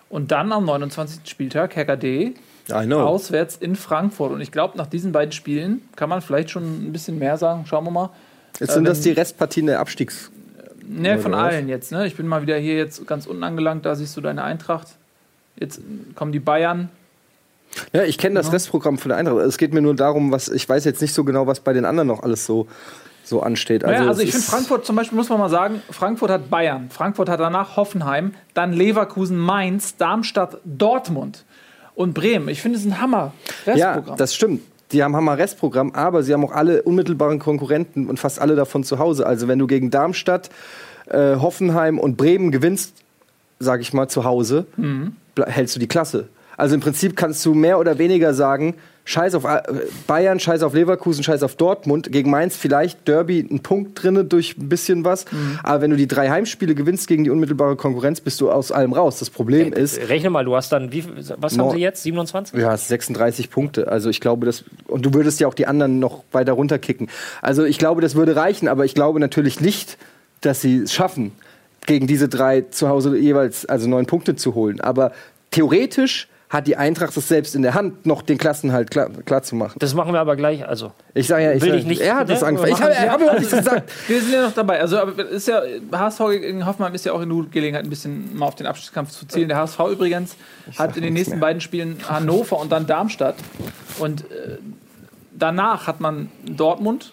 Und 0.09 0.31
dann 0.31 0.53
am 0.53 0.65
29. 0.65 1.21
Spieltag 1.29 1.77
Hacker 1.77 1.97
D 1.97 2.35
I 2.71 2.85
know. 2.85 3.01
auswärts 3.01 3.57
in 3.57 3.77
Frankfurt. 3.77 4.33
Und 4.33 4.41
ich 4.41 4.53
glaube, 4.53 4.77
nach 4.79 4.87
diesen 4.87 5.13
beiden 5.13 5.33
Spielen 5.33 5.83
kann 5.97 6.09
man 6.09 6.21
vielleicht 6.23 6.51
schon 6.51 6.63
ein 6.89 6.93
bisschen 6.93 7.19
mehr 7.19 7.37
sagen. 7.39 7.65
Schauen 7.67 7.85
wir 7.85 7.91
mal. 7.91 8.11
Jetzt 8.61 8.73
sind 8.73 8.85
äh, 8.85 8.89
das 8.89 9.01
die 9.01 9.11
Restpartien 9.11 9.67
der 9.67 9.81
Abstiegs. 9.81 10.31
Ne, 10.89 11.19
von 11.19 11.35
allen 11.35 11.69
jetzt. 11.69 11.91
Ne? 11.91 12.07
Ich 12.07 12.17
bin 12.17 12.29
mal 12.29 12.43
wieder 12.43 12.57
hier 12.57 12.77
jetzt 12.77 13.05
ganz 13.07 13.27
unten 13.27 13.43
angelangt. 13.43 13.85
Da 13.85 13.97
siehst 13.97 14.17
du 14.17 14.21
deine 14.21 14.45
Eintracht. 14.45 14.89
Jetzt 15.59 15.81
kommen 16.15 16.31
die 16.33 16.39
Bayern. 16.39 16.89
Ja, 17.93 18.05
ich 18.05 18.19
kenne 18.19 18.37
das 18.37 18.47
Genau. 18.47 18.55
Restprogramm 18.55 18.99
von 18.99 19.09
der 19.09 19.19
Eintracht. 19.19 19.39
Es 19.39 19.59
geht 19.59 19.75
mir 19.75 19.83
nur 19.83 19.97
darum, 19.97 20.31
was 20.31 20.49
ich 20.49 20.69
weiß 20.69 20.85
jetzt 20.85 21.03
nicht 21.03 21.13
so 21.13 21.25
genau, 21.25 21.47
was 21.49 21.61
bei 21.61 21.73
den 21.73 21.85
anderen 21.85 22.07
noch 22.07 22.23
alles 22.23 22.47
so, 22.47 22.69
so 23.27 23.43
ansteht. 23.43 23.85
Also, 23.85 23.95
naja, 23.99 24.09
also 24.09 24.21
es 24.23 24.29
ich 24.29 24.33
finde 24.33 24.45
ist- 24.45 24.51
Frankfurt 24.51 24.87
zum 24.87 24.97
Beispiel, 24.97 25.17
muss 25.17 25.29
man 25.29 25.39
mal 25.39 25.49
sagen, 25.51 25.83
Frankfurt 25.91 26.31
hat 26.31 26.49
Bayern, 26.49 26.89
Frankfurt 26.91 27.29
hat 27.29 27.41
danach 27.41 27.77
Hoffenheim, 27.77 28.33
dann 28.55 28.73
Leverkusen, 28.73 29.37
Mainz, 29.37 29.97
Darmstadt, 29.97 30.59
Dortmund 30.65 31.45
und 31.95 32.15
Bremen. 32.15 32.49
Ich 32.49 32.63
finde 32.63 32.79
es 32.79 32.85
ein 32.85 33.01
Hammer 33.01 33.33
Ja, 33.67 33.73
Restprogramm. 33.93 34.17
das 34.17 34.35
stimmt. 34.35 34.61
die 34.93 35.03
haben 35.03 35.17
ein 35.17 35.29
Restprogramm, 35.29 35.91
aber 35.95 36.23
sie 36.23 36.33
haben 36.33 36.45
auch 36.45 36.53
alle 36.53 36.83
unmittelbaren 36.83 37.41
Konkurrenten 37.41 38.07
und 38.09 38.21
fast 38.21 38.41
alle 38.41 38.55
davon 38.55 38.85
zu 38.85 39.01
Hause. 39.01 39.27
Also 39.27 39.49
wenn 39.49 39.59
du 39.59 39.67
gegen 39.67 39.91
Darmstadt, 39.91 40.49
äh, 41.09 41.35
Hoffenheim 41.37 41.99
und 41.99 42.17
Bremen 42.17 42.53
gewinnst, 42.53 42.95
sag 43.59 43.81
ich 43.81 43.93
mal, 43.93 44.07
zu 44.09 44.23
Hause, 44.25 44.67
ble- 44.79 45.47
hältst 45.49 45.75
du 45.75 45.81
die 45.81 45.89
Klasse. 45.89 46.29
Also 46.57 46.77
im 46.77 46.81
Prinzip 46.81 47.17
kannst 47.17 47.45
du 47.45 47.55
mehr 47.55 47.79
oder 47.81 47.99
weniger 47.99 48.33
sagen, 48.35 48.75
scheiß 49.07 49.35
auf 49.37 49.45
äh, 49.45 49.63
Bayern, 50.07 50.39
scheiß 50.39 50.63
auf 50.63 50.75
Leverkusen, 50.75 51.25
scheiß 51.25 51.43
auf 51.43 51.55
Dortmund. 51.55 52.13
Gegen 52.13 52.29
Mainz 52.29 52.57
vielleicht 52.57 53.09
Derby 53.09 53.39
ein 53.41 53.61
Punkt 53.61 54.03
drinne 54.03 54.25
durch 54.25 54.59
ein 54.59 54.69
bisschen 54.69 55.05
was. 55.05 55.25
Aber 55.63 55.81
wenn 55.81 55.91
du 55.93 55.97
die 55.97 56.09
drei 56.09 56.29
Heimspiele 56.29 56.75
gewinnst 56.75 57.07
gegen 57.09 57.25
die 57.25 57.31
unmittelbare 57.31 57.77
Konkurrenz, 57.77 58.21
bist 58.21 58.41
du 58.41 58.51
aus 58.51 58.73
allem 58.73 58.93
raus. 58.93 59.19
Das 59.21 59.31
Problem 59.31 59.73
ist, 59.73 59.99
Rechne 60.09 60.29
mal, 60.29 60.45
du 60.45 60.55
hast 60.57 60.71
dann, 60.73 60.93
wie, 60.93 61.05
was 61.39 61.57
No. 61.57 61.65
haben 61.65 61.77
sie 61.77 61.81
jetzt? 61.83 62.03
27? 62.03 62.59
ja, 62.59 62.75
es 62.75 62.83
ist 62.83 62.89
36 62.89 63.49
Punkte. 63.51 63.89
Also 63.89 64.11
ich 64.11 64.21
glaube, 64.21 64.45
das 64.45 64.65
und 64.89 65.07
du 65.07 65.15
würdest 65.15 65.39
ja 65.41 65.47
auch 65.47 65.55
die 65.55 65.67
anderen 65.67 66.01
noch 66.01 66.25
weiter 66.33 66.53
runterkicken. 66.53 67.09
Also 67.41 67.65
ich 67.65 67.79
glaube, 67.79 68.01
das 68.03 68.17
würde 68.17 68.37
reichen, 68.37 68.67
aber 68.69 68.85
ich 68.85 68.95
glaube 68.95 69.21
natürlich 69.21 69.61
nicht, 69.61 69.97
dass 70.41 70.61
sie 70.61 70.79
es 70.79 70.93
schaffen, 70.93 71.33
gegen 71.87 72.09
diese 72.09 72.29
drei 72.29 72.63
zu 72.63 72.89
Hause 72.89 73.17
jeweils 73.17 73.67
also 73.67 73.89
neun 73.89 74.07
Punkte 74.07 74.35
zu 74.35 74.57
holen. 74.57 74.81
Aber 74.81 75.13
theoretisch 75.53 76.29
hat 76.49 76.67
die 76.69 76.77
Eintracht 76.77 77.17
es 77.17 77.27
selbst 77.27 77.57
in 77.57 77.63
der 77.63 77.75
Hand, 77.75 78.07
noch 78.07 78.23
den 78.23 78.39
Klassenhalt 78.39 78.91
klar, 78.93 79.11
klar 79.25 79.43
zu 79.43 79.57
machen. 79.57 79.77
Das 79.81 79.95
machen 79.95 80.13
wir 80.13 80.21
aber 80.21 80.37
gleich. 80.37 80.67
Also, 80.67 80.93
Ich 81.13 81.27
sage 81.27 81.43
ja, 81.45 81.53
ich, 81.53 81.61
Will 81.63 81.71
sag, 81.71 81.79
ich 81.81 81.87
nicht, 81.87 82.01
er 82.01 82.17
hat 82.17 82.31
das 82.31 82.41
ne? 82.41 82.47
angefangen. 82.47 82.73
Ich 82.73 82.81
habe 82.81 82.93
Sie- 82.93 83.11
hab 83.11 83.21
überhaupt 83.21 83.39
nichts 83.41 83.57
gesagt. 83.57 83.93
Wir 84.09 84.21
sind 84.21 84.33
ja 84.33 84.43
noch 84.43 84.55
dabei. 84.55 84.81
Also, 84.81 84.99
ist 84.99 85.49
ja, 85.49 85.61
HSV 85.93 86.21
gegen 86.31 86.65
Hoffenheim 86.65 86.95
ist 86.95 87.05
ja 87.05 87.13
auch 87.13 87.19
genug 87.21 87.51
Gelegenheit, 87.51 87.83
ein 87.85 87.91
bisschen 87.91 88.37
mal 88.37 88.47
auf 88.47 88.55
den 88.55 88.67
Abstiegskampf 88.67 89.11
zu 89.11 89.27
zielen. 89.27 89.49
Der 89.49 89.57
HSV 89.59 89.81
übrigens 89.91 90.37
hat 90.79 90.97
in 90.97 91.03
den 91.03 91.15
nächsten 91.15 91.41
beiden 91.41 91.61
Spielen 91.61 91.99
Hannover 92.09 92.61
und 92.61 92.71
dann 92.71 92.87
Darmstadt. 92.87 93.35
Und 93.99 94.21
äh, 94.31 94.59
danach 95.33 95.89
hat 95.89 96.01
man 96.01 96.31
Dortmund, 96.45 97.13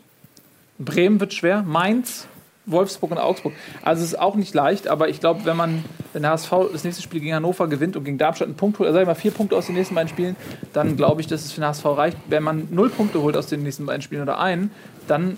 Bremen 0.78 1.20
wird 1.20 1.34
schwer, 1.34 1.64
Mainz, 1.64 2.28
Wolfsburg 2.66 3.12
und 3.12 3.18
Augsburg. 3.18 3.54
Also 3.82 4.04
es 4.04 4.14
ist 4.14 4.20
auch 4.20 4.36
nicht 4.36 4.54
leicht, 4.54 4.88
aber 4.88 5.10
ich 5.10 5.20
glaube, 5.20 5.46
wenn 5.46 5.58
man, 5.58 5.84
der 6.14 6.30
HSV 6.30 6.52
das 6.72 6.84
nächste 6.84 7.02
Spiel 7.02 7.20
gegen 7.20 7.36
Hannover 7.36 7.68
gewinnt 7.68 7.98
und 7.98 8.04
gegen 8.04 8.18
Darmstadt 8.18 8.48
einen 8.48 8.56
Punkt 8.56 8.80
holt, 8.80 8.88
also 8.88 8.96
sag 8.96 9.02
ich 9.02 9.08
mal 9.08 9.16
vier 9.16 9.32
Punkte 9.32 9.56
aus 9.56 9.66
den 9.66 9.76
nächsten 9.76 9.96
beiden 9.96 10.10
Spielen, 10.10 10.36
dann 10.72 10.96
glaube 10.96 11.22
ich, 11.22 11.28
dass 11.28 11.44
es 11.44 11.52
für 11.52 11.62
den 11.62 11.68
HSV 11.68 11.86
reicht. 11.86 12.18
Wenn 12.28 12.44
man 12.44 12.68
null 12.72 12.90
Punkte 12.90 13.22
holt 13.22 13.36
aus 13.36 13.48
den 13.48 13.64
nächsten 13.64 13.86
beiden 13.86 14.02
Spielen 14.02 14.22
oder 14.22 14.40
einen, 14.40 14.72
dann 15.08 15.38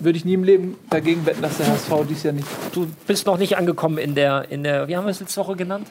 würde 0.00 0.16
ich 0.16 0.24
nie 0.24 0.34
im 0.34 0.44
Leben 0.44 0.76
dagegen 0.90 1.26
wetten, 1.26 1.42
dass 1.42 1.58
der 1.58 1.68
HSV 1.68 1.92
dies 2.08 2.22
Jahr 2.22 2.32
nicht. 2.32 2.46
du 2.72 2.86
bist 3.06 3.26
noch 3.26 3.38
nicht 3.38 3.56
angekommen 3.56 3.98
in 3.98 4.14
der, 4.14 4.46
in 4.50 4.64
der, 4.64 4.88
wie 4.88 4.96
haben 4.96 5.04
wir 5.04 5.10
es 5.10 5.20
letzte 5.20 5.40
Woche 5.40 5.56
genannt? 5.56 5.88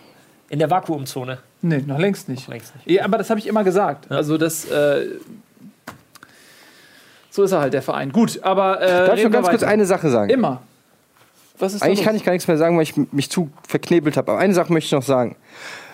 In 0.49 0.57
der 0.57 0.69
Vakuumzone. 0.71 1.37
Nee, 1.61 1.83
noch 1.85 1.99
längst 1.99 2.27
nicht. 2.27 2.47
Längst 2.47 2.75
nicht. 2.75 2.89
Ja, 2.89 3.05
aber 3.05 3.19
das 3.19 3.29
habe 3.29 3.39
ich 3.39 3.45
immer 3.45 3.63
gesagt. 3.63 4.11
Also 4.11 4.37
das. 4.37 4.65
Äh, 4.65 5.05
so 7.39 7.45
ist 7.45 7.51
er 7.53 7.61
halt, 7.61 7.73
der 7.73 7.81
Verein. 7.81 8.11
Gut, 8.11 8.39
aber. 8.43 8.81
Äh, 8.81 9.07
Darf 9.07 9.17
ich 9.17 9.23
noch 9.23 9.31
ganz 9.31 9.47
kurz 9.47 9.63
eine 9.63 9.85
Sache 9.85 10.09
sagen? 10.09 10.29
Immer. 10.29 10.61
Was 11.57 11.73
ist 11.73 11.81
Eigentlich 11.81 12.03
kann 12.03 12.15
ich 12.15 12.23
gar 12.25 12.33
nichts 12.33 12.47
mehr 12.47 12.57
sagen, 12.57 12.75
weil 12.75 12.83
ich 12.83 12.95
mich 13.11 13.29
zu 13.29 13.49
verknebelt 13.67 14.17
habe. 14.17 14.31
Aber 14.31 14.39
eine 14.39 14.53
Sache 14.53 14.71
möchte 14.73 14.87
ich 14.87 14.91
noch 14.91 15.03
sagen. 15.03 15.35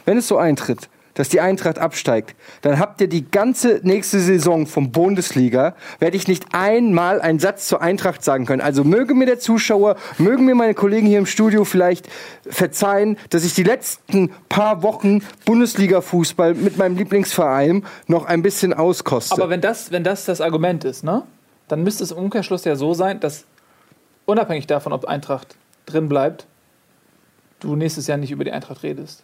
Wenn 0.05 0.17
es 0.17 0.27
so 0.27 0.37
eintritt, 0.37 0.89
dass 1.15 1.29
die 1.29 1.39
Eintracht 1.39 1.79
absteigt, 1.79 2.35
dann 2.61 2.79
habt 2.79 2.99
ihr 3.01 3.07
die 3.07 3.29
ganze 3.29 3.79
nächste 3.83 4.19
Saison 4.19 4.67
vom 4.67 4.91
Bundesliga, 4.91 5.75
werde 5.99 6.17
ich 6.17 6.27
nicht 6.27 6.45
einmal 6.51 7.21
einen 7.21 7.39
Satz 7.39 7.67
zur 7.67 7.81
Eintracht 7.81 8.23
sagen 8.23 8.45
können. 8.45 8.61
Also 8.61 8.83
möge 8.83 9.13
mir 9.15 9.25
der 9.25 9.39
Zuschauer, 9.39 9.95
mögen 10.17 10.45
mir 10.45 10.55
meine 10.55 10.73
Kollegen 10.73 11.07
hier 11.07 11.19
im 11.19 11.25
Studio 11.25 11.63
vielleicht 11.63 12.07
verzeihen, 12.47 13.17
dass 13.29 13.43
ich 13.43 13.53
die 13.53 13.63
letzten 13.63 14.31
paar 14.49 14.83
Wochen 14.83 15.21
Bundesliga-Fußball 15.45 16.53
mit 16.53 16.77
meinem 16.77 16.97
Lieblingsverein 16.97 17.85
noch 18.07 18.25
ein 18.25 18.41
bisschen 18.41 18.73
auskoste. 18.73 19.33
Aber 19.33 19.49
wenn 19.49 19.61
das, 19.61 19.91
wenn 19.91 20.03
das 20.03 20.25
das 20.25 20.41
Argument 20.41 20.83
ist, 20.83 21.03
ne, 21.03 21.23
dann 21.67 21.83
müsste 21.83 22.03
es 22.03 22.11
im 22.11 22.17
Umkehrschluss 22.17 22.63
ja 22.65 22.75
so 22.75 22.93
sein, 22.93 23.19
dass 23.19 23.45
unabhängig 24.25 24.67
davon, 24.67 24.93
ob 24.93 25.05
Eintracht 25.05 25.55
drin 25.85 26.09
bleibt, 26.09 26.45
du 27.59 27.75
nächstes 27.75 28.07
Jahr 28.07 28.17
nicht 28.17 28.31
über 28.31 28.43
die 28.43 28.51
Eintracht 28.51 28.83
redest. 28.83 29.23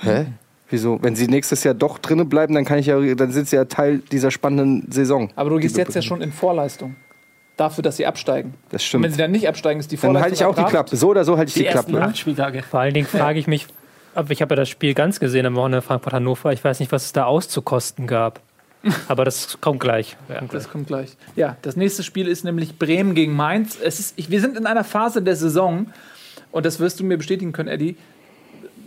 Hä? 0.00 0.26
Wieso? 0.70 0.98
Wenn 1.02 1.14
sie 1.14 1.28
nächstes 1.28 1.62
Jahr 1.62 1.74
doch 1.74 1.98
drinnen 1.98 2.28
bleiben, 2.28 2.54
dann 2.54 2.64
kann 2.64 2.78
ich 2.78 2.86
ja, 2.86 2.98
dann 3.14 3.30
sind 3.30 3.48
sie 3.48 3.56
ja 3.56 3.64
Teil 3.66 3.98
dieser 3.98 4.30
spannenden 4.30 4.90
Saison. 4.90 5.30
Aber 5.36 5.50
du 5.50 5.58
gehst 5.58 5.76
jetzt 5.76 5.94
ja 5.94 6.02
schon 6.02 6.20
in 6.20 6.32
Vorleistung. 6.32 6.96
Dafür, 7.56 7.82
dass 7.82 7.96
sie 7.98 8.06
absteigen. 8.06 8.54
Das 8.70 8.82
Und 8.82 8.86
stimmt. 8.86 9.04
wenn 9.04 9.12
sie 9.12 9.18
dann 9.18 9.30
nicht 9.30 9.46
absteigen, 9.46 9.78
ist 9.78 9.92
die 9.92 9.96
Dann 9.96 10.00
Vorleistung. 10.12 10.22
halte 10.24 10.34
ich 10.34 10.44
auch 10.44 10.54
die. 10.66 10.70
Klappe. 10.70 10.96
So 10.96 11.10
oder 11.10 11.24
so 11.24 11.36
halte 11.36 11.50
ich 11.50 11.54
die, 11.54 11.60
Die 11.60 11.66
ersten 11.66 11.92
Klappe. 11.92 12.06
acht 12.08 12.18
Spieltage. 12.18 12.62
Vor 12.64 12.80
allen 12.80 12.94
Dingen 12.94 13.06
frage 13.06 13.38
ich 13.38 13.46
mich, 13.46 13.68
ich 14.28 14.42
habe 14.42 14.52
ja 14.54 14.56
das 14.56 14.68
Spiel 14.68 14.94
ganz 14.94 15.20
gesehen 15.20 15.46
am 15.46 15.54
Wochenende 15.54 15.82
Frankfurt-Hannover. 15.82 16.52
Ich 16.52 16.64
weiß 16.64 16.80
nicht, 16.80 16.90
was 16.90 17.04
es 17.04 17.12
da 17.12 17.26
auszukosten 17.26 18.08
gab. 18.08 18.40
Aber 19.08 19.24
das 19.24 19.58
kommt 19.60 19.80
gleich. 19.80 20.16
Ja. 20.28 20.40
Das 20.50 20.70
kommt 20.70 20.86
gleich. 20.86 21.16
Ja, 21.36 21.56
das 21.62 21.76
nächste 21.76 22.02
Spiel 22.02 22.28
ist 22.28 22.44
nämlich 22.44 22.78
Bremen 22.78 23.14
gegen 23.14 23.34
Mainz. 23.34 23.78
Es 23.82 23.98
ist, 24.00 24.14
ich, 24.18 24.30
wir 24.30 24.40
sind 24.40 24.56
in 24.56 24.66
einer 24.66 24.84
Phase 24.84 25.22
der 25.22 25.36
Saison, 25.36 25.86
und 26.52 26.64
das 26.66 26.78
wirst 26.80 27.00
du 27.00 27.04
mir 27.04 27.16
bestätigen 27.16 27.52
können, 27.52 27.68
Eddie. 27.68 27.96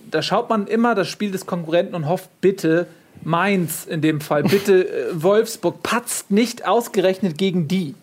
Da 0.09 0.21
schaut 0.21 0.49
man 0.49 0.67
immer 0.67 0.95
das 0.95 1.07
Spiel 1.09 1.31
des 1.31 1.45
Konkurrenten 1.45 1.93
und 1.95 2.07
hofft, 2.07 2.29
bitte 2.39 2.87
Mainz 3.23 3.85
in 3.85 3.99
dem 4.01 4.21
Fall, 4.21 4.43
bitte 4.43 4.87
äh, 5.09 5.21
Wolfsburg, 5.23 5.81
patzt 5.83 6.29
nicht 6.31 6.67
ausgerechnet 6.67 7.37
gegen 7.37 7.67
die. 7.67 7.95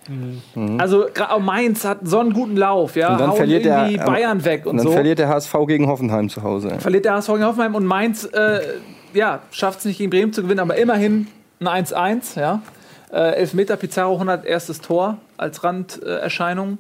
Also 0.79 1.07
gra- 1.07 1.31
auch 1.31 1.39
Mainz 1.41 1.85
hat 1.85 2.01
so 2.03 2.19
einen 2.19 2.33
guten 2.33 2.57
Lauf, 2.57 2.97
ja, 2.97 3.07
Mhm. 3.11 3.13
Und 3.15 3.21
dann 3.21 3.29
hauen 3.31 3.37
verliert 3.37 3.65
der- 3.65 3.87
irgendwie 3.89 4.05
Bayern 4.05 4.45
weg 4.45 4.67
und, 4.67 4.73
Und 4.73 4.77
dann 4.79 4.87
so. 4.89 4.93
verliert 4.93 5.19
der 5.21 5.29
HSV 5.29 5.55
gegen 5.69 5.87
Hoffenheim 5.87 6.29
zu 6.29 6.43
Hause. 6.43 6.79
verliert 6.81 7.05
der 7.05 7.15
HSV 7.15 7.29
gegen 7.29 7.45
Hoffenheim 7.45 7.75
und 7.77 7.87
Mainz 7.87 8.25
äh, 8.25 8.61
ja, 9.15 9.41
schafft 9.53 9.79
es 9.79 9.85
nicht 9.85 9.99
gegen 9.99 10.11
Bremen 10.11 10.33
zu 10.33 10.43
gewinnen, 10.43 10.61
aber 10.61 10.77
immerhin 10.77 11.29
ein 11.61 11.67
1-1. 11.67 12.39
Ja. 12.39 12.63
Äh, 13.13 13.37
Elfmeter 13.37 13.77
Pizarro 13.77 14.15
100 14.15 14.45
erstes 14.45 14.81
Tor 14.81 15.19
als 15.37 15.63
Randerscheinung. 15.65 16.79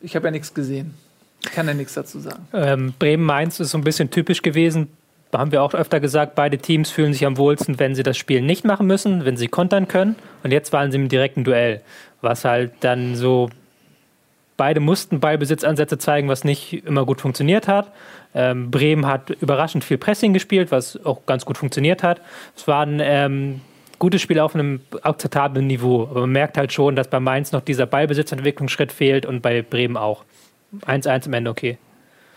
Ich 0.00 0.16
habe 0.16 0.26
ja 0.26 0.30
nichts 0.30 0.54
gesehen. 0.54 0.94
Ich 1.42 1.52
kann 1.52 1.66
ja 1.66 1.74
nichts 1.74 1.94
dazu 1.94 2.20
sagen. 2.20 2.46
Ähm, 2.52 2.94
Bremen-Mainz 2.98 3.60
ist 3.60 3.70
so 3.70 3.78
ein 3.78 3.84
bisschen 3.84 4.10
typisch 4.10 4.42
gewesen. 4.42 4.88
Haben 5.32 5.50
wir 5.50 5.62
auch 5.62 5.74
öfter 5.74 5.98
gesagt, 5.98 6.36
beide 6.36 6.58
Teams 6.58 6.90
fühlen 6.90 7.12
sich 7.12 7.26
am 7.26 7.36
wohlsten, 7.36 7.80
wenn 7.80 7.94
sie 7.94 8.04
das 8.04 8.16
Spiel 8.16 8.40
nicht 8.40 8.64
machen 8.64 8.86
müssen, 8.86 9.24
wenn 9.24 9.36
sie 9.36 9.48
kontern 9.48 9.88
können. 9.88 10.14
Und 10.44 10.52
jetzt 10.52 10.72
waren 10.72 10.92
sie 10.92 10.98
im 10.98 11.08
direkten 11.08 11.42
Duell, 11.42 11.80
was 12.20 12.44
halt 12.44 12.72
dann 12.80 13.16
so 13.16 13.50
beide 14.56 14.80
mussten 14.80 15.20
Ballbesitzansätze 15.20 15.98
zeigen, 15.98 16.28
was 16.28 16.44
nicht 16.44 16.84
immer 16.86 17.04
gut 17.04 17.20
funktioniert 17.20 17.66
hat. 17.66 17.90
Ähm, 18.34 18.70
Bremen 18.70 19.06
hat 19.06 19.30
überraschend 19.30 19.84
viel 19.84 19.98
Pressing 19.98 20.32
gespielt, 20.32 20.70
was 20.70 21.02
auch 21.04 21.24
ganz 21.26 21.44
gut 21.44 21.56
funktioniert 21.56 22.02
hat. 22.02 22.20
Es 22.56 22.66
war 22.66 22.84
ein 22.84 23.00
ähm, 23.00 23.60
gutes 23.98 24.20
Spiel 24.20 24.40
auf 24.40 24.54
einem 24.54 24.80
akzeptablen 25.02 25.66
Niveau. 25.66 26.02
Aber 26.02 26.22
man 26.22 26.32
merkt 26.32 26.58
halt 26.58 26.72
schon, 26.72 26.96
dass 26.96 27.08
bei 27.08 27.20
Mainz 27.20 27.52
noch 27.52 27.60
dieser 27.60 27.86
Ballbesitzentwicklungsschritt 27.86 28.92
fehlt 28.92 29.24
und 29.26 29.40
bei 29.40 29.62
Bremen 29.62 29.96
auch. 29.96 30.24
1-1 30.86 31.26
am 31.26 31.32
Ende 31.34 31.50
okay. 31.50 31.78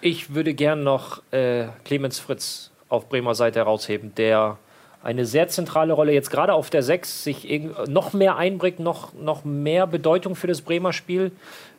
Ich 0.01 0.35
würde 0.35 0.53
gern 0.53 0.83
noch 0.83 1.23
äh, 1.31 1.65
Clemens 1.83 2.19
Fritz 2.19 2.71
auf 2.87 3.09
Bremer 3.09 3.33
Seite 3.33 3.59
herausheben, 3.59 4.13
der 4.15 4.57
eine 5.03 5.25
sehr 5.25 5.47
zentrale 5.47 5.93
Rolle 5.93 6.13
jetzt 6.13 6.29
gerade 6.29 6.53
auf 6.53 6.69
der 6.69 6.83
6 6.83 7.23
sich 7.23 7.61
noch 7.87 8.13
mehr 8.13 8.35
einbringt, 8.35 8.79
noch, 8.79 9.13
noch 9.13 9.43
mehr 9.43 9.87
Bedeutung 9.87 10.35
für 10.35 10.47
das 10.47 10.61
Bremer 10.61 10.93
Spiel 10.93 11.31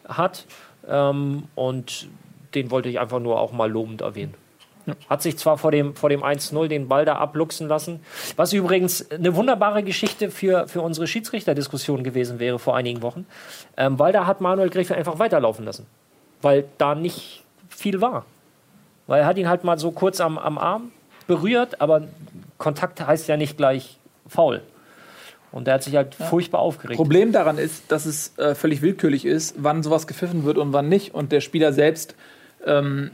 hat. 0.09 0.47
Ähm, 0.89 1.45
und 1.55 2.09
den 2.55 2.71
wollte 2.71 2.89
ich 2.89 2.99
einfach 3.01 3.21
nur 3.21 3.41
auch 3.41 3.53
mal 3.53 3.71
lobend 3.71 4.01
erwähnen. 4.01 4.35
Hat 5.09 5.23
sich 5.23 5.37
zwar 5.37 5.59
vor 5.59 5.71
dem, 5.71 5.95
vor 5.95 6.09
dem 6.09 6.23
1-0 6.23 6.69
den 6.69 6.89
Ball 6.89 7.05
da 7.05 7.17
abluchsen 7.17 7.69
lassen, 7.69 8.01
was 8.37 8.53
übrigens 8.53 9.11
eine 9.11 9.37
wunderbare 9.37 9.83
Geschichte 9.83 10.31
für, 10.31 10.67
für 10.67 10.81
unsere 10.81 11.07
Schiedsrichterdiskussion 11.07 12.05
gewesen 12.05 12.39
wäre 12.39 12.59
vor 12.59 12.75
einigen 12.75 13.03
Wochen, 13.03 13.27
ähm, 13.77 13.99
weil 13.99 14.13
da 14.13 14.27
hat 14.27 14.41
Manuel 14.41 14.71
Gräfe 14.71 14.95
einfach 14.95 15.19
weiterlaufen 15.19 15.65
lassen, 15.65 15.87
weil 16.41 16.65
da 16.79 16.95
nicht 16.95 17.45
viel 17.69 18.01
war. 18.01 18.25
Weil 19.07 19.21
er 19.21 19.27
hat 19.27 19.39
ihn 19.39 19.49
halt 19.49 19.65
mal 19.65 19.79
so 19.79 19.91
kurz 19.91 20.21
am, 20.21 20.39
am 20.39 20.59
Arm 20.59 20.93
berührt, 21.27 21.81
aber 21.81 22.09
Kontakt 22.57 23.07
heißt 23.07 23.29
ja 23.29 23.37
nicht 23.37 23.57
gleich 23.57 23.99
faul. 24.27 24.63
Und 25.51 25.67
er 25.67 25.75
hat 25.75 25.83
sich 25.83 25.97
halt 25.97 26.15
furchtbar 26.15 26.61
aufgeregt. 26.61 26.99
Problem 26.99 27.33
daran 27.33 27.57
ist, 27.57 27.91
dass 27.91 28.05
es 28.05 28.37
äh, 28.37 28.55
völlig 28.55 28.83
willkürlich 28.83 29.25
ist, 29.25 29.55
wann 29.59 29.83
sowas 29.83 30.07
gepfiffen 30.07 30.45
wird 30.45 30.59
und 30.59 30.75
wann 30.75 30.89
nicht. 30.91 31.15
Und 31.15 31.33
der 31.33 31.41
Spieler 31.41 31.73
selbst, 31.73 32.15
ähm, 32.67 33.11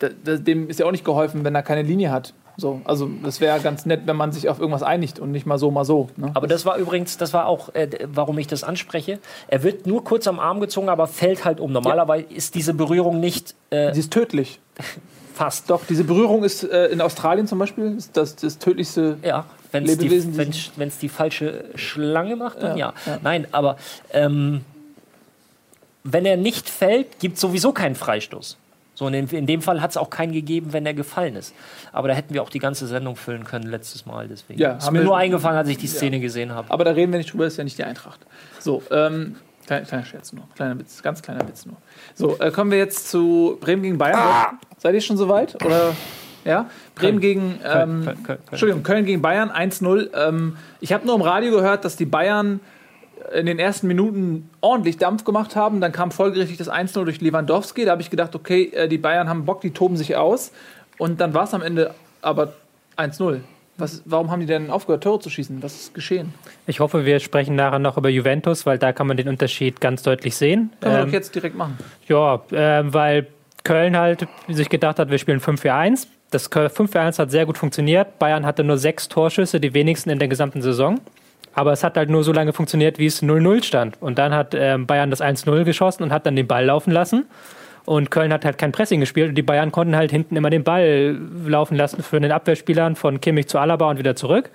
dem 0.00 0.68
ist 0.68 0.80
ja 0.80 0.86
auch 0.86 0.92
nicht 0.92 1.04
geholfen, 1.04 1.44
wenn 1.44 1.54
er 1.54 1.62
keine 1.62 1.82
Linie 1.82 2.10
hat. 2.10 2.34
So, 2.56 2.80
also 2.84 3.10
das 3.22 3.40
wäre 3.40 3.58
ganz 3.60 3.84
nett, 3.84 4.02
wenn 4.04 4.16
man 4.16 4.30
sich 4.30 4.48
auf 4.48 4.60
irgendwas 4.60 4.84
einigt 4.84 5.18
und 5.18 5.32
nicht 5.32 5.44
mal 5.44 5.58
so, 5.58 5.72
mal 5.72 5.84
so. 5.84 6.08
Ne? 6.16 6.30
Aber 6.34 6.46
das 6.46 6.64
war 6.64 6.76
übrigens, 6.76 7.16
das 7.16 7.32
war 7.32 7.46
auch, 7.46 7.74
äh, 7.74 7.88
warum 8.06 8.38
ich 8.38 8.46
das 8.46 8.62
anspreche. 8.62 9.18
Er 9.48 9.64
wird 9.64 9.86
nur 9.86 10.04
kurz 10.04 10.28
am 10.28 10.38
Arm 10.38 10.60
gezogen, 10.60 10.88
aber 10.88 11.08
fällt 11.08 11.44
halt 11.44 11.58
um. 11.58 11.72
Normalerweise 11.72 12.26
ist 12.28 12.54
diese 12.54 12.74
Berührung 12.74 13.18
nicht 13.18 13.56
äh, 13.70 13.92
Sie 13.92 14.00
ist 14.00 14.12
tödlich. 14.12 14.60
fast. 15.34 15.68
Doch, 15.68 15.84
diese 15.86 16.04
Berührung 16.04 16.44
ist 16.44 16.62
äh, 16.62 16.86
in 16.86 17.00
Australien 17.00 17.46
zum 17.46 17.58
Beispiel 17.58 17.98
das, 18.12 18.36
das 18.36 18.58
tödlichste. 18.58 19.18
Ja, 19.22 19.46
wenn 19.72 19.84
es 19.84 19.98
die, 19.98 20.04
Lebewesen, 20.04 20.32
die 20.32 20.38
wenn's, 20.38 20.70
wenn's 20.76 20.98
die 20.98 21.08
falsche 21.08 21.64
Schlange 21.74 22.36
macht, 22.36 22.62
dann 22.62 22.78
ja. 22.78 22.94
Ja, 23.04 23.12
ja. 23.12 23.18
Nein, 23.22 23.46
aber 23.50 23.76
ähm, 24.12 24.60
wenn 26.04 26.24
er 26.24 26.36
nicht 26.36 26.70
fällt, 26.70 27.18
gibt 27.18 27.34
es 27.34 27.40
sowieso 27.40 27.72
keinen 27.72 27.96
Freistoß. 27.96 28.56
So, 28.94 29.06
und 29.06 29.14
in, 29.14 29.26
in 29.28 29.46
dem 29.46 29.60
Fall 29.60 29.80
hat 29.82 29.90
es 29.90 29.96
auch 29.96 30.08
keinen 30.10 30.32
gegeben, 30.32 30.72
wenn 30.72 30.86
er 30.86 30.94
gefallen 30.94 31.34
ist. 31.36 31.52
Aber 31.92 32.08
da 32.08 32.14
hätten 32.14 32.32
wir 32.32 32.42
auch 32.42 32.50
die 32.50 32.60
ganze 32.60 32.86
Sendung 32.86 33.16
füllen 33.16 33.44
können 33.44 33.66
letztes 33.66 34.06
Mal. 34.06 34.28
Deswegen 34.28 34.60
Ja, 34.60 34.72
ist 34.72 34.90
mir 34.90 35.02
nur 35.02 35.16
eingefallen, 35.16 35.56
als 35.58 35.68
ich 35.68 35.78
die 35.78 35.88
Szene 35.88 36.20
gesehen 36.20 36.52
habe. 36.52 36.70
Aber 36.70 36.84
da 36.84 36.92
reden 36.92 37.12
wir 37.12 37.18
nicht 37.18 37.32
drüber, 37.32 37.46
ist 37.46 37.56
ja 37.56 37.64
nicht 37.64 37.76
die 37.76 37.84
Eintracht. 37.84 38.20
So, 38.60 38.82
ähm, 38.92 39.36
kleiner, 39.66 39.84
kleiner 39.84 40.04
Scherz 40.04 40.32
nur. 40.32 40.44
Kleiner 40.54 40.78
Witz, 40.78 41.02
ganz 41.02 41.22
kleiner 41.22 41.46
Witz 41.48 41.66
nur. 41.66 41.76
So, 42.14 42.38
äh, 42.38 42.50
kommen 42.52 42.70
wir 42.70 42.78
jetzt 42.78 43.10
zu 43.10 43.58
Bremen 43.60 43.82
gegen 43.82 43.98
Bayern. 43.98 44.58
Seid 44.78 44.94
ihr 44.94 45.00
schon 45.00 45.16
soweit? 45.16 45.62
Oder? 45.64 45.94
Ja? 46.44 46.70
Bremen 46.94 47.20
gegen. 47.20 47.58
Ähm, 47.64 48.04
Köln, 48.04 48.04
Köln, 48.04 48.22
Köln. 48.24 48.38
Entschuldigung, 48.50 48.82
Köln 48.84 49.04
gegen 49.06 49.22
Bayern 49.22 49.50
1-0. 49.50 50.10
Ähm, 50.14 50.56
ich 50.80 50.92
habe 50.92 51.04
nur 51.06 51.16
im 51.16 51.22
Radio 51.22 51.50
gehört, 51.50 51.84
dass 51.84 51.96
die 51.96 52.04
Bayern 52.04 52.60
in 53.32 53.46
den 53.46 53.58
ersten 53.58 53.86
Minuten 53.86 54.50
ordentlich 54.60 54.96
Dampf 54.98 55.24
gemacht 55.24 55.56
haben. 55.56 55.80
Dann 55.80 55.92
kam 55.92 56.10
folgerichtig 56.10 56.58
das 56.58 56.70
1-0 56.70 57.04
durch 57.04 57.20
Lewandowski. 57.20 57.84
Da 57.84 57.92
habe 57.92 58.02
ich 58.02 58.10
gedacht, 58.10 58.34
okay, 58.34 58.70
äh, 58.74 58.88
die 58.88 58.98
Bayern 58.98 59.28
haben 59.28 59.44
Bock, 59.44 59.60
die 59.60 59.70
toben 59.72 59.96
sich 59.96 60.16
aus. 60.16 60.52
Und 60.98 61.20
dann 61.20 61.34
war 61.34 61.44
es 61.44 61.54
am 61.54 61.62
Ende 61.62 61.94
aber 62.22 62.52
1-0. 62.96 63.40
Was, 63.76 64.02
warum 64.04 64.30
haben 64.30 64.38
die 64.40 64.46
denn 64.46 64.70
aufgehört, 64.70 65.02
Tore 65.02 65.18
zu 65.18 65.30
schießen? 65.30 65.60
Was 65.62 65.74
ist 65.74 65.94
geschehen? 65.94 66.32
Ich 66.68 66.78
hoffe, 66.78 67.04
wir 67.04 67.18
sprechen 67.18 67.56
nachher 67.56 67.80
noch 67.80 67.96
über 67.96 68.08
Juventus, 68.08 68.66
weil 68.66 68.78
da 68.78 68.92
kann 68.92 69.08
man 69.08 69.16
den 69.16 69.28
Unterschied 69.28 69.80
ganz 69.80 70.04
deutlich 70.04 70.36
sehen. 70.36 70.70
Können 70.80 70.94
wir 70.94 71.00
Ähm, 71.00 71.06
doch 71.06 71.12
jetzt 71.12 71.34
direkt 71.34 71.56
machen. 71.56 71.76
Ja, 72.06 72.40
ähm, 72.52 72.94
weil 72.94 73.26
Köln 73.64 73.96
halt 73.96 74.28
sich 74.48 74.68
gedacht 74.68 75.00
hat, 75.00 75.10
wir 75.10 75.18
spielen 75.18 75.40
5-4-1. 75.40 76.06
Das 76.30 76.50
Köl- 76.52 76.68
5-4-1 76.68 77.18
hat 77.18 77.30
sehr 77.32 77.46
gut 77.46 77.58
funktioniert. 77.58 78.18
Bayern 78.20 78.46
hatte 78.46 78.62
nur 78.62 78.78
sechs 78.78 79.08
Torschüsse, 79.08 79.58
die 79.58 79.74
wenigsten 79.74 80.10
in 80.10 80.20
der 80.20 80.28
gesamten 80.28 80.62
Saison. 80.62 81.00
Aber 81.54 81.72
es 81.72 81.84
hat 81.84 81.96
halt 81.96 82.10
nur 82.10 82.24
so 82.24 82.32
lange 82.32 82.52
funktioniert, 82.52 82.98
wie 82.98 83.06
es 83.06 83.22
0-0 83.22 83.62
stand. 83.62 83.96
Und 84.00 84.18
dann 84.18 84.34
hat 84.34 84.54
ähm, 84.54 84.86
Bayern 84.86 85.10
das 85.10 85.20
1-0 85.20 85.64
geschossen 85.64 86.02
und 86.02 86.12
hat 86.12 86.26
dann 86.26 86.36
den 86.36 86.46
Ball 86.46 86.64
laufen 86.64 86.90
lassen. 86.90 87.26
Und 87.84 88.10
Köln 88.10 88.32
hat 88.32 88.44
halt 88.44 88.58
kein 88.58 88.72
Pressing 88.72 89.00
gespielt 89.00 89.28
und 89.28 89.34
die 89.34 89.42
Bayern 89.42 89.70
konnten 89.70 89.94
halt 89.94 90.10
hinten 90.10 90.36
immer 90.36 90.50
den 90.50 90.64
Ball 90.64 91.18
laufen 91.46 91.76
lassen 91.76 92.02
für 92.02 92.18
den 92.18 92.32
Abwehrspielern 92.32 92.96
von 92.96 93.20
Kimmich 93.20 93.46
zu 93.46 93.58
Alaba 93.58 93.90
und 93.90 93.98
wieder 93.98 94.16
zurück. 94.16 94.50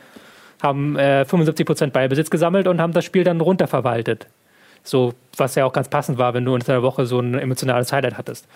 Haben 0.61 0.97
äh, 0.97 1.25
75% 1.29 1.91
Ballbesitz 1.91 2.29
gesammelt 2.29 2.67
und 2.67 2.81
haben 2.81 2.91
das 2.91 3.05
Spiel 3.05 3.23
dann 3.23 3.39
runterverwaltet. 3.39 4.27
So, 4.83 5.13
was 5.37 5.55
ja 5.55 5.65
auch 5.65 5.73
ganz 5.73 5.89
passend 5.89 6.17
war, 6.17 6.33
wenn 6.33 6.43
du 6.43 6.53
unter 6.53 6.73
der 6.73 6.81
Woche 6.81 7.05
so 7.05 7.19
ein 7.19 7.37
emotionales 7.37 7.93
Highlight 7.93 8.17
hattest. 8.17 8.47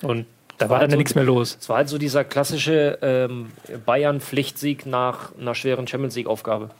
Und 0.00 0.26
da 0.58 0.68
war 0.70 0.78
dann 0.78 0.86
also- 0.86 0.96
nichts 0.96 1.14
mehr 1.16 1.24
los. 1.24 1.58
Es 1.60 1.68
war 1.68 1.78
halt 1.78 1.88
so 1.88 1.98
dieser 1.98 2.22
klassische 2.22 2.98
ähm, 3.02 3.48
Bayern-Pflichtsieg 3.84 4.86
nach 4.86 5.32
einer 5.38 5.54
schweren 5.56 5.88
Champions 5.88 6.14
League-Aufgabe. 6.14 6.70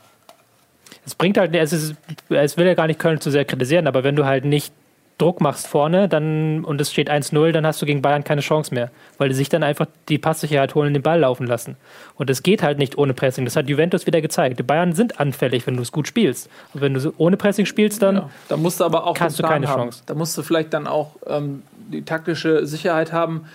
Es 1.05 1.15
bringt 1.15 1.37
halt, 1.37 1.55
es, 1.55 1.73
ist, 1.73 1.95
es 2.29 2.57
will 2.57 2.65
ja 2.65 2.73
gar 2.73 2.87
nicht 2.87 2.99
Köln 2.99 3.21
zu 3.21 3.29
sehr 3.29 3.45
kritisieren, 3.45 3.87
aber 3.87 4.03
wenn 4.03 4.15
du 4.15 4.25
halt 4.25 4.45
nicht 4.45 4.73
Druck 5.17 5.39
machst 5.39 5.67
vorne 5.67 6.09
dann, 6.09 6.65
und 6.65 6.81
es 6.81 6.91
steht 6.91 7.09
1-0, 7.09 7.51
dann 7.53 7.65
hast 7.65 7.81
du 7.81 7.85
gegen 7.85 8.01
Bayern 8.01 8.25
keine 8.25 8.41
Chance 8.41 8.73
mehr, 8.73 8.91
weil 9.17 9.29
die 9.29 9.35
sich 9.35 9.47
dann 9.47 9.63
einfach 9.63 9.85
die 10.09 10.17
Passsicherheit 10.17 10.75
holen 10.75 10.87
und 10.87 10.93
den 10.93 11.03
Ball 11.03 11.19
laufen 11.19 11.47
lassen. 11.47 11.77
Und 12.15 12.29
es 12.29 12.43
geht 12.43 12.61
halt 12.63 12.79
nicht 12.79 12.97
ohne 12.97 13.13
Pressing. 13.13 13.45
Das 13.45 13.55
hat 13.55 13.69
Juventus 13.69 14.05
wieder 14.05 14.19
gezeigt. 14.19 14.59
Die 14.59 14.63
Bayern 14.63 14.93
sind 14.93 15.19
anfällig, 15.19 15.67
wenn 15.67 15.77
du 15.77 15.83
es 15.83 15.93
gut 15.93 16.07
spielst. 16.07 16.49
Und 16.73 16.81
wenn 16.81 16.93
du 16.93 16.99
so 16.99 17.13
ohne 17.17 17.37
Pressing 17.37 17.65
spielst, 17.65 18.01
dann 18.01 18.15
Ja. 18.15 18.29
Da 18.49 18.57
musst 18.57 18.81
du 18.81 18.83
aber 18.83 19.05
auch 19.07 19.17
Hast 19.17 19.39
du 19.39 19.43
keine 19.43 19.69
haben. 19.69 19.83
Chance. 19.83 20.03
Da 20.05 20.15
musst 20.15 20.37
du 20.37 20.43
vielleicht 20.43 20.73
dann 20.73 20.85
auch 20.85 21.11
ähm, 21.27 21.63
die 21.91 22.03
taktische 22.03 22.65
Sicherheit 22.65 23.13
haben 23.13 23.45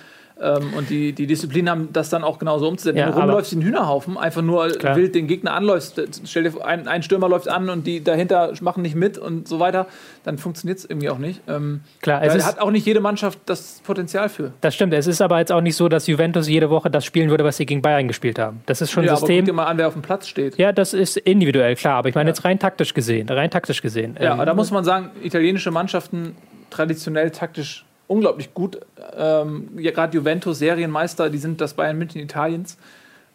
ähm, 0.42 0.72
und 0.76 0.90
die, 0.90 1.12
die 1.12 1.26
Disziplin 1.26 1.68
haben, 1.68 1.88
das 1.92 2.08
dann 2.10 2.24
auch 2.24 2.38
genauso 2.38 2.68
umzusetzen. 2.68 2.98
Ja, 2.98 3.06
Wenn 3.08 3.14
du 3.14 3.20
rumläufst 3.20 3.52
ein 3.52 3.62
Hühnerhaufen, 3.62 4.16
einfach 4.18 4.42
nur 4.42 4.68
Klar. 4.70 4.96
wild 4.96 5.14
den 5.14 5.26
Gegner 5.26 5.52
anläufst, 5.54 6.00
stell 6.24 6.44
dir 6.44 6.64
ein, 6.64 6.88
ein 6.88 7.02
Stürmer 7.02 7.28
läuft 7.28 7.48
an 7.48 7.68
und 7.70 7.86
die 7.86 8.02
dahinter 8.02 8.52
machen 8.60 8.82
nicht 8.82 8.94
mit 8.94 9.18
und 9.18 9.46
so 9.48 9.58
weiter, 9.60 9.86
dann 10.24 10.38
funktioniert 10.38 10.78
es 10.78 10.84
irgendwie 10.84 11.10
auch 11.10 11.18
nicht. 11.18 11.40
Ähm, 11.48 11.80
Klar, 12.02 12.22
es 12.22 12.34
ist- 12.34 12.46
hat 12.46 12.58
auch 12.60 12.70
nicht 12.70 12.86
jede 12.86 13.00
Mannschaft 13.00 13.38
das 13.46 13.80
Potenzial 13.84 14.28
für. 14.28 14.52
Das 14.60 14.74
stimmt. 14.74 14.92
Es 14.94 15.06
ist 15.06 15.20
aber 15.20 15.38
jetzt 15.38 15.52
auch 15.52 15.60
nicht 15.60 15.76
so, 15.76 15.88
dass 15.88 16.06
Juventus 16.06 16.48
jede 16.48 16.70
Woche 16.70 16.90
das 16.90 17.04
spielen 17.04 17.30
würde, 17.30 17.44
was 17.44 17.56
sie 17.56 17.66
gegen 17.66 17.82
Bayern 17.82 18.08
gespielt 18.08 18.38
haben. 18.38 18.60
Das 18.66 18.80
ist 18.80 18.90
schon 18.90 19.04
Ja, 19.04 19.10
ein 19.10 19.16
aber 19.16 19.20
guck 19.20 19.28
System. 19.28 19.44
dir 19.44 19.52
mal 19.52 19.66
an, 19.66 19.78
wer 19.78 19.86
auf 19.88 19.92
dem 19.94 20.02
Platz 20.02 20.26
steht. 20.28 20.56
Ja, 20.58 20.72
das 20.72 20.94
ist 20.94 21.16
individuell, 21.16 21.74
klar. 21.76 21.96
Aber 21.96 22.08
ich 22.08 22.14
meine 22.14 22.30
jetzt 22.30 22.44
rein 22.44 22.58
taktisch 22.58 22.94
gesehen. 22.94 23.28
Rein 23.28 23.50
taktisch 23.50 23.82
gesehen. 23.82 24.16
Ja, 24.18 24.26
Ähm, 24.26 24.32
aber 24.32 24.46
da 24.46 24.54
muss 24.54 24.70
man 24.70 24.84
sagen, 24.84 25.10
italienische 25.22 25.70
Mannschaften 25.70 26.34
traditionell 26.70 27.30
taktisch 27.30 27.84
unglaublich 28.10 28.52
gut. 28.54 28.80
Ähm, 29.16 29.70
ja, 29.78 29.92
Gerade 29.92 30.16
Juventus, 30.16 30.58
Serienmeister, 30.58 31.30
die 31.30 31.38
sind 31.38 31.60
das 31.60 31.74
Bayern 31.74 31.96
München 31.96 32.20
Italiens. 32.20 32.76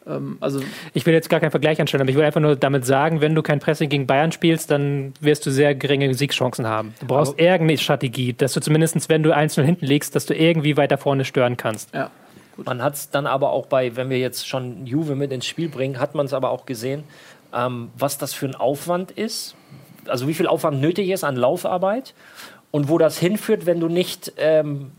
Ähm, 0.05 0.37
also 0.41 0.59
ich 0.93 1.05
will 1.05 1.13
jetzt 1.13 1.29
gar 1.29 1.39
keinen 1.39 1.51
Vergleich 1.51 1.79
anstellen, 1.79 2.01
aber 2.01 2.09
ich 2.09 2.17
will 2.17 2.25
einfach 2.25 2.41
nur 2.41 2.57
damit 2.57 2.85
sagen, 2.85 3.21
wenn 3.21 3.33
du 3.33 3.41
kein 3.41 3.59
Pressing 3.59 3.89
gegen 3.89 4.05
Bayern 4.05 4.33
spielst, 4.33 4.69
dann 4.71 5.13
wirst 5.21 5.45
du 5.45 5.51
sehr 5.51 5.75
geringe 5.75 6.13
Siegschancen 6.13 6.67
haben. 6.67 6.93
Du 6.99 7.07
brauchst 7.07 7.39
irgendeine 7.39 7.77
Strategie, 7.77 8.33
dass 8.33 8.53
du 8.53 8.59
zumindest, 8.59 9.07
wenn 9.07 9.23
du 9.23 9.33
einzeln 9.33 9.65
hinten 9.65 9.85
liegst, 9.85 10.13
dass 10.13 10.25
du 10.25 10.35
irgendwie 10.35 10.75
weiter 10.75 10.97
vorne 10.97 11.23
stören 11.23 11.55
kannst. 11.55 11.93
ja, 11.95 12.11
Man 12.57 12.83
hat 12.83 12.95
es 12.95 13.09
dann 13.09 13.27
aber 13.27 13.51
auch 13.51 13.67
bei, 13.67 13.95
wenn 13.95 14.09
wir 14.09 14.19
jetzt 14.19 14.47
schon 14.47 14.85
Juve 14.85 15.15
mit 15.15 15.31
ins 15.31 15.45
Spiel 15.45 15.69
bringen, 15.69 15.99
hat 15.99 16.15
man 16.15 16.25
es 16.25 16.33
aber 16.33 16.49
auch 16.49 16.65
gesehen, 16.65 17.05
ähm, 17.53 17.91
was 17.97 18.17
das 18.17 18.33
für 18.33 18.45
ein 18.45 18.55
Aufwand 18.55 19.11
ist. 19.11 19.55
Also 20.07 20.27
wie 20.27 20.33
viel 20.35 20.47
Aufwand 20.47 20.81
nötig 20.81 21.09
ist 21.09 21.23
an 21.23 21.35
Laufarbeit 21.35 22.13
und 22.75 22.89
wo 22.89 22.97
das 22.97 23.17
hinführt, 23.17 23.65
wenn 23.65 23.79
du 23.79 23.87
nicht, 23.87 24.33
ähm, 24.35 24.91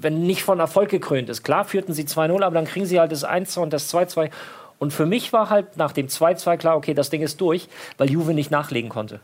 wenn 0.00 0.22
nicht 0.22 0.44
von 0.44 0.60
Erfolg 0.60 0.90
gekrönt 0.90 1.28
ist. 1.28 1.42
Klar 1.42 1.64
führten 1.64 1.92
sie 1.92 2.04
2-0, 2.04 2.40
aber 2.40 2.54
dann 2.54 2.66
kriegen 2.66 2.86
sie 2.86 3.00
halt 3.00 3.10
das 3.10 3.26
1-2 3.26 3.58
und 3.58 3.72
das 3.72 3.92
2-2. 3.92 4.30
Und 4.78 4.92
für 4.92 5.06
mich 5.06 5.32
war 5.32 5.50
halt 5.50 5.76
nach 5.76 5.90
dem 5.90 6.06
2-2 6.06 6.56
klar, 6.56 6.76
okay, 6.76 6.94
das 6.94 7.10
Ding 7.10 7.20
ist 7.20 7.40
durch, 7.40 7.66
weil 7.98 8.08
Juve 8.08 8.32
nicht 8.32 8.52
nachlegen 8.52 8.90
konnte. 8.90 9.18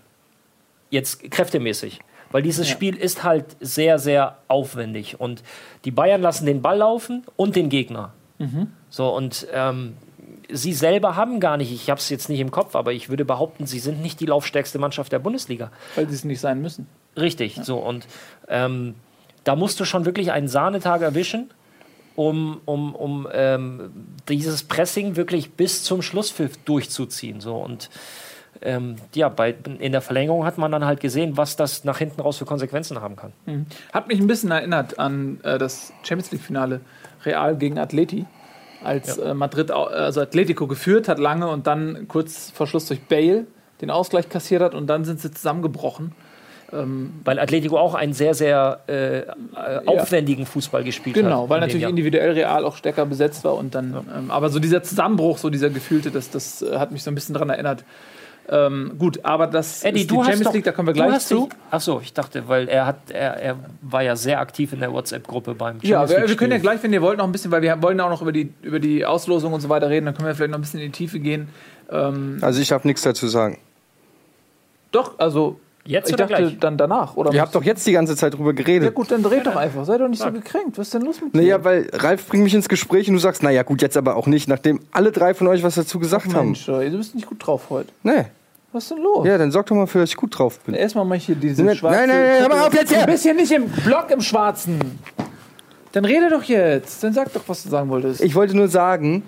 Jetzt 0.91 1.31
kräftemäßig. 1.31 2.01
Weil 2.33 2.43
dieses 2.43 2.69
Spiel 2.69 2.97
ist 2.97 3.23
halt 3.23 3.57
sehr, 3.61 4.01
sehr 4.01 4.39
aufwendig. 4.49 5.21
Und 5.21 5.45
die 5.85 5.93
Bayern 5.93 6.23
lassen 6.23 6.45
den 6.45 6.63
Ball 6.63 6.79
laufen 6.79 7.25
und 7.37 7.55
den 7.55 7.69
Gegner. 7.69 8.13
So, 8.91 9.15
und 9.15 9.47
ähm, 9.53 9.97
sie 10.51 10.73
selber 10.73 11.17
haben 11.17 11.41
gar 11.41 11.57
nicht, 11.57 11.73
ich 11.73 11.91
habe 11.91 11.99
es 11.99 12.09
jetzt 12.09 12.29
nicht 12.29 12.41
im 12.41 12.51
Kopf, 12.51 12.75
aber 12.75 12.93
ich 12.93 13.09
würde 13.09 13.25
behaupten, 13.25 13.67
sie 13.67 13.79
sind 13.79 14.03
nicht 14.03 14.21
die 14.21 14.27
laufstärkste 14.27 14.79
Mannschaft 14.79 15.13
der 15.13 15.19
Bundesliga. 15.19 15.71
weil 15.95 16.09
sie 16.09 16.15
es 16.15 16.25
nicht 16.25 16.41
sein 16.41 16.61
müssen. 16.61 16.87
Richtig, 17.17 17.59
so. 17.63 17.79
Und 17.79 18.07
ähm, 18.49 18.95
da 19.45 19.57
musst 19.57 19.81
du 19.81 19.85
schon 19.85 20.05
wirklich 20.05 20.33
einen 20.33 20.49
Sahnetag 20.49 21.03
erwischen, 21.03 21.51
um, 22.15 22.61
um, 22.65 22.95
um 22.95 23.29
ähm, 23.33 23.91
dieses 24.29 24.65
Pressing 24.65 25.17
wirklich 25.17 25.53
bis 25.53 25.85
zum 25.85 26.03
Schlusspfiff 26.03 26.57
durchzuziehen. 26.65 27.41
So. 27.41 27.57
Und 27.57 27.91
ähm, 28.63 28.97
ja, 29.15 29.29
bei, 29.29 29.55
in 29.79 29.93
der 29.93 30.01
Verlängerung 30.01 30.45
hat 30.45 30.59
man 30.59 30.73
dann 30.73 30.85
halt 30.85 31.01
gesehen, 31.01 31.37
was 31.37 31.57
das 31.57 31.85
nach 31.85 31.99
hinten 31.99 32.21
raus 32.21 32.39
für 32.39 32.47
Konsequenzen 32.47 33.01
haben 33.01 33.17
kann. 33.17 33.33
Hat 33.93 34.09
mich 34.09 34.19
ein 34.19 34.27
bisschen 34.27 34.51
erinnert 34.51 34.99
an 34.99 35.41
äh, 35.43 35.59
das 35.59 35.93
Champions 36.03 36.33
League-Finale 36.33 36.81
Real 37.25 37.57
gegen 37.57 37.79
Atleti, 37.79 38.25
als 38.87 39.19
äh, 39.19 39.35
Madrid, 39.35 39.71
also 39.71 40.21
Atletico 40.21 40.67
geführt 40.67 41.09
hat 41.09 41.19
lange 41.19 41.49
und 41.49 41.67
dann 41.67 42.07
kurz 42.09 42.51
vor 42.51 42.67
Schluss 42.67 42.87
durch 42.87 43.03
Bale 43.03 43.47
den 43.81 43.91
Ausgleich 43.91 44.29
kassiert 44.29 44.63
hat 44.63 44.75
und 44.75 44.87
dann 44.87 45.05
sind 45.05 45.21
sie 45.21 45.31
zusammengebrochen. 45.31 46.13
Weil 46.73 47.39
Atletico 47.39 47.79
auch 47.79 47.95
einen 47.95 48.13
sehr, 48.13 48.35
sehr 48.35 48.81
äh, 48.89 49.23
aufwendigen 49.87 50.47
Fußball 50.47 50.83
gespielt 50.83 51.17
hat. 51.17 51.23
Genau, 51.23 51.49
weil 51.49 51.59
in 51.59 51.69
natürlich 51.69 51.87
individuell 51.87 52.33
Real 52.33 52.65
auch 52.65 52.77
stärker 52.77 53.07
besetzt 53.07 53.45
war 53.45 53.55
und 53.55 53.75
dann, 53.77 54.05
ähm, 54.15 54.31
aber 54.33 54.51
so 54.51 54.59
dieser 54.59 54.83
Zusammenbruch, 54.83 55.39
so 55.39 55.49
dieser 55.49 55.71
gefühlte, 55.71 56.11
das, 56.11 56.31
das 56.31 56.63
äh, 56.63 56.77
hat 56.77 56.91
mich 56.91 57.05
so 57.05 57.11
ein 57.11 57.15
bisschen 57.15 57.35
daran 57.35 57.51
erinnert. 57.51 57.85
Ähm, 58.49 58.93
gut, 58.99 59.25
aber 59.25 59.49
das 59.49 59.83
Eddie, 59.83 60.03
ist 60.03 60.11
die 60.11 60.15
du 60.15 60.21
hast 60.21 60.27
Champions 60.27 60.45
doch, 60.47 60.55
League, 60.55 60.65
da 60.65 60.73
kommen 60.73 60.87
wir 60.89 60.93
du 60.95 61.01
gleich 61.01 61.13
hast 61.13 61.29
zu. 61.29 61.47
Dich, 61.47 61.59
ach 61.71 61.81
so, 61.81 62.01
ich 62.01 62.13
dachte, 62.13 62.47
weil 62.47 62.69
er 62.69 62.87
hat, 62.87 63.11
er, 63.11 63.35
er 63.43 63.57
war 63.83 64.03
ja 64.03 64.15
sehr 64.15 64.39
aktiv 64.41 64.73
in 64.73 64.79
der 64.81 64.93
WhatsApp-Gruppe 64.93 65.55
beim 65.55 65.79
Ja, 65.83 65.99
Champions 66.01 66.11
wir, 66.11 66.15
wir 66.15 66.19
League-Spiel. 66.21 66.37
können 66.37 66.53
ja 66.53 66.59
gleich, 66.59 66.83
wenn 66.83 66.93
ihr 66.93 67.03
wollt, 67.03 67.19
noch 67.19 67.25
ein 67.25 67.33
bisschen, 67.33 67.51
weil 67.51 67.63
wir 67.63 67.83
wollen 67.83 68.01
auch 68.01 68.11
noch 68.11 68.23
über 68.23 68.31
die, 68.33 68.53
über 68.63 68.79
die 68.79 69.05
Auslosung 69.05 69.53
und 69.53 69.61
so 69.61 69.69
weiter 69.69 69.91
reden, 69.91 70.07
dann 70.07 70.15
können 70.15 70.29
wir 70.29 70.35
vielleicht 70.37 70.53
noch 70.53 70.59
ein 70.59 70.63
bisschen 70.63 70.79
in 70.81 70.87
die 70.93 70.97
Tiefe 70.97 71.19
gehen. 71.19 71.49
Ähm, 71.91 72.39
Also 72.41 72.61
ich 72.61 72.69
darf 72.69 72.85
nichts 72.85 73.03
dazu 73.03 73.27
sagen. 73.27 73.59
doch, 74.93 75.19
also 75.19 75.59
Jetzt 75.87 76.09
ich 76.09 76.15
oder 76.15 76.27
dachte 76.27 76.43
gleich? 76.43 76.59
dann 76.59 76.77
danach. 76.77 77.17
Oder 77.17 77.33
Ihr 77.33 77.41
habt 77.41 77.55
doch 77.55 77.63
jetzt 77.63 77.87
die 77.87 77.93
ganze 77.93 78.17
Zeit 78.17 78.35
drüber 78.35 78.51
ja 78.51 78.57
geredet. 78.57 78.95
gut, 78.95 79.11
dann 79.11 79.23
dreht 79.23 79.47
doch 79.47 79.57
einfach. 79.57 79.85
Sei 79.85 79.99
doch 79.99 80.09
nicht 80.09 80.23
so 80.23 80.31
gekränkt. 80.33 80.79
Was 80.79 80.89
ist 80.89 80.95
denn 80.95 81.03
los 81.03 81.21
mit 81.21 81.35
dir? 81.35 81.39
Naja, 81.41 81.65
weil 81.65 81.89
Ralf 81.93 82.27
bringt 82.27 82.45
mich 82.45 82.55
ins 82.55 82.69
Gespräch 82.69 83.09
und 83.09 83.15
du 83.15 83.21
sagst, 83.21 83.43
naja 83.43 83.63
gut, 83.63 83.83
jetzt 83.83 83.97
aber 83.97 84.17
auch 84.17 84.27
nicht, 84.27 84.49
nachdem 84.49 84.81
alle 84.93 85.13
drei 85.13 85.35
von 85.35 85.47
euch 85.47 85.63
was 85.63 85.75
dazu 85.77 85.99
gesagt 85.99 86.35
haben. 86.35 86.47
Mensch, 86.47 86.69
ey, 86.69 86.91
du 86.91 86.99
bist 86.99 87.15
nicht 87.15 87.27
gut 87.27 87.47
drauf 87.47 87.71
heute. 87.71 87.89
Nee. 88.03 88.25
Was 88.73 88.85
ist 88.85 88.91
denn 88.91 89.03
los? 89.03 89.27
Ja, 89.27 89.39
dann 89.39 89.51
sorg 89.53 89.67
doch 89.67 89.77
mal 89.77 89.87
für, 89.87 90.01
dass 90.01 90.11
ich 90.11 90.17
gut 90.17 90.39
drauf 90.39 90.59
bin. 90.61 90.75
Erstmal 90.75 91.05
mal 91.05 91.17
hier 91.19 91.35
diese 91.35 91.63
Nein, 91.63 91.77
schwarze... 91.77 91.99
nein, 91.99 92.09
nein, 92.09 92.41
hör 92.41 92.49
mal 92.49 92.67
auf 92.67 92.75
jetzt 92.75 92.91
hier! 92.93 93.07
Du 93.07 93.13
bist 93.13 93.23
hier 93.23 93.35
nicht 93.35 93.53
im 93.53 93.69
Block 93.85 94.11
im 94.11 94.21
Schwarzen. 94.21 94.79
Dann 95.93 96.05
rede 96.05 96.29
doch 96.29 96.43
jetzt. 96.43 97.03
Dann 97.03 97.15
sag 97.15 97.33
doch, 97.33 97.43
was 97.47 97.63
du 97.63 97.71
sagen 97.71 97.89
wolltest. 97.89 98.21
Ich 98.23 98.35
wollte 98.35 98.55
nur 98.55 98.69
sagen, 98.69 99.23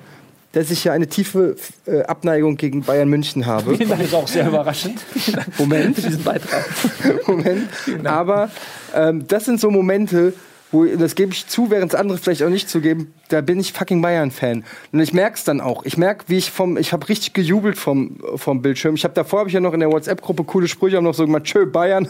dass 0.59 0.73
ich 0.73 0.83
ja 0.83 0.93
eine 0.93 1.07
tiefe 1.07 1.55
äh, 1.87 2.03
Abneigung 2.03 2.57
gegen 2.57 2.83
Bayern 2.83 3.09
München 3.09 3.47
habe. 3.47 3.79
Das 3.89 4.01
ist 4.01 4.15
auch 4.15 4.27
sehr 4.27 4.49
überraschend. 4.49 5.01
Moment. 5.59 5.95
für 5.95 6.03
diesen 6.03 6.25
Beitrag. 6.25 6.69
Moment. 7.27 7.69
Aber 8.05 8.51
ähm, 8.93 9.27
das 9.29 9.45
sind 9.45 9.61
so 9.61 9.71
Momente, 9.71 10.33
wo, 10.73 10.85
das 10.85 11.15
gebe 11.15 11.33
ich 11.33 11.47
zu, 11.47 11.71
während 11.71 11.95
es 11.95 11.99
andere 11.99 12.19
vielleicht 12.19 12.43
auch 12.43 12.49
nicht 12.49 12.69
zugeben, 12.69 13.15
da 13.29 13.41
bin 13.41 13.61
ich 13.61 13.73
fucking 13.73 14.03
Bayern-Fan. 14.03 14.65
Und 14.93 15.01
ich 15.01 15.13
merke 15.13 15.37
es 15.37 15.45
dann 15.45 15.61
auch. 15.61 15.85
Ich 15.85 15.97
merke, 15.97 16.25
wie 16.27 16.39
ich 16.39 16.51
vom, 16.51 16.77
ich 16.77 16.93
habe 16.93 17.09
richtig 17.09 17.35
gejubelt 17.35 17.79
vom, 17.79 18.19
vom 18.35 18.61
Bildschirm. 18.61 18.97
Ich 18.97 19.05
habe 19.05 19.15
davor, 19.15 19.41
habe 19.41 19.49
ich 19.49 19.55
ja 19.55 19.61
noch 19.61 19.75
in 19.75 19.81
der 19.81 19.93
WhatsApp-Gruppe 19.93 20.43
coole 20.43 20.67
Sprüche, 20.67 20.97
haben 20.97 21.05
noch 21.05 21.15
so 21.15 21.25
gemacht, 21.25 21.45
tschö, 21.45 21.67
Bayern. 21.67 22.09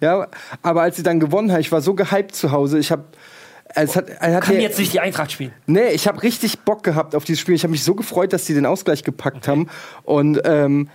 ja, 0.00 0.28
aber 0.62 0.82
als 0.82 0.96
sie 0.96 1.02
dann 1.02 1.20
gewonnen 1.20 1.52
haben, 1.52 1.60
ich 1.60 1.70
war 1.70 1.82
so 1.82 1.94
gehypt 1.94 2.34
zu 2.34 2.52
Hause, 2.52 2.78
ich 2.78 2.90
habe 2.90 3.04
Es 3.74 3.96
hat, 3.96 4.08
er 4.08 4.34
hat 4.34 4.44
Kann 4.44 4.54
ja- 4.56 4.60
jetzt 4.62 4.78
nicht 4.78 4.92
die 4.92 5.00
Eintracht 5.00 5.32
spielen. 5.32 5.52
Nee, 5.66 5.88
ich 5.88 6.06
habe 6.06 6.22
richtig 6.22 6.60
Bock 6.60 6.82
gehabt 6.84 7.14
auf 7.14 7.24
dieses 7.24 7.40
Spiel. 7.40 7.54
Ich 7.54 7.62
habe 7.64 7.72
mich 7.72 7.82
so 7.84 7.94
gefreut, 7.94 8.32
dass 8.32 8.44
die 8.44 8.54
den 8.54 8.66
Ausgleich 8.66 9.02
gepackt 9.04 9.48
haben. 9.48 9.68
Und 10.04 10.40
ähm, 10.44 10.88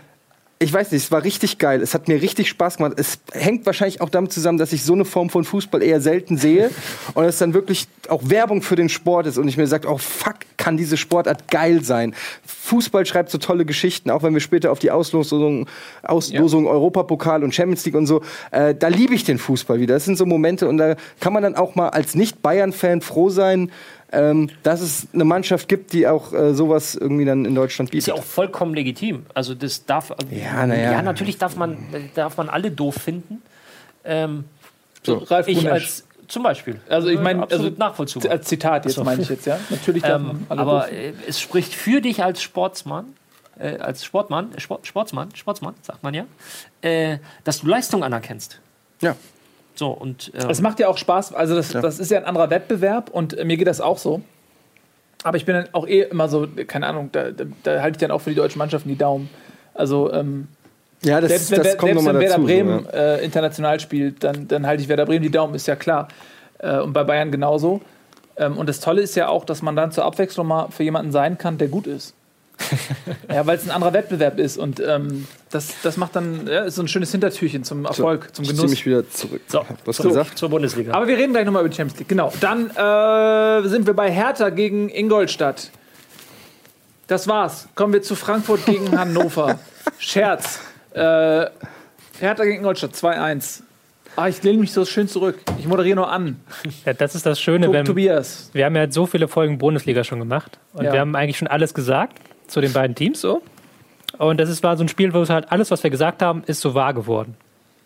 ich 0.62 0.74
weiß 0.74 0.92
nicht, 0.92 1.04
es 1.04 1.12
war 1.12 1.24
richtig 1.24 1.58
geil. 1.58 1.82
Es 1.82 1.94
hat 1.94 2.10
mir 2.10 2.22
richtig 2.22 2.50
Spaß 2.50 2.78
gemacht. 2.78 2.94
Es 2.98 3.20
hängt 3.32 3.66
wahrscheinlich 3.66 4.02
auch 4.02 4.10
damit 4.10 4.34
zusammen, 4.34 4.58
dass 4.58 4.74
ich 4.74 4.84
so 4.84 4.92
eine 4.92 5.06
Form 5.06 5.30
von 5.30 5.46
Fußball 5.46 5.82
eher 5.82 6.02
selten 6.02 6.38
sehe. 6.38 6.70
und 7.14 7.24
es 7.24 7.38
dann 7.38 7.54
wirklich 7.54 7.88
auch 8.10 8.24
Werbung 8.26 8.62
für 8.62 8.76
den 8.76 8.90
Sport 8.90 9.28
ist. 9.28 9.38
Und 9.38 9.48
ich 9.48 9.56
mir 9.56 9.68
sage, 9.68 9.88
oh 9.88 9.98
fuck, 9.98 10.36
kann 10.58 10.76
diese 10.76 10.98
Sportart 10.98 11.48
geil 11.50 11.82
sein. 11.86 12.14
Fußball 12.46 13.06
schreibt 13.06 13.30
so 13.30 13.38
tolle 13.38 13.64
Geschichten, 13.64 14.10
auch 14.10 14.22
wenn 14.22 14.34
wir 14.34 14.42
später 14.42 14.74
auf 14.74 14.80
die 14.80 14.92
Auslosung, 14.92 15.68
Auslosung 16.04 16.68
Europapokal 16.68 17.46
und 17.46 17.56
Champions 17.56 17.86
League 17.86 17.96
und 17.96 18.06
so, 18.06 18.22
äh, 18.52 18.76
da 18.76 18.90
liebe 18.90 19.14
ich 19.16 19.24
den 19.24 19.38
Fußball 19.38 19.80
wieder. 19.80 19.94
Das 19.94 20.04
sind 20.04 20.18
so 20.18 20.26
Momente 20.26 20.68
und 20.68 20.78
da 20.78 20.96
kann 21.22 21.32
man 21.32 21.42
dann 21.42 21.56
auch 21.56 21.76
mal 21.76 21.88
als 21.90 22.16
Nicht-Bayern-Fan 22.16 23.00
froh 23.00 23.30
sein, 23.30 23.72
ähm, 24.12 24.50
dass 24.64 24.82
es 24.82 25.08
eine 25.14 25.24
Mannschaft 25.26 25.68
gibt, 25.68 25.94
die 25.94 26.08
auch 26.08 26.34
äh, 26.34 26.54
sowas 26.54 26.96
irgendwie 26.96 27.26
dann 27.26 27.46
in 27.46 27.54
Deutschland 27.56 27.90
Ist 27.90 27.92
bietet. 27.92 28.08
ja 28.08 28.14
auch 28.16 28.24
vollkommen 28.24 28.74
legitim. 28.74 29.26
Also 29.34 29.54
das 29.56 29.86
darf. 29.86 30.14
Ja, 30.32 30.66
na 30.66 30.76
ja. 30.76 30.92
ja 30.94 31.02
natürlich 31.02 31.38
darf 31.38 31.56
man, 31.56 31.78
darf 32.16 32.38
man 32.38 32.50
alle 32.50 32.72
doof 32.72 32.96
finden. 32.96 33.42
Ähm, 34.04 34.46
So, 35.04 35.18
Ralf 35.18 35.48
ich 35.48 35.58
Gunesch. 35.60 35.72
als 35.72 36.04
zum 36.28 36.44
Beispiel. 36.44 36.80
Also 36.90 37.08
ich 37.10 37.20
meine, 37.20 37.44
absolut 37.44 37.66
also, 37.66 37.78
nachvollziehbar. 37.78 38.32
Als 38.32 38.48
Zitat 38.48 38.86
jetzt 38.86 38.96
so. 38.96 39.04
meine 39.04 39.22
ich 39.22 39.30
jetzt, 39.30 39.46
ja. 39.46 39.60
Natürlich 39.70 40.04
darf 40.04 40.22
Ähm, 40.22 40.28
man 40.28 40.46
alle 40.50 40.62
aber 40.62 40.86
doof- 40.86 40.92
äh, 40.92 41.14
es 41.28 41.40
spricht 41.40 41.74
für 41.74 42.02
dich 42.02 42.24
als 42.24 42.42
Sportsmann, 42.42 43.06
äh, 43.60 43.78
als 43.78 44.06
Sportmann, 44.06 44.54
äh, 44.56 44.60
Sport, 44.60 44.86
Sportsmann, 44.88 45.30
Sportsmann, 45.36 45.74
sagt 45.82 46.04
man 46.04 46.14
ja, 46.14 46.26
äh, 46.82 47.18
dass 47.44 47.62
du 47.62 47.68
Leistung 47.68 48.04
anerkennst. 48.04 48.60
Ja. 49.02 49.16
So, 49.76 49.90
und 49.90 50.32
äh, 50.34 50.50
Es 50.50 50.62
macht 50.62 50.80
ja 50.80 50.88
auch 50.88 50.98
Spaß, 50.98 51.34
also 51.34 51.56
das, 51.56 51.72
das 51.72 52.00
ist 52.00 52.12
ja 52.12 52.18
ein 52.18 52.26
anderer 52.26 52.50
Wettbewerb 52.50 53.10
und 53.10 53.38
äh, 53.38 53.46
mir 53.46 53.58
geht 53.58 53.68
das 53.68 53.82
auch 53.82 53.98
so. 53.98 54.22
Aber 55.24 55.38
ich 55.38 55.46
bin 55.46 55.56
dann 55.56 55.68
auch 55.74 55.88
eh 55.88 56.02
immer 56.02 56.30
so, 56.30 56.48
keine 56.68 56.88
Ahnung, 56.88 57.10
da, 57.12 57.32
da, 57.32 57.46
da 57.64 57.82
halte 57.82 57.98
ich 57.98 58.00
dann 58.00 58.12
auch 58.12 58.20
für 58.20 58.30
die 58.30 58.36
deutschen 58.36 58.60
Mannschaften 58.60 58.90
die 58.90 58.98
Daumen. 58.98 59.30
Also 59.74 60.12
ähm, 60.14 60.48
Ja, 61.04 61.22
das, 61.22 61.30
selbst 61.30 61.52
wenn, 61.52 61.64
das 61.64 61.78
kommt 61.78 61.92
selbst 61.92 62.06
wenn 62.06 62.20
Werder 62.20 62.36
dazu. 62.36 62.44
Bremen 62.44 62.86
ja. 62.86 63.16
äh, 63.16 63.26
international 63.26 63.80
spielt, 63.80 64.24
dann, 64.24 64.48
dann 64.48 64.66
halte 64.66 64.84
ich 64.84 64.90
Werder 64.90 65.06
Bremen 65.06 65.24
die 65.24 65.32
Daumen, 65.32 65.56
ist 65.56 65.68
ja 65.68 65.76
klar. 65.76 66.08
Äh, 66.60 66.80
und 66.80 66.94
bei 66.94 67.04
Bayern 67.04 67.32
genauso. 67.32 67.82
Ähm, 68.38 68.58
und 68.58 68.70
das 68.70 68.80
Tolle 68.80 69.02
ist 69.02 69.16
ja 69.16 69.28
auch, 69.28 69.46
dass 69.46 69.62
man 69.62 69.76
dann 69.76 69.92
zur 69.92 70.06
Abwechslung 70.06 70.48
mal 70.48 70.70
für 70.72 70.84
jemanden 70.84 71.12
sein 71.12 71.38
kann, 71.38 71.58
der 71.58 71.68
gut 71.68 71.88
ist. 71.88 72.14
ja, 73.34 73.46
weil 73.46 73.58
es 73.58 73.64
ein 73.64 73.72
anderer 73.72 73.94
Wettbewerb 73.94 74.38
ist 74.40 74.58
und 74.58 74.80
ähm, 74.80 75.28
das, 75.50 75.76
das 75.82 75.98
macht 75.98 76.16
dann 76.16 76.46
ja, 76.48 76.64
ist 76.66 76.76
so 76.76 76.82
ein 76.84 76.88
schönes 76.88 77.12
Hintertürchen 77.12 77.64
zum 77.64 77.86
Erfolg, 77.86 78.36
zum 78.36 78.44
Ich 78.44 78.50
Genuss. 78.50 78.62
ziehe 78.62 78.70
mich 78.72 78.86
wieder 78.86 79.10
zurück. 79.10 79.42
so, 79.48 79.66
was 79.86 79.98
so, 79.98 80.04
gesagt? 80.10 80.38
zur 80.38 80.50
Bundesliga. 80.50 80.94
Aber 80.94 81.08
wir 81.08 81.18
reden 81.18 81.34
gleich 81.34 81.46
nochmal 81.46 81.62
über 81.64 81.70
die 81.70 81.76
Champions 81.76 82.00
League. 82.00 82.10
Genau. 82.10 82.32
Dann 82.42 82.70
äh, 82.70 83.68
sind 83.68 83.88
wir 83.88 83.94
bei 83.94 84.12
Hertha 84.12 84.50
gegen 84.50 84.90
Ingolstadt. 84.90 85.72
Das 87.08 87.28
war's. 87.28 87.68
Kommen 87.76 87.94
wir 87.94 88.02
zu 88.04 88.16
Frankfurt 88.16 88.66
gegen 88.66 88.92
Hannover. 88.98 89.60
Scherz. 89.98 90.60
Äh, 90.94 91.00
Hertha 92.20 92.44
gegen 92.44 92.58
Ingolstadt 92.58 92.94
2-1. 92.94 93.62
Ah, 94.16 94.28
ich 94.28 94.44
lehne 94.44 94.60
mich 94.60 94.74
so 94.74 94.84
schön 94.86 95.08
zurück. 95.08 95.38
Ich 95.58 95.66
moderiere 95.68 95.96
nur 95.96 96.12
an. 96.12 96.40
Ja, 96.86 96.94
das 96.94 97.16
ist 97.16 97.26
das 97.26 97.40
Schöne, 97.40 97.68
Tob 97.68 97.74
wenn, 97.74 97.86
Tobias. 97.86 98.50
wir 98.54 98.66
haben 98.66 98.76
ja 98.76 98.92
so 98.92 99.06
viele 99.06 99.28
Folgen 99.30 99.58
Bundesliga 99.60 100.04
schon 100.04 100.20
gemacht 100.20 100.60
und 100.74 100.84
Ja. 100.84 100.92
wir 100.94 101.00
haben 101.00 101.16
eigentlich 101.16 101.38
schon 101.38 101.48
alles 101.48 101.74
gesagt 101.74 102.20
zu 102.50 102.62
den 102.62 102.74
beiden 102.74 102.96
Teams 102.96 103.22
so. 103.22 103.42
Und 104.18 104.40
das 104.40 104.50
ist, 104.50 104.64
war 104.64 104.76
so 104.76 104.84
ein 104.84 104.90
Spiel, 104.90 105.14
wo 105.14 105.22
es 105.22 105.30
halt 105.30 105.52
alles, 105.52 105.72
was 105.72 105.84
wir 105.84 105.90
gesagt 105.90 106.22
haben, 106.22 106.44
ist 106.46 106.62
so 106.62 106.74
wahr 106.74 106.94
geworden. 106.94 107.36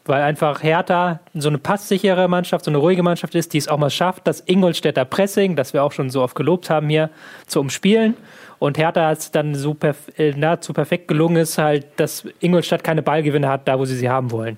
Weil 0.06 0.22
einfach 0.24 0.64
Hertha 0.64 1.20
so 1.34 1.48
eine 1.48 1.60
passsichere 1.60 2.28
Mannschaft, 2.28 2.66
so 2.66 2.72
eine 2.72 2.78
ruhige 2.78 3.04
Mannschaft 3.04 3.36
ist, 3.36 3.54
die 3.54 3.58
es 3.58 3.68
auch 3.68 3.78
mal 3.78 3.90
schafft, 3.90 4.28
das 4.28 4.42
Ingolstädter 4.42 5.06
Pressing, 5.06 5.56
das 5.56 5.74
wir 5.74 5.84
auch 5.84 5.92
schon 5.92 6.10
so 6.10 6.22
oft 6.22 6.36
gelobt 6.36 6.70
haben 6.70 6.90
hier, 6.90 7.10
zu 7.48 7.60
umspielen. 7.60 8.16
Und 8.60 8.78
Hertha 8.78 9.08
hat 9.08 9.20
es 9.20 9.32
dann 9.32 9.56
so 9.56 9.74
perf 9.74 10.10
äh, 10.18 10.32
nahezu 10.32 10.74
perfekt 10.74 11.08
gelungen 11.08 11.38
ist, 11.38 11.58
halt, 11.58 11.86
dass 11.98 12.26
Ingolstadt 12.40 12.84
keine 12.84 13.02
Ballgewinne 13.02 13.48
hat, 13.48 13.68
da 13.68 13.78
wo 13.80 13.86
sie 13.86 13.96
sie 13.96 14.10
haben 14.10 14.32
wollen. 14.32 14.58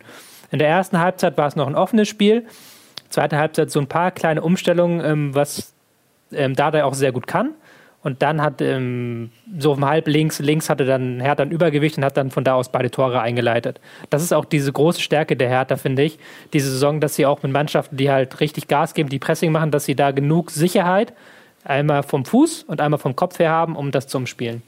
In 0.51 0.60
der 0.60 0.68
ersten 0.68 0.99
Halbzeit 0.99 1.38
war 1.38 1.47
es 1.47 1.56
noch 1.56 1.68
ein 1.68 1.76
offenes 1.76 2.08
Spiel. 2.08 2.45
Zweite 3.10 3.38
Halbzeit 3.38 3.72
so 3.72 3.80
ein 3.80 3.88
paar 3.88 4.12
kleine 4.12 4.41
Umstellungen, 4.41 5.03
ähm, 5.03 5.36
was 5.36 5.74
ähm, 6.32 6.56
Dardai 6.56 6.84
auch 6.84 6.93
sehr 6.93 7.12
gut 7.12 7.28
kann. 7.28 7.51
Und 8.06 8.22
dann 8.22 8.39
hat 8.39 8.62
ähm, 8.62 9.32
so 9.58 9.72
auf 9.72 9.78
dem 9.78 9.86
Halb 9.86 10.08
links, 10.08 10.38
links 10.38 10.70
hatte 10.70 10.86
dann 10.86 11.20
Hertha 11.20 11.41
ein 11.41 11.49
Übergewicht 11.49 11.97
und 11.97 12.06
hat 12.06 12.16
dann 12.18 12.30
von 12.30 12.43
da 12.43 12.53
aus 12.53 12.70
beide 12.70 12.91
Tore 12.91 13.20
eingeleitet. 13.20 13.82
Das 14.12 14.22
ist 14.22 14.32
auch 14.32 14.45
diese 14.45 14.72
große 14.72 15.01
Stärke 15.01 15.36
der 15.36 15.49
Hertha, 15.49 15.76
finde 15.76 16.03
ich. 16.03 16.20
Diese 16.53 16.70
Saison, 16.70 16.99
dass 16.99 17.16
sie 17.16 17.26
auch 17.26 17.41
mit 17.41 17.51
Mannschaften, 17.51 17.97
die 17.97 18.12
halt 18.12 18.41
richtig 18.41 18.68
Gas 18.68 18.93
geben, 18.93 19.10
die 19.10 19.18
Pressing 19.18 19.51
machen, 19.51 19.72
dass 19.72 19.86
sie 19.86 19.95
da 19.95 20.12
genug 20.12 20.51
Sicherheit 20.51 21.14
einmal 21.64 22.03
vom 22.03 22.26
Fuß 22.26 22.66
und 22.68 22.80
einmal 22.80 22.99
vom 22.99 23.16
Kopf 23.16 23.39
her 23.39 23.49
haben, 23.49 23.76
um 23.76 23.89
das 23.89 24.06
zu 24.06 24.20
umspielen. 24.20 24.62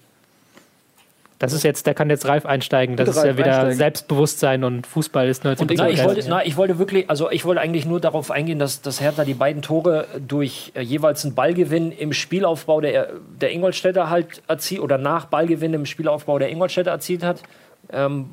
Das 1.39 1.53
ist 1.53 1.61
jetzt, 1.63 1.85
da 1.85 1.93
kann 1.93 2.09
jetzt 2.09 2.25
Ralf 2.27 2.47
einsteigen. 2.47 2.95
Das 2.95 3.05
Bitte, 3.09 3.19
ist 3.19 3.25
ja 3.25 3.37
wieder 3.37 3.47
einsteigen. 3.53 3.77
Selbstbewusstsein 3.77 4.63
und 4.63 4.87
Fußball 4.87 5.27
ist 5.27 5.43
19 5.43 5.63
Und 5.65 5.71
ich- 5.71 5.77
Na, 5.77 5.87
ich 5.89 5.99
Ja. 5.99 6.05
wollte, 6.05 6.25
na, 6.27 6.43
ich 6.45 6.57
wollte 6.57 6.79
wirklich, 6.79 7.09
also 7.11 7.29
ich 7.29 7.45
wollte 7.45 7.61
eigentlich 7.61 7.85
nur 7.85 7.99
darauf 7.99 8.31
eingehen, 8.31 8.57
dass, 8.57 8.81
dass 8.81 9.01
Hertha 9.01 9.23
die 9.23 9.35
beiden 9.35 9.61
Tore 9.61 10.07
durch 10.27 10.71
äh, 10.73 10.81
jeweils 10.81 11.23
einen 11.25 11.35
Ballgewinn 11.35 11.91
im 11.91 12.11
Spielaufbau 12.13 12.81
der, 12.81 13.09
der 13.39 13.51
Ingolstädter 13.51 14.09
halt 14.09 14.41
erzielt 14.47 14.81
oder 14.81 14.97
nach 14.97 15.25
Ballgewinn 15.25 15.73
im 15.75 15.85
Spielaufbau 15.85 16.39
der 16.39 16.49
Ingolstädter 16.49 16.89
erzielt 16.91 17.23
hat. 17.23 17.43
Ähm, 17.91 18.25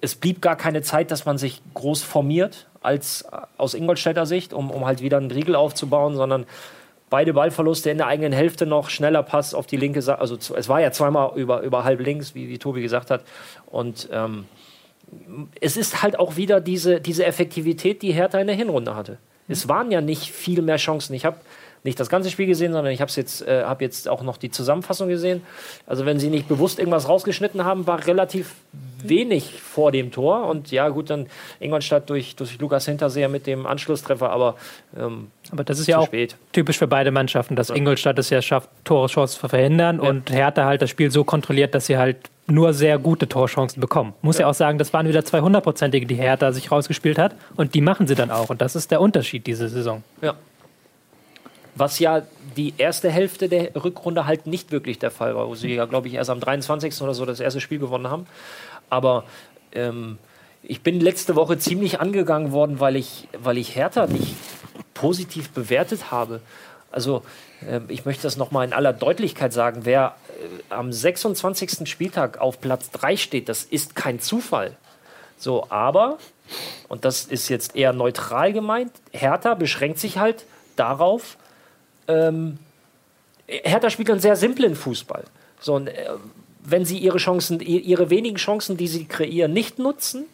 es 0.00 0.16
blieb 0.16 0.42
gar 0.42 0.56
keine 0.56 0.82
Zeit, 0.82 1.10
dass 1.12 1.26
man 1.26 1.38
sich 1.38 1.62
groß 1.74 2.02
formiert 2.02 2.66
als 2.82 3.22
äh, 3.22 3.36
aus 3.56 3.74
Ingolstädter 3.74 4.26
Sicht, 4.26 4.52
um, 4.52 4.72
um 4.72 4.84
halt 4.84 5.00
wieder 5.00 5.16
einen 5.18 5.30
Riegel 5.30 5.54
aufzubauen, 5.54 6.16
sondern 6.16 6.44
beide 7.10 7.32
Ballverluste 7.32 7.90
in 7.90 7.98
der 7.98 8.06
eigenen 8.06 8.32
Hälfte 8.32 8.66
noch, 8.66 8.90
schneller 8.90 9.22
Pass 9.22 9.54
auf 9.54 9.66
die 9.66 9.76
linke 9.76 10.02
Seite. 10.02 10.20
Also 10.20 10.36
es 10.36 10.68
war 10.68 10.80
ja 10.80 10.90
zweimal 10.90 11.32
über, 11.36 11.60
über 11.62 11.84
halb 11.84 12.00
links, 12.00 12.34
wie, 12.34 12.48
wie 12.48 12.58
Tobi 12.58 12.82
gesagt 12.82 13.10
hat. 13.10 13.24
Und 13.66 14.08
ähm, 14.12 14.46
es 15.60 15.76
ist 15.76 16.02
halt 16.02 16.18
auch 16.18 16.36
wieder 16.36 16.60
diese, 16.60 17.00
diese 17.00 17.24
Effektivität, 17.24 18.02
die 18.02 18.12
Hertha 18.12 18.38
in 18.40 18.46
der 18.48 18.56
Hinrunde 18.56 18.96
hatte. 18.96 19.18
Es 19.48 19.68
waren 19.68 19.92
ja 19.92 20.00
nicht 20.00 20.32
viel 20.32 20.62
mehr 20.62 20.76
Chancen. 20.76 21.14
Ich 21.14 21.24
habe 21.24 21.36
nicht 21.86 21.98
das 21.98 22.10
ganze 22.10 22.30
Spiel 22.30 22.46
gesehen, 22.46 22.72
sondern 22.72 22.92
ich 22.92 23.00
habe 23.00 23.10
jetzt, 23.14 23.46
äh, 23.46 23.64
hab 23.64 23.80
jetzt 23.80 24.08
auch 24.08 24.22
noch 24.22 24.36
die 24.36 24.50
Zusammenfassung 24.50 25.08
gesehen. 25.08 25.42
Also 25.86 26.04
wenn 26.04 26.18
sie 26.18 26.28
nicht 26.28 26.48
bewusst 26.48 26.78
irgendwas 26.78 27.08
rausgeschnitten 27.08 27.64
haben, 27.64 27.86
war 27.86 28.06
relativ 28.06 28.54
wenig 29.02 29.60
vor 29.62 29.92
dem 29.92 30.10
Tor. 30.10 30.46
Und 30.48 30.70
ja, 30.70 30.88
gut, 30.88 31.10
dann 31.10 31.26
Ingolstadt 31.60 32.08
durch, 32.10 32.36
durch 32.36 32.58
Lukas 32.58 32.86
Hinterseher 32.86 33.28
mit 33.28 33.46
dem 33.46 33.66
Anschlusstreffer, 33.66 34.30
aber 34.30 34.56
ähm, 34.98 35.28
Aber 35.50 35.64
das 35.64 35.78
ist 35.78 35.86
ja 35.86 35.98
auch 35.98 36.06
spät. 36.06 36.36
typisch 36.52 36.78
für 36.78 36.86
beide 36.86 37.10
Mannschaften, 37.10 37.56
dass 37.56 37.70
Ingolstadt 37.70 38.18
es 38.18 38.30
ja 38.30 38.42
schafft, 38.42 38.68
Torchancen 38.84 39.40
zu 39.40 39.48
verhindern 39.48 40.00
und 40.00 40.30
Hertha 40.30 40.64
halt 40.64 40.82
das 40.82 40.90
Spiel 40.90 41.10
so 41.10 41.24
kontrolliert, 41.24 41.74
dass 41.74 41.86
sie 41.86 41.96
halt 41.96 42.16
nur 42.48 42.72
sehr 42.72 42.98
gute 42.98 43.28
Torchancen 43.28 43.80
bekommen. 43.80 44.14
Muss 44.22 44.38
ja, 44.38 44.46
auch 44.46 44.54
sagen, 44.54 44.78
das 44.78 44.92
waren 44.92 45.08
wieder 45.08 45.24
zwei 45.24 45.40
hundertprozentige, 45.40 46.06
die 46.06 46.14
Hertha 46.14 46.52
sich 46.52 46.70
rausgespielt 46.70 47.18
hat 47.18 47.34
und 47.56 47.74
die 47.74 47.80
machen 47.80 48.06
sie 48.06 48.14
dann 48.14 48.30
auch 48.30 48.50
und 48.50 48.60
das 48.60 48.76
ist 48.76 48.90
der 48.90 49.00
Unterschied 49.00 49.46
diese 49.46 49.68
Saison. 49.68 50.02
Ja. 50.22 50.34
Was 51.76 51.98
ja 51.98 52.22
die 52.56 52.74
erste 52.78 53.10
Hälfte 53.10 53.48
der 53.48 53.74
Rückrunde 53.76 54.26
halt 54.26 54.46
nicht 54.46 54.72
wirklich 54.72 54.98
der 54.98 55.10
Fall 55.10 55.36
war, 55.36 55.46
wo 55.46 55.54
sie 55.54 55.74
ja, 55.74 55.84
glaube 55.84 56.08
ich, 56.08 56.14
erst 56.14 56.30
am 56.30 56.40
23. 56.40 57.00
oder 57.02 57.14
so 57.14 57.26
das 57.26 57.38
erste 57.38 57.60
Spiel 57.60 57.78
gewonnen 57.78 58.08
haben. 58.08 58.26
Aber 58.88 59.24
ähm, 59.72 60.18
ich 60.62 60.82
bin 60.82 61.00
letzte 61.00 61.36
Woche 61.36 61.58
ziemlich 61.58 62.00
angegangen 62.00 62.50
worden, 62.50 62.80
weil 62.80 62.96
ich, 62.96 63.28
weil 63.38 63.58
ich 63.58 63.76
Hertha 63.76 64.06
nicht 64.06 64.34
positiv 64.94 65.50
bewertet 65.50 66.10
habe. 66.10 66.40
Also 66.90 67.22
ähm, 67.68 67.84
ich 67.88 68.04
möchte 68.04 68.22
das 68.22 68.36
nochmal 68.36 68.66
in 68.66 68.72
aller 68.72 68.92
Deutlichkeit 68.92 69.52
sagen. 69.52 69.82
Wer 69.84 70.16
äh, 70.70 70.74
am 70.74 70.92
26. 70.92 71.88
Spieltag 71.88 72.40
auf 72.40 72.60
Platz 72.60 72.90
3 72.90 73.16
steht, 73.16 73.48
das 73.48 73.64
ist 73.64 73.94
kein 73.94 74.18
Zufall. 74.18 74.76
So, 75.38 75.66
aber, 75.68 76.18
und 76.88 77.04
das 77.04 77.26
ist 77.26 77.48
jetzt 77.48 77.76
eher 77.76 77.92
neutral 77.92 78.52
gemeint, 78.52 78.92
Hertha 79.12 79.54
beschränkt 79.54 79.98
sich 79.98 80.16
halt 80.16 80.46
darauf, 80.76 81.36
ähm, 82.08 82.58
Hertha 83.46 83.90
spielt 83.90 84.10
einen 84.10 84.20
sehr 84.20 84.36
simplen 84.36 84.74
Fußball. 84.74 85.24
So, 85.60 85.74
und, 85.74 85.88
äh, 85.88 86.10
wenn 86.68 86.84
sie 86.84 86.98
ihre 86.98 87.18
Chancen, 87.18 87.60
ihre 87.60 88.10
wenigen 88.10 88.36
Chancen, 88.36 88.76
die 88.76 88.88
sie 88.88 89.04
kreieren, 89.04 89.52
nicht 89.52 89.78
nutzen, 89.78 90.26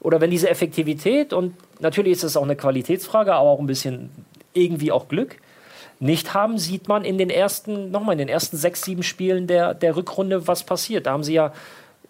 oder 0.00 0.20
wenn 0.20 0.30
diese 0.30 0.48
Effektivität, 0.48 1.32
und 1.32 1.54
natürlich 1.80 2.12
ist 2.12 2.24
das 2.24 2.36
auch 2.36 2.44
eine 2.44 2.54
Qualitätsfrage, 2.54 3.34
aber 3.34 3.50
auch 3.50 3.58
ein 3.58 3.66
bisschen 3.66 4.10
irgendwie 4.52 4.92
auch 4.92 5.08
Glück, 5.08 5.38
nicht 5.98 6.34
haben, 6.34 6.58
sieht 6.58 6.88
man 6.88 7.04
in 7.04 7.18
den 7.18 7.30
ersten, 7.30 7.90
nochmal 7.90 8.12
in 8.12 8.18
den 8.18 8.28
ersten 8.28 8.56
sechs, 8.56 8.82
sieben 8.82 9.02
Spielen 9.02 9.46
der, 9.46 9.74
der 9.74 9.96
Rückrunde, 9.96 10.46
was 10.46 10.62
passiert. 10.62 11.06
Da 11.06 11.12
haben 11.12 11.24
sie 11.24 11.34
ja 11.34 11.52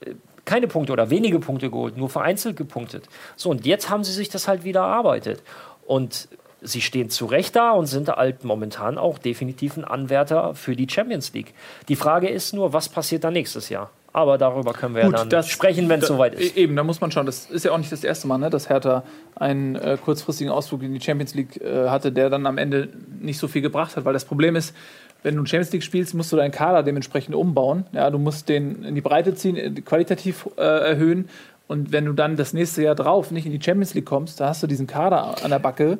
äh, 0.00 0.14
keine 0.44 0.68
Punkte 0.68 0.92
oder 0.92 1.08
wenige 1.08 1.38
Punkte 1.38 1.70
geholt, 1.70 1.96
nur 1.96 2.08
vereinzelt 2.08 2.56
gepunktet. 2.56 3.04
So, 3.36 3.50
und 3.50 3.64
jetzt 3.64 3.88
haben 3.88 4.04
sie 4.04 4.12
sich 4.12 4.28
das 4.28 4.48
halt 4.48 4.64
wieder 4.64 4.80
erarbeitet. 4.80 5.42
Und 5.86 6.28
sie 6.66 6.80
stehen 6.80 7.08
zu 7.10 7.26
Recht 7.26 7.54
da 7.56 7.70
und 7.72 7.86
sind 7.86 8.08
halt 8.08 8.44
momentan 8.44 8.98
auch 8.98 9.18
definitiv 9.18 9.76
ein 9.76 9.84
Anwärter 9.84 10.54
für 10.54 10.76
die 10.76 10.88
Champions 10.90 11.32
League. 11.32 11.54
Die 11.88 11.96
Frage 11.96 12.28
ist 12.28 12.52
nur, 12.54 12.72
was 12.72 12.88
passiert 12.88 13.24
da 13.24 13.30
nächstes 13.30 13.68
Jahr? 13.68 13.90
Aber 14.12 14.38
darüber 14.38 14.72
können 14.72 14.94
wir 14.94 15.02
Gut, 15.02 15.12
ja 15.12 15.18
dann 15.18 15.28
das- 15.28 15.48
sprechen, 15.48 15.88
wenn 15.90 16.00
es 16.00 16.08
soweit 16.08 16.34
ist. 16.34 16.56
e- 16.56 16.60
Eben, 16.62 16.74
da 16.74 16.82
muss 16.84 17.00
man 17.02 17.10
schauen. 17.10 17.26
Das 17.26 17.46
ist 17.50 17.64
ja 17.66 17.72
auch 17.72 17.78
nicht 17.78 17.92
das 17.92 18.02
erste 18.02 18.26
Mal, 18.26 18.38
ne, 18.38 18.48
dass 18.48 18.68
Hertha 18.70 19.02
einen 19.34 19.76
äh, 19.76 19.98
kurzfristigen 20.02 20.50
Ausflug 20.50 20.82
in 20.82 20.94
die 20.94 21.00
Champions 21.02 21.34
League 21.34 21.60
äh, 21.60 21.88
hatte, 21.90 22.10
der 22.12 22.30
dann 22.30 22.46
am 22.46 22.56
Ende 22.56 22.88
nicht 23.20 23.38
so 23.38 23.46
viel 23.46 23.60
gebracht 23.60 23.94
hat. 23.96 24.06
Weil 24.06 24.14
das 24.14 24.24
Problem 24.24 24.56
ist, 24.56 24.74
wenn 25.22 25.36
du 25.36 25.44
Champions 25.44 25.72
League 25.72 25.82
spielst, 25.82 26.14
musst 26.14 26.32
du 26.32 26.36
deinen 26.36 26.50
Kader 26.50 26.82
dementsprechend 26.82 27.34
umbauen. 27.34 27.84
Ja, 27.92 28.08
du 28.10 28.18
musst 28.18 28.48
den 28.48 28.84
in 28.84 28.94
die 28.94 29.02
Breite 29.02 29.34
ziehen, 29.34 29.56
äh, 29.56 29.70
qualitativ 29.82 30.48
äh, 30.56 30.62
erhöhen. 30.62 31.28
Und 31.68 31.92
wenn 31.92 32.06
du 32.06 32.12
dann 32.14 32.36
das 32.36 32.54
nächste 32.54 32.82
Jahr 32.82 32.94
drauf 32.94 33.30
nicht 33.32 33.44
in 33.44 33.52
die 33.52 33.60
Champions 33.62 33.92
League 33.92 34.06
kommst, 34.06 34.40
da 34.40 34.48
hast 34.48 34.62
du 34.62 34.66
diesen 34.66 34.86
Kader 34.86 35.34
an 35.44 35.50
der 35.50 35.58
Backe. 35.58 35.98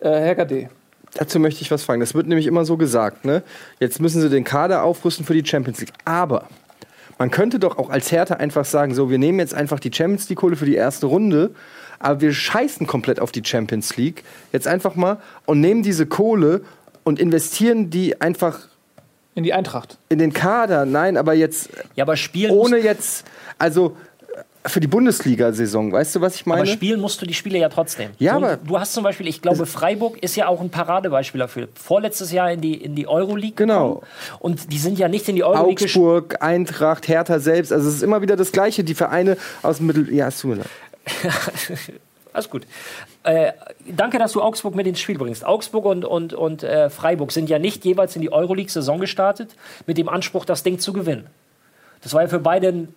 Äh, 0.00 0.08
Herr 0.10 0.34
Gade. 0.34 0.68
Dazu 1.14 1.40
möchte 1.40 1.62
ich 1.62 1.70
was 1.70 1.82
fragen. 1.82 2.00
Das 2.00 2.14
wird 2.14 2.26
nämlich 2.26 2.46
immer 2.46 2.64
so 2.64 2.76
gesagt. 2.76 3.24
Ne? 3.24 3.42
Jetzt 3.80 4.00
müssen 4.00 4.20
sie 4.20 4.28
den 4.28 4.44
Kader 4.44 4.82
aufrüsten 4.82 5.24
für 5.24 5.34
die 5.34 5.44
Champions 5.44 5.80
League. 5.80 5.92
Aber 6.04 6.48
man 7.18 7.30
könnte 7.30 7.58
doch 7.58 7.78
auch 7.78 7.90
als 7.90 8.12
Hertha 8.12 8.34
einfach 8.34 8.64
sagen: 8.64 8.94
So, 8.94 9.10
wir 9.10 9.18
nehmen 9.18 9.38
jetzt 9.38 9.54
einfach 9.54 9.80
die 9.80 9.90
Champions 9.92 10.28
League-Kohle 10.28 10.56
für 10.56 10.66
die 10.66 10.74
erste 10.74 11.06
Runde, 11.06 11.54
aber 11.98 12.20
wir 12.20 12.32
scheißen 12.32 12.86
komplett 12.86 13.20
auf 13.20 13.32
die 13.32 13.42
Champions 13.44 13.96
League. 13.96 14.22
Jetzt 14.52 14.68
einfach 14.68 14.94
mal 14.96 15.18
und 15.46 15.60
nehmen 15.60 15.82
diese 15.82 16.06
Kohle 16.06 16.60
und 17.04 17.18
investieren 17.18 17.88
die 17.90 18.20
einfach 18.20 18.68
In 19.34 19.42
die 19.44 19.54
Eintracht. 19.54 19.98
in 20.10 20.18
den 20.18 20.32
Kader. 20.34 20.84
Nein, 20.84 21.16
aber 21.16 21.32
jetzt 21.32 21.70
Ja, 21.96 22.04
aber 22.04 22.16
spielen, 22.16 22.52
ohne 22.52 22.76
jetzt, 22.78 23.24
also 23.58 23.96
für 24.68 24.80
die 24.80 24.86
Bundesliga-Saison. 24.86 25.92
Weißt 25.92 26.14
du, 26.16 26.20
was 26.20 26.34
ich 26.36 26.46
meine? 26.46 26.62
aber 26.62 26.70
spielen 26.70 27.00
musst 27.00 27.20
du 27.20 27.26
die 27.26 27.34
Spiele 27.34 27.58
ja 27.58 27.68
trotzdem. 27.68 28.10
Ja, 28.18 28.32
so, 28.38 28.44
aber- 28.44 28.56
du 28.56 28.78
hast 28.78 28.92
zum 28.92 29.04
Beispiel, 29.04 29.26
ich 29.28 29.42
glaube, 29.42 29.66
Freiburg 29.66 30.18
ist 30.22 30.36
ja 30.36 30.46
auch 30.48 30.60
ein 30.60 30.70
Paradebeispiel 30.70 31.38
dafür. 31.38 31.68
Vorletztes 31.74 32.32
Jahr 32.32 32.50
in 32.52 32.60
die, 32.60 32.74
in 32.74 32.94
die 32.94 33.06
Euroleague 33.08 33.54
Genau. 33.56 33.88
gekommen. 33.94 34.06
Und 34.40 34.72
die 34.72 34.78
sind 34.78 34.98
ja 34.98 35.08
nicht 35.08 35.28
in 35.28 35.36
die 35.36 35.44
Euroleague 35.44 35.84
Augsburg, 35.84 36.36
Eintracht, 36.42 37.08
Hertha 37.08 37.38
selbst. 37.40 37.72
Also 37.72 37.88
es 37.88 37.96
ist 37.96 38.02
immer 38.02 38.22
wieder 38.22 38.36
das 38.36 38.52
Gleiche. 38.52 38.84
Die 38.84 38.94
Vereine 38.94 39.36
aus 39.62 39.78
dem 39.78 39.86
Mittel. 39.86 40.12
Ja, 40.14 40.28
es 40.28 40.40
tut 40.40 40.56
mir. 40.58 40.64
Alles 42.32 42.50
gut. 42.50 42.66
Äh, 43.24 43.52
danke, 43.86 44.18
dass 44.18 44.32
du 44.32 44.42
Augsburg 44.42 44.74
mit 44.74 44.86
ins 44.86 45.00
Spiel 45.00 45.18
bringst. 45.18 45.44
Augsburg 45.44 45.84
und, 45.86 46.04
und, 46.04 46.34
und 46.34 46.62
äh, 46.62 46.88
Freiburg 46.90 47.32
sind 47.32 47.48
ja 47.50 47.58
nicht 47.58 47.84
jeweils 47.84 48.14
in 48.16 48.22
die 48.22 48.30
Euroleague-Saison 48.32 49.00
gestartet 49.00 49.50
mit 49.86 49.98
dem 49.98 50.08
Anspruch, 50.08 50.44
das 50.44 50.62
Ding 50.62 50.78
zu 50.78 50.92
gewinnen. 50.92 51.26
Das 52.02 52.12
war 52.14 52.22
ja 52.22 52.28
für 52.28 52.38
beide 52.38 52.68
ein 52.68 52.94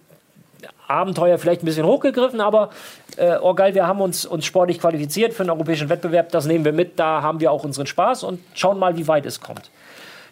Abenteuer 0.87 1.37
vielleicht 1.37 1.63
ein 1.63 1.65
bisschen 1.65 1.85
hochgegriffen, 1.85 2.41
aber 2.41 2.69
äh, 3.17 3.37
oh 3.41 3.53
geil, 3.53 3.73
wir 3.75 3.87
haben 3.87 4.01
uns, 4.01 4.25
uns 4.25 4.45
sportlich 4.45 4.79
qualifiziert 4.79 5.33
für 5.33 5.43
einen 5.43 5.51
europäischen 5.51 5.89
Wettbewerb, 5.89 6.29
das 6.31 6.45
nehmen 6.45 6.65
wir 6.65 6.73
mit, 6.73 6.99
da 6.99 7.21
haben 7.21 7.39
wir 7.39 7.51
auch 7.51 7.63
unseren 7.63 7.87
Spaß 7.87 8.23
und 8.23 8.39
schauen 8.53 8.77
mal, 8.79 8.97
wie 8.97 9.07
weit 9.07 9.25
es 9.25 9.39
kommt. 9.41 9.69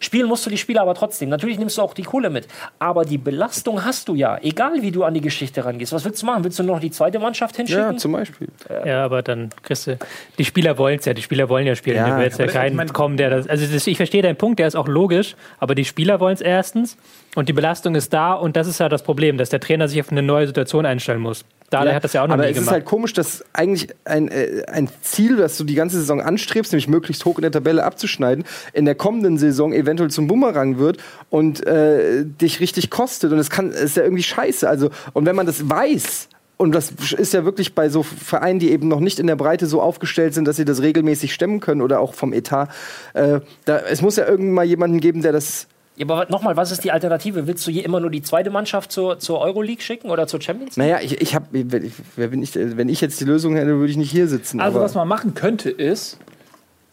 Spielen 0.02 0.28
musst 0.28 0.46
du 0.46 0.50
die 0.50 0.56
Spiele 0.56 0.80
aber 0.80 0.94
trotzdem. 0.94 1.28
Natürlich 1.28 1.58
nimmst 1.58 1.76
du 1.76 1.82
auch 1.82 1.92
die 1.92 2.04
Kohle 2.04 2.30
mit. 2.30 2.48
Aber 2.78 3.04
die 3.04 3.18
Belastung 3.18 3.84
hast 3.84 4.08
du 4.08 4.14
ja, 4.14 4.38
egal 4.40 4.80
wie 4.80 4.90
du 4.90 5.04
an 5.04 5.12
die 5.12 5.20
Geschichte 5.20 5.62
rangehst. 5.62 5.92
Was 5.92 6.06
willst 6.06 6.22
du 6.22 6.26
machen? 6.26 6.42
Willst 6.42 6.58
du 6.58 6.62
noch 6.62 6.80
die 6.80 6.90
zweite 6.90 7.18
Mannschaft 7.18 7.56
hinschicken? 7.56 7.82
Ja, 7.92 7.96
zum 7.98 8.12
Beispiel. 8.12 8.48
Ja, 8.86 9.04
aber 9.04 9.20
dann 9.20 9.50
kriegst 9.62 9.88
du. 9.88 9.98
Die 10.38 10.46
Spieler 10.46 10.78
wollen 10.78 11.00
es 11.00 11.04
ja, 11.04 11.12
die 11.12 11.20
Spieler 11.20 11.50
wollen 11.50 11.66
ja 11.66 11.76
spielen. 11.76 11.98
Ja, 11.98 12.16
du 12.16 12.22
willst 12.22 12.38
ja 12.38 12.46
aber 12.46 12.52
keinen 12.54 12.70
ich 12.70 12.76
mein- 12.78 12.92
kommen, 12.94 13.18
der 13.18 13.28
das. 13.28 13.46
Also 13.46 13.66
das, 13.70 13.86
ich 13.86 13.98
verstehe 13.98 14.22
deinen 14.22 14.36
Punkt, 14.36 14.58
der 14.58 14.68
ist 14.68 14.74
auch 14.74 14.88
logisch, 14.88 15.36
aber 15.58 15.74
die 15.74 15.84
Spieler 15.84 16.18
wollen 16.18 16.32
es 16.32 16.40
erstens 16.40 16.96
und 17.36 17.48
die 17.48 17.52
Belastung 17.52 17.94
ist 17.94 18.12
da 18.12 18.34
und 18.34 18.56
das 18.56 18.66
ist 18.66 18.80
ja 18.80 18.88
das 18.88 19.02
Problem, 19.02 19.38
dass 19.38 19.50
der 19.50 19.60
Trainer 19.60 19.88
sich 19.88 20.00
auf 20.00 20.10
eine 20.10 20.22
neue 20.22 20.46
Situation 20.46 20.84
einstellen 20.84 21.20
muss. 21.20 21.44
Dada 21.70 21.94
hat 21.94 22.02
das 22.02 22.12
ja 22.12 22.24
auch 22.24 22.26
noch 22.26 22.34
aber 22.34 22.42
nie 22.42 22.48
es 22.50 22.54
gemacht. 22.54 22.66
ist 22.66 22.72
halt 22.72 22.84
komisch, 22.84 23.12
dass 23.12 23.44
eigentlich 23.52 23.94
ein, 24.04 24.26
äh, 24.28 24.64
ein 24.66 24.88
Ziel, 25.02 25.36
das 25.36 25.56
du 25.56 25.62
die 25.62 25.76
ganze 25.76 25.98
Saison 25.98 26.20
anstrebst, 26.20 26.72
nämlich 26.72 26.88
möglichst 26.88 27.24
hoch 27.24 27.38
in 27.38 27.42
der 27.42 27.52
Tabelle 27.52 27.84
abzuschneiden, 27.84 28.44
in 28.72 28.84
der 28.84 28.96
kommenden 28.96 29.38
Saison 29.38 29.72
eventuell 29.72 30.10
zum 30.10 30.26
Bumerang 30.26 30.78
wird 30.78 30.98
und 31.30 31.64
äh, 31.64 32.24
dich 32.24 32.58
richtig 32.58 32.90
kostet. 32.90 33.30
Und 33.30 33.38
es 33.38 33.50
kann, 33.50 33.70
es 33.70 33.82
ist 33.82 33.96
ja 33.96 34.02
irgendwie 34.02 34.24
scheiße. 34.24 34.68
Also, 34.68 34.90
und 35.12 35.26
wenn 35.26 35.36
man 35.36 35.46
das 35.46 35.70
weiß, 35.70 36.28
und 36.56 36.74
das 36.74 36.90
ist 37.16 37.32
ja 37.32 37.44
wirklich 37.44 37.74
bei 37.74 37.88
so 37.88 38.02
Vereinen, 38.02 38.58
die 38.58 38.70
eben 38.72 38.88
noch 38.88 39.00
nicht 39.00 39.20
in 39.20 39.28
der 39.28 39.36
Breite 39.36 39.66
so 39.66 39.80
aufgestellt 39.80 40.34
sind, 40.34 40.46
dass 40.46 40.56
sie 40.56 40.64
das 40.64 40.82
regelmäßig 40.82 41.32
stemmen 41.32 41.60
können 41.60 41.80
oder 41.82 42.00
auch 42.00 42.14
vom 42.14 42.32
Etat. 42.32 42.68
Äh, 43.14 43.40
da, 43.64 43.78
es 43.78 44.02
muss 44.02 44.16
ja 44.16 44.26
irgendwann 44.26 44.54
mal 44.54 44.64
jemanden 44.64 45.00
geben, 45.00 45.22
der 45.22 45.32
das 45.32 45.68
Ja, 46.00 46.06
aber 46.08 46.30
nochmal, 46.30 46.56
was 46.56 46.72
ist 46.72 46.82
die 46.82 46.92
Alternative? 46.92 47.46
Willst 47.46 47.66
du 47.66 47.70
hier 47.70 47.84
immer 47.84 48.00
nur 48.00 48.08
die 48.08 48.22
zweite 48.22 48.48
Mannschaft 48.48 48.90
zur, 48.90 49.18
zur 49.18 49.38
Euroleague 49.38 49.82
schicken 49.82 50.08
oder 50.08 50.26
zur 50.26 50.40
Champions 50.40 50.76
League? 50.76 50.88
Naja, 50.88 50.98
ich, 51.02 51.20
ich 51.20 51.34
habe, 51.34 51.44
wer 51.52 52.28
bin 52.28 52.42
ich, 52.42 52.54
wenn 52.54 52.88
ich 52.88 53.02
jetzt 53.02 53.20
die 53.20 53.26
Lösung 53.26 53.54
hätte, 53.54 53.76
würde 53.76 53.90
ich 53.90 53.98
nicht 53.98 54.10
hier 54.10 54.26
sitzen. 54.26 54.60
Also, 54.60 54.78
aber 54.78 54.86
was 54.86 54.94
man 54.94 55.06
machen 55.06 55.34
könnte, 55.34 55.68
ist, 55.68 56.16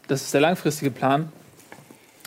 das 0.10 0.24
ist 0.24 0.34
der 0.34 0.42
langfristige 0.42 0.92
Plan, 0.92 1.32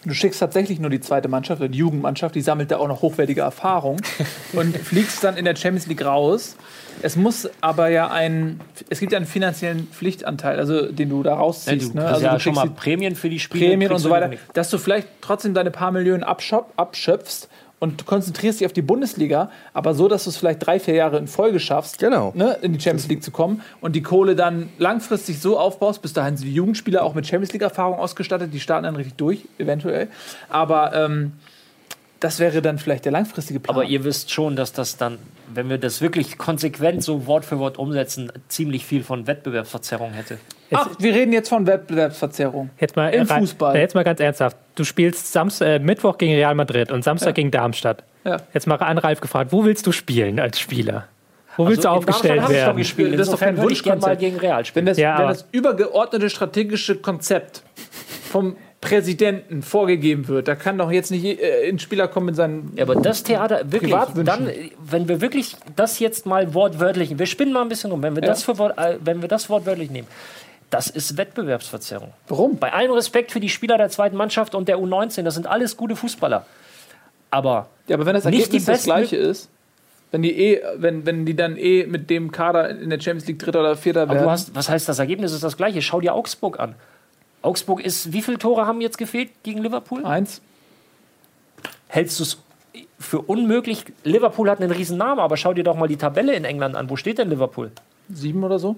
du 0.05 0.14
schickst 0.14 0.40
tatsächlich 0.40 0.78
nur 0.80 0.90
die 0.90 1.01
zweite 1.01 1.28
Mannschaft 1.28 1.61
oder 1.61 1.68
die 1.68 1.78
Jugendmannschaft, 1.78 2.34
die 2.34 2.40
sammelt 2.40 2.70
da 2.70 2.78
auch 2.78 2.88
noch 2.88 3.03
hochwertige 3.03 3.42
Erfahrung 3.42 4.01
und 4.53 4.76
fliegst 4.76 5.22
dann 5.24 5.36
in 5.36 5.44
der 5.44 5.57
Champions 5.57 5.86
League 5.86 6.05
raus. 6.05 6.57
Es 7.03 7.16
muss 7.16 7.48
aber 7.61 7.88
ja 7.88 8.11
ein, 8.11 8.61
es 8.90 9.01
gibt 9.01 9.12
ja 9.12 9.16
einen 9.16 9.26
finanziellen 9.26 9.86
Pflichtanteil, 9.88 10.59
also 10.59 10.90
den 10.92 11.09
du 11.09 11.22
da 11.22 11.34
rausziehst. 11.34 11.94
ne? 11.94 12.05
Also 12.05 12.24
ja 12.24 12.34
du 12.34 12.40
schon 12.40 12.55
mal 12.55 12.68
Prämien 12.68 13.16
für 13.16 13.30
die 13.30 13.38
Spiele. 13.40 13.68
Prämien 13.68 13.92
und 13.92 13.98
so 13.98 14.09
du 14.09 14.14
weiter, 14.14 14.30
dass 14.53 14.68
du 14.70 14.78
vielleicht 14.78 15.09
trotzdem 15.20 15.55
deine 15.55 15.70
paar 15.70 15.92
Millionen 15.92 16.24
abschöp- 16.24 16.66
abschöpfst 16.76 17.48
und 17.80 18.02
du 18.02 18.04
konzentrierst 18.04 18.60
dich 18.60 18.66
auf 18.66 18.72
die 18.72 18.82
Bundesliga, 18.82 19.50
aber 19.72 19.94
so, 19.94 20.06
dass 20.06 20.24
du 20.24 20.30
es 20.30 20.36
vielleicht 20.36 20.64
drei, 20.64 20.78
vier 20.78 20.94
Jahre 20.94 21.18
in 21.18 21.26
Folge 21.26 21.58
schaffst, 21.58 21.98
Genau. 21.98 22.32
ne, 22.36 22.56
in 22.62 22.72
die 22.74 22.80
Champions 22.80 23.08
League 23.08 23.22
zu 23.24 23.30
kommen 23.32 23.62
und 23.80 23.96
die 23.96 24.02
Kohle 24.02 24.36
dann 24.36 24.68
langfristig 24.78 25.40
so 25.40 25.58
aufbaust, 25.58 26.02
bis 26.02 26.12
dahin 26.12 26.36
sind 26.36 26.46
die 26.46 26.54
Jugendspieler 26.54 27.02
auch 27.02 27.14
mit 27.14 27.26
Champions 27.26 27.52
League-Erfahrung 27.52 27.98
ausgestattet, 27.98 28.52
die 28.54 28.60
starten 28.60 28.84
dann 28.84 28.96
richtig 28.96 29.16
durch, 29.16 29.46
eventuell. 29.58 30.08
Aber 30.48 30.92
ähm, 30.94 31.32
das 32.20 32.38
wäre 32.38 32.60
dann 32.60 32.78
vielleicht 32.78 33.06
der 33.06 33.12
langfristige 33.12 33.60
Plan. 33.60 33.74
Aber 33.74 33.84
ihr 33.84 34.04
wisst 34.04 34.30
schon, 34.30 34.54
dass 34.54 34.74
das 34.74 34.98
dann, 34.98 35.18
wenn 35.52 35.70
wir 35.70 35.78
das 35.78 36.02
wirklich 36.02 36.36
konsequent 36.36 37.02
so 37.02 37.26
Wort 37.26 37.46
für 37.46 37.58
Wort 37.58 37.78
umsetzen, 37.78 38.30
ziemlich 38.48 38.84
viel 38.84 39.02
von 39.02 39.26
Wettbewerbsverzerrung 39.26 40.12
hätte. 40.12 40.38
Ach, 40.72 40.88
wir 40.98 41.14
reden 41.14 41.32
jetzt 41.32 41.48
von 41.48 41.66
Wettbewerbsverzerrung. 41.66 42.70
Jetzt 42.78 42.96
mal, 42.96 43.08
Im 43.10 43.26
rein- 43.26 43.40
Fußball. 43.40 43.76
Jetzt 43.76 43.94
mal 43.94 44.04
ganz 44.04 44.20
ernsthaft. 44.20 44.56
Du 44.74 44.84
spielst 44.84 45.32
Samst, 45.32 45.60
äh, 45.62 45.78
Mittwoch 45.78 46.16
gegen 46.18 46.34
Real 46.34 46.54
Madrid 46.54 46.90
und 46.92 47.02
Samstag 47.04 47.28
Ja. 47.28 47.32
gegen 47.32 47.50
Darmstadt. 47.50 48.04
Ja. 48.24 48.38
Jetzt 48.54 48.66
mal 48.66 48.76
an 48.76 48.98
Ralf 48.98 49.20
gefragt, 49.20 49.52
wo 49.52 49.64
willst 49.64 49.86
du 49.86 49.92
spielen 49.92 50.38
als 50.38 50.60
Spieler? 50.60 51.06
Wo 51.56 51.66
willst 51.66 51.84
du 51.84 51.88
Also 51.88 52.00
Darmstadt 52.00 52.14
aufgestellt 52.14 52.42
habe 52.42 52.52
ich 52.52 52.58
doch 52.60 52.66
werden? 52.66 52.76
gespielt. 52.78 53.14
Das 53.14 53.26
ist 53.28 53.32
doch 53.32 53.40
kein 53.40 53.56
Wunschkonzept. 53.58 54.18
gegen 54.20 54.36
Real 54.38 54.64
spielen. 54.64 54.86
Wenn 54.86 54.92
das, 54.92 54.98
Ja, 54.98 55.18
wenn 55.18 55.28
das 55.28 55.46
übergeordnete 55.52 56.30
strategische 56.30 56.96
Konzept 56.96 57.62
vom 58.30 58.56
Präsidenten 58.80 59.60
vorgegeben 59.62 60.26
wird, 60.28 60.48
da 60.48 60.54
kann 60.54 60.78
doch 60.78 60.90
jetzt 60.90 61.10
nicht 61.10 61.24
äh, 61.24 61.68
ein 61.68 61.78
Spieler 61.78 62.08
kommen 62.08 62.26
mit 62.26 62.36
seinen. 62.36 62.72
Ja, 62.76 62.84
aber 62.84 62.94
das 62.96 63.22
Theater, 63.24 63.60
wirklich, 63.70 63.94
dann, 64.24 64.50
wenn 64.82 65.06
wir 65.06 65.20
wirklich 65.20 65.54
das 65.76 65.98
jetzt 65.98 66.24
mal 66.24 66.54
wortwörtlich, 66.54 67.18
wir 67.18 67.26
spinnen 67.26 67.52
mal 67.52 67.60
ein 67.60 67.68
bisschen 67.68 67.90
rum, 67.90 68.02
wenn 68.02 68.16
wir, 68.16 68.22
Ja. 68.22 68.28
das, 68.30 68.42
für, 68.42 68.56
Wort- 68.56 68.78
äh, 68.78 68.96
wenn 69.04 69.20
wir 69.20 69.28
das 69.28 69.50
wortwörtlich 69.50 69.90
nehmen, 69.90 70.08
das 70.70 70.88
ist 70.88 71.16
Wettbewerbsverzerrung. 71.16 72.12
Warum? 72.28 72.56
Bei 72.58 72.72
allem 72.72 72.92
Respekt 72.92 73.32
für 73.32 73.40
die 73.40 73.48
Spieler 73.48 73.76
der 73.76 73.88
zweiten 73.90 74.16
Mannschaft 74.16 74.54
und 74.54 74.68
der 74.68 74.78
U19, 74.78 75.22
das 75.22 75.34
sind 75.34 75.46
alles 75.46 75.76
gute 75.76 75.96
Fußballer. 75.96 76.46
Aber 77.30 77.68
Ja, 77.88 77.96
aber 77.96 78.06
wenn 78.06 78.14
das 78.14 78.24
Nicht 78.24 78.38
Ergebnis 78.40 78.64
die 78.64 78.70
das 78.72 78.84
gleiche 78.84 79.16
ist, 79.16 79.48
wenn 80.12 80.22
die 80.22 80.32
eh, 80.32 80.62
wenn, 80.76 81.06
wenn 81.06 81.24
die 81.26 81.36
dann 81.36 81.56
eh 81.56 81.86
mit 81.86 82.10
dem 82.10 82.32
Kader 82.32 82.68
in 82.70 82.90
der 82.90 82.98
Champions 83.00 83.26
League 83.28 83.38
Dritter 83.38 83.60
oder 83.60 83.76
Vierter 83.76 84.02
Aber 84.02 84.14
werden. 84.14 84.24
du 84.24 84.30
hast, 84.30 84.54
was 84.54 84.68
heißt 84.68 84.88
das 84.88 84.98
Ergebnis 84.98 85.32
ist 85.32 85.44
das 85.44 85.56
gleiche? 85.56 85.82
Schau 85.82 86.00
dir 86.00 86.14
Augsburg 86.14 86.58
an. 86.58 86.74
Augsburg 87.42 87.84
ist, 87.84 88.12
wie 88.12 88.20
viele 88.22 88.38
Tore 88.38 88.66
haben 88.66 88.80
jetzt 88.80 88.98
gefehlt 88.98 89.30
gegen 89.44 89.62
Liverpool? 89.62 90.04
eins. 90.04 90.40
Hältst 91.88 92.18
du 92.18 92.24
es 92.24 92.38
für 92.98 93.20
unmöglich? 93.20 93.84
Liverpool 94.04 94.50
hat 94.50 94.60
einen 94.60 94.70
riesen 94.70 94.98
Namen, 94.98 95.20
aber 95.20 95.36
schau 95.36 95.52
dir 95.54 95.64
doch 95.64 95.76
mal 95.76 95.88
die 95.88 95.96
Tabelle 95.96 96.34
in 96.34 96.44
England 96.44 96.76
an. 96.76 96.90
Wo 96.90 96.96
steht 96.96 97.18
denn 97.18 97.30
Liverpool? 97.30 97.70
Sieben 98.12 98.44
oder 98.44 98.58
so. 98.58 98.76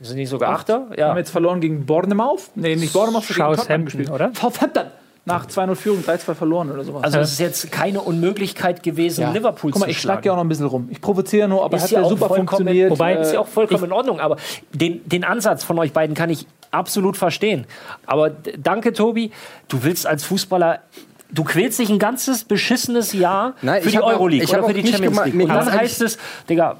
Sind 0.00 0.16
die 0.16 0.26
sogar 0.26 0.50
Achter? 0.52 0.74
Haben 0.74 0.94
Ja. 0.98 1.12
wir 1.14 1.18
jetzt 1.18 1.30
verloren 1.30 1.60
gegen 1.60 1.86
Bournemouth? 1.86 2.50
Nee, 2.54 2.76
nicht 2.76 2.92
Tottenham 2.92 3.22
Southampton, 3.22 3.84
gespielt. 3.84 4.10
oder? 4.10 4.30
Southampton. 4.34 4.84
Nach 5.24 5.46
2-0 5.46 5.76
Führung, 5.76 6.02
3-2 6.02 6.34
verloren 6.34 6.72
oder 6.72 6.82
sowas. 6.82 7.04
Also 7.04 7.18
es 7.20 7.32
ist 7.34 7.38
jetzt 7.38 7.70
keine 7.70 8.00
Unmöglichkeit 8.00 8.82
gewesen, 8.82 9.32
Liverpool 9.32 9.70
Guck 9.70 9.80
mal, 9.80 9.86
zu 9.86 9.90
ich 9.92 10.00
schlagen. 10.00 10.16
schlag 10.18 10.26
ja 10.26 10.32
auch 10.32 10.36
noch 10.36 10.42
ein 10.44 10.48
bisschen 10.48 10.66
rum. 10.66 10.88
Ich 10.90 11.00
provoziere 11.00 11.46
nur, 11.46 11.64
aber 11.64 11.76
Ist 11.76 11.84
hat 11.84 11.90
ja 11.92 12.00
ja 12.02 12.08
super 12.08 12.26
vollkommen- 12.26 12.48
funktioniert. 12.48 12.90
wobei- 12.90 13.14
ist 13.18 13.32
ja 13.32 13.38
auch 13.38 13.46
vollkommen 13.46 13.78
Ich- 13.84 13.86
in 13.86 13.92
Ordnung, 13.92 14.18
aber 14.18 14.36
den, 14.72 15.00
den 15.08 15.22
Ansatz 15.22 15.62
von 15.62 15.78
euch 15.78 15.92
beiden 15.92 16.16
kann 16.16 16.28
ich 16.28 16.44
absolut 16.72 17.16
verstehen. 17.16 17.66
Aber 18.04 18.30
danke, 18.30 18.92
Tobi. 18.92 19.30
Du 19.68 19.84
willst 19.84 20.08
als 20.08 20.24
Fußballer, 20.24 20.80
du 21.30 21.44
quälst 21.44 21.78
dich 21.78 21.88
ein 21.88 22.00
ganzes 22.00 22.42
beschissenes 22.42 23.12
Jahr 23.12 23.54
Nein, 23.62 23.80
für 23.82 23.90
die 23.90 24.00
auch- 24.00 24.08
Euroleague 24.08 24.42
ich 24.44 24.50
oder 24.52 24.64
für 24.64 24.72
die 24.74 24.80
Champions 24.88 25.14
gemacht- 25.18 25.26
League. 25.32 25.40
Und 25.42 25.48
dann 25.50 25.72
heißt 25.72 26.02
es, 26.02 26.18
Digga, 26.48 26.78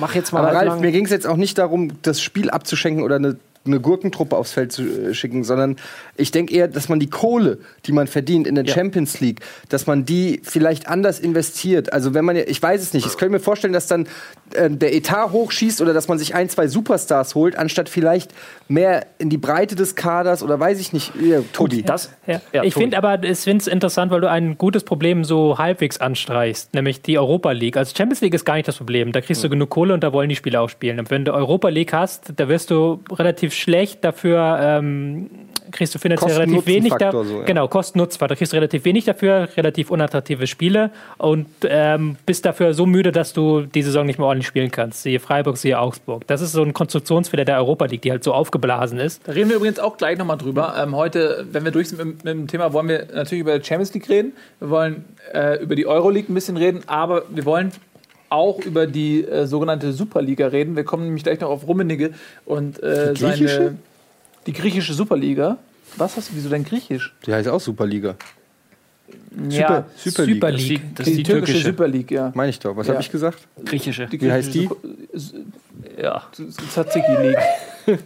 mach 0.00 0.14
jetzt 0.14 0.32
mal 0.32 0.40
Aber 0.40 0.48
Ralf, 0.48 0.58
halblang. 0.58 0.80
mir 0.80 0.92
ging 0.92 1.04
es 1.04 1.10
jetzt 1.10 1.26
auch 1.26 1.36
nicht 1.36 1.58
darum, 1.58 1.92
das 2.02 2.20
Spiel 2.20 2.50
abzuschenken 2.50 3.02
oder 3.02 3.16
eine 3.16 3.36
eine 3.66 3.80
Gurkentruppe 3.80 4.36
aufs 4.36 4.52
Feld 4.52 4.72
zu 4.72 4.82
äh, 4.82 5.14
schicken, 5.14 5.42
sondern 5.44 5.76
ich 6.16 6.30
denke 6.30 6.54
eher, 6.54 6.68
dass 6.68 6.88
man 6.88 7.00
die 7.00 7.08
Kohle, 7.08 7.58
die 7.86 7.92
man 7.92 8.06
verdient 8.06 8.46
in 8.46 8.54
der 8.54 8.64
Ja. 8.64 8.74
Champions 8.74 9.20
League, 9.20 9.40
dass 9.70 9.86
man 9.86 10.04
die 10.04 10.40
vielleicht 10.44 10.86
anders 10.88 11.18
investiert. 11.18 11.92
Also 11.92 12.12
wenn 12.14 12.24
man, 12.24 12.36
ja- 12.36 12.44
ich 12.46 12.62
weiß 12.62 12.82
es 12.82 12.92
nicht, 12.92 13.06
ich 13.06 13.16
könnte 13.16 13.32
mir 13.32 13.40
vorstellen, 13.40 13.72
dass 13.72 13.86
dann 13.86 14.06
äh, 14.54 14.68
der 14.70 14.94
Etat 14.94 15.32
hochschießt 15.32 15.80
oder 15.80 15.94
dass 15.94 16.08
man 16.08 16.18
sich 16.18 16.34
ein, 16.34 16.48
zwei 16.48 16.66
Superstars 16.68 17.34
holt, 17.34 17.56
anstatt 17.56 17.88
vielleicht 17.88 18.32
mehr 18.68 19.06
in 19.18 19.30
die 19.30 19.38
Breite 19.38 19.74
des 19.76 19.94
Kaders 19.96 20.42
oder 20.42 20.60
weiß 20.60 20.78
ich 20.80 20.92
nicht, 20.92 21.12
ja, 21.20 21.40
Tobi. 21.52 21.82
Das, 21.82 22.10
Ja. 22.26 22.40
Ja, 22.52 22.62
ich 22.64 22.74
finde 22.74 22.98
aber, 22.98 23.22
ich 23.24 23.38
finde 23.38 23.62
es 23.62 23.66
interessant, 23.66 24.10
weil 24.12 24.20
du 24.20 24.28
ein 24.30 24.58
gutes 24.58 24.84
Problem 24.84 25.24
so 25.24 25.56
halbwegs 25.58 25.98
anstreichst, 25.98 26.74
nämlich 26.74 27.00
die 27.02 27.18
Europa 27.18 27.50
League. 27.52 27.76
Also 27.76 27.94
Champions 27.96 28.20
League 28.20 28.34
ist 28.34 28.44
gar 28.44 28.54
nicht 28.56 28.68
das 28.68 28.76
Problem. 28.76 29.12
Da 29.12 29.20
kriegst 29.20 29.42
du 29.42 29.48
genug 29.48 29.70
Kohle 29.70 29.94
und 29.94 30.02
da 30.04 30.12
wollen 30.12 30.28
die 30.28 30.36
Spieler 30.36 30.60
auch 30.60 30.68
spielen. 30.68 30.98
Und 30.98 31.10
wenn 31.10 31.24
du 31.24 31.32
Europa 31.32 31.68
League 31.70 31.92
hast, 31.92 32.32
da 32.36 32.48
wirst 32.48 32.70
du 32.70 33.00
relativ 33.12 33.53
schlecht 33.56 34.04
dafür, 34.04 34.58
ähm, 34.60 35.30
kriegst 35.74 35.94
du 35.94 35.98
finanziell 35.98 36.32
relativ 36.32 36.66
wenig 36.66 36.92
da. 36.94 37.10
Kosten-Nutzen-Faktor 37.10 37.24
so, 37.24 37.38
ja. 37.40 37.44
Genau, 37.44 37.68
Kosten-Nutzen. 37.68 38.28
Da 38.28 38.34
kriegst 38.34 38.52
du 38.52 38.56
relativ 38.56 38.84
wenig 38.84 39.04
dafür, 39.04 39.48
relativ 39.56 39.90
unattraktive 39.90 40.46
Spiele 40.46 40.90
und 41.18 41.46
ähm, 41.64 42.16
bist 42.26 42.44
dafür 42.44 42.74
so 42.74 42.86
müde, 42.86 43.12
dass 43.12 43.32
du 43.32 43.62
die 43.62 43.82
Saison 43.82 44.06
nicht 44.06 44.18
mehr 44.18 44.28
ordentlich 44.28 44.46
spielen 44.46 44.70
kannst. 44.70 45.02
Siehe 45.02 45.20
Freiburg, 45.20 45.56
siehe 45.56 45.78
Augsburg. 45.78 46.26
Das 46.26 46.40
ist 46.40 46.52
so 46.52 46.62
ein 46.62 46.72
Konstruktionsfehler 46.72 47.44
der 47.44 47.56
Europa 47.56 47.86
League, 47.86 48.02
die 48.02 48.10
halt 48.10 48.24
so 48.24 48.32
aufgeblasen 48.32 48.98
ist. 48.98 49.26
Da 49.26 49.32
reden 49.32 49.48
wir 49.50 49.56
übrigens 49.56 49.78
auch 49.78 49.96
gleich 49.96 50.16
nochmal 50.18 50.38
drüber. 50.38 50.74
Ähm, 50.80 50.94
heute, 50.94 51.46
wenn 51.50 51.64
wir 51.64 51.72
durch 51.72 51.88
sind 51.88 51.98
mit, 51.98 52.24
mit 52.24 52.34
dem 52.34 52.46
Thema, 52.46 52.72
wollen 52.72 52.88
wir 52.88 53.06
natürlich 53.12 53.40
über 53.40 53.58
die 53.58 53.64
Champions 53.64 53.92
League 53.94 54.08
reden. 54.08 54.32
Wir 54.60 54.70
wollen 54.70 55.04
äh, 55.32 55.62
über 55.62 55.74
die 55.74 55.86
Euroleague 55.86 56.30
ein 56.30 56.34
bisschen 56.34 56.56
reden, 56.56 56.82
aber 56.86 57.24
wir 57.30 57.44
wollen 57.44 57.72
auch 58.30 58.58
über 58.60 58.86
die 58.86 59.24
äh, 59.24 59.46
sogenannte 59.46 59.92
Superliga 59.92 60.46
reden. 60.48 60.76
Wir 60.76 60.84
kommen 60.84 61.04
nämlich 61.04 61.22
gleich 61.24 61.40
noch 61.40 61.50
auf 61.50 61.66
Rummenigge 61.66 62.12
und 62.44 62.82
äh, 62.82 63.14
Die 63.14 63.20
griechische? 63.24 63.54
seine 63.56 63.78
die 64.46 64.52
griechische 64.52 64.92
Superliga. 64.94 65.58
Was 65.96 66.16
hast 66.16 66.30
du? 66.30 66.34
Wieso 66.36 66.48
denn 66.48 66.64
griechisch? 66.64 67.14
Die 67.26 67.32
heißt 67.32 67.48
auch 67.48 67.60
Superliga. 67.60 68.16
ja, 69.48 69.84
Super 69.96 70.24
Super 70.26 70.50
League. 70.50 70.80
die, 70.82 70.94
das 70.94 71.06
ist 71.06 71.12
die, 71.12 71.16
die 71.18 71.22
türkische 71.22 71.52
türkische. 71.52 71.70
Super 71.70 71.88
League, 71.88 72.10
ja. 72.10 72.32
Meine 72.34 72.50
ich 72.50 72.58
doch. 72.58 72.76
Was 72.76 72.86
Ja. 72.86 72.94
habe 72.94 73.02
ich 73.02 73.10
gesagt? 73.10 73.38
griechische. 73.64 74.06
Die 74.06 74.20
Wie 74.20 74.30
heißt 74.32 74.52
die? 74.54 74.68
Super- 75.14 76.02
Ja. 76.02 76.22
Tzatziki 76.70 77.12
League. 77.22 77.38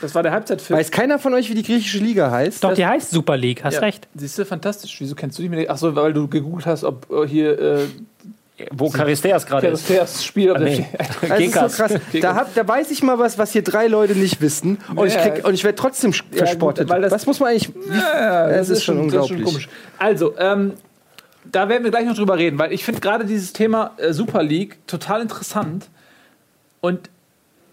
Das 0.00 0.16
war 0.16 0.24
der 0.24 0.32
Halbzeitfilm. 0.32 0.80
Weiß 0.80 0.90
keiner 0.90 1.20
von 1.20 1.32
euch, 1.32 1.48
wie 1.48 1.54
die 1.54 1.62
griechische 1.62 1.98
Liga 1.98 2.28
heißt? 2.28 2.64
Doch, 2.64 2.74
die 2.74 2.84
heißt 2.84 3.12
Super 3.12 3.36
League, 3.36 3.62
hast 3.62 3.74
Ja. 3.74 3.80
recht. 3.82 4.08
Siehst 4.16 4.36
du, 4.36 4.44
fantastisch. 4.44 4.96
Wieso 5.00 5.14
kennst 5.14 5.38
du 5.38 5.42
dich 5.42 5.50
mit 5.52 5.70
Achso, 5.70 5.94
weil 5.94 6.12
du 6.12 6.26
gegoogelt 6.26 6.66
hast, 6.66 6.82
ob 6.82 7.08
äh, 7.12 7.28
hier 7.28 7.56
äh, 7.56 7.78
Wo 8.70 8.90
Charisteas 8.90 9.46
gerade 9.46 9.68
ist. 9.68 9.88
das 9.90 10.24
Spiel. 10.24 10.50
Ob 10.50 10.58
Ah, 10.58 10.60
nee. 10.60 10.86
Das 11.28 11.40
ist 11.40 11.54
so 11.54 11.82
krass. 11.84 11.94
Da, 12.20 12.34
hab, 12.34 12.54
da 12.54 12.66
weiß 12.68 12.90
ich 12.90 13.02
mal 13.02 13.18
was, 13.18 13.38
was 13.38 13.50
hier 13.52 13.62
drei 13.62 13.86
Leute 13.88 14.14
nicht 14.14 14.40
wissen. 14.40 14.78
Und 14.94 15.06
ich, 15.08 15.14
Ja. 15.14 15.28
krieg- 15.28 15.44
und 15.44 15.54
ich 15.54 15.64
werde 15.64 15.76
trotzdem 15.76 16.12
Ja, 16.12 16.38
verspottet. 16.38 16.88
gut, 16.88 17.02
das- 17.02 17.12
was 17.12 17.26
muss 17.26 17.40
man 17.40 17.50
eigentlich. 17.50 17.72
Ja, 17.90 18.48
das 18.48 18.68
ist 18.68 18.84
schon 18.84 18.98
unglaublich. 18.98 19.42
komisch. 19.42 19.68
Also, 19.98 20.34
ähm, 20.38 20.74
da 21.50 21.68
werden 21.68 21.82
wir 21.82 21.90
gleich 21.90 22.06
noch 22.06 22.14
drüber 22.14 22.38
reden, 22.38 22.58
weil 22.58 22.72
ich 22.72 22.84
finde 22.84 23.00
gerade 23.00 23.24
dieses 23.24 23.52
Thema 23.52 23.92
äh, 23.96 24.12
Super 24.12 24.42
League 24.44 24.78
total 24.86 25.22
interessant. 25.22 25.88
Und 26.80 27.10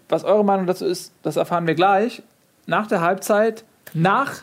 was 0.08 0.24
eure 0.24 0.44
Meinung 0.44 0.66
dazu 0.66 0.86
ist, 0.86 1.12
das 1.22 1.36
erfahren 1.36 1.66
wir 1.68 1.74
gleich. 1.74 2.22
Nach 2.66 2.86
der 2.88 3.00
Halbzeit, 3.00 3.64
nach 3.94 4.42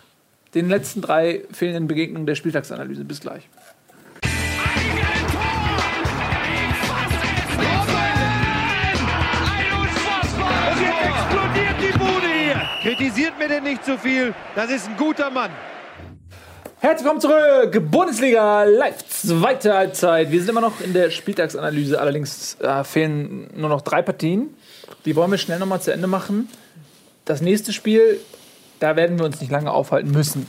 den 0.54 0.70
letzten 0.70 1.02
drei 1.02 1.42
fehlenden 1.52 1.88
Begegnungen 1.88 2.26
der 2.26 2.36
Spieltagsanalyse. 2.36 3.04
Bis 3.04 3.20
gleich. 3.20 3.50
Kritisiert 12.88 13.38
mir 13.38 13.50
denn 13.50 13.64
nicht 13.64 13.84
zu 13.84 13.98
viel. 13.98 14.34
Das 14.56 14.72
ist 14.72 14.88
ein 14.88 14.96
guter 14.96 15.30
Mann. 15.30 15.52
Herzlich 16.80 17.04
willkommen 17.04 17.20
zurück, 17.20 17.92
Bundesliga 17.92 18.64
live, 18.64 19.06
zweite 19.10 19.74
Halbzeit. 19.74 20.32
Wir 20.32 20.40
sind 20.40 20.52
immer 20.52 20.62
noch 20.62 20.80
in 20.80 20.94
der 20.94 21.10
Spieltagsanalyse, 21.10 22.00
allerdings 22.00 22.56
äh, 22.62 22.86
fehlen 22.86 23.50
nur 23.58 23.68
noch 23.68 23.82
drei 23.82 24.02
Partien. 24.02 24.56
Die 25.04 25.18
wollen 25.18 25.30
wir 25.30 25.38
schnell 25.38 25.60
nochmal 25.60 25.82
zu 25.82 25.92
Ende 25.92 26.08
machen. 26.08 26.48
Das 27.26 27.42
nächste 27.42 27.74
Spiel, 27.74 28.22
da 28.80 28.96
werden 28.96 29.20
wir 29.20 29.26
uns 29.26 29.42
nicht 29.42 29.52
lange 29.52 29.70
aufhalten 29.70 30.12
müssen. 30.12 30.48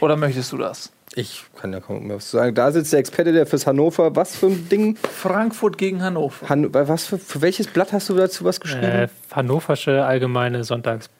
Oder 0.00 0.14
möchtest 0.14 0.52
du 0.52 0.58
das? 0.58 0.92
Ich 1.16 1.42
kann 1.60 1.72
ja 1.72 1.80
kaum 1.80 2.06
mehr 2.06 2.18
was 2.18 2.30
sagen. 2.30 2.54
Da 2.54 2.70
sitzt 2.70 2.92
der 2.92 3.00
Experte, 3.00 3.32
der 3.32 3.46
fürs 3.46 3.66
Hannover. 3.66 4.14
Was 4.14 4.36
für 4.36 4.46
ein 4.46 4.68
Ding? 4.68 4.96
Frankfurt 4.96 5.76
gegen 5.76 6.02
Hannover. 6.04 6.48
Han 6.48 6.72
was 6.72 7.08
für, 7.08 7.18
für 7.18 7.42
welches 7.42 7.66
Blatt 7.66 7.92
hast 7.92 8.08
du 8.08 8.14
dazu 8.14 8.44
was 8.44 8.60
geschrieben? 8.60 8.84
Äh, 8.84 9.08
Hannoversche 9.32 10.04
Allgemeine 10.04 10.62
Sonntags. 10.62 11.10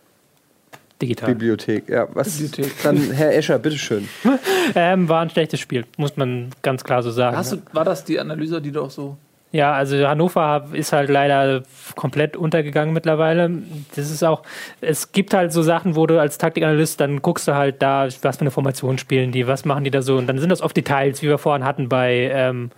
Digital. 1.00 1.30
Bibliothek. 1.30 1.88
Ja, 1.88 2.06
was? 2.12 2.38
Bibliothek. 2.38 2.82
Dann 2.82 3.10
Herr 3.12 3.34
Escher, 3.34 3.58
bitteschön. 3.58 4.08
Ähm, 4.74 5.08
war 5.08 5.20
ein 5.22 5.30
schlechtes 5.30 5.58
Spiel, 5.58 5.84
muss 5.96 6.16
man 6.16 6.50
ganz 6.62 6.84
klar 6.84 7.02
so 7.02 7.10
sagen. 7.10 7.36
Hast 7.36 7.52
du, 7.52 7.56
war 7.72 7.84
das 7.84 8.04
die 8.04 8.20
Analyse, 8.20 8.60
die 8.60 8.70
du 8.70 8.82
auch 8.82 8.90
so. 8.90 9.16
Ja, 9.52 9.72
also 9.72 10.06
Hannover 10.06 10.68
ist 10.72 10.92
halt 10.92 11.10
leider 11.10 11.64
komplett 11.96 12.36
untergegangen 12.36 12.94
mittlerweile. 12.94 13.50
Das 13.96 14.10
ist 14.10 14.22
auch, 14.22 14.42
es 14.80 15.10
gibt 15.10 15.34
halt 15.34 15.52
so 15.52 15.62
Sachen, 15.62 15.96
wo 15.96 16.06
du 16.06 16.20
als 16.20 16.38
Taktikanalyst 16.38 17.00
dann 17.00 17.20
guckst 17.20 17.48
du 17.48 17.54
halt 17.54 17.82
da, 17.82 18.06
was 18.22 18.36
für 18.36 18.42
eine 18.42 18.52
Formation 18.52 18.98
spielen 18.98 19.32
die, 19.32 19.48
was 19.48 19.64
machen 19.64 19.82
die 19.82 19.90
da 19.90 20.02
so 20.02 20.18
und 20.18 20.28
dann 20.28 20.38
sind 20.38 20.50
das 20.50 20.62
oft 20.62 20.76
Details, 20.76 21.20
wie 21.22 21.26
wir 21.26 21.38
vorhin 21.38 21.64
hatten 21.64 21.88
bei, 21.88 22.30
ähm, 22.32 22.70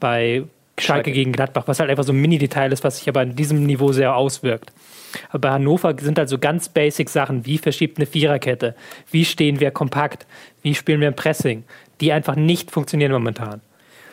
bei 0.00 0.44
Schalke, 0.78 0.82
Schalke. 0.82 1.12
gegen 1.12 1.32
Gladbach, 1.32 1.64
was 1.66 1.78
halt 1.78 1.90
einfach 1.90 2.04
so 2.04 2.12
ein 2.12 2.20
Mini-Detail 2.20 2.72
ist, 2.72 2.84
was 2.84 2.98
sich 2.98 3.08
aber 3.08 3.22
in 3.22 3.36
diesem 3.36 3.66
Niveau 3.66 3.92
sehr 3.92 4.16
auswirkt. 4.16 4.72
Aber 5.30 5.38
bei 5.38 5.50
Hannover 5.50 5.94
sind 6.00 6.18
halt 6.18 6.28
so 6.28 6.38
ganz 6.38 6.68
basic 6.68 7.10
Sachen, 7.10 7.46
wie 7.46 7.58
verschiebt 7.58 7.98
eine 7.98 8.06
Viererkette, 8.06 8.74
wie 9.10 9.24
stehen 9.24 9.60
wir 9.60 9.70
kompakt, 9.70 10.26
wie 10.62 10.74
spielen 10.74 11.00
wir 11.00 11.08
im 11.08 11.16
Pressing, 11.16 11.64
die 12.00 12.12
einfach 12.12 12.36
nicht 12.36 12.70
funktionieren 12.70 13.12
momentan. 13.12 13.60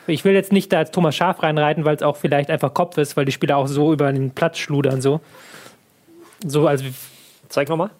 Ich 0.07 0.25
will 0.25 0.33
jetzt 0.33 0.51
nicht 0.51 0.73
da 0.73 0.79
als 0.79 0.91
Thomas 0.91 1.15
Schaf 1.15 1.43
reinreiten, 1.43 1.85
weil 1.85 1.95
es 1.95 2.03
auch 2.03 2.17
vielleicht 2.17 2.49
einfach 2.49 2.73
Kopf 2.73 2.97
ist, 2.97 3.15
weil 3.15 3.25
die 3.25 3.31
Spieler 3.31 3.57
auch 3.57 3.67
so 3.67 3.93
über 3.93 4.11
den 4.11 4.31
Platz 4.31 4.57
schludern, 4.57 5.01
so. 5.01 5.21
So, 6.43 6.67
also, 6.67 6.85
Zeig 7.49 7.69
nochmal. 7.69 7.91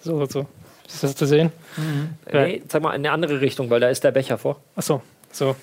so, 0.00 0.24
so. 0.26 0.46
Ist 0.86 1.02
das 1.02 1.16
zu 1.16 1.26
sehen? 1.26 1.50
Ja. 2.30 2.46
Nee, 2.46 2.62
zeig 2.68 2.82
mal 2.82 2.90
in 2.90 2.96
eine 2.96 3.12
andere 3.12 3.40
Richtung, 3.40 3.70
weil 3.70 3.80
da 3.80 3.88
ist 3.88 4.04
der 4.04 4.10
Becher 4.10 4.36
vor. 4.36 4.60
Achso, 4.76 5.02
so. 5.30 5.56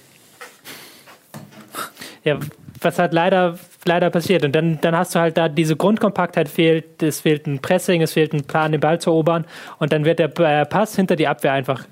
Ja, 2.23 2.39
was 2.81 2.99
halt 2.99 3.13
leider, 3.13 3.57
leider 3.89 4.09
passiert. 4.09 4.45
Und 4.45 4.53
dann, 4.53 4.79
dann 4.79 4.95
hast 4.95 5.13
du 5.13 5.19
halt 5.19 5.37
da 5.37 5.49
diese 5.49 5.75
Grundkompaktheit 5.75 6.47
fehlt, 6.47 7.03
es 7.03 7.21
fehlt 7.21 7.45
ein 7.47 7.59
Pressing, 7.59 8.01
es 8.01 8.13
fehlt 8.13 8.33
ein 8.33 8.45
Plan, 8.45 8.71
den 8.71 8.79
Ball 8.79 9.01
zu 9.01 9.09
erobern 9.09 9.45
und 9.79 9.91
dann 9.91 10.05
wird 10.05 10.19
der 10.19 10.37
äh, 10.39 10.65
Pass 10.65 10.95
hinter 10.95 11.17
die 11.17 11.27
Abwehr 11.27 11.51
einfach 11.51 11.85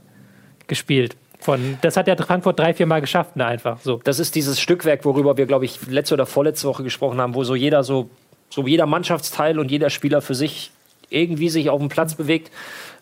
gespielt. 0.68 1.18
Von, 1.40 1.78
das 1.82 1.98
hat 1.98 2.08
ja 2.08 2.16
Frankfurt 2.16 2.58
drei, 2.58 2.74
vier 2.74 2.88
Mal 2.88 3.02
geschafft, 3.02 3.36
ne, 3.36 3.46
einfach 3.46 3.80
so. 3.82 4.00
Das 4.04 4.20
ist 4.20 4.36
dieses 4.36 4.60
Stückwerk, 4.60 5.06
worüber 5.06 5.38
wir, 5.38 5.46
glaube 5.46 5.66
ich, 5.66 5.86
letzte 5.88 6.16
oder 6.16 6.26
vorletzte 6.26 6.68
Woche 6.68 6.84
gesprochen 6.84 7.22
haben, 7.22 7.36
wo 7.36 7.44
so 7.44 7.56
jeder 7.56 7.84
so, 7.84 8.10
so 8.50 8.66
jeder 8.66 8.86
Mannschaftsteil 8.86 9.60
und 9.60 9.70
jeder 9.70 9.90
Spieler 9.90 10.22
für 10.22 10.36
sich 10.36 10.72
irgendwie 11.10 11.50
sich 11.50 11.70
auf 11.70 11.80
dem 11.80 11.90
Platz 11.90 12.16
bewegt. 12.16 12.52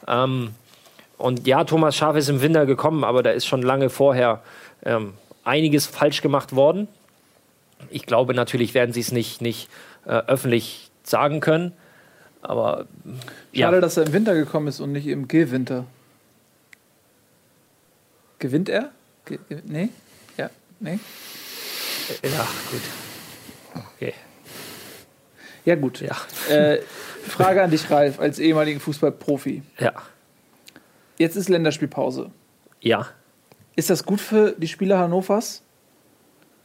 Ähm, 0.07 0.51
und 1.17 1.47
ja, 1.47 1.63
Thomas 1.63 1.95
Schaf 1.95 2.15
ist 2.17 2.29
im 2.29 2.41
Winter 2.41 2.65
gekommen, 2.65 3.03
aber 3.03 3.23
da 3.23 3.31
ist 3.31 3.45
schon 3.45 3.61
lange 3.61 3.89
vorher 3.89 4.41
ähm, 4.83 5.13
einiges 5.43 5.85
falsch 5.85 6.21
gemacht 6.21 6.55
worden. 6.55 6.87
Ich 7.89 8.05
glaube, 8.05 8.33
natürlich 8.33 8.73
werden 8.73 8.93
sie 8.93 8.99
es 9.01 9.11
nicht, 9.11 9.41
nicht 9.41 9.69
äh, 10.05 10.09
öffentlich 10.11 10.91
sagen 11.03 11.39
können. 11.39 11.73
Aber 12.41 12.85
Schade, 13.53 13.77
ja, 13.77 13.81
dass 13.81 13.97
er 13.97 14.05
im 14.05 14.13
Winter 14.13 14.35
gekommen 14.35 14.67
ist 14.67 14.79
und 14.79 14.91
nicht 14.91 15.07
im 15.07 15.27
Gewinter. 15.27 15.85
Gewinnt 18.39 18.69
er? 18.69 18.91
Ge 19.25 19.39
ge- 19.49 19.61
nee? 19.65 19.89
Ja, 20.37 20.49
nee? 20.79 20.99
ja, 22.23 22.47
gut. 22.71 22.81
Okay. 23.95 24.13
Ja, 25.63 25.75
gut. 25.75 26.01
Ja. 26.01 26.15
Äh, 26.49 26.81
Frage 27.27 27.63
an 27.63 27.71
dich, 27.71 27.89
Ralf, 27.89 28.19
als 28.19 28.37
ehemaligen 28.37 28.79
Fußballprofi. 28.79 29.63
Ja. 29.79 29.93
Jetzt 31.17 31.35
ist 31.35 31.49
Länderspielpause. 31.49 32.29
Ja. 32.81 33.07
Ist 33.75 33.89
das 33.89 34.05
gut 34.05 34.21
für 34.21 34.51
die 34.51 34.67
Spieler 34.67 34.99
Hannovers? 34.99 35.63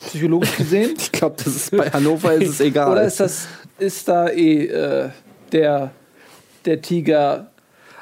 Psychologisch 0.01 0.57
gesehen? 0.57 0.95
Ich 0.99 1.13
glaube, 1.13 1.37
das 1.37 1.55
ist 1.55 1.77
bei 1.77 1.91
Hannover 1.91 2.35
ist 2.35 2.49
es 2.49 2.61
egal. 2.61 2.93
Oder 2.93 3.05
ist 3.05 3.21
das 3.21 3.49
ist 3.79 4.09
da 4.09 4.29
eh 4.29 4.67
äh, 4.67 5.09
der, 5.53 5.91
der 6.65 6.83
Tiger 6.83 7.51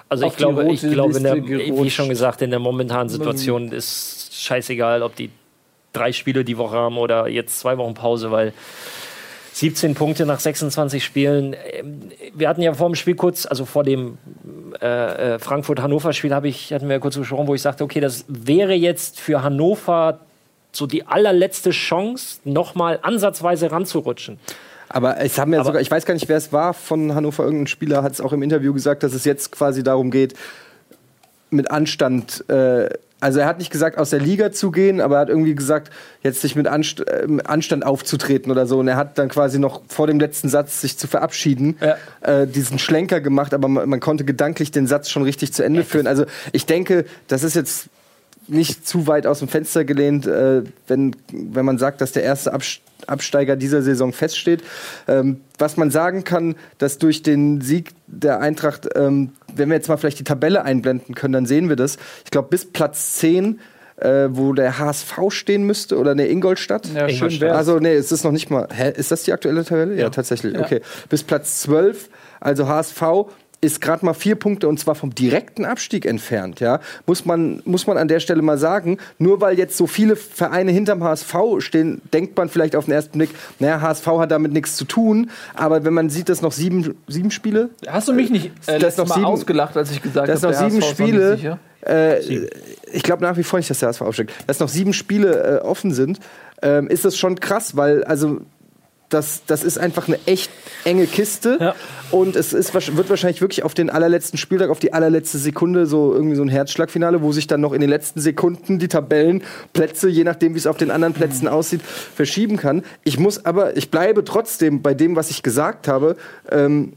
Also 0.09 0.27
auf 0.27 0.33
ich 0.33 0.37
die 0.37 0.43
glaube, 0.43 0.73
ich 0.73 0.81
glaube 0.81 1.17
in 1.17 1.25
der, 1.25 1.37
wie 1.37 1.91
schon 1.91 2.09
gesagt, 2.09 2.43
in 2.43 2.51
der 2.51 2.59
momentanen 2.59 3.09
Situation 3.09 3.73
ist 3.73 4.35
scheißegal, 4.35 5.03
ob 5.03 5.17
die 5.17 5.31
drei 5.93 6.13
Spiele 6.13 6.45
die 6.45 6.59
Woche 6.59 6.77
haben 6.77 6.99
oder 6.99 7.29
jetzt 7.29 7.59
zwei 7.59 7.79
Wochen 7.79 7.95
Pause, 7.95 8.31
weil 8.31 8.53
17 9.53 9.95
Punkte 9.95 10.25
nach 10.25 10.39
26 10.39 11.05
Spielen. 11.05 11.57
Ähm, 11.73 12.11
Wir 12.35 12.49
hatten 12.49 12.63
ja 12.63 12.75
vor 12.75 12.89
dem 12.89 12.95
Spiel 12.95 13.17
kurz, 13.17 13.45
also 13.45 13.65
vor 13.65 13.83
dem 13.83 14.19
äh, 14.81 15.35
äh, 15.35 15.39
Frankfurt-Hannover-Spiel, 15.41 16.33
habe 16.33 16.49
ich 16.49 16.73
hatten 16.73 16.87
wir 16.87 16.97
ja 16.97 17.01
kurz 17.01 17.17
gesprochen, 17.17 17.49
wo 17.49 17.55
ich 17.55 17.63
sagte, 17.63 17.83
okay, 17.83 18.01
das 18.01 18.25
wäre 18.29 18.75
jetzt 18.75 19.19
für 19.19 19.43
Hannover 19.43 20.21
so 20.79 20.87
die 20.87 21.07
allerletzte 21.07 21.71
Chance, 21.71 22.39
nochmal 22.45 22.99
ansatzweise 23.03 23.71
ranzurutschen. 23.71 24.39
Aber 24.89 25.21
es 25.21 25.39
haben 25.39 25.53
ja 25.53 25.59
Aber- 25.61 25.67
sogar, 25.67 25.81
ich 25.83 25.91
weiß 25.91 26.07
gar 26.07 26.15
nicht, 26.15 26.29
wer 26.31 26.39
es 26.39 26.51
war 26.53 26.73
von 26.73 27.15
Hannover, 27.15 27.45
irgendein 27.45 27.67
Spieler 27.67 28.03
hat 28.03 28.13
es 28.13 28.21
auch 28.23 28.33
im 28.33 28.43
Interview 28.43 28.73
gesagt, 28.73 29.03
dass 29.03 29.13
es 29.13 29.25
jetzt 29.27 29.53
quasi 29.53 29.83
darum 29.83 30.11
geht, 30.11 30.33
mit 31.51 31.71
Anstand, 31.71 32.49
äh, 32.49 32.89
also 33.21 33.41
er 33.41 33.47
hat 33.47 33.59
nicht 33.59 33.71
gesagt, 33.71 33.99
aus 33.99 34.11
der 34.11 34.21
Liga 34.21 34.53
zu 34.53 34.71
gehen, 34.71 35.01
aber 35.01 35.17
er 35.17 35.21
hat 35.23 35.29
irgendwie 35.29 35.55
gesagt, 35.55 35.91
jetzt 36.23 36.41
sich 36.41 36.55
mit 36.55 36.69
Anst 36.69 37.01
äh, 37.01 37.27
Anstand 37.45 37.85
aufzutreten 37.85 38.53
oder 38.53 38.67
so. 38.67 38.79
Und 38.79 38.87
er 38.87 38.97
hat 38.97 39.19
dann 39.19 39.29
quasi 39.29 39.59
noch 39.59 39.81
vor 39.89 40.07
dem 40.07 40.21
letzten 40.21 40.49
Satz 40.49 40.81
sich 40.81 40.97
zu 40.99 41.09
verabschieden, 41.09 41.77
Ja. 41.81 41.97
äh, 42.21 42.47
diesen 42.47 42.79
Schlenker 42.79 43.21
gemacht, 43.21 43.55
aber 43.55 43.67
man, 43.69 43.89
man 43.89 43.99
konnte 44.01 44.25
gedanklich 44.25 44.71
den 44.71 44.87
Satz 44.87 45.11
schon 45.11 45.23
richtig 45.25 45.53
zu 45.53 45.65
Ende 45.65 45.83
führen. 45.85 46.07
Also 46.07 46.27
ich 46.53 46.65
denke, 46.67 47.07
das 47.27 47.43
ist 47.43 47.57
jetzt 47.57 47.89
nicht 48.49 48.87
zu 48.87 49.07
weit 49.07 49.27
aus 49.27 49.39
dem 49.41 49.49
Fenster 49.49 49.85
gelehnt, 49.85 50.27
äh, 50.27 50.63
wenn, 50.87 51.15
wenn 51.33 51.65
man 51.65 51.79
sagt, 51.79 52.01
dass 52.01 52.13
der 52.13 52.23
erste 52.23 52.53
Abs- 52.53 52.81
Absteiger 53.07 53.57
dieser 53.57 53.83
Saison 53.83 54.13
feststeht. 54.13 54.63
Ähm, 55.07 55.41
was 55.59 55.77
man 55.77 55.91
sagen 55.91 56.25
kann, 56.25 56.57
dass 56.79 56.99
durch 56.99 57.23
den 57.23 57.61
Sieg 57.61 57.91
der 58.07 58.41
Eintracht, 58.41 58.89
ähm, 58.97 59.31
wenn 59.55 59.69
wir 59.69 59.77
jetzt 59.77 59.89
mal 59.89 59.97
vielleicht 59.97 60.19
die 60.19 60.25
Tabelle 60.25 60.65
einblenden 60.65 61.15
können, 61.15 61.33
dann 61.33 61.47
sehen 61.47 61.69
wir 61.69 61.77
das. 61.77 61.97
Ich 62.25 62.31
glaube, 62.31 62.49
bis 62.49 62.65
Platz 62.67 63.15
10, 63.15 63.61
äh, 63.97 64.29
wo 64.31 64.53
der 64.53 64.79
HSV 64.79 65.13
stehen 65.31 65.63
müsste, 65.65 65.97
oder 65.99 66.15
ne, 66.15 66.27
Ingolstadt. 66.29 66.89
Ja, 66.95 67.09
schön 67.09 67.41
wär's. 67.41 67.57
Also, 67.57 67.79
nee, 67.79 67.95
es 67.95 68.13
ist 68.13 68.25
noch 68.25 68.33
nicht 68.33 68.51
mal. 68.51 68.69
Hä, 68.73 68.93
ist 68.97 69.11
das 69.11 69.23
die 69.23 69.33
aktuelle 69.33 69.65
Tabelle? 69.65 69.95
Ja, 69.95 70.11
tatsächlich. 70.11 70.55
Ja. 70.55 70.61
Okay. 70.61 70.81
Bis 71.09 71.23
Platz 71.23 71.61
12, 71.63 72.09
also 72.41 72.67
HSV 72.69 73.03
ist 73.61 73.81
gerade 73.81 74.05
mal 74.05 74.15
vier 74.15 74.37
Punkte 74.37 74.69
und 74.69 74.79
zwar 74.79 74.95
vom 74.95 75.15
direkten 75.15 75.65
Abstieg 75.65 76.07
entfernt, 76.07 76.61
ja. 76.61 76.81
Muss 77.07 77.25
man, 77.25 77.61
muss 77.65 77.87
man 77.87 77.99
an 77.99 78.07
der 78.07 78.21
Stelle 78.21 78.41
mal 78.43 78.57
sagen, 78.59 78.99
nur 79.19 79.41
weil 79.41 79.59
jetzt 79.59 79.77
so 79.77 79.87
viele 79.89 80.15
Vereine 80.17 80.71
hinterm 80.71 81.03
HSV 81.03 81.35
stehen, 81.59 82.01
denkt 82.13 82.37
man 82.37 82.49
vielleicht 82.49 82.77
auf 82.77 82.85
den 82.85 82.95
ersten 82.95 83.19
Blick, 83.19 83.31
naja, 83.59 83.81
HSV 83.81 84.07
hat 84.07 84.31
damit 84.31 84.53
nichts 84.53 84.77
zu 84.77 84.85
tun, 84.85 85.31
aber 85.55 85.85
wenn 85.85 85.93
man 85.93 86.09
sieht, 86.09 86.29
dass 86.29 86.41
noch 86.41 86.53
sieben, 86.53 86.95
sieben 87.09 87.31
Spiele, 87.33 87.71
Hast 87.87 88.07
du 88.09 88.13
mich 88.13 88.31
nicht 88.31 88.53
äh, 88.67 88.79
Das 88.79 88.97
noch 88.97 89.09
Mal 89.09 89.15
sieben- 89.17 89.27
ausgelacht, 89.27 89.77
als 89.77 89.91
ich 89.91 90.03
gesagt 90.03 90.29
dass 90.29 90.43
habe, 90.45 90.53
noch 90.53 90.61
der 90.61 90.71
sieben 90.71 90.83
HSV 90.83 90.93
ist 90.93 91.01
noch 91.01 91.07
nicht 91.07 91.41
Spiele, 91.41 91.59
äh, 91.87 92.47
ich 92.93 93.03
glaube 93.03 93.23
nach 93.25 93.37
wie 93.37 93.43
vor 93.43 93.59
nicht, 93.59 93.71
dass 93.71 93.81
der 93.81 93.89
HSV 93.89 94.03
aufsteigt, 94.03 94.33
dass 94.47 94.61
noch 94.61 94.69
sieben 94.69 94.93
Spiele 94.93 95.61
äh, 95.63 95.65
offen 95.65 95.93
sind, 95.93 96.21
ähm, 96.63 96.89
ist 96.89 97.05
das 97.05 97.17
schon 97.17 97.39
krass, 97.41 97.77
weil 97.77 98.05
also 98.05 98.41
das, 99.09 99.43
das 99.47 99.65
ist 99.65 99.79
einfach 99.79 100.07
eine 100.07 100.19
echt 100.27 100.51
enge 100.85 101.07
Kiste. 101.07 101.59
Ja. 101.61 101.75
Und 102.11 102.37
es 102.37 102.53
ist, 102.53 102.75
wird 102.75 103.11
wahrscheinlich 103.11 103.41
wirklich 103.41 103.63
auf 103.63 103.75
den 103.75 103.91
allerletzten 103.91 104.39
Spieltag, 104.39 104.71
auf 104.71 104.79
die 104.79 104.93
allerletzte 104.93 105.39
Sekunde, 105.39 105.87
so 105.87 106.15
irgendwie 106.15 106.37
so 106.37 106.43
ein 106.43 106.49
Herzschlagfinale, 106.49 107.23
wo 107.23 107.33
sich 107.33 107.47
dann 107.47 107.61
noch 107.61 107.73
in 107.73 107.81
den 107.81 107.91
letzten 107.91 108.21
Sekunden 108.21 108.79
die 108.79 108.89
Tabellenplätze, 108.89 110.09
je 110.09 110.25
nachdem, 110.25 110.55
wie 110.55 110.59
es 110.59 110.67
auf 110.67 110.77
den 110.77 110.91
anderen 110.91 111.15
Plätzen 111.15 111.49
aussieht, 111.49 111.83
verschieben 111.83 112.57
kann. 112.57 112.83
Ich 113.05 113.19
muss 113.19 113.45
aber, 113.45 113.77
ich 113.77 113.91
bleibe 113.91 114.25
trotzdem 114.25 114.83
bei 114.83 114.95
dem, 114.95 115.17
was 115.17 115.31
ich 115.31 115.43
gesagt 115.43 115.89
habe. 115.89 116.17
Ähm, 116.51 116.95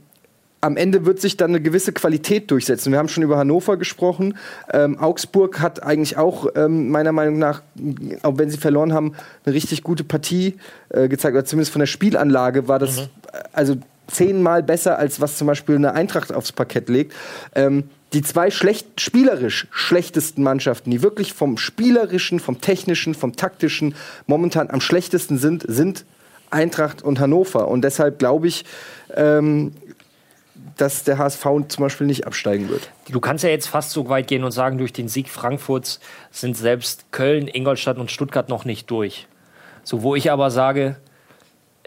am 0.62 0.78
Ende 0.78 1.05
wird 1.05 1.20
sich 1.20 1.38
dann 1.38 1.51
eine 1.51 1.62
gewisse 1.62 1.91
Qualität 1.91 2.51
durchsetzen. 2.51 2.91
Wir 2.91 2.99
haben 2.99 3.09
schon 3.09 3.24
über 3.24 3.38
Hannover 3.38 3.78
gesprochen. 3.78 4.38
Ähm, 4.72 4.99
Augsburg 4.99 5.59
hat 5.59 5.82
eigentlich 5.82 6.18
auch 6.18 6.47
ähm, 6.55 6.89
meiner 6.89 7.12
Meinung 7.12 7.39
nach, 7.39 7.64
auch 8.22 8.38
wenn 8.38 8.51
sie 8.51 8.57
verloren 8.57 8.93
haben, 8.93 9.16
eine 9.43 9.55
richtig 9.55 9.82
gute 9.82 10.03
Partie 10.03 10.57
äh, 10.89 11.07
gezeigt. 11.07 11.36
Oder 11.36 11.45
zumindest 11.45 11.72
von 11.72 11.80
der 11.80 11.88
Spielanlage 11.88 12.68
war 12.68 12.78
das 12.78 12.99
äh, 12.99 13.07
also 13.51 13.76
zehnmal 14.07 14.62
besser, 14.62 14.99
als 14.99 15.20
was 15.20 15.38
zum 15.38 15.47
Beispiel 15.47 15.76
eine 15.76 15.93
Eintracht 15.93 16.32
aufs 16.32 16.51
Parkett 16.51 16.89
legt. 16.89 17.14
Ähm, 17.55 17.86
die 18.14 18.22
zwei 18.22 18.51
schlecht, 18.51 18.99
spielerisch 18.99 19.68
schlechtesten 19.72 20.43
Mannschaften, 20.43 20.91
die 20.91 21.01
wirklich 21.01 21.34
vom 21.34 21.57
spielerischen, 21.57 22.39
vom 22.39 22.62
technischen, 22.62 23.16
vom 23.16 23.36
taktischen 23.36 23.95
momentan 24.28 24.70
am 24.70 24.82
schlechtesten 24.82 25.38
sind, 25.38 25.64
sind 25.68 26.05
Eintracht 26.49 27.01
und 27.01 27.20
Hannover. 27.20 27.70
Und 27.70 27.84
deshalb 27.84 28.20
glaube 28.20 28.47
ich, 28.47 28.66
ähm, 29.16 29.72
dass 30.82 31.03
der 31.03 31.19
HSV 31.19 31.43
zum 31.67 31.84
Beispiel 31.84 32.07
nicht 32.07 32.25
absteigen 32.25 32.67
wird. 32.67 32.89
Du 33.07 33.19
kannst 33.19 33.43
ja 33.43 33.51
jetzt 33.51 33.67
fast 33.67 33.91
so 33.91 34.09
weit 34.09 34.27
gehen 34.27 34.43
und 34.43 34.51
sagen, 34.51 34.79
durch 34.79 34.91
den 34.91 35.07
Sieg 35.07 35.29
Frankfurts 35.29 35.99
sind 36.32 36.57
selbst 36.57 37.11
Köln, 37.11 37.47
Ingolstadt 37.47 37.99
und 37.99 38.09
Stuttgart 38.09 38.49
noch 38.49 38.65
nicht 38.65 38.89
durch. 38.89 39.27
So, 39.84 40.01
wo 40.01 40.15
ich 40.15 40.32
aber 40.32 40.49
sage, 40.49 40.95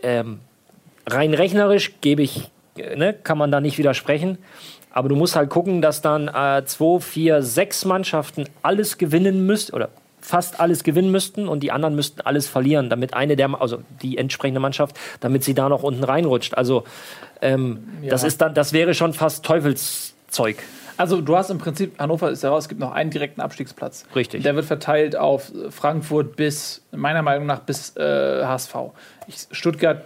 ähm, 0.03 0.38
rein 1.07 1.34
rechnerisch 1.34 1.95
gebe 2.03 2.22
ich, 2.22 2.51
äh, 2.78 2.95
ne, 2.95 3.14
kann 3.14 3.36
man 3.36 3.51
da 3.51 3.61
nicht 3.61 3.78
widersprechen. 3.78 4.38
Aber 4.90 5.09
du 5.09 5.16
musst 5.16 5.34
halt 5.34 5.51
gucken, 5.51 5.82
dass 5.82 6.01
dann 6.01 6.28
äh, 6.28 6.64
zwei, 6.64 7.01
vier, 7.01 7.42
sechs 7.42 7.84
Mannschaften 7.84 8.49
alles 8.62 8.97
gewinnen 8.97 9.45
müssten 9.45 9.74
oder 9.74 9.88
fast 10.25 10.59
alles 10.59 10.85
gewinnen 10.85 11.11
müssten 11.11 11.49
und 11.49 11.61
die 11.61 11.70
anderen 11.70 11.95
müssten 11.95 12.22
alles 12.22 12.49
verlieren, 12.49 12.89
damit 12.89 13.12
eine 13.12 13.37
der, 13.37 13.61
also 13.61 13.83
die 14.01 14.16
entsprechende 14.16 14.59
Mannschaft, 14.59 14.99
damit 15.20 15.45
sie 15.45 15.53
da 15.53 15.68
noch 15.68 15.83
unten 15.83 16.03
reinrutscht. 16.03 16.55
Also 16.55 16.85
ähm, 17.43 17.87
das 18.09 18.25
ist 18.25 18.41
dann, 18.41 18.55
das 18.55 18.72
wäre 18.72 18.95
schon 18.95 19.12
fast 19.12 19.45
Teufelszeug. 19.45 20.57
Also 20.97 21.20
du 21.20 21.37
hast 21.37 21.51
im 21.51 21.59
Prinzip, 21.59 21.99
Hannover 21.99 22.31
ist 22.31 22.43
ja 22.43 22.49
raus, 22.49 22.64
es 22.64 22.68
gibt 22.70 22.81
noch 22.81 22.93
einen 22.93 23.11
direkten 23.11 23.43
Abstiegsplatz. 23.43 24.07
Richtig. 24.16 24.43
Der 24.43 24.57
wird 24.57 24.64
verteilt 24.64 25.14
auf 25.14 25.53
Frankfurt 25.68 26.37
bis, 26.37 26.81
meiner 26.91 27.20
Meinung 27.20 27.45
nach, 27.45 27.61
bis 27.61 27.95
äh, 27.97 28.45
HSV. 28.45 28.75
Ich, 29.27 29.47
Stuttgart, 29.51 30.05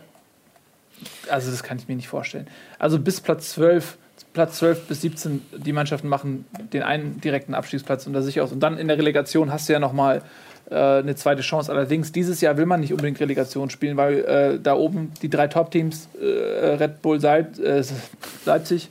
also 1.30 1.52
das 1.52 1.62
kann 1.62 1.78
ich 1.78 1.86
mir 1.86 1.94
nicht 1.94 2.08
vorstellen. 2.08 2.48
Also 2.80 2.98
bis 2.98 3.20
Platz 3.20 3.50
12, 3.50 3.98
Platz 4.38 4.58
12 4.58 4.86
bis 4.86 5.00
17, 5.00 5.42
die 5.56 5.72
Mannschaften 5.72 6.06
machen 6.06 6.44
den 6.72 6.84
einen 6.84 7.20
direkten 7.20 7.54
Abstiegsplatz 7.54 8.06
unter 8.06 8.22
sich 8.22 8.40
aus. 8.40 8.52
Und 8.52 8.60
dann 8.60 8.78
in 8.78 8.86
der 8.86 8.96
Relegation 8.96 9.52
hast 9.52 9.68
du 9.68 9.72
ja 9.72 9.80
nochmal 9.80 10.22
äh, 10.70 10.76
eine 10.76 11.16
zweite 11.16 11.42
Chance. 11.42 11.72
Allerdings, 11.72 12.12
dieses 12.12 12.40
Jahr 12.40 12.56
will 12.56 12.64
man 12.64 12.78
nicht 12.78 12.92
unbedingt 12.92 13.18
Relegation 13.18 13.68
spielen, 13.68 13.96
weil 13.96 14.18
äh, 14.20 14.60
da 14.62 14.74
oben 14.74 15.10
die 15.22 15.28
drei 15.28 15.48
Top-Teams, 15.48 16.08
äh, 16.20 16.24
Red 16.24 17.02
Bull 17.02 17.18
Leip 17.18 17.58
äh, 17.58 17.82
Leipzig, 18.44 18.90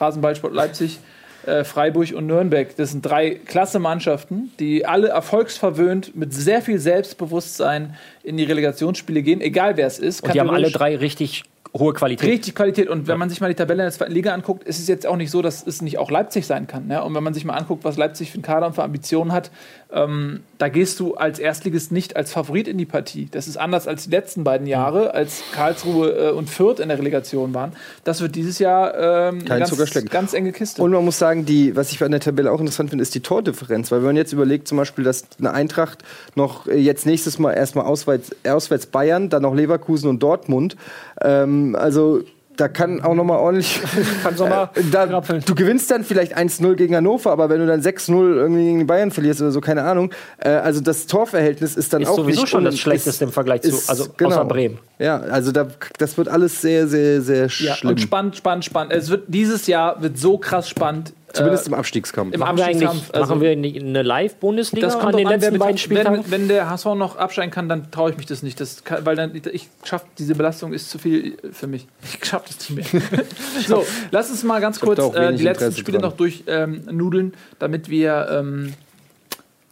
Rasenballsport 0.00 0.52
Leipzig, 0.52 0.98
äh, 1.46 1.62
Freiburg 1.62 2.12
und 2.12 2.26
Nürnberg. 2.26 2.74
Das 2.74 2.90
sind 2.90 3.02
drei 3.02 3.36
klasse 3.36 3.78
Mannschaften, 3.78 4.50
die 4.58 4.84
alle 4.84 5.10
erfolgsverwöhnt 5.10 6.16
mit 6.16 6.34
sehr 6.34 6.60
viel 6.60 6.80
Selbstbewusstsein 6.80 7.94
in 8.24 8.36
die 8.36 8.42
Relegationsspiele 8.42 9.22
gehen, 9.22 9.40
egal 9.40 9.76
wer 9.76 9.86
es 9.86 10.00
ist. 10.00 10.24
Und 10.24 10.34
die 10.34 10.40
haben 10.40 10.50
alle 10.50 10.72
drei 10.72 10.96
richtig 10.96 11.44
hohe 11.76 11.92
Qualität. 11.92 12.28
Richtig 12.28 12.54
Qualität. 12.54 12.88
Und 12.88 13.06
wenn 13.06 13.18
man 13.18 13.30
sich 13.30 13.40
mal 13.40 13.48
die 13.48 13.54
Tabelle 13.54 13.82
in 13.82 13.86
der 13.86 13.92
zweiten 13.92 14.12
Liga 14.12 14.32
anguckt, 14.32 14.64
ist 14.64 14.78
es 14.78 14.88
jetzt 14.88 15.06
auch 15.06 15.16
nicht 15.16 15.30
so, 15.30 15.42
dass 15.42 15.66
es 15.66 15.82
nicht 15.82 15.98
auch 15.98 16.10
Leipzig 16.10 16.46
sein 16.46 16.66
kann. 16.66 16.90
Ja? 16.90 17.02
Und 17.02 17.14
wenn 17.14 17.22
man 17.22 17.34
sich 17.34 17.44
mal 17.44 17.54
anguckt, 17.54 17.84
was 17.84 17.96
Leipzig 17.96 18.30
für 18.30 18.34
einen 18.34 18.42
Kader 18.42 18.66
und 18.66 18.74
für 18.74 18.82
Ambitionen 18.82 19.32
hat, 19.32 19.50
ähm, 19.90 20.40
da 20.58 20.68
gehst 20.68 21.00
du 21.00 21.14
als 21.14 21.38
Erstligist 21.38 21.92
nicht 21.92 22.16
als 22.16 22.32
Favorit 22.32 22.68
in 22.68 22.76
die 22.76 22.84
Partie. 22.84 23.28
Das 23.30 23.48
ist 23.48 23.56
anders 23.56 23.88
als 23.88 24.04
die 24.04 24.10
letzten 24.10 24.44
beiden 24.44 24.66
Jahre, 24.66 25.14
als 25.14 25.42
Karlsruhe 25.52 26.10
äh, 26.10 26.30
und 26.30 26.50
Fürth 26.50 26.80
in 26.80 26.88
der 26.88 26.98
Relegation 26.98 27.54
waren. 27.54 27.72
Das 28.04 28.20
wird 28.20 28.34
dieses 28.34 28.58
Jahr 28.58 28.94
ähm, 28.94 29.44
eine 29.48 29.60
ganz, 29.60 30.10
ganz 30.10 30.34
enge 30.34 30.52
Kiste. 30.52 30.82
Und 30.82 30.90
man 30.90 31.04
muss 31.04 31.18
sagen, 31.18 31.46
die, 31.46 31.74
was 31.74 31.90
ich 31.90 32.02
an 32.02 32.10
der 32.10 32.20
Tabelle 32.20 32.52
auch 32.52 32.60
interessant 32.60 32.90
finde, 32.90 33.02
ist 33.02 33.14
die 33.14 33.20
Tordifferenz. 33.20 33.90
Weil 33.90 34.00
wenn 34.00 34.08
man 34.08 34.16
jetzt 34.16 34.32
überlegt, 34.32 34.68
zum 34.68 34.76
Beispiel, 34.76 35.04
dass 35.04 35.24
eine 35.38 35.52
Eintracht 35.52 36.02
noch 36.34 36.66
äh, 36.66 36.76
jetzt 36.76 37.06
nächstes 37.06 37.38
Mal 37.38 37.52
erstmal 37.52 37.86
auswärts, 37.86 38.36
auswärts 38.46 38.86
Bayern, 38.86 39.30
dann 39.30 39.42
noch 39.42 39.54
Leverkusen 39.54 40.10
und 40.10 40.22
Dortmund. 40.22 40.76
Ähm, 41.22 41.67
also 41.74 42.22
da 42.56 42.66
kann 42.66 43.00
auch 43.02 43.14
noch 43.14 43.22
mal 43.24 43.36
ordentlich. 43.36 43.80
Kannst 44.22 44.40
noch 44.40 44.48
mal 44.48 44.70
Äh, 44.74 44.82
da, 44.90 45.06
du 45.06 45.54
gewinnst 45.54 45.90
dann 45.92 46.02
vielleicht 46.02 46.36
1-0 46.36 46.74
gegen 46.74 46.96
Hannover, 46.96 47.30
aber 47.30 47.48
wenn 47.48 47.60
du 47.60 47.66
dann 47.66 47.80
6-0 47.80 48.12
irgendwie 48.34 48.64
gegen 48.64 48.78
die 48.80 48.84
Bayern 48.84 49.12
verlierst 49.12 49.40
oder 49.40 49.52
so, 49.52 49.60
keine 49.60 49.84
Ahnung. 49.84 50.10
Äh, 50.38 50.48
also 50.50 50.80
das 50.80 51.06
Torverhältnis 51.06 51.76
ist 51.76 51.92
dann 51.92 52.02
Ist 52.02 52.08
auch 52.08 52.16
sowieso 52.16 52.40
nicht 52.40 52.50
schon 52.50 52.64
das 52.64 52.76
Schlechteste 52.78 53.24
im 53.26 53.32
Vergleich 53.32 53.62
zu- 53.62 53.80
also 53.88 54.06
außer 54.22 54.44
Bremen. 54.44 54.78
Ja, 54.98 55.20
also 55.20 55.52
da, 55.52 55.68
das 55.98 56.18
wird 56.18 56.28
alles 56.28 56.60
sehr, 56.60 56.88
sehr, 56.88 57.20
sehr 57.22 57.42
ja, 57.46 57.48
schlimm. 57.76 57.90
und 57.92 58.00
spannend, 58.00 58.36
spannend, 58.36 58.64
spannend. 58.64 58.92
Es 58.92 59.08
wird 59.08 59.24
dieses 59.28 59.68
Jahr 59.68 60.02
wird 60.02 60.18
so 60.18 60.36
krass 60.38 60.68
spannend. 60.68 61.12
Zumindest 61.32 61.66
äh, 61.66 61.68
im 61.68 61.74
Abstiegskampf. 61.74 62.34
im 62.34 62.40
Machen 62.40 62.56
wir 62.56 62.64
eigentlich 62.66 62.88
Abstiegskampf. 62.88 63.14
Also- 63.14 63.34
machen 63.34 63.42
wir 63.42 63.50
eine 63.50 64.02
Live-Bundesliga 64.02 64.86
Das 64.86 64.98
kommt 64.98 65.12
an 65.12 65.16
den 65.18 65.26
an, 65.26 65.32
letzten 65.34 65.52
mit, 65.52 65.60
beiden 65.60 65.78
Spieltagen? 65.78 66.24
wenn, 66.24 66.30
wenn 66.30 66.48
der 66.48 66.70
HSV 66.70 66.86
noch 66.96 67.16
absteigen 67.16 67.50
kann, 67.50 67.68
dann 67.68 67.90
traue 67.90 68.10
ich 68.10 68.16
mich 68.16 68.26
das 68.26 68.42
nicht. 68.42 68.60
Das 68.60 68.84
kann, 68.84 69.04
weil 69.04 69.16
dann 69.16 69.32
ich 69.52 69.68
schaff 69.84 70.04
diese 70.18 70.34
Belastung 70.34 70.72
ist 70.72 70.90
zu 70.90 70.98
viel 70.98 71.36
für 71.52 71.66
mich. 71.66 71.86
Ich 72.20 72.24
schaff 72.24 72.44
das 72.46 72.70
nicht 72.70 72.92
mehr. 72.92 73.02
so, 73.66 73.84
lass 74.10 74.30
uns 74.30 74.42
mal 74.44 74.60
ganz 74.60 74.80
kurz 74.80 74.98
äh, 74.98 75.34
die 75.34 75.42
letzten 75.44 75.64
Interesse 75.64 75.78
Spiele 75.78 75.98
dran. 75.98 76.10
noch 76.10 76.16
durchnudeln, 76.16 76.84
ähm, 76.86 76.96
nudeln, 76.96 77.34
damit 77.58 77.88
wir 77.88 78.28
ähm, 78.30 78.74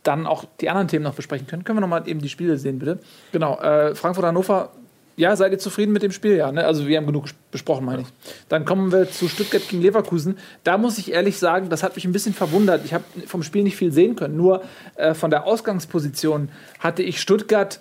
dann 0.03 0.27
auch 0.27 0.45
die 0.61 0.69
anderen 0.71 0.89
Themen 0.89 1.05
noch 1.05 1.15
besprechen 1.15 1.47
können. 1.47 1.65
Können 1.65 1.79
wir 1.79 1.81
noch 1.81 1.89
mal 1.89 2.07
eben 2.09 2.21
die 2.21 2.29
Spiele 2.29 2.59
sehen, 2.59 2.79
bitte? 2.79 2.99
Genau, 3.33 3.59
äh, 3.59 3.95
Frankfurt 3.95 4.25
Hannover. 4.25 4.71
Ja, 5.17 5.35
seid 5.35 5.53
ihr 5.53 5.59
zufrieden 5.59 5.93
mit 5.93 6.03
dem 6.03 6.12
Spiel? 6.12 6.37
Ja, 6.37 6.53
ne? 6.53 6.67
Also 6.67 6.87
wir 6.87 6.99
haben 6.99 7.07
genug 7.07 7.29
besprochen, 7.51 7.87
meine 7.87 8.03
ich. 8.03 8.09
Dann 8.51 8.67
kommen 8.67 8.93
wir 8.93 9.11
zu 9.11 9.29
Stuttgart 9.29 9.67
gegen 9.67 9.83
Leverkusen. 9.83 10.37
Da 10.62 10.77
muss 10.77 10.99
ich 10.99 11.12
ehrlich 11.12 11.39
sagen, 11.39 11.71
das 11.71 11.83
hat 11.83 11.97
mich 11.97 12.05
ein 12.05 12.12
bisschen 12.12 12.35
verwundert. 12.35 12.85
Ich 12.85 12.93
habe 12.93 13.05
vom 13.27 13.43
Spiel 13.43 13.62
nicht 13.62 13.77
viel 13.77 13.93
sehen 13.93 14.14
können. 14.14 14.37
Nur 14.37 14.62
äh, 14.97 15.14
von 15.14 15.31
der 15.31 15.47
Ausgangsposition 15.47 16.51
hatte 16.81 17.03
ich 17.03 17.19
Stuttgart 17.19 17.81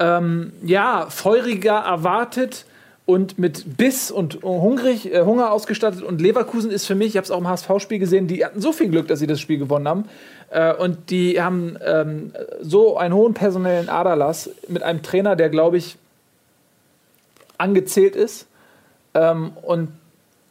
ähm, 0.00 0.52
ja 0.64 1.06
feuriger 1.10 1.78
erwartet 1.78 2.66
und 3.04 3.38
mit 3.38 3.76
Biss 3.76 4.10
und 4.10 4.42
hungrig, 4.42 5.12
äh, 5.12 5.22
Hunger 5.22 5.52
ausgestattet. 5.52 6.02
Und 6.02 6.20
Leverkusen 6.20 6.72
ist 6.72 6.86
für 6.86 6.96
mich, 6.96 7.08
ich 7.08 7.16
habe 7.16 7.24
es 7.24 7.30
auch 7.30 7.38
im 7.38 7.48
HSV-Spiel 7.48 8.00
gesehen, 8.00 8.26
die 8.26 8.44
hatten 8.44 8.60
so 8.60 8.72
viel 8.72 8.88
Glück, 8.88 9.06
dass 9.06 9.20
sie 9.20 9.28
das 9.28 9.40
Spiel 9.40 9.58
gewonnen 9.58 9.86
haben. 9.86 10.04
Äh, 10.50 10.74
und 10.74 11.10
die 11.10 11.40
haben 11.40 11.76
ähm, 11.84 12.32
so 12.60 12.96
einen 12.96 13.14
hohen 13.14 13.34
personellen 13.34 13.88
Aderlass 13.88 14.50
mit 14.66 14.82
einem 14.82 15.02
Trainer, 15.02 15.36
der, 15.36 15.48
glaube 15.48 15.76
ich, 15.76 15.98
angezählt 17.62 18.16
ist. 18.16 18.46
Ähm, 19.14 19.52
und 19.62 19.88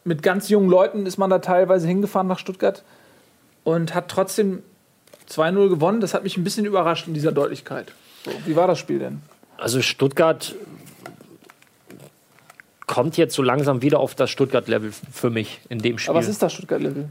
mit 0.04 0.22
ganz 0.22 0.48
jungen 0.48 0.68
Leuten 0.68 1.06
ist 1.06 1.18
man 1.18 1.30
da 1.30 1.38
teilweise 1.38 1.86
hingefahren 1.86 2.26
nach 2.26 2.38
Stuttgart 2.38 2.82
und 3.64 3.94
hat 3.94 4.08
trotzdem 4.08 4.62
2-0 5.30 5.68
gewonnen. 5.68 6.00
Das 6.00 6.14
hat 6.14 6.24
mich 6.24 6.36
ein 6.36 6.44
bisschen 6.44 6.64
überrascht 6.64 7.06
in 7.06 7.14
dieser 7.14 7.32
Deutlichkeit. 7.32 7.92
So, 8.24 8.32
wie 8.46 8.56
war 8.56 8.66
das 8.66 8.78
Spiel 8.78 8.98
denn? 8.98 9.20
Also 9.58 9.80
Stuttgart 9.80 10.54
kommt 12.86 13.16
jetzt 13.16 13.34
so 13.34 13.42
langsam 13.42 13.82
wieder 13.82 14.00
auf 14.00 14.14
das 14.14 14.30
Stuttgart-Level 14.30 14.92
für 15.12 15.30
mich 15.30 15.60
in 15.68 15.78
dem 15.78 15.98
Spiel. 15.98 16.10
Aber 16.10 16.18
was 16.18 16.28
ist 16.28 16.42
das 16.42 16.52
Stuttgart-Level? 16.52 17.08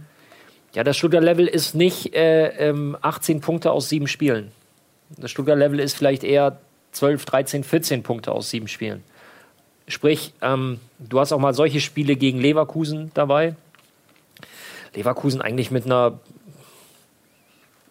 Ja, 0.74 0.84
das 0.84 0.98
Stuttgart-Level 0.98 1.48
ist 1.48 1.76
nicht 1.76 2.14
äh, 2.14 2.70
ähm, 2.70 2.98
18 3.02 3.42
Punkte 3.42 3.72
aus 3.72 3.90
sieben 3.90 4.08
Spielen. 4.08 4.52
Das 5.18 5.32
Stuttgart-Level 5.32 5.80
ist 5.80 5.96
vielleicht 5.96 6.24
eher 6.24 6.60
12, 6.92 7.26
13, 7.26 7.64
14 7.64 8.04
Punkte 8.04 8.32
aus 8.32 8.50
sieben 8.50 8.68
Spielen. 8.68 9.04
Sprich, 9.92 10.34
ähm, 10.42 10.80
du 11.00 11.20
hast 11.20 11.34
auch 11.34 11.40
mal 11.40 11.54
solche 11.54 11.82
Spiele 11.82 12.16
gegen 12.16 12.40
Leverkusen 12.40 13.12
dabei. 13.14 13.56
Leverkusen 14.96 15.42
eigentlich 15.42 15.70
mit 15.70 15.86
einer, 15.86 16.20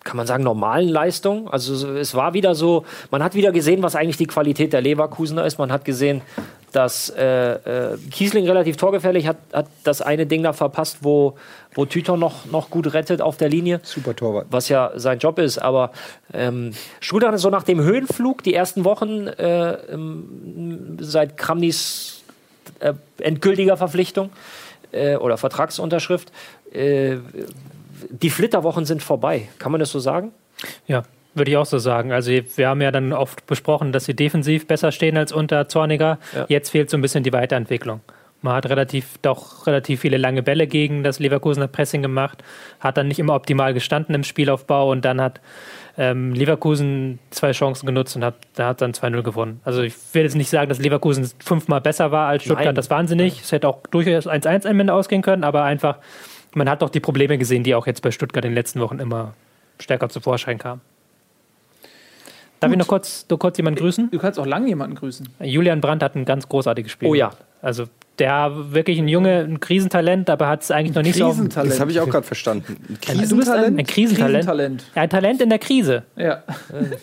kann 0.03 0.17
man 0.17 0.27
sagen, 0.27 0.43
normalen 0.43 0.89
Leistung. 0.89 1.51
Also 1.51 1.95
es 1.99 2.15
war 2.15 2.33
wieder 2.33 2.55
so, 2.55 2.87
man 3.11 3.23
hat 3.23 3.35
wieder 3.35 3.53
gesehen, 3.53 3.83
was 3.83 3.97
eigentlich 3.97 4.17
die 4.17 4.27
Qualität 4.27 4.73
der 4.73 4.81
Leverkusener 4.81 5.45
ist. 5.45 5.59
Man 5.59 5.71
hat 5.71 5.85
gesehen, 5.85 6.23
dass 6.73 7.11
äh, 7.11 7.93
äh, 7.93 7.99
Kiesling 8.11 8.47
relativ 8.47 8.79
torgefährlich 8.79 9.27
hat, 9.27 9.37
hat 9.53 9.67
das 9.85 10.01
eine 10.01 10.25
Ding 10.25 10.43
da 10.43 10.55
verpasst, 10.55 10.99
wo, 11.03 11.37
wo 11.75 11.85
Tüter 11.85 12.17
noch, 12.17 12.47
noch 12.47 12.71
gut 12.71 12.93
rettet 12.93 13.21
auf 13.21 13.37
der 13.37 13.49
Linie. 13.49 13.81
Super 13.83 14.15
Torwart. 14.17 14.47
Was 14.51 14.69
ja 14.69 14.93
sein 14.97 15.19
Job 15.19 15.39
ist. 15.39 15.59
Aber 15.59 15.93
ähm, 16.33 16.73
Schröder 17.01 17.29
hatte 17.29 17.39
so 17.39 17.51
nach 17.51 17.63
dem 17.63 17.81
Höhenflug 17.81 18.43
die 18.43 18.55
ersten 18.55 18.85
Wochen 18.85 19.27
äh, 19.27 19.73
ähm, 19.93 20.99
seit 21.01 21.37
Kramnis 21.37 22.23
äh, 22.81 22.95
endgültiger 23.19 23.77
Verpflichtung 23.77 24.31
äh, 24.93 25.17
oder 25.17 25.37
Vertragsunterschrift. 25.37 26.33
Äh, 26.73 27.17
die 28.09 28.31
Flitterwochen 28.31 28.85
sind 28.85 29.03
vorbei. 29.03 29.49
Kann 29.59 29.73
man 29.73 29.79
das 29.79 29.91
so 29.91 29.99
sagen? 29.99 30.33
Ja, 30.87 31.05
würde 31.35 31.51
ich 31.51 31.57
auch 31.57 31.67
so 31.67 31.79
sagen. 31.79 32.13
Also 32.13 32.31
wir 32.31 32.69
haben 32.69 32.81
ja 32.81 32.91
dann 32.91 33.13
oft 33.13 33.47
besprochen, 33.47 33.93
dass 33.93 34.07
sie 34.07 34.15
defensiv 34.15 34.67
besser 34.67 34.91
stehen 34.91 35.17
als 35.17 35.33
unter 35.33 35.69
Zorniger. 35.69 36.19
Ja. 36.35 36.47
Jetzt 36.49 36.71
fehlt 36.71 36.91
so 36.91 36.97
ein 36.97 37.03
bisschen 37.03 37.23
die 37.23 37.33
Weiterentwicklung. 37.33 38.01
Man 38.43 38.55
hat 38.55 38.67
relativ, 38.69 39.19
doch 39.21 39.67
relativ 39.67 40.01
viele 40.01 40.17
lange 40.17 40.43
Bälle 40.43 40.67
gegen 40.67 41.03
das 41.03 41.19
Leverkusener 41.19 41.69
Pressing 41.69 42.01
gemacht, 42.01 42.43
hat 42.81 42.97
dann 42.97 43.09
nicht 43.09 43.19
immer 43.19 43.35
optimal 43.35 43.75
gestanden 43.75 44.15
im 44.15 44.25
Spielaufbau 44.25 44.91
und 44.91 45.05
dann 45.05 45.21
hat 45.21 45.41
ähm, 45.99 46.33
Leverkusen 46.33 47.19
zwei 47.31 47.53
Chancen 47.53 47.85
genutzt 47.85 48.17
und 48.17 48.25
hat, 48.25 48.37
hat 48.59 48.81
dann 48.81 48.93
2-0 48.93 49.23
gewonnen. 49.23 49.61
Also 49.65 49.83
ich 49.83 49.95
will 50.13 50.23
jetzt 50.23 50.37
nicht 50.37 50.49
sagen, 50.49 50.71
dass 50.71 50.79
Leverkusen 50.79 51.31
fünfmal 51.39 51.83
besser 51.83 52.13
war 52.13 52.29
als 52.29 52.45
Stuttgart, 52.45 52.67
Nein. 52.67 52.75
das 52.75 52.89
waren 52.89 53.07
sie 53.07 53.17
nicht. 53.17 53.43
Es 53.43 53.53
hätte 53.53 53.69
auch 53.69 53.81
durchaus 53.91 54.27
1-1 54.27 54.67
am 54.67 54.81
Ende 54.81 54.95
ausgehen 54.95 55.21
können, 55.21 55.45
aber 55.45 55.65
einfach, 55.65 55.99
man 56.55 56.71
hat 56.71 56.81
doch 56.81 56.91
die 56.91 57.01
Probleme 57.01 57.37
gesehen, 57.37 57.63
die 57.63 57.75
auch 57.75 57.87
jetzt 57.87 58.01
bei 58.01 58.11
Stuttgart 58.11 58.45
in 58.45 58.53
den 58.53 58.57
letzten 58.57 58.81
Wochen 58.81 58.99
immer 58.99 59.35
stärker 59.79 60.09
zu 60.09 60.21
Vorschein 60.21 60.57
kamen. 60.57 60.81
Darf 62.61 62.71
ich 62.71 62.79
noch 62.79 62.89
kurz, 62.89 63.27
nur 63.29 63.39
kurz 63.39 63.57
jemanden 63.57 63.81
grüßen? 63.81 64.11
Du 64.11 64.19
kannst 64.19 64.39
auch 64.39 64.47
lange 64.47 64.69
jemanden 64.69 64.95
grüßen. 64.95 65.29
Julian 65.41 65.81
Brandt 65.81 66.03
hat 66.03 66.15
ein 66.15 66.27
ganz 66.27 66.47
großartiges 66.47 66.93
Spiel. 66.93 67.09
Oh 67.09 67.15
ja. 67.15 67.29
gemacht. 67.29 67.45
Also 67.63 67.85
der 68.19 68.53
wirklich 68.73 68.99
ein 68.99 69.09
Junge, 69.09 69.39
ein 69.41 69.61
Krisentalent, 69.61 70.29
aber 70.29 70.49
hat 70.49 70.63
es 70.63 70.71
eigentlich 70.71 70.95
noch 70.95 71.03
nicht 71.03 71.17
so. 71.17 71.25
auf- 71.27 71.33
Krisentalent. 71.37 71.73
Das 71.73 71.81
habe 71.81 71.91
ich 71.91 72.01
auch 72.01 72.09
gerade 72.09 72.27
verstanden. 72.27 72.77
Ein 73.09 73.19
Du 73.29 73.37
bist 73.37 73.49
ein, 73.51 73.77
Krisentalent? 73.77 73.79
Ein 73.79 73.87
Krisentalent. 73.87 74.35
Krisentalent. 74.47 74.85
Ja, 74.95 75.03
ein 75.03 75.11
Talent 75.11 75.41
in 75.43 75.49
der 75.49 75.59
Krise. 75.59 76.03
Ja. 76.17 76.43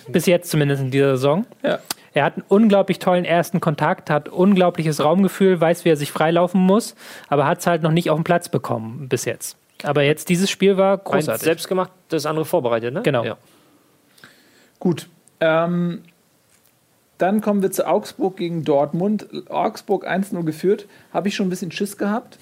Bis 0.09 0.25
jetzt 0.27 0.51
zumindest 0.51 0.81
in 0.83 0.91
dieser 0.91 1.11
Saison. 1.17 1.45
ja. 1.63 1.79
Er 2.13 2.23
hat 2.25 2.33
einen 2.33 2.45
unglaublich 2.47 2.97
tollen 2.97 3.25
ersten 3.25 3.59
Kontakt, 3.61 4.09
hat 4.09 4.27
unglaubliches 4.27 5.03
Raumgefühl, 5.03 5.61
weiß, 5.61 5.85
wie 5.85 5.89
er 5.89 5.97
sich 5.97 6.11
freilaufen 6.11 6.59
muss, 6.59 6.95
aber 7.27 7.45
hat 7.45 7.59
es 7.59 7.67
halt 7.67 7.83
noch 7.83 7.91
nicht 7.91 8.09
auf 8.09 8.17
den 8.17 8.23
Platz 8.23 8.49
bekommen 8.49 9.07
bis 9.07 9.25
jetzt. 9.25 9.55
Aber 9.83 10.01
jetzt 10.01 10.27
dieses 10.29 10.49
Spiel 10.49 10.77
war 10.77 10.93
Eins 10.93 11.03
großartig. 11.03 11.43
selbst 11.43 11.67
gemacht, 11.67 11.91
das 12.09 12.25
andere 12.25 12.45
vorbereitet, 12.45 12.91
ne? 12.91 13.03
Genau. 13.03 13.23
Ja. 13.23 13.37
Gut. 14.79 15.07
Ähm, 15.39 16.01
dann 17.17 17.41
kommen 17.41 17.61
wir 17.61 17.71
zu 17.71 17.87
Augsburg 17.87 18.37
gegen 18.37 18.63
Dortmund. 18.63 19.27
Augsburg 19.49 20.07
1-0 20.07 20.43
geführt. 20.43 20.87
Habe 21.11 21.27
ich 21.27 21.35
schon 21.35 21.47
ein 21.47 21.49
bisschen 21.49 21.71
Schiss 21.71 21.97
gehabt. 21.97 22.37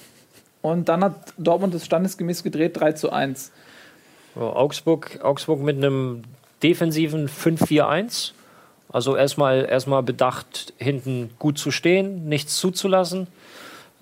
Und 0.62 0.90
dann 0.90 1.04
hat 1.04 1.34
Dortmund 1.38 1.74
das 1.74 1.86
standesgemäß 1.86 2.44
gedreht, 2.44 2.80
3 2.80 2.94
zu 2.94 3.12
1. 3.12 3.52
Ja, 4.36 4.42
Augsburg, 4.42 5.20
Augsburg 5.24 5.62
mit 5.62 5.78
einem 5.78 6.24
defensiven 6.64 7.30
5-4-1. 7.30 8.32
Also 8.90 9.16
erstmal 9.16 9.66
erstmal 9.66 10.04
bedacht, 10.04 10.74
hinten 10.78 11.30
gut 11.40 11.58
zu 11.58 11.72
stehen, 11.72 12.28
nichts 12.28 12.58
zuzulassen. 12.58 13.28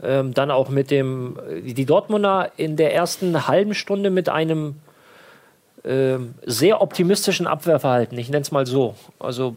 Ähm, 0.02 0.34
dann 0.34 0.52
auch 0.52 0.70
mit 0.70 0.90
dem, 0.90 1.38
die 1.64 1.86
Dortmunder 1.86 2.52
in 2.58 2.78
der 2.78 2.94
ersten 2.94 3.48
halben 3.48 3.74
Stunde 3.74 4.10
mit 4.10 4.30
einem 4.30 4.76
ähm, 5.86 6.36
sehr 6.46 6.82
optimistischen 6.82 7.46
Abwehrverhalten. 7.46 8.18
Ich 8.18 8.30
nenne 8.30 8.42
es 8.42 8.52
mal 8.52 8.66
so. 8.66 8.96
Also 9.20 9.56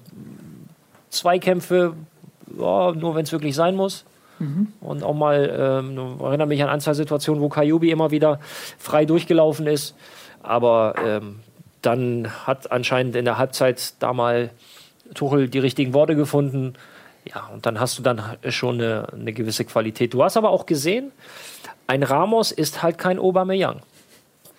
Zweikämpfe, 1.10 1.94
ja, 2.58 2.92
nur 2.92 3.14
wenn 3.14 3.24
es 3.24 3.32
wirklich 3.32 3.54
sein 3.54 3.76
muss. 3.76 4.04
Und 4.80 5.02
auch 5.02 5.14
mal, 5.14 5.50
ähm, 5.58 6.20
erinnere 6.20 6.46
mich 6.46 6.62
an 6.62 6.68
ein, 6.68 6.80
zwei 6.80 6.92
Situationen, 6.92 7.42
wo 7.42 7.48
Kajubi 7.48 7.90
immer 7.90 8.10
wieder 8.10 8.38
frei 8.78 9.06
durchgelaufen 9.06 9.66
ist. 9.66 9.94
Aber 10.42 10.94
ähm, 11.02 11.40
dann 11.80 12.28
hat 12.46 12.70
anscheinend 12.70 13.16
in 13.16 13.24
der 13.24 13.38
Halbzeit 13.38 13.94
da 14.00 14.12
mal 14.12 14.50
Tuchel 15.14 15.48
die 15.48 15.58
richtigen 15.58 15.94
Worte 15.94 16.16
gefunden. 16.16 16.74
Ja, 17.24 17.48
und 17.52 17.64
dann 17.64 17.80
hast 17.80 17.98
du 17.98 18.02
dann 18.02 18.22
schon 18.48 18.76
eine, 18.80 19.06
eine 19.12 19.32
gewisse 19.32 19.64
Qualität. 19.64 20.12
Du 20.12 20.22
hast 20.22 20.36
aber 20.36 20.50
auch 20.50 20.66
gesehen, 20.66 21.12
ein 21.86 22.02
Ramos 22.02 22.52
ist 22.52 22.82
halt 22.82 22.98
kein 22.98 23.18
Aubameyang. 23.18 23.80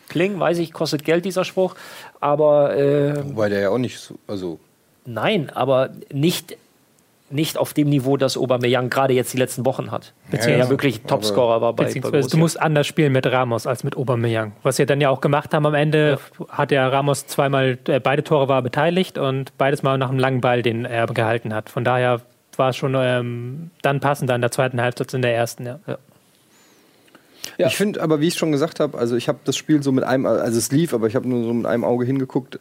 Kling, 0.09 0.39
weiß 0.39 0.57
ich, 0.59 0.71
kostet 0.71 1.03
Geld 1.03 1.25
dieser 1.25 1.43
Spruch, 1.43 1.75
aber 2.19 2.75
äh, 2.75 3.23
Wobei 3.25 3.49
der 3.49 3.59
ja 3.59 3.69
auch 3.69 3.77
nicht 3.77 3.99
so. 3.99 4.15
Also, 4.25 4.59
nein, 5.08 5.49
aber 5.53 5.89
nicht, 6.12 6.58
nicht 7.30 7.58
auf 7.58 7.74
dem 7.74 7.89
Niveau, 7.89 8.18
das 8.18 8.38
Aubameyang 8.38 8.89
gerade 8.89 9.14
jetzt 9.14 9.34
die 9.34 9.38
letzten 9.38 9.66
Wochen 9.66 9.91
hat. 9.91 10.14
Der 10.32 10.41
ja, 10.49 10.58
ja, 10.58 10.70
wirklich 10.70 11.01
Topscorer 11.01 11.62
war 11.62 11.74
bei, 11.74 11.84
bei 11.84 11.88
Beziehungsweise 11.88 12.12
du 12.12 12.22
Borussia. 12.22 12.39
musst 12.39 12.62
anders 12.62 12.88
spielen 12.88 13.12
mit 13.12 13.26
Ramos 13.26 13.66
als 13.66 13.84
mit 13.84 13.97
Aubameyang. 13.97 14.53
Was 14.64 14.76
sie 14.78 14.86
dann 14.86 15.01
ja 15.01 15.10
auch 15.10 15.22
gemacht 15.22 15.53
haben 15.53 15.66
am 15.66 15.74
Ende, 15.74 16.20
hat 16.49 16.72
ja 16.72 16.88
Ramos 16.88 17.26
zweimal, 17.28 17.78
äh, 17.88 17.99
beide 17.99 18.24
Tore 18.24 18.47
war 18.47 18.62
beteiligt 18.62 19.18
und 19.18 19.58
beides 19.58 19.84
mal 19.84 19.97
nach 19.97 20.10
einem 20.10 20.20
langen 20.20 20.41
Ball, 20.41 20.62
den 20.62 20.86
er 20.86 21.08
gehalten 21.08 21.53
hat. 21.53 21.70
Von 21.70 21.84
daher 21.84 22.22
war 22.58 22.70
es 22.70 22.76
schon 22.76 22.95
ähm, 22.95 23.72
dann 23.82 23.99
passender 23.99 24.36
in 24.36 24.41
der 24.41 24.51
zweiten 24.51 24.82
Halbzeit 24.82 25.08
als 25.08 25.14
in 25.14 25.22
der 25.22 25.36
ersten. 25.36 25.66
Ja. 25.66 25.80
Ja. 27.58 27.68
Ich 27.68 27.76
finde 27.76 28.01
aber, 28.01 28.20
wie 28.20 28.28
ich 28.28 28.36
schon 28.36 28.51
gesagt 28.51 28.80
habe, 28.80 28.97
also 28.97 29.16
ich 29.16 29.28
habe 29.28 29.39
das 29.45 29.55
Spiel 29.58 29.82
so 29.82 29.91
mit 29.91 30.03
einem, 30.03 30.26
also 30.26 30.58
es 30.58 30.72
lief, 30.72 30.93
aber 30.93 31.08
ich 31.08 31.16
habe 31.16 31.28
nur 31.28 31.43
so 31.43 31.53
mit 31.53 31.66
einem 31.66 31.84
Auge 31.84 32.05
hingeguckt. 32.05 32.60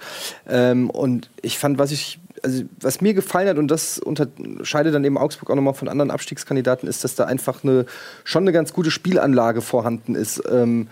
Ähm, 0.49 0.91
und 0.91 1.29
ich 1.43 1.59
fand, 1.59 1.79
was 1.79 1.93
ich, 1.93 2.19
also 2.43 2.65
was 2.81 3.01
mir 3.01 3.15
gefallen 3.15 3.49
hat, 3.49 3.59
und 3.59 3.69
das 3.69 3.99
unterscheidet 3.99 4.95
dann 4.95 5.05
eben 5.05 5.19
Augsburg 5.19 5.51
auch 5.51 5.55
nochmal 5.55 5.75
von 5.75 5.89
anderen 5.89 6.11
Abstiegskandidaten, 6.11 6.89
ist, 6.89 7.05
dass 7.05 7.15
da 7.15 7.25
einfach 7.25 7.65
eine 7.65 7.87
schon 8.25 8.45
eine 8.45 8.53
ganz 8.53 8.73
gute 8.73 8.91
Spielanlage 8.91 9.63
vorhanden 9.63 10.15
ist. 10.15 10.43
Ähm, 10.51 10.89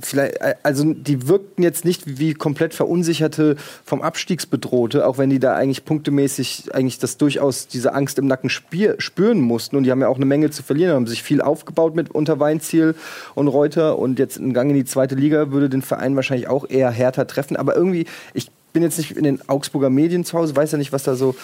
vielleicht, 0.00 0.40
äh, 0.40 0.54
also 0.62 0.92
die 0.92 1.28
wirkten 1.28 1.62
jetzt 1.62 1.84
nicht 1.84 2.18
wie 2.18 2.34
komplett 2.34 2.74
verunsicherte 2.74 3.56
vom 3.84 4.02
Abstiegsbedrohte, 4.02 5.06
auch 5.06 5.18
wenn 5.18 5.30
die 5.30 5.38
da 5.38 5.54
eigentlich 5.54 5.84
punktemäßig 5.84 6.74
eigentlich 6.74 6.98
das 6.98 7.16
durchaus 7.16 7.68
diese 7.68 7.94
Angst 7.94 8.18
im 8.18 8.26
Nacken 8.26 8.50
spier, 8.50 8.96
spüren 8.98 9.40
mussten. 9.40 9.76
Und 9.76 9.84
die 9.84 9.90
haben 9.90 10.00
ja 10.00 10.08
auch 10.08 10.16
eine 10.16 10.26
Menge 10.26 10.50
zu 10.50 10.62
verlieren, 10.62 10.94
haben 10.94 11.06
sich 11.06 11.22
viel 11.22 11.40
aufgebaut 11.40 11.94
mit 11.94 12.10
unter 12.10 12.40
Weinziel 12.40 12.94
und 13.34 13.48
Reuter. 13.48 13.98
Und 13.98 14.18
jetzt 14.18 14.38
ein 14.38 14.52
Gang 14.52 14.70
in 14.70 14.76
die 14.76 14.84
zweite 14.84 15.14
Liga 15.14 15.50
würde 15.50 15.68
den 15.68 15.82
Verein 15.82 16.16
wahrscheinlich 16.16 16.48
auch 16.48 16.68
eher 16.68 16.90
härter 16.90 17.26
treffen, 17.26 17.56
aber 17.56 17.76
irgendwie 17.76 18.06
ich 18.34 18.50
bin 18.76 18.82
jetzt 18.82 18.98
nicht 18.98 19.12
in 19.12 19.24
den 19.24 19.48
Augsburger 19.48 19.88
Medien 19.88 20.22
zu 20.22 20.36
Hause, 20.36 20.54
weiß 20.54 20.72
ja 20.72 20.76
nicht, 20.76 20.92
was 20.92 21.02
da 21.02 21.14
so 21.14 21.34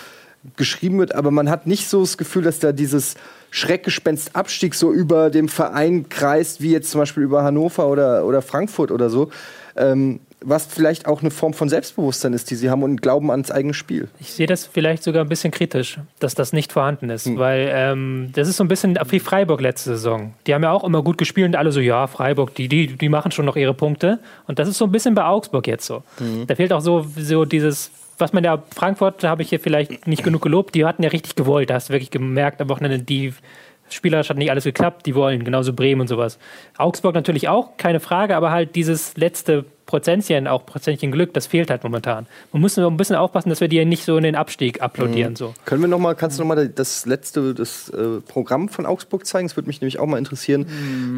geschrieben 0.56 0.98
wird, 0.98 1.14
aber 1.14 1.30
man 1.30 1.48
hat 1.48 1.66
nicht 1.66 1.88
so 1.88 2.02
das 2.02 2.18
Gefühl, 2.18 2.42
dass 2.42 2.58
da 2.58 2.72
dieses 2.72 3.14
Schreckgespenst 3.50 4.36
Abstieg 4.36 4.74
so 4.74 4.92
über 4.92 5.30
dem 5.30 5.48
Verein 5.48 6.10
kreist, 6.10 6.60
wie 6.60 6.72
jetzt 6.72 6.90
zum 6.90 6.98
Beispiel 7.00 7.22
über 7.22 7.42
Hannover 7.42 7.88
oder, 7.88 8.26
oder 8.26 8.42
Frankfurt 8.42 8.90
oder 8.90 9.08
so. 9.08 9.30
Ähm, 9.76 10.20
was 10.44 10.66
vielleicht 10.66 11.06
auch 11.06 11.20
eine 11.20 11.30
Form 11.30 11.54
von 11.54 11.68
Selbstbewusstsein 11.68 12.32
ist, 12.32 12.50
die 12.50 12.54
sie 12.54 12.70
haben 12.70 12.82
und 12.82 13.02
glauben 13.02 13.30
ans 13.30 13.50
eigene 13.50 13.74
Spiel. 13.74 14.08
Ich 14.20 14.32
sehe 14.32 14.46
das 14.46 14.66
vielleicht 14.66 15.02
sogar 15.02 15.24
ein 15.24 15.28
bisschen 15.28 15.50
kritisch, 15.50 15.98
dass 16.18 16.34
das 16.34 16.52
nicht 16.52 16.72
vorhanden 16.72 17.10
ist, 17.10 17.36
weil 17.36 17.70
ähm, 17.72 18.30
das 18.34 18.48
ist 18.48 18.56
so 18.56 18.64
ein 18.64 18.68
bisschen 18.68 18.98
wie 19.08 19.20
Freiburg 19.20 19.60
letzte 19.60 19.90
Saison. 19.90 20.34
Die 20.46 20.54
haben 20.54 20.62
ja 20.62 20.72
auch 20.72 20.84
immer 20.84 21.02
gut 21.02 21.18
gespielt 21.18 21.48
und 21.48 21.56
alle 21.56 21.72
so, 21.72 21.80
ja, 21.80 22.06
Freiburg, 22.06 22.54
die, 22.54 22.68
die, 22.68 22.96
die 22.96 23.08
machen 23.08 23.32
schon 23.32 23.44
noch 23.44 23.56
ihre 23.56 23.74
Punkte. 23.74 24.18
Und 24.46 24.58
das 24.58 24.68
ist 24.68 24.78
so 24.78 24.84
ein 24.84 24.92
bisschen 24.92 25.14
bei 25.14 25.24
Augsburg 25.24 25.66
jetzt 25.66 25.86
so. 25.86 26.02
Da 26.46 26.54
fehlt 26.54 26.72
auch 26.72 26.80
so, 26.80 27.06
so 27.16 27.44
dieses, 27.44 27.90
was 28.18 28.32
man 28.32 28.44
ja, 28.44 28.62
Frankfurt, 28.74 29.24
habe 29.24 29.42
ich 29.42 29.48
hier 29.48 29.60
vielleicht 29.60 30.06
nicht 30.06 30.22
genug 30.22 30.42
gelobt, 30.42 30.74
die 30.74 30.84
hatten 30.84 31.02
ja 31.02 31.10
richtig 31.10 31.34
gewollt, 31.34 31.70
da 31.70 31.74
hast 31.74 31.88
du 31.88 31.92
wirklich 31.92 32.10
gemerkt 32.10 32.60
am 32.60 32.68
Wochenende, 32.68 32.98
die 32.98 33.32
Spielerisch 33.92 34.30
hat 34.30 34.38
nicht 34.38 34.50
alles 34.50 34.64
geklappt, 34.64 35.06
die 35.06 35.14
wollen, 35.14 35.44
genauso 35.44 35.72
Bremen 35.72 36.00
und 36.00 36.08
sowas. 36.08 36.38
Augsburg 36.78 37.14
natürlich 37.14 37.48
auch, 37.48 37.76
keine 37.76 38.00
Frage, 38.00 38.36
aber 38.36 38.50
halt 38.50 38.74
dieses 38.74 39.16
letzte 39.16 39.64
Prozentchen, 39.92 40.48
auch 40.48 40.64
Prozentchen 40.64 41.12
Glück, 41.12 41.34
das 41.34 41.46
fehlt 41.46 41.68
halt 41.68 41.84
momentan. 41.84 42.26
Man 42.50 42.62
muss 42.62 42.78
nur 42.78 42.90
ein 42.90 42.96
bisschen 42.96 43.16
aufpassen, 43.16 43.50
dass 43.50 43.60
wir 43.60 43.68
die 43.68 43.84
nicht 43.84 44.06
so 44.06 44.16
in 44.16 44.22
den 44.22 44.36
Abstieg 44.36 44.80
applaudieren. 44.80 45.36
So. 45.36 45.52
Können 45.66 45.82
wir 45.82 45.88
noch 45.88 45.98
mal, 45.98 46.14
kannst 46.14 46.38
du 46.38 46.44
noch 46.44 46.48
mal 46.48 46.66
das 46.66 47.04
letzte 47.04 47.52
das, 47.52 47.90
äh, 47.90 48.22
Programm 48.26 48.70
von 48.70 48.86
Augsburg 48.86 49.26
zeigen? 49.26 49.48
Das 49.48 49.54
würde 49.54 49.66
mich 49.66 49.82
nämlich 49.82 49.98
auch 49.98 50.06
mal 50.06 50.16
interessieren, 50.16 50.64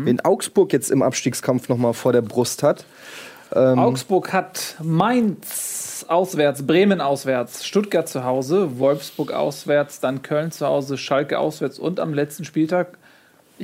wen 0.05 0.19
Augsburg 0.19 0.73
jetzt 0.73 0.91
im 0.91 1.03
Abstiegskampf 1.03 1.69
noch 1.69 1.77
mal 1.77 1.93
vor 1.93 2.13
der 2.13 2.23
Brust 2.23 2.65
hat. 2.65 2.85
Augsburg 3.53 4.33
hat 4.33 4.75
Mainz 4.83 6.05
auswärts, 6.09 6.67
Bremen 6.67 7.01
auswärts, 7.01 7.65
Stuttgart 7.65 8.09
zu 8.09 8.25
Hause, 8.25 8.81
Wolfsburg 8.81 9.33
auswärts, 9.33 10.01
dann 10.01 10.23
Köln 10.23 10.51
zu 10.51 10.67
Hause, 10.67 10.99
Schalke 10.99 11.39
auswärts 11.39 11.79
und 11.79 12.01
am 12.01 12.13
letzten 12.13 12.45
Spieltag. 12.45 12.99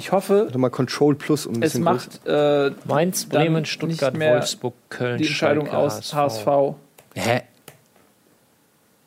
Ich 0.00 0.12
hoffe, 0.12 0.44
Warte 0.46 0.56
mal 0.56 0.70
Control 0.70 1.14
Plus 1.14 1.44
um 1.44 1.56
ein 1.56 1.62
es 1.62 1.76
macht 1.76 2.26
äh, 2.26 2.70
Mainz, 2.86 3.26
Bremen, 3.26 3.66
Stuttgart, 3.66 4.18
Wolfsburg, 4.18 4.72
Köln, 4.88 5.18
die 5.18 5.26
Entscheidung 5.26 5.66
Schalke, 5.66 5.78
aus 5.78 6.14
HSV. 6.14 6.44
größer. 6.46 6.74
Hä? 7.16 7.42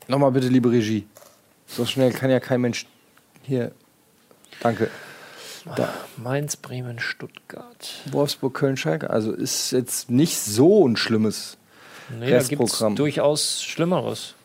Nochmal 0.07 0.31
bitte, 0.33 0.49
liebe 0.49 0.69
Regie. 0.69 1.07
So 1.65 1.85
schnell 1.85 2.11
kann 2.11 2.29
ja 2.29 2.39
kein 2.39 2.61
Mensch 2.61 2.85
hier. 3.41 3.71
Danke. 4.61 4.91
Mainz, 6.17 6.57
Bremen, 6.57 6.99
Stuttgart. 6.99 8.01
Wolfsburg, 8.11 8.53
Köln, 8.53 8.77
Schalke. 8.77 9.09
Also 9.09 9.31
ist 9.31 9.71
jetzt 9.71 10.11
nicht 10.11 10.37
so 10.37 10.87
ein 10.87 10.95
schlimmes. 10.95 11.57
Nee, 12.19 12.29
da 12.29 12.37
gibt 12.37 12.43
es 12.43 12.51
Restprogramm. 12.51 12.95
durchaus 12.95 13.63
Schlimmeres. 13.63 14.35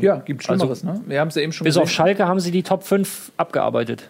Ja, 0.00 0.16
gibt 0.16 0.42
Schlimmeres, 0.42 0.84
ne? 0.84 1.02
Wir 1.04 1.20
haben 1.20 1.28
es 1.28 1.34
ja 1.34 1.42
eben 1.42 1.52
schon 1.52 1.66
Bis 1.66 1.76
auf 1.76 1.82
gesehen. 1.82 1.94
Schalke 1.96 2.26
haben 2.26 2.40
sie 2.40 2.50
die 2.50 2.62
Top 2.62 2.82
5 2.84 3.32
abgearbeitet. 3.36 4.08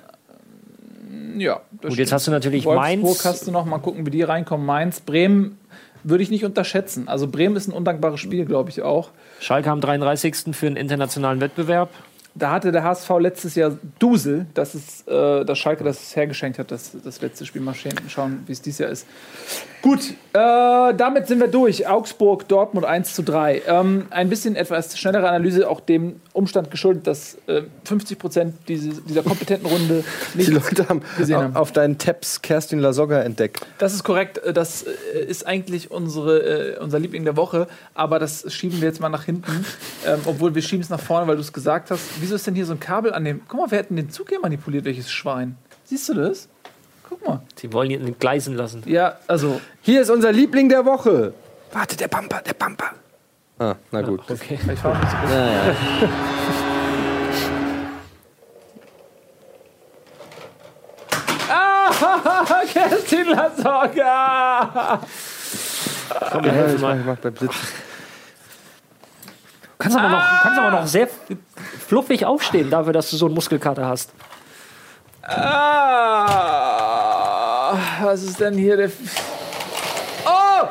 Ja, 1.39 1.61
das 1.81 1.91
Gut, 1.91 1.99
jetzt 1.99 2.13
hast 2.13 2.27
du 2.27 2.31
natürlich 2.31 2.65
Wolfsburg 2.65 3.03
Mainz. 3.05 3.25
hast 3.25 3.47
du 3.47 3.51
noch 3.51 3.65
mal 3.65 3.79
gucken, 3.79 4.07
wie 4.07 4.11
die 4.11 4.23
reinkommen. 4.23 4.67
Mainz, 4.67 5.01
Bremen 5.01 5.59
würde 6.05 6.23
ich 6.23 6.31
nicht 6.31 6.45
unterschätzen. 6.45 7.09
Also 7.09 7.29
Bremen 7.29 7.57
ist 7.57 7.69
ein 7.69 7.73
undankbares 7.73 8.21
Spiel, 8.21 8.45
glaube 8.45 8.71
ich 8.71 8.83
auch. 8.83 9.11
Schalke 9.41 9.71
am 9.71 9.81
33. 9.81 10.55
für 10.55 10.67
einen 10.67 10.77
internationalen 10.77 11.41
Wettbewerb. 11.41 11.91
Da 12.35 12.51
hatte 12.53 12.73
der 12.73 12.83
HSV 12.83 13.11
letztes 13.21 13.55
Jahr 13.55 13.73
Dusel, 13.99 14.47
dass 14.55 14.75
es, 14.75 15.07
äh, 15.07 15.45
dass 15.45 15.59
Schalke 15.59 15.85
das 15.85 16.17
hergeschenkt 16.17 16.59
hat, 16.59 16.71
das, 16.71 16.93
das 17.05 17.21
letzte 17.21 17.45
Spiel. 17.45 17.61
Mal 17.63 17.75
schauen, 18.09 18.43
wie 18.47 18.53
es 18.53 18.63
dieses 18.63 18.79
Jahr 18.79 18.91
ist. 18.91 19.07
Gut, 19.83 20.11
äh, 20.33 20.95
damit 20.95 21.27
sind 21.27 21.41
wir 21.41 21.49
durch. 21.49 21.89
Augsburg, 21.89 22.47
Dortmund 22.49 22.87
1 22.87 23.15
zu 23.15 23.23
3. 23.23 23.63
Ähm, 23.67 24.07
ein 24.11 24.29
bisschen 24.29 24.55
etwas 24.55 24.97
schnellere 24.99 25.29
Analyse, 25.29 25.69
auch 25.69 25.81
dem 25.81 26.21
Umstand 26.33 26.71
geschuldet, 26.71 27.07
dass 27.07 27.37
äh, 27.49 27.63
50 27.85 28.19
Prozent 28.19 28.55
diese, 28.69 28.91
dieser 29.03 29.23
kompetenten 29.25 29.69
Runde 29.69 30.05
Die 30.35 30.39
nicht 30.39 30.51
Leute 30.51 30.89
haben 30.89 31.03
gesehen 31.19 31.39
haben. 31.39 31.57
auf 31.57 31.73
deinen 31.73 31.99
Tabs 31.99 32.41
Kerstin 32.43 32.79
Lasogga 32.79 33.21
entdeckt. 33.23 33.67
Das 33.79 33.93
ist 33.93 34.05
korrekt. 34.05 34.39
Äh, 34.39 34.53
Das 34.53 34.85
äh, 34.85 35.25
ist 35.25 35.47
eigentlich 35.47 35.91
unsere, 35.91 36.77
äh, 36.77 36.79
unser 36.79 36.99
Liebling 37.01 37.25
der 37.25 37.37
Woche. 37.37 37.67
Aber 37.95 38.19
das 38.21 38.51
schieben 38.53 38.81
wir 38.81 38.89
jetzt 38.89 39.01
mal 39.01 39.09
nach 39.11 39.25
hinten. 39.25 39.65
Ähm, 40.05 40.19
obwohl 40.25 40.53
wir 40.53 40.63
schieben 40.63 40.83
es 40.83 40.91
nach 40.91 40.99
vorne, 40.99 41.29
weil 41.29 41.37
du 41.37 41.43
es 41.43 41.53
gesagt 41.53 41.93
hast. 41.93 42.03
Wieso 42.23 42.37
ist 42.37 42.47
denn 42.47 42.55
hier 42.55 42.67
so 42.67 42.73
ein 42.75 42.79
Kabel 42.79 43.13
an 43.13 43.25
dem. 43.25 43.43
Guck 43.49 43.59
mal, 43.59 43.71
wer 43.73 43.81
hat 43.81 43.91
denn 43.91 43.97
den 43.97 44.09
Zug 44.09 44.29
hier 44.29 44.39
manipuliert? 44.39 44.85
Welches 44.85 45.11
Schwein? 45.11 45.57
Siehst 45.83 46.09
du 46.09 46.15
das? 46.15 46.49
Guck 47.09 47.27
mal. 47.27 47.41
Sie 47.57 47.73
wollen 47.73 47.91
ihn 47.91 48.07
entgleisen 48.07 48.55
lassen. 48.55 48.85
Ja, 48.87 49.19
also. 49.27 49.61
Hier 49.81 50.03
ist 50.03 50.09
unser 50.09 50.31
Liebling 50.31 50.69
der 50.69 50.85
Woche. 50.85 51.35
Warte, 51.73 51.97
der 51.97 52.07
Bumper, 52.07 52.41
der 52.47 52.55
Bumper. 52.55 52.93
Ah, 53.59 53.75
na 53.91 54.03
gut. 54.03 54.21
Okay. 54.31 54.57
Ich 54.73 54.79
fahr 54.79 54.97
nicht 55.01 55.11
so 55.11 55.17
gut. 55.17 56.09
Ah, 61.51 62.63
Kerstin 62.73 63.27
Lasogga! 63.31 65.01
Komm, 66.31 66.45
helfen 66.45 66.81
mal. 66.81 67.01
Ich 67.01 67.05
mach 67.05 67.17
beim 67.17 67.37
Sitzen. 67.37 67.92
Kannst 69.83 69.99
aber, 69.99 70.11
noch, 70.11 70.23
kannst 70.43 70.61
aber 70.61 70.71
noch 70.71 70.87
sehr 70.87 71.09
fluffig 71.89 72.25
aufstehen, 72.25 72.71
dafür, 72.71 72.93
dass 72.93 73.11
du 73.11 73.17
so 73.17 73.27
einen 73.27 73.35
Muskelkater 73.35 73.85
hast. 73.85 74.13
Ah, 75.23 76.53
was 78.01 78.23
ist 78.23 78.39
denn 78.39 78.55
hier 78.55 78.77
der. 78.77 78.93
Oh! 80.25 80.69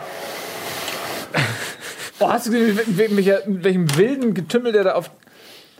Oh, 2.19 2.29
hast 2.29 2.47
du 2.47 2.51
gesehen, 2.51 2.73
mit, 2.73 2.87
mit, 2.87 3.11
mit, 3.11 3.63
welchem 3.65 3.97
wilden 3.97 4.33
Getümmel 4.33 4.71
der 4.71 4.85
da 4.85 4.93
auf, 4.93 5.11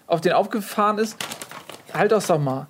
auf 0.07 0.19
den 0.19 0.33
aufgefahren 0.33 0.97
ist? 0.97 1.15
Halt 1.93 2.11
doch 2.11 2.21
doch 2.21 2.37
mal. 2.37 2.67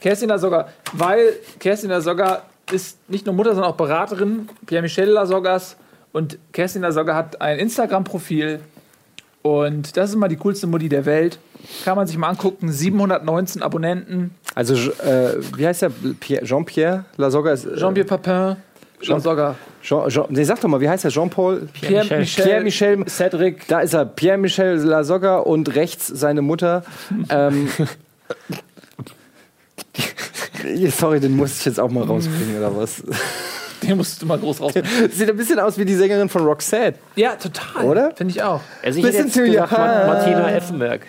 Kerstin 0.00 0.28
Lasogga, 0.28 0.66
weil 0.92 1.34
Kerstin 1.60 1.90
Lasogga 1.90 2.42
ist 2.72 2.98
nicht 3.08 3.26
nur 3.26 3.34
Mutter, 3.36 3.54
sondern 3.54 3.70
auch 3.70 3.76
Beraterin 3.76 4.48
Pierre-Michel 4.66 5.10
Lasoggas. 5.10 5.76
Und 6.12 6.38
Kerstin 6.52 6.82
Lasogga 6.82 7.14
hat 7.14 7.40
ein 7.40 7.60
Instagram-Profil. 7.60 8.60
Und 9.42 9.96
das 9.96 10.10
ist 10.10 10.16
immer 10.16 10.28
die 10.28 10.36
coolste 10.36 10.66
Mutti 10.66 10.88
der 10.88 11.06
Welt. 11.06 11.38
Kann 11.84 11.96
man 11.96 12.06
sich 12.06 12.16
mal 12.18 12.28
angucken. 12.28 12.70
719 12.72 13.62
Abonnenten. 13.62 14.34
Also, 14.54 14.74
äh, 14.74 15.36
wie 15.56 15.66
heißt 15.66 15.82
der? 15.82 15.90
Pierre- 16.20 16.44
Jean-Pierre 16.44 17.04
Lasogga 17.16 17.52
ist. 17.52 17.64
äh, 17.64 17.76
Jean-Pierre 17.76 18.06
Papin, 18.06 18.56
Lasogga. 19.02 19.54
Jean, 19.82 20.08
Jean, 20.10 20.26
nee, 20.28 20.44
sag 20.44 20.60
doch 20.60 20.68
mal, 20.68 20.80
wie 20.80 20.88
heißt 20.88 21.04
der? 21.04 21.10
Jean-Paul? 21.10 21.68
Pierre-Michel, 21.72 22.44
Pierre-Michel- 22.44 23.04
Cedric. 23.08 23.66
Da 23.68 23.80
ist 23.80 23.94
er, 23.94 24.04
Pierre-Michel 24.04 24.74
Lasogga 24.76 25.38
und 25.38 25.74
rechts 25.74 26.06
seine 26.06 26.42
Mutter. 26.42 26.84
ähm, 27.30 27.68
sorry, 30.90 31.20
den 31.20 31.36
muss 31.36 31.58
ich 31.60 31.64
jetzt 31.64 31.80
auch 31.80 31.90
mal 31.90 32.04
rausbringen, 32.04 32.58
oder 32.58 32.76
was? 32.76 33.02
Den 33.88 33.96
musst 33.96 34.20
du 34.22 34.26
mal 34.26 34.38
groß 34.38 34.60
raus. 34.60 34.72
Sieht 35.12 35.28
ein 35.30 35.36
bisschen 35.36 35.58
aus 35.58 35.78
wie 35.78 35.84
die 35.84 35.94
Sängerin 35.94 36.28
von 36.28 36.44
Roxette. 36.44 36.98
Ja, 37.16 37.36
total. 37.36 37.84
Oder? 37.84 38.14
Finde 38.14 38.32
ich 38.32 38.42
auch. 38.42 38.60
Also 38.82 38.98
ich 38.98 39.04
jetzt 39.04 39.34
to 39.34 39.42
gesagt. 39.42 39.72
Martina 39.72 40.50
Effenberg. 40.52 41.02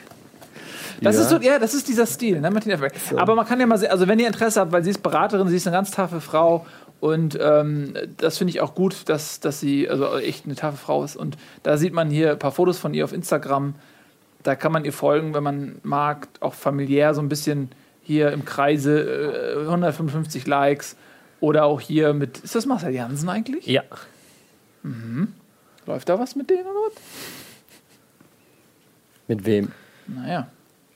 Das 1.01 1.15
Ja. 1.15 1.21
ist 1.23 1.29
so, 1.29 1.37
ja, 1.37 1.57
das 1.57 1.73
ist 1.73 1.87
dieser 1.87 2.05
Stil, 2.05 2.39
ne, 2.39 2.51
Martina 2.51 2.75
Effenberg. 2.75 2.93
Aber 3.21 3.35
man 3.35 3.45
kann 3.47 3.59
ja 3.59 3.65
mal 3.65 3.77
sehen, 3.77 3.89
also 3.89 4.07
wenn 4.07 4.19
ihr 4.19 4.27
Interesse 4.27 4.59
habt, 4.59 4.71
weil 4.71 4.83
sie 4.83 4.91
ist 4.91 5.01
Beraterin, 5.01 5.47
sie 5.47 5.55
ist 5.57 5.65
eine 5.67 5.75
ganz 5.75 5.89
taffe 5.91 6.21
Frau 6.21 6.65
und 6.99 7.37
ähm, 7.41 7.95
das 8.17 8.37
finde 8.37 8.51
ich 8.51 8.61
auch 8.61 8.75
gut, 8.75 9.09
dass, 9.09 9.39
dass 9.39 9.59
sie 9.59 9.89
also 9.89 10.15
echt 10.19 10.45
eine 10.45 10.53
taffe 10.55 10.77
Frau 10.77 11.03
ist. 11.03 11.15
Und 11.15 11.37
da 11.63 11.77
sieht 11.77 11.93
man 11.93 12.11
hier 12.11 12.31
ein 12.33 12.39
paar 12.39 12.51
Fotos 12.51 12.77
von 12.77 12.93
ihr 12.93 13.03
auf 13.03 13.13
Instagram. 13.13 13.73
Da 14.43 14.55
kann 14.55 14.71
man 14.71 14.85
ihr 14.85 14.93
folgen, 14.93 15.33
wenn 15.33 15.41
man 15.43 15.75
mag, 15.81 16.27
auch 16.39 16.53
familiär 16.53 17.15
so 17.15 17.21
ein 17.21 17.29
bisschen 17.29 17.71
hier 18.03 18.31
im 18.31 18.45
Kreise 18.45 19.55
äh, 19.57 19.61
155 19.61 20.45
Likes 20.45 20.95
oder 21.41 21.65
auch 21.65 21.81
hier 21.81 22.13
mit, 22.13 22.37
ist 22.37 22.55
das 22.55 22.65
Marcel 22.65 22.93
Jansen 22.93 23.27
eigentlich? 23.27 23.65
Ja. 23.67 23.83
Läuft 25.85 26.07
da 26.09 26.17
was 26.17 26.35
mit 26.35 26.49
denen 26.49 26.61
oder 26.61 26.69
was? 26.87 26.93
Mit 29.27 29.45
wem? 29.45 29.71
Naja. 30.07 30.47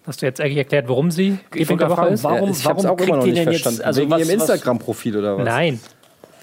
Hast 0.07 0.21
du 0.21 0.25
jetzt 0.27 0.39
eigentlich 0.39 0.57
erklärt, 0.57 0.87
warum 0.87 1.09
sie 1.09 1.39
Ich 1.53 1.59
Liebling 1.61 1.79
der 1.79 1.89
Woche 1.89 2.07
ist? 2.09 2.23
warum, 2.23 2.51
ich 2.51 2.63
hab's 2.65 2.83
warum 2.83 2.97
auch 2.99 3.03
immer 3.03 3.15
noch 3.17 3.23
kriegt 3.23 3.37
die 3.37 3.39
nicht 3.39 3.45
denn 3.47 3.53
jetzt, 3.53 3.61
verstanden. 3.63 3.81
also 3.87 4.01
Wegen 4.01 4.11
was, 4.11 4.19
ihrem 4.21 4.29
Instagram-Profil 4.39 5.17
oder 5.17 5.37
was? 5.37 5.45
Nein. 5.45 5.79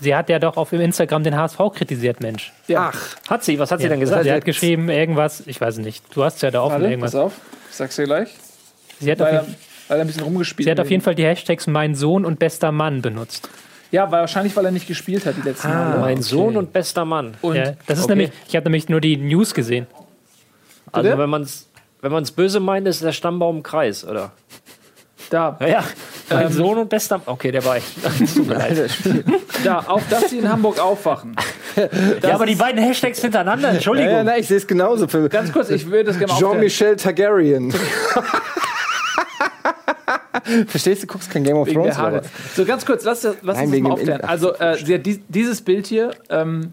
Sie 0.01 0.17
hat 0.17 0.29
ja 0.29 0.41
doch 0.41 0.57
auf 0.57 0.71
dem 0.71 0.81
Instagram 0.81 1.23
den 1.23 1.37
HSV 1.37 1.59
kritisiert, 1.73 2.21
Mensch. 2.21 2.53
Ja. 2.67 2.91
Ach, 2.93 3.17
hat 3.31 3.45
sie, 3.45 3.57
was 3.61 3.71
hat 3.71 3.81
sie 3.81 3.89
denn 3.89 3.99
Ja, 4.01 4.05
gesagt? 4.05 4.25
Sie 4.25 4.33
hat 4.33 4.45
geschrieben, 4.45 4.89
irgendwas, 4.89 5.45
ich 5.47 5.61
weiß 5.61 5.79
nicht. 5.79 6.05
Du 6.13 6.25
hast 6.25 6.43
ja 6.43 6.51
da 6.51 6.63
offen 6.63 6.73
Warte, 6.75 6.87
irgendwas. 6.87 7.13
pass 7.13 7.21
auf. 7.21 7.33
Ich 7.71 7.77
sag's 7.77 7.95
dir 7.95 8.05
gleich. 8.05 8.35
Sie 8.99 9.11
hat, 9.13 9.21
auf 9.23 9.29
Weil 9.29 9.35
er, 9.37 9.43
jeden, 9.43 9.55
weil 9.87 9.99
er 9.99 10.01
ein 10.01 10.07
bisschen 10.09 10.23
rumgespielt 10.25 10.65
sie 10.67 10.71
hat 10.73 10.81
auf 10.81 10.91
jeden. 10.91 11.03
Fall 11.05 11.15
die 11.15 11.25
Hashtags 11.25 11.69
mein 11.69 11.95
Sohn 11.95 12.25
und 12.25 12.41
bester 12.41 12.73
Mann 12.73 13.01
benutzt. 13.01 13.49
Ja, 13.93 14.11
weil 14.11 14.21
wahrscheinlich, 14.21 14.57
weil 14.57 14.65
er 14.65 14.71
nicht 14.73 14.89
gespielt 14.89 15.25
hat 15.27 15.37
die 15.37 15.43
letzten 15.43 15.69
Jahre. 15.69 16.01
mein 16.01 16.21
Sohn 16.23 16.57
und 16.57 16.73
bester 16.73 17.05
Mann. 17.05 17.35
Und 17.43 17.57
ja, 17.57 17.75
das 17.87 17.99
ist 17.99 18.05
okay. 18.07 18.17
nämlich, 18.17 18.31
ich 18.49 18.57
habe 18.57 18.65
nämlich 18.65 18.89
nur 18.89 19.01
die 19.01 19.17
News 19.17 19.55
gesehen. 19.55 19.87
Also 20.91 21.09
Bitte? 21.09 21.19
wenn 21.21 21.31
man 21.31 21.43
es 21.43 21.69
wenn 22.03 22.11
man's 22.11 22.33
böse 22.33 22.59
meint, 22.59 22.89
ist 22.89 23.03
der 23.05 23.13
Stammbaum 23.13 23.59
im 23.59 23.63
Kreis, 23.63 24.05
oder? 24.05 24.33
da, 25.31 25.57
Ja, 25.61 25.67
ja. 25.69 25.85
Mein 26.29 26.47
Ähm, 26.47 26.53
Sohn 26.53 26.79
und 26.79 26.89
bester 26.89 27.19
Mann. 27.19 27.27
Okay, 27.27 27.53
der 27.53 27.65
war 27.65 27.77
echt. 27.77 27.87
Tut 28.35 28.49
mir 28.49 28.55
leid. 28.55 28.91
da, 29.65 29.79
auf 29.81 30.03
dass 30.11 30.31
sie 30.31 30.39
in 30.39 30.49
Hamburg 30.49 30.81
aufwachen. 30.81 31.37
ja, 32.23 32.35
aber 32.35 32.47
die 32.47 32.57
beiden 32.57 32.83
Hashtags 32.83 33.21
hintereinander, 33.21 33.69
ja, 33.69 33.75
Entschuldigung. 33.75 34.11
ja, 34.11 34.25
nein, 34.25 34.41
ich 34.41 34.49
sehe 34.49 34.57
es 34.57 34.67
genauso. 34.67 35.07
Für 35.07 35.29
Ganz 35.29 35.53
kurz, 35.53 35.71
ich 35.71 35.87
würde 35.87 36.05
das 36.05 36.19
gerne. 36.19 36.33
Jean-Michel 36.39 36.97
Targaryen. 36.97 37.73
Verstehst 40.67 41.03
du, 41.03 41.07
guckst 41.07 41.31
kein 41.31 41.45
Game 41.45 41.57
of 41.57 41.67
Wegen 41.67 41.81
Thrones 41.81 41.97
der 41.97 42.09
oder? 42.09 42.23
So 42.55 42.65
ganz 42.65 42.85
kurz, 42.87 43.05
lass, 43.05 43.21
das- 43.21 43.37
lass 43.43 43.57
Nein, 43.57 43.67
uns 43.67 43.73
das 43.75 43.81
mal 43.83 43.93
aufklären. 43.93 44.21
Also, 44.23 44.55
äh, 44.55 44.77
sie 44.85 44.95
hat 44.95 45.03
dieses 45.29 45.63
Bild 45.63 45.87
hier. 45.87 46.13
Ähm, 46.29 46.73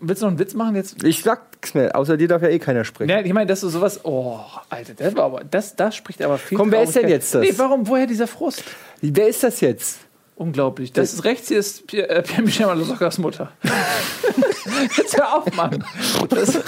willst 0.00 0.22
du 0.22 0.26
noch 0.26 0.30
einen 0.32 0.38
Witz 0.38 0.54
machen 0.54 0.76
jetzt? 0.76 1.02
Ich 1.04 1.22
sag's 1.22 1.74
mir, 1.74 1.94
außer 1.94 2.16
dir 2.16 2.28
darf 2.28 2.42
ja 2.42 2.48
eh 2.48 2.58
keiner 2.58 2.84
sprechen. 2.84 3.10
Ja, 3.10 3.20
ich 3.20 3.32
meine, 3.32 3.46
dass 3.46 3.60
du 3.60 3.68
sowas. 3.68 4.00
Oh, 4.04 4.38
Alter, 4.70 4.94
das 4.94 5.16
war 5.16 5.24
aber. 5.24 5.42
Das, 5.50 5.76
das 5.76 5.96
spricht 5.96 6.22
aber 6.22 6.38
viel. 6.38 6.56
Komm, 6.58 6.70
wer 6.72 6.82
ist 6.82 6.94
denn 6.96 7.08
jetzt 7.08 7.34
das? 7.34 7.42
Nee, 7.42 7.54
warum? 7.56 7.86
Woher 7.86 8.06
dieser 8.06 8.26
Frust? 8.26 8.62
Wer 9.00 9.28
ist 9.28 9.42
das 9.42 9.60
jetzt? 9.60 9.98
Unglaublich. 10.36 10.92
Das 10.92 11.12
ist 11.12 11.24
rechts 11.24 11.48
hier 11.48 11.58
ist 11.58 11.88
Pierre, 11.88 12.08
äh, 12.24 12.40
Michel 12.42 12.66
Malosocas 12.66 13.18
Mutter. 13.18 13.50
Jetzt 14.96 15.16
hör 15.16 15.38
auf, 15.38 15.52
Mann. 15.56 15.84
Das, 16.28 16.60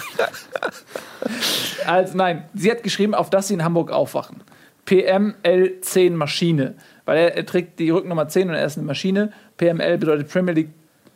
also 1.86 2.16
nein, 2.16 2.48
sie 2.54 2.68
hat 2.70 2.82
geschrieben, 2.82 3.14
auf 3.14 3.30
dass 3.30 3.46
sie 3.46 3.54
in 3.54 3.62
Hamburg 3.62 3.92
aufwachen. 3.92 4.42
PML10 4.90 6.10
Maschine. 6.12 6.74
Weil 7.04 7.18
er, 7.18 7.36
er 7.36 7.46
trägt 7.46 7.78
die 7.78 7.90
Rücknummer 7.90 8.28
10 8.28 8.48
und 8.48 8.54
er 8.54 8.64
ist 8.64 8.76
eine 8.76 8.86
Maschine. 8.86 9.32
PML 9.56 9.98
bedeutet 9.98 10.28
Premier 10.28 10.54
League 10.54 10.70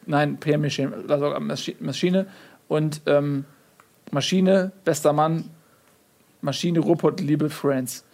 Nein, 0.06 0.38
Lasogga 1.06 1.38
Maschi- 1.38 1.76
Maschine. 1.80 2.26
Und 2.68 3.00
ähm, 3.06 3.44
Maschine, 4.10 4.72
bester 4.84 5.12
Mann, 5.12 5.50
Maschine, 6.40 6.80
Ruppert, 6.80 7.20
liebe 7.20 7.48
Friends. 7.48 8.04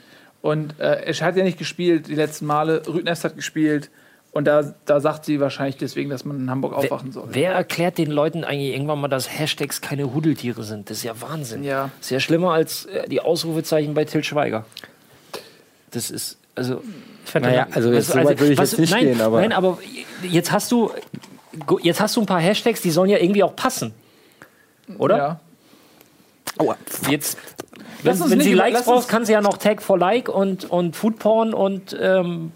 Und 0.41 0.79
äh, 0.79 1.03
er 1.05 1.15
hat 1.27 1.37
ja 1.37 1.45
nicht 1.45 1.59
gespielt 1.59 2.09
die 2.09 2.15
letzten 2.15 2.47
Male. 2.47 2.83
Rüdnest 2.87 3.25
hat 3.25 3.37
gespielt. 3.37 3.91
Und 4.33 4.45
da, 4.47 4.75
da 4.85 5.01
sagt 5.01 5.25
sie 5.25 5.41
wahrscheinlich 5.41 5.77
deswegen, 5.77 6.09
dass 6.09 6.25
man 6.25 6.39
in 6.39 6.51
Hamburg 6.51 6.73
aufwachen 6.75 7.11
soll. 7.11 7.29
Wer 7.33 7.53
erklärt 7.53 7.99
den 7.99 8.13
Leuten 8.13 8.45
eigentlich 8.45 8.73
irgendwann 8.73 9.01
mal, 9.01 9.09
dass 9.09 9.29
Hashtags 9.39 9.81
keine 9.81 10.15
Hudeltiere 10.15 10.63
sind? 10.63 10.89
Das 10.89 10.99
ist 10.99 11.03
ja 11.03 11.21
Wahnsinn. 11.21 11.65
Ja. 11.65 11.91
Ist 12.01 12.11
ja 12.11 12.21
schlimmer 12.21 12.53
als 12.53 12.87
äh, 12.87 13.09
die 13.09 13.21
Ausrufezeichen 13.21 13.95
bei 13.95 14.05
Till 14.05 14.23
Schweiger. 14.23 14.65
Das 15.91 16.11
ist, 16.11 16.39
also. 16.55 16.83
Ich 17.25 17.31
fand 17.31 17.45
Naja, 17.47 17.67
also 17.73 17.93
jetzt 17.93 18.09
so 18.09 18.15
weit 18.15 18.39
würde 18.41 18.53
ich 18.53 18.59
was- 18.59 18.73
jetzt 18.73 18.81
nicht 18.81 18.91
nein, 18.93 19.05
gehen, 19.05 19.21
aber 19.21 19.41
Nein, 19.41 19.53
aber 19.53 19.79
jetzt 20.23 20.51
hast 20.53 20.73
du, 20.73 20.91
jetzt 21.83 22.01
hast 22.01 22.17
du 22.17 22.21
ein 22.21 22.27
paar 22.27 22.41
Hashtags, 22.41 22.81
die 22.81 22.91
sollen 22.91 23.11
ja 23.11 23.19
irgendwie 23.19 23.43
auch 23.43 23.55
passen. 23.55 23.93
Oder? 24.99 25.17
Ja. 25.17 25.41
Jetzt, 27.09 27.39
wenn, 28.03 28.13
Lass 28.13 28.21
uns 28.21 28.31
wenn 28.31 28.39
nicht 28.39 28.49
sie 28.49 28.55
Likes 28.55 28.85
braucht, 28.85 29.09
kann 29.09 29.25
sie 29.25 29.33
ja 29.33 29.41
noch 29.41 29.59
Tag 29.59 29.83
for 29.83 29.99
Like 29.99 30.29
und, 30.29 30.69
und 30.71 30.97
Foodporn 30.97 31.55
und 31.55 31.97
ähm, 32.01 32.53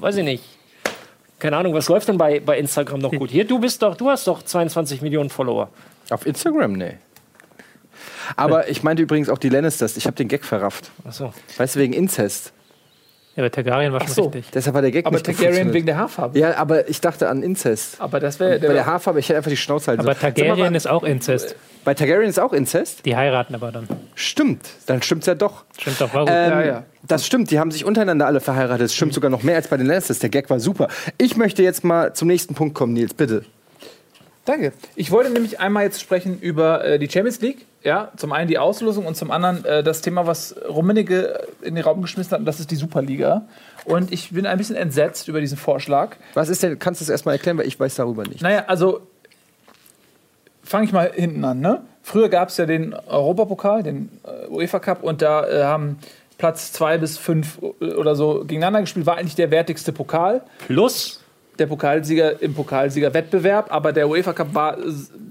weiß 0.00 0.16
ich 0.16 0.24
nicht. 0.24 0.44
Keine 1.38 1.56
Ahnung, 1.56 1.74
was 1.74 1.88
läuft 1.88 2.08
denn 2.08 2.18
bei, 2.18 2.40
bei 2.40 2.58
Instagram 2.58 3.00
noch 3.00 3.12
gut? 3.12 3.30
Hier, 3.30 3.46
du 3.46 3.58
bist 3.58 3.82
doch, 3.82 3.96
du 3.96 4.10
hast 4.10 4.26
doch 4.26 4.42
22 4.42 5.00
Millionen 5.02 5.30
Follower. 5.30 5.68
auf 6.10 6.26
Instagram, 6.26 6.72
nee. 6.72 6.94
Aber 8.36 8.68
ich 8.68 8.82
meinte 8.82 9.02
übrigens 9.02 9.28
auch 9.28 9.38
die 9.38 9.48
Lannisters. 9.48 9.96
Ich 9.96 10.06
habe 10.06 10.16
den 10.16 10.28
Gag 10.28 10.44
verrafft. 10.44 10.90
Achso. 11.04 11.32
Weißt 11.56 11.76
du, 11.76 11.80
wegen 11.80 11.92
Inzest. 11.92 12.52
Ja, 13.36 13.44
aber 13.44 13.50
Targaryen 13.52 13.92
war 13.92 14.00
schon 14.00 14.08
so. 14.08 14.22
richtig. 14.24 14.46
Deshalb 14.52 14.74
war 14.74 14.82
der 14.82 14.90
Gag 14.90 15.06
Aber 15.06 15.14
nicht 15.16 15.24
Targaryen 15.24 15.72
wegen 15.72 15.86
der 15.86 15.96
Haarfarbe. 15.96 16.36
Ja, 16.38 16.56
aber 16.56 16.88
ich 16.88 17.00
dachte 17.00 17.28
an 17.28 17.44
Inzest. 17.44 18.00
Aber 18.00 18.18
das 18.18 18.40
wäre 18.40 18.58
Bei 18.58 18.72
der 18.72 18.86
Haarfarbe, 18.86 19.20
ich 19.20 19.28
hätte 19.28 19.36
einfach 19.38 19.50
die 19.50 19.56
Schnauze 19.56 19.86
halten 19.88 20.00
Aber 20.00 20.14
sollen. 20.14 20.34
Targaryen 20.34 20.72
mal, 20.72 20.76
ist 20.76 20.88
auch 20.88 21.04
Inzest. 21.04 21.54
Bei 21.84 21.94
Targaryen 21.94 22.28
ist 22.28 22.40
auch 22.40 22.52
Inzest? 22.52 23.06
Die 23.06 23.14
heiraten 23.16 23.54
aber 23.54 23.70
dann. 23.70 23.86
Stimmt. 24.16 24.68
Dann 24.86 25.00
stimmt's 25.02 25.26
ja 25.26 25.36
doch. 25.36 25.64
Stimmt 25.78 26.00
doch, 26.00 26.12
warum? 26.12 26.28
Ähm, 26.28 26.50
Ja, 26.50 26.64
ja. 26.64 26.82
Das 27.06 27.24
stimmt, 27.24 27.52
die 27.52 27.60
haben 27.60 27.70
sich 27.70 27.84
untereinander 27.84 28.26
alle 28.26 28.40
verheiratet. 28.40 28.86
Das 28.86 28.94
stimmt 28.94 29.14
sogar 29.14 29.30
noch 29.30 29.44
mehr 29.44 29.54
als 29.56 29.68
bei 29.68 29.76
den 29.76 29.86
Lannisters. 29.86 30.18
Der 30.18 30.28
Gag 30.28 30.50
war 30.50 30.58
super. 30.58 30.88
Ich 31.16 31.36
möchte 31.36 31.62
jetzt 31.62 31.84
mal 31.84 32.12
zum 32.12 32.26
nächsten 32.28 32.54
Punkt 32.54 32.74
kommen, 32.74 32.92
Nils, 32.94 33.14
bitte. 33.14 33.44
Danke. 34.44 34.72
Ich 34.96 35.12
wollte 35.12 35.30
nämlich 35.30 35.60
einmal 35.60 35.84
jetzt 35.84 36.00
sprechen 36.00 36.38
über 36.40 36.84
äh, 36.84 36.98
die 36.98 37.08
Champions 37.08 37.40
League. 37.40 37.66
Ja, 37.82 38.12
zum 38.16 38.32
einen 38.32 38.48
die 38.48 38.58
Auslosung 38.58 39.06
und 39.06 39.16
zum 39.16 39.30
anderen 39.30 39.64
äh, 39.64 39.82
das 39.82 40.02
Thema, 40.02 40.26
was 40.26 40.54
Rummenigge 40.68 41.46
in 41.62 41.74
den 41.74 41.84
Raum 41.84 42.02
geschmissen 42.02 42.32
hat, 42.32 42.40
und 42.40 42.44
das 42.44 42.60
ist 42.60 42.70
die 42.70 42.76
Superliga. 42.76 43.42
Und 43.86 44.12
ich 44.12 44.32
bin 44.32 44.44
ein 44.44 44.58
bisschen 44.58 44.76
entsetzt 44.76 45.28
über 45.28 45.40
diesen 45.40 45.56
Vorschlag. 45.56 46.16
Was 46.34 46.50
ist 46.50 46.62
denn, 46.62 46.78
kannst 46.78 47.00
du 47.00 47.04
es 47.04 47.08
erstmal 47.08 47.36
erklären, 47.36 47.56
weil 47.56 47.66
ich 47.66 47.80
weiß 47.80 47.94
darüber 47.94 48.24
nicht. 48.24 48.42
Naja, 48.42 48.64
also 48.66 49.00
fange 50.62 50.84
ich 50.84 50.92
mal 50.92 51.10
hinten 51.14 51.42
an. 51.44 51.60
Ne? 51.60 51.80
Früher 52.02 52.28
gab 52.28 52.50
es 52.50 52.58
ja 52.58 52.66
den 52.66 52.92
Europapokal, 52.92 53.82
den 53.82 54.10
äh, 54.24 54.48
UEFA 54.48 54.78
Cup, 54.78 55.02
und 55.02 55.22
da 55.22 55.48
äh, 55.48 55.64
haben 55.64 55.98
Platz 56.36 56.72
zwei 56.72 56.98
bis 56.98 57.18
fünf 57.18 57.58
oder 57.80 58.14
so 58.14 58.40
gegeneinander 58.40 58.80
gespielt. 58.80 59.06
War 59.06 59.16
eigentlich 59.16 59.36
der 59.36 59.50
wertigste 59.50 59.92
Pokal. 59.92 60.42
Plus, 60.66 61.19
der 61.60 61.66
Pokalsieger 61.66 62.42
im 62.42 62.54
Pokalsiegerwettbewerb, 62.54 63.66
aber 63.70 63.92
der 63.92 64.08
UEFA 64.08 64.32
Cup 64.32 64.54
war 64.54 64.78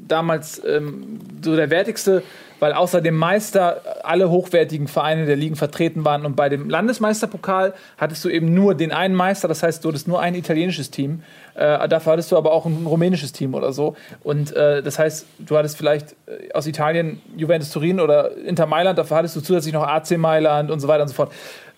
damals 0.08 0.62
ähm, 0.66 1.20
so 1.44 1.56
der 1.56 1.70
wertigste, 1.70 2.24
weil 2.60 2.74
außer 2.74 3.02
dem 3.02 3.16
Meister 3.16 3.82
alle 4.04 4.30
hochwertigen 4.30 4.88
Vereine 4.88 5.26
der 5.26 5.36
Ligen 5.36 5.56
vertreten 5.56 6.06
waren 6.06 6.26
und 6.26 6.36
bei 6.36 6.50
dem 6.50 6.70
Landesmeisterpokal 6.70 7.74
hattest 7.98 8.24
du 8.26 8.30
eben 8.30 8.54
nur 8.54 8.76
den 8.76 8.92
einen 8.92 9.16
Meister, 9.16 9.48
das 9.48 9.64
heißt, 9.64 9.84
du 9.84 9.90
hattest 9.90 10.08
nur 10.08 10.20
ein 10.22 10.36
italienisches 10.36 10.92
Team, 10.92 11.24
äh, 11.56 11.88
dafür 11.88 12.14
hattest 12.14 12.32
du 12.32 12.38
aber 12.38 12.52
auch 12.52 12.66
ein 12.66 12.86
rumänisches 12.86 13.32
Team 13.32 13.54
oder 13.54 13.72
so 13.72 13.96
und 14.24 14.56
äh, 14.56 14.84
das 14.84 15.00
heißt, 15.00 15.26
du 15.40 15.58
hattest 15.58 15.78
vielleicht 15.78 16.16
äh, 16.28 16.52
aus 16.54 16.68
Italien 16.68 17.22
Juventus 17.38 17.72
Turin 17.72 18.00
oder 18.00 18.36
Inter 18.38 18.66
Mailand, 18.66 18.98
dafür 19.00 19.18
hattest 19.18 19.36
du 19.36 19.42
zusätzlich 19.42 19.74
noch 19.74 19.84
AC 19.84 20.18
Mailand 20.18 20.70
und 20.70 20.80
so 20.80 20.88
weiter 20.88 21.04
und 21.04 21.10
so 21.10 21.16
fort. 21.16 21.32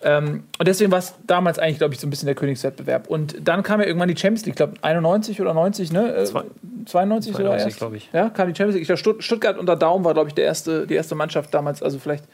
Ähm, 0.04 0.44
und 0.58 0.68
deswegen 0.68 0.90
war 0.90 0.98
es 0.98 1.14
damals 1.26 1.58
eigentlich, 1.58 1.78
glaube 1.78 1.94
ich, 1.94 2.00
so 2.00 2.06
ein 2.06 2.10
bisschen 2.10 2.26
der 2.26 2.34
Königswettbewerb. 2.34 3.08
Und 3.08 3.36
dann 3.46 3.62
kam 3.62 3.80
ja 3.80 3.86
irgendwann 3.86 4.08
die 4.08 4.16
Champions 4.16 4.44
League, 4.46 4.54
ich 4.54 4.56
glaube 4.56 4.74
91 4.82 5.40
oder 5.40 5.54
90, 5.54 5.92
ne? 5.92 6.14
Äh, 6.14 6.24
Zwei- 6.24 6.44
92 6.86 7.32
sogar 7.32 7.46
92, 7.58 7.66
erst. 7.66 7.78
glaube 7.78 7.96
ich. 7.96 8.10
Ja, 8.12 8.28
kam 8.30 8.48
die 8.48 8.54
Champions 8.56 8.74
League. 8.74 8.82
Ich 8.82 8.88
glaube, 8.88 8.98
Stutt 8.98 9.22
Stuttgart 9.22 9.58
unter 9.58 9.76
Daum 9.76 10.04
war, 10.04 10.14
glaube 10.14 10.28
ich, 10.28 10.34
der 10.34 10.44
erste, 10.44 10.86
die 10.86 10.94
erste 10.94 11.14
Mannschaft 11.14 11.54
damals. 11.54 11.82
Also 11.82 11.98
vielleicht 11.98 12.24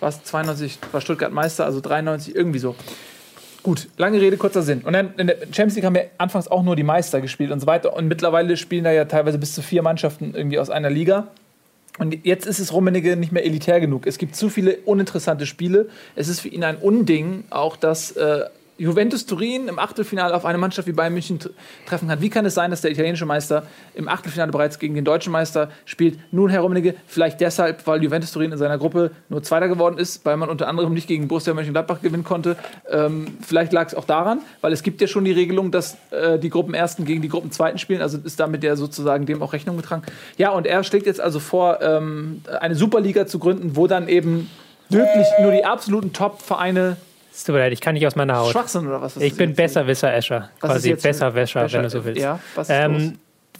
war 0.00 0.08
es 0.08 0.22
92, 0.24 0.78
war 0.92 1.00
Stuttgart 1.00 1.32
Meister, 1.32 1.64
also 1.64 1.80
93, 1.80 2.34
irgendwie 2.34 2.58
so. 2.58 2.74
Gut, 3.62 3.88
lange 3.98 4.20
Rede, 4.20 4.38
kurzer 4.38 4.62
Sinn. 4.62 4.80
Und 4.80 4.94
dann 4.94 5.12
in 5.18 5.26
der 5.26 5.36
Champions 5.52 5.74
League 5.76 5.84
haben 5.84 5.94
ja 5.94 6.02
anfangs 6.18 6.48
auch 6.48 6.62
nur 6.62 6.76
die 6.76 6.82
Meister 6.82 7.20
gespielt 7.20 7.50
und 7.52 7.60
so 7.60 7.66
weiter. 7.66 7.94
Und 7.94 8.08
mittlerweile 8.08 8.56
spielen 8.56 8.84
da 8.84 8.90
ja 8.90 9.04
teilweise 9.04 9.38
bis 9.38 9.54
zu 9.54 9.60
vier 9.62 9.82
Mannschaften 9.82 10.32
irgendwie 10.34 10.58
aus 10.58 10.70
einer 10.70 10.88
Liga. 10.90 11.28
Und 12.00 12.24
jetzt 12.24 12.46
ist 12.46 12.58
es 12.60 12.72
Rummenigge 12.72 13.14
nicht 13.14 13.30
mehr 13.30 13.44
elitär 13.44 13.78
genug. 13.78 14.06
Es 14.06 14.16
gibt 14.16 14.34
zu 14.34 14.48
viele 14.48 14.78
uninteressante 14.86 15.44
Spiele. 15.44 15.90
Es 16.16 16.28
ist 16.28 16.40
für 16.40 16.48
ihn 16.48 16.64
ein 16.64 16.78
Unding, 16.78 17.44
auch 17.50 17.76
dass 17.76 18.12
äh, 18.12 18.46
Juventus 18.80 19.26
Turin 19.26 19.68
im 19.68 19.78
Achtelfinale 19.78 20.34
auf 20.34 20.46
eine 20.46 20.56
Mannschaft 20.56 20.88
wie 20.88 20.92
Bayern 20.92 21.12
München 21.12 21.38
treffen 21.84 22.08
kann. 22.08 22.22
Wie 22.22 22.30
kann 22.30 22.46
es 22.46 22.54
sein, 22.54 22.70
dass 22.70 22.80
der 22.80 22.90
italienische 22.90 23.26
Meister 23.26 23.64
im 23.94 24.08
Achtelfinale 24.08 24.50
bereits 24.50 24.78
gegen 24.78 24.94
den 24.94 25.04
deutschen 25.04 25.32
Meister 25.32 25.70
spielt? 25.84 26.18
Nun, 26.32 26.48
Herr 26.48 26.62
Rummenigge, 26.62 26.94
vielleicht 27.06 27.42
deshalb, 27.42 27.86
weil 27.86 28.02
Juventus 28.02 28.32
Turin 28.32 28.52
in 28.52 28.56
seiner 28.56 28.78
Gruppe 28.78 29.10
nur 29.28 29.42
Zweiter 29.42 29.68
geworden 29.68 29.98
ist, 29.98 30.24
weil 30.24 30.38
man 30.38 30.48
unter 30.48 30.66
anderem 30.66 30.94
nicht 30.94 31.08
gegen 31.08 31.28
Borussia 31.28 31.52
Mönchengladbach 31.52 32.00
gewinnen 32.00 32.24
konnte. 32.24 32.56
Ähm, 32.90 33.36
vielleicht 33.46 33.74
lag 33.74 33.88
es 33.88 33.94
auch 33.94 34.06
daran, 34.06 34.40
weil 34.62 34.72
es 34.72 34.82
gibt 34.82 35.02
ja 35.02 35.06
schon 35.06 35.26
die 35.26 35.32
Regelung, 35.32 35.70
dass 35.70 35.98
äh, 36.10 36.38
die 36.38 36.48
Gruppenersten 36.48 37.04
gegen 37.04 37.20
die 37.20 37.28
Gruppenzweiten 37.28 37.78
spielen. 37.78 38.00
Also 38.00 38.16
ist 38.24 38.40
damit 38.40 38.64
ja 38.64 38.76
sozusagen 38.76 39.26
dem 39.26 39.42
auch 39.42 39.52
Rechnung 39.52 39.76
getragen. 39.76 40.04
Ja, 40.38 40.52
und 40.52 40.66
er 40.66 40.82
schlägt 40.84 41.04
jetzt 41.04 41.20
also 41.20 41.38
vor, 41.38 41.82
ähm, 41.82 42.40
eine 42.60 42.74
Superliga 42.74 43.26
zu 43.26 43.40
gründen, 43.40 43.76
wo 43.76 43.86
dann 43.86 44.08
eben 44.08 44.48
wirklich 44.88 45.26
nur 45.42 45.52
die 45.52 45.66
absoluten 45.66 46.14
Top-Vereine 46.14 46.96
Es 47.32 47.44
tut 47.44 47.54
mir 47.54 47.60
leid, 47.60 47.72
ich 47.72 47.80
kann 47.80 47.94
nicht 47.94 48.06
aus 48.06 48.16
meiner 48.16 48.38
Haut. 48.38 48.52
schwach 48.52 48.68
sind 48.68 48.86
oder 48.86 49.00
was? 49.00 49.16
Ich 49.16 49.36
bin 49.36 49.50
jetzt? 49.50 49.56
Besserwisser 49.56 50.12
Escher. 50.12 50.50
Was 50.60 50.76
ist 50.76 50.82
Quasi 50.82 50.90
Escher, 51.36 51.72
wenn 51.72 51.82
du 51.82 51.90
so 51.90 52.04
willst. 52.04 52.20
Ja, 52.20 52.38
was 52.54 52.68
ist 52.68 52.86
los? 52.86 53.02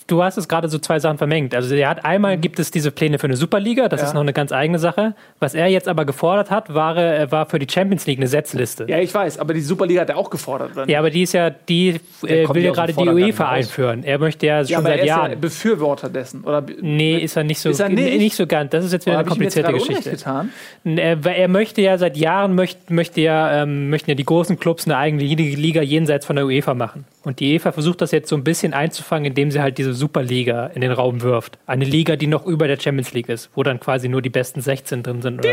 Du 0.07 0.23
hast 0.23 0.37
es 0.37 0.49
gerade 0.49 0.69
so 0.69 0.79
zwei 0.79 0.99
Sachen 0.99 1.19
vermengt. 1.19 1.55
Also 1.55 1.75
er 1.75 1.89
hat 1.89 2.05
einmal 2.05 2.37
gibt 2.39 2.59
es 2.59 2.71
diese 2.71 2.91
Pläne 2.91 3.19
für 3.19 3.27
eine 3.27 3.37
Superliga, 3.37 3.89
das 3.89 4.01
Ja. 4.01 4.07
ist 4.09 4.15
noch 4.15 4.21
eine 4.23 4.33
ganz 4.33 4.51
eigene 4.53 4.79
Sache. 4.79 5.15
Was 5.39 5.55
er 5.55 5.69
jetzt 5.69 5.87
aber 5.89 6.05
gefordert 6.05 6.51
hat, 6.51 6.75
war, 6.75 6.97
äh, 6.97 7.31
war 7.31 7.47
für 7.47 7.59
die 7.59 7.67
Champions 7.71 8.07
League 8.07 8.19
eine 8.19 8.27
Setzliste. 8.27 8.87
Ja, 8.89 8.99
ich 8.99 9.15
weiß, 9.15 9.39
aber 9.39 9.55
die 9.55 9.61
Superliga 9.61 10.01
hat 10.03 10.09
er 10.11 10.17
auch 10.17 10.31
gefordert. 10.31 10.89
Ja, 10.89 10.99
aber 10.99 11.11
die 11.11 11.23
ist 11.23 11.33
ja, 11.33 11.51
die 11.51 12.01
äh, 12.27 12.49
will 12.49 12.63
ja 12.65 12.73
gerade 12.73 12.93
die 12.93 13.09
UEFA 13.09 13.49
einführen. 13.51 14.03
Er 14.05 14.19
möchte 14.19 14.47
ja 14.47 14.61
schon 14.65 14.69
Ja, 14.73 14.79
aber 14.79 14.89
seit 14.89 14.99
er 14.99 15.03
ist 15.05 15.09
Jahren. 15.09 15.31
ja 15.33 15.37
Befürworter 15.39 16.09
dessen. 16.09 16.43
Oder 16.45 16.63
nee, 16.81 17.17
ist 17.19 17.37
er 17.37 17.45
nicht 17.45 17.61
so. 17.61 17.71
Ist 17.71 17.81
er 17.81 17.89
nicht? 17.89 18.19
nicht 18.19 18.35
so 18.37 18.47
ganz. 18.47 18.71
Das 18.71 18.85
ist 18.85 18.93
jetzt 18.93 19.07
wieder 19.07 19.21
Oder 19.21 19.31
eine 19.31 19.39
mir 19.39 19.45
jetzt 19.45 19.55
komplizierte 19.57 19.73
Geschichte. 19.93 20.11
getan? 20.11 20.51
Er, 20.85 21.25
er 21.25 21.49
möchte 21.49 21.81
ja 21.83 21.99
seit 21.99 22.17
Jahren 22.17 22.55
möchte, 22.55 22.93
möchte 22.93 23.21
ja, 23.21 23.63
ähm, 23.63 23.91
möchten 23.91 24.11
ja 24.11 24.15
die 24.15 24.25
großen 24.25 24.59
Clubs 24.59 24.87
eine 24.87 24.97
eigene 24.97 25.23
Liga 25.23 25.83
jenseits 25.83 26.27
von 26.27 26.37
der 26.37 26.47
UEFA 26.47 26.75
machen. 26.75 27.05
Und 27.23 27.41
die 27.41 27.53
UEFA 27.53 27.73
versucht 27.73 28.01
das 28.01 28.13
jetzt 28.13 28.29
so 28.29 28.37
ein 28.37 28.45
bisschen 28.45 28.73
einzufangen, 28.73 29.27
indem 29.27 29.51
sie 29.51 29.61
halt 29.61 29.77
diese 29.79 29.90
Superliga 29.93 30.67
in 30.67 30.81
den 30.81 30.93
Raum 30.93 31.23
wirft. 31.23 31.59
Eine 31.67 31.85
Liga, 31.85 32.17
die 32.17 32.27
noch 32.27 32.47
über 32.47 32.69
der 32.69 32.79
Champions 32.79 33.13
League 33.13 33.29
ist, 33.29 33.51
wo 33.55 33.63
dann 33.63 33.81
quasi 33.81 34.09
nur 34.09 34.23
die 34.23 34.31
besten 34.31 34.61
16 34.61 35.03
drin 35.03 35.23
sind. 35.23 35.41
Oder? 35.41 35.49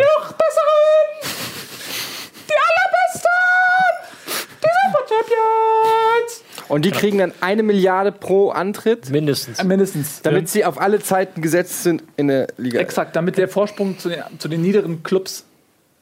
Und 6.70 6.86
die 6.86 6.92
kriegen 6.92 7.18
dann 7.20 7.32
eine 7.42 7.64
Milliarde 7.64 8.12
pro 8.12 8.50
Antritt, 8.50 9.10
mindestens. 9.10 9.60
Äh, 9.60 9.64
Mindestens. 9.64 10.22
damit 10.22 10.50
sie 10.50 10.66
auf 10.66 10.80
alle 10.80 11.00
Zeiten 11.00 11.42
gesetzt 11.42 11.84
sind 11.84 12.04
in 12.18 12.28
der 12.28 12.48
Liga. 12.58 12.80
Exakt, 12.80 13.16
damit 13.16 13.38
der 13.38 13.48
Vorsprung 13.48 13.98
zu 13.98 14.10
den, 14.10 14.22
zu 14.38 14.48
den 14.48 14.62
niederen 14.62 15.04
Clubs 15.04 15.46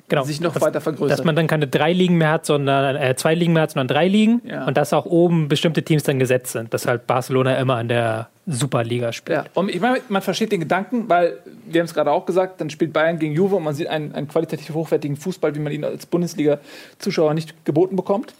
Genau. 0.08 0.24
sich 0.24 0.39
noch 0.39 0.53
dass, 0.53 0.62
weiter 0.62 0.82
vergrößert. 0.82 1.18
Dass 1.18 1.26
man 1.26 1.36
dann 1.36 1.47
keine 1.47 1.68
drei 1.68 1.91
Ligen 1.91 2.18
mehr 2.18 2.30
hat, 2.30 2.45
sondern 2.45 2.95
äh, 2.95 3.16
zwei 3.16 3.34
Ligen 3.34 3.53
mehr 3.53 3.64
hat, 3.64 3.72
sondern 3.72 3.88
drei 3.88 4.08
Ligen. 4.08 4.41
Ja. 4.45 4.66
Und 4.68 4.78
dass 4.78 4.93
auch 4.93 5.06
oben 5.06 5.47
bestimmte 5.47 5.82
Teams 5.82 6.03
dann 6.03 6.20
gesetzt 6.20 6.51
sind. 6.51 6.74
Dass 6.74 6.86
halt 6.86 7.08
Barcelona 7.08 7.58
immer 7.58 7.78
an 7.78 7.88
der 7.88 8.30
Superliga 8.45 9.12
spielt. 9.12 9.38
Ja, 9.38 9.45
und 9.56 9.70
ich 9.70 9.82
meine, 9.82 10.01
man 10.10 10.22
versteht 10.22 10.51
den 10.51 10.60
Gedanken, 10.60 11.10
weil 11.10 11.39
wir 11.66 11.82
haben 11.82 11.86
es 11.86 11.93
gerade 11.95 12.12
auch 12.12 12.28
gesagt, 12.28 12.62
dann 12.62 12.70
spielt 12.70 12.93
Bayern 12.93 13.18
gegen 13.18 13.34
Juve 13.34 13.56
und 13.56 13.64
man 13.64 13.74
sieht 13.74 13.88
einen, 13.88 14.14
einen 14.14 14.28
qualitativ 14.28 14.76
hochwertigen 14.76 15.18
Fußball, 15.18 15.56
wie 15.56 15.60
man 15.60 15.74
ihn 15.74 15.84
als 15.84 16.06
Bundesliga-Zuschauer 16.06 17.34
nicht 17.34 17.66
geboten 17.66 17.96
bekommt. 17.96 18.36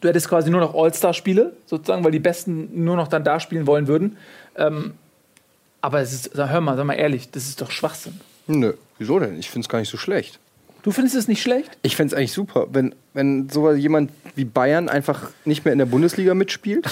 Du 0.00 0.08
hättest 0.08 0.28
quasi 0.28 0.50
nur 0.50 0.60
noch 0.60 0.74
All-Star-Spiele, 0.74 1.52
sozusagen, 1.66 2.04
weil 2.04 2.12
die 2.12 2.18
Besten 2.18 2.84
nur 2.84 2.96
noch 2.96 3.06
dann 3.06 3.22
da 3.22 3.38
spielen 3.38 3.68
wollen 3.68 3.86
würden. 3.86 4.16
Ähm, 4.56 4.94
aber 5.80 6.00
es 6.00 6.12
ist, 6.12 6.30
hör 6.34 6.60
mal, 6.60 6.76
sag 6.76 6.84
mal 6.84 6.94
ehrlich, 6.94 7.30
das 7.30 7.44
ist 7.44 7.60
doch 7.60 7.70
Schwachsinn. 7.70 8.20
Nö, 8.48 8.72
wieso 8.98 9.20
denn? 9.20 9.38
Ich 9.38 9.48
finde 9.48 9.64
es 9.64 9.68
gar 9.68 9.78
nicht 9.78 9.88
so 9.88 9.96
schlecht. 9.96 10.40
Du 10.86 10.92
findest 10.92 11.16
es 11.16 11.26
nicht 11.26 11.42
schlecht? 11.42 11.76
Ich 11.82 11.96
fände 11.96 12.14
es 12.14 12.16
eigentlich 12.16 12.32
super, 12.32 12.68
wenn, 12.70 12.94
wenn 13.12 13.48
so 13.48 13.72
jemand 13.72 14.12
wie 14.36 14.44
Bayern 14.44 14.88
einfach 14.88 15.30
nicht 15.44 15.64
mehr 15.64 15.72
in 15.72 15.80
der 15.80 15.86
Bundesliga 15.86 16.32
mitspielt. 16.32 16.86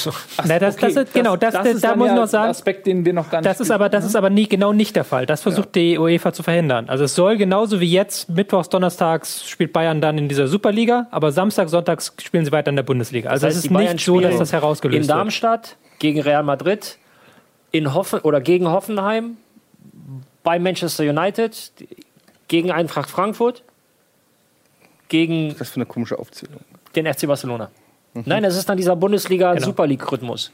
Na, 0.44 0.58
das, 0.58 0.74
das 0.74 0.96
ist, 0.96 1.14
genau, 1.14 1.36
das, 1.36 1.54
das, 1.54 1.66
ist 1.68 1.84
da 1.84 1.94
muss 1.94 2.08
ich 2.08 2.12
ja 2.12 2.20
noch 2.20 2.26
sagen, 2.26 2.44
ein 2.46 2.50
Aspekt, 2.50 2.88
den 2.88 3.04
wir 3.04 3.12
noch 3.12 3.30
gar 3.30 3.38
nicht 3.38 3.48
Das 3.48 3.60
ist 3.60 3.70
aber, 3.70 3.88
das 3.88 4.04
ist 4.04 4.16
aber 4.16 4.30
nie, 4.30 4.48
genau 4.48 4.72
nicht 4.72 4.96
der 4.96 5.04
Fall. 5.04 5.26
Das 5.26 5.42
versucht 5.42 5.76
die 5.76 5.96
UEFA 5.96 6.32
zu 6.32 6.42
verhindern. 6.42 6.88
Also 6.88 7.04
es 7.04 7.14
soll 7.14 7.36
genauso 7.36 7.78
wie 7.78 7.88
jetzt, 7.88 8.28
mittwochs, 8.30 8.68
donnerstags 8.68 9.48
spielt 9.48 9.72
Bayern 9.72 10.00
dann 10.00 10.18
in 10.18 10.28
dieser 10.28 10.48
Superliga, 10.48 11.06
aber 11.12 11.30
Samstag, 11.30 11.68
sonntags 11.68 12.12
spielen 12.20 12.44
sie 12.44 12.50
weiter 12.50 12.70
in 12.70 12.76
der 12.76 12.82
Bundesliga. 12.82 13.30
Also 13.30 13.46
es 13.46 13.58
ist 13.58 13.70
nicht 13.70 14.00
so, 14.04 14.18
dass 14.18 14.38
das 14.38 14.52
herausgelöst 14.52 14.96
in 14.96 15.02
wird. 15.02 15.10
Darmstadt 15.10 15.76
gegen 16.00 16.20
Real 16.20 16.42
Madrid, 16.42 16.98
in 17.70 17.94
Hoffen 17.94 18.18
oder 18.22 18.40
gegen 18.40 18.66
Hoffenheim, 18.66 19.36
bei 20.42 20.58
Manchester 20.58 21.04
United, 21.04 21.72
gegen 22.48 22.72
Eintracht 22.72 23.08
Frankfurt, 23.08 23.62
gegen 25.08 25.54
Das 25.58 25.70
für 25.70 25.76
eine 25.76 25.86
komische 25.86 26.18
Aufzählung. 26.18 26.60
den 26.96 27.06
FC 27.12 27.26
Barcelona. 27.26 27.70
Nein, 28.24 28.42
das 28.44 28.56
ist 28.56 28.68
dann 28.68 28.76
dieser 28.76 28.94
Bundesliga-Super 28.96 29.86
League-Rhythmus. 29.88 30.52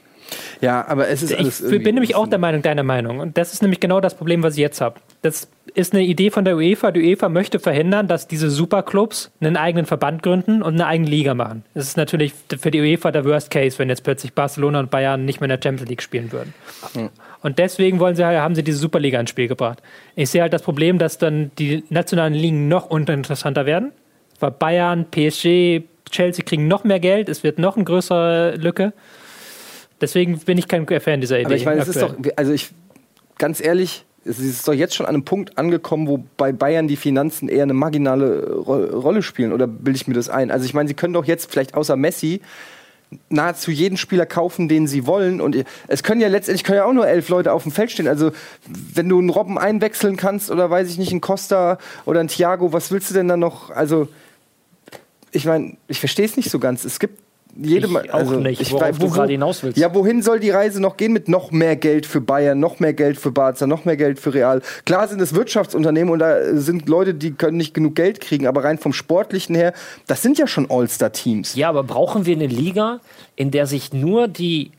Ja, 0.60 0.86
aber 0.86 1.09
es 1.09 1.22
ist 1.22 1.35
alles 1.36 1.60
Ich 1.60 1.82
bin 1.82 1.94
nämlich 1.94 2.14
auch 2.14 2.27
der 2.28 2.39
Meinung, 2.39 2.62
deiner 2.62 2.85
Meinung. 2.85 3.18
Und 3.18 3.36
das 3.36 3.52
ist 3.52 3.62
nämlich 3.62 3.81
genau 3.81 4.01
das 4.01 4.14
Problem, 4.14 4.43
was 4.43 4.55
ich 4.55 4.60
jetzt 4.60 4.81
habe. 4.81 5.01
Das 5.22 5.48
ist 5.74 5.93
eine 5.93 6.02
Idee 6.05 6.31
von 6.31 6.44
der 6.44 6.56
UEFA. 6.56 6.90
Die 6.93 7.02
UEFA 7.02 7.28
möchte 7.28 7.59
verhindern, 7.59 8.06
dass 8.06 8.28
diese 8.28 8.48
Superclubs 8.48 9.31
einen 9.40 9.56
eigenen 9.56 9.86
Verband 9.86 10.22
gründen 10.22 10.62
und 10.62 10.74
eine 10.74 10.86
eigene 10.86 11.10
Liga 11.10 11.35
machen. 11.35 11.64
Das 11.74 11.85
ist 11.89 11.97
natürlich 11.97 12.32
für 12.60 12.70
die 12.70 12.81
UEFA 12.81 13.10
der 13.10 13.24
Worst 13.24 13.51
Case, 13.51 13.78
wenn 13.78 13.89
jetzt 13.89 14.05
plötzlich 14.05 14.32
Barcelona 14.32 14.78
und 14.81 14.90
Bayern 14.90 15.24
nicht 15.24 15.40
mehr 15.40 15.47
in 15.51 15.60
der 15.60 15.60
Champions 15.62 15.90
League 15.90 16.02
spielen 16.02 16.31
würden. 16.32 16.55
Und 17.43 17.59
deswegen 17.59 17.98
wollen 17.98 18.14
sie, 18.16 18.24
halt- 18.24 18.39
haben 18.39 18.55
sie 18.55 18.62
diese 18.62 18.78
Superliga 18.78 19.18
ins 19.18 19.31
Spiel 19.31 19.48
gebracht. 19.48 19.82
Ich 20.14 20.31
sehe 20.31 20.43
halt 20.43 20.52
das 20.52 20.62
Problem, 20.62 20.98
dass 20.98 21.18
dann 21.18 21.51
die 21.59 21.82
nationalen 21.90 22.35
Ligen 22.35 22.68
noch 22.68 22.89
uninteressanter 22.89 23.66
werden. 23.66 23.93
Weil 24.41 24.51
Bayern, 24.51 25.07
PSG, 25.11 25.83
Chelsea 26.11 26.45
kriegen 26.45 26.67
noch 26.67 26.85
mehr 26.85 27.01
Geld, 27.01 27.29
es 27.29 27.45
wird 27.45 27.59
noch 27.59 27.77
eine 27.77 27.85
größere 27.85 28.57
Lücke. 28.57 28.93
Deswegen 30.01 30.39
bin 30.39 30.59
ich 30.59 30.67
kein 30.67 30.87
Fan 30.87 31.21
dieser 31.21 31.39
Idee. 31.39 31.47
Aber 31.47 31.57
ich 31.57 31.65
meine, 31.65 31.81
es 31.81 31.89
ist 31.89 32.01
doch, 32.01 32.15
also 32.37 32.53
ich, 32.53 32.71
ganz 33.39 33.61
ehrlich, 33.61 34.05
es 34.25 34.39
ist 34.39 34.67
doch 34.67 34.73
jetzt 34.73 34.95
schon 34.95 35.07
an 35.07 35.15
einem 35.15 35.25
Punkt 35.25 35.59
angekommen, 35.59 36.07
wo 36.07 36.25
bei 36.37 36.53
Bayern 36.53 36.89
die 36.89 36.97
Finanzen 36.97 37.49
eher 37.49 37.62
eine 37.62 37.75
marginale 37.75 38.53
Ro 38.53 38.85
Rolle 38.99 39.23
spielen. 39.23 39.53
Oder 39.53 39.67
bilde 39.67 39.97
ich 39.97 40.07
mir 40.07 40.15
das 40.15 40.29
ein? 40.29 40.51
Also 40.51 40.65
ich 40.65 40.75
meine, 40.75 40.89
sie 40.89 40.95
können 40.95 41.15
doch 41.15 41.25
jetzt 41.25 41.51
vielleicht 41.51 41.75
außer 41.75 41.97
Messi 41.97 42.41
nahezu 43.29 43.71
jeden 43.71 43.97
Spieler 43.97 44.27
kaufen, 44.27 44.69
den 44.69 44.87
sie 44.87 45.07
wollen. 45.07 45.41
Und 45.41 45.57
es 45.89 46.03
können 46.03 46.21
ja 46.21 46.29
letztendlich 46.29 46.65
können 46.65 46.79
ja 46.79 46.85
auch 46.85 46.93
nur 46.93 47.09
elf 47.09 47.29
Leute 47.29 47.53
auf 47.53 47.65
dem 47.65 47.73
Feld 47.73 47.91
stehen. 47.91 48.09
Also 48.09 48.31
wenn 48.95 49.09
du 49.09 49.19
einen 49.19 49.31
Robben 49.31 49.59
einwechseln 49.59 50.17
kannst 50.17 50.51
oder 50.51 50.71
weiß 50.71 50.89
ich 50.91 50.99
nicht, 50.99 51.11
einen 51.11 51.21
Costa 51.21 51.79
oder 52.05 52.21
einen 52.21 52.29
Thiago, 52.29 52.73
was 52.73 52.93
willst 52.93 53.11
du 53.11 53.15
denn 53.15 53.27
dann 53.27 53.41
noch? 53.41 53.71
Also 53.71 54.09
ich 55.32 55.44
meine, 55.44 55.77
ich 55.89 56.01
verstehe 56.01 56.27
es 56.27 56.36
nicht 56.36 56.51
so 56.51 56.59
ganz. 56.59 56.85
Es 56.85 56.98
gibt 56.98 57.20
jede 57.57 57.89
Ich 57.89 58.12
auch 58.12 58.19
also 58.19 58.36
nicht, 58.36 58.61
ich 58.61 58.73
worauf 58.73 58.89
weiß, 58.89 58.98
du 58.98 59.11
gerade 59.11 59.32
hinaus 59.32 59.62
willst. 59.62 59.77
Ja, 59.78 59.93
wohin 59.94 60.23
soll 60.23 60.40
die 60.40 60.51
Reise 60.51 60.81
noch 60.81 60.97
gehen 60.97 61.12
mit 61.12 61.28
noch 61.28 61.51
mehr 61.51 61.77
Geld 61.77 62.07
für 62.07 62.20
Bayern, 62.20 62.61
noch 62.61 62.78
mehr 62.78 62.93
Geld 62.93 63.19
für 63.19 63.32
Barca, 63.32 63.66
noch 63.66 63.85
mehr 63.85 63.97
Geld 63.97 64.20
für 64.20 64.32
Real? 64.32 64.62
Klar 64.85 65.09
sind 65.09 65.20
es 65.20 65.35
Wirtschaftsunternehmen 65.35 66.12
und 66.12 66.20
da 66.20 66.55
sind 66.55 66.89
Leute, 66.89 67.15
die 67.15 67.32
können 67.32 67.57
nicht 67.57 67.74
genug 67.74 67.97
Geld 67.97 68.20
kriegen, 68.20 68.47
aber 68.47 68.65
rein 68.65 68.78
vom 68.78 68.93
Sportlichen 68.93 69.55
her, 69.55 69.73
das 70.07 70.23
sind 70.23 70.39
ja 70.39 70.47
schon 70.47 70.70
All-Star-Teams. 70.70 71.55
Ja, 71.57 71.69
aber 71.69 71.82
brauchen 71.82 72.24
wir 72.27 72.36
eine 72.36 72.47
Liga, 72.47 73.01
in 73.36 73.51
der 73.51 73.66
sich 73.66 73.93
nur 73.93 74.28
die 74.28 74.70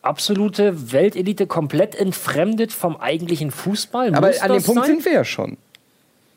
absolute 0.00 0.92
Weltelite 0.92 1.46
komplett 1.46 1.94
entfremdet 1.94 2.72
vom 2.72 2.96
eigentlichen 2.96 3.50
Fußball? 3.50 4.14
Aber 4.14 4.28
Muss 4.28 4.40
an 4.40 4.52
dem 4.52 4.62
Punkt 4.62 4.86
sein? 4.86 4.96
sind 4.96 5.04
wir 5.04 5.12
ja 5.12 5.24
schon. 5.24 5.56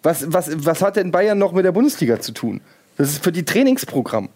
Was, 0.04 0.32
was, 0.32 0.66
was 0.66 0.82
hat 0.82 0.98
denn 0.98 1.12
Bayern 1.12 1.40
noch 1.40 1.52
mit 1.52 1.66
der 1.66 1.72
Bundesliga 1.72 2.20
zu 2.20 2.32
tun? 2.32 2.62
Das 2.98 3.10
ist 3.10 3.24
für 3.24 3.32
die 3.32 3.44
Trainingsprogramm. 3.44 4.30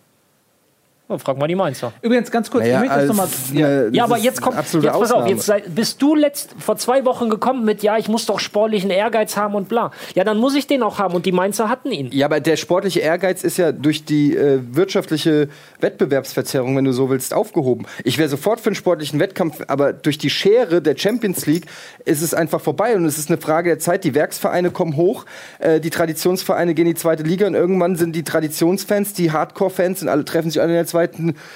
Oh, 1.11 1.17
frag 1.17 1.39
mal 1.39 1.47
die 1.47 1.55
Mainzer. 1.55 1.91
Übrigens, 2.03 2.29
ganz 2.29 2.51
kurz, 2.51 2.65
ich 2.67 2.71
möchte 2.77 2.95
das 2.95 3.07
nochmal. 3.07 3.27
eine- 3.49 3.59
Ja, 3.59 3.89
das 3.89 4.11
aber 4.11 4.17
jetzt 4.19 4.41
kommt, 4.41 4.55
jetzt 4.57 4.65
absolute 4.65 4.87
pass 4.89 4.95
auf, 4.97 5.03
Ausnahme. 5.17 5.29
jetzt 5.31 5.45
sei, 5.47 5.63
bist 5.67 5.99
du 6.03 6.13
letzt, 6.13 6.51
vor 6.59 6.77
zwei 6.77 7.03
Wochen 7.03 7.31
gekommen 7.31 7.65
mit, 7.65 7.81
ja, 7.81 7.97
ich 7.97 8.07
muss 8.09 8.27
doch 8.27 8.39
sportlichen 8.39 8.91
Ehrgeiz 8.91 9.35
haben 9.35 9.55
und 9.55 9.67
bla. 9.69 9.89
Ja, 10.13 10.23
dann 10.23 10.37
muss 10.37 10.53
ich 10.53 10.67
den 10.67 10.83
auch 10.83 10.99
haben 10.99 11.15
und 11.15 11.25
die 11.25 11.31
Mainzer 11.31 11.67
hatten 11.67 11.91
ihn. 11.91 12.09
Ja, 12.13 12.27
aber 12.27 12.39
der 12.39 12.57
sportliche 12.57 12.99
Ehrgeiz 12.99 13.43
ist 13.43 13.57
ja 13.57 13.71
durch 13.71 14.05
die 14.05 14.35
äh, 14.35 14.59
wirtschaftliche 14.71 15.49
Wettbewerbsverzerrung, 15.79 16.77
wenn 16.77 16.85
du 16.85 16.91
so 16.93 17.09
willst, 17.09 17.33
aufgehoben. 17.33 17.87
Ich 18.03 18.19
wäre 18.19 18.29
sofort 18.29 18.59
für 18.59 18.67
einen 18.69 18.75
sportlichen 18.75 19.19
Wettkampf, 19.19 19.63
aber 19.67 19.93
durch 19.93 20.19
die 20.19 20.29
Schere 20.29 20.79
der 20.79 20.95
Champions 20.95 21.47
League 21.47 21.65
ist 22.05 22.21
es 22.21 22.35
einfach 22.35 22.61
vorbei 22.61 22.95
und 22.95 23.05
es 23.05 23.17
ist 23.17 23.29
eine 23.31 23.41
Frage 23.41 23.69
der 23.69 23.79
Zeit. 23.79 24.03
Die 24.03 24.13
Werksvereine 24.13 24.69
kommen 24.69 24.95
hoch, 24.95 25.25
äh, 25.57 25.79
die 25.79 25.89
Traditionsvereine 25.89 26.75
gehen 26.75 26.85
in 26.85 26.93
die 26.93 26.99
zweite 27.01 27.23
Liga 27.23 27.47
und 27.47 27.55
irgendwann 27.55 27.95
sind 27.95 28.15
die 28.15 28.23
Traditionsfans, 28.23 29.13
die 29.13 29.31
Hardcore-Fans, 29.31 30.05
alle 30.05 30.23
treffen 30.23 30.51
sich 30.51 30.61
alle 30.61 30.69
in 30.69 30.75
der 30.75 30.85
zweiten, 30.85 30.98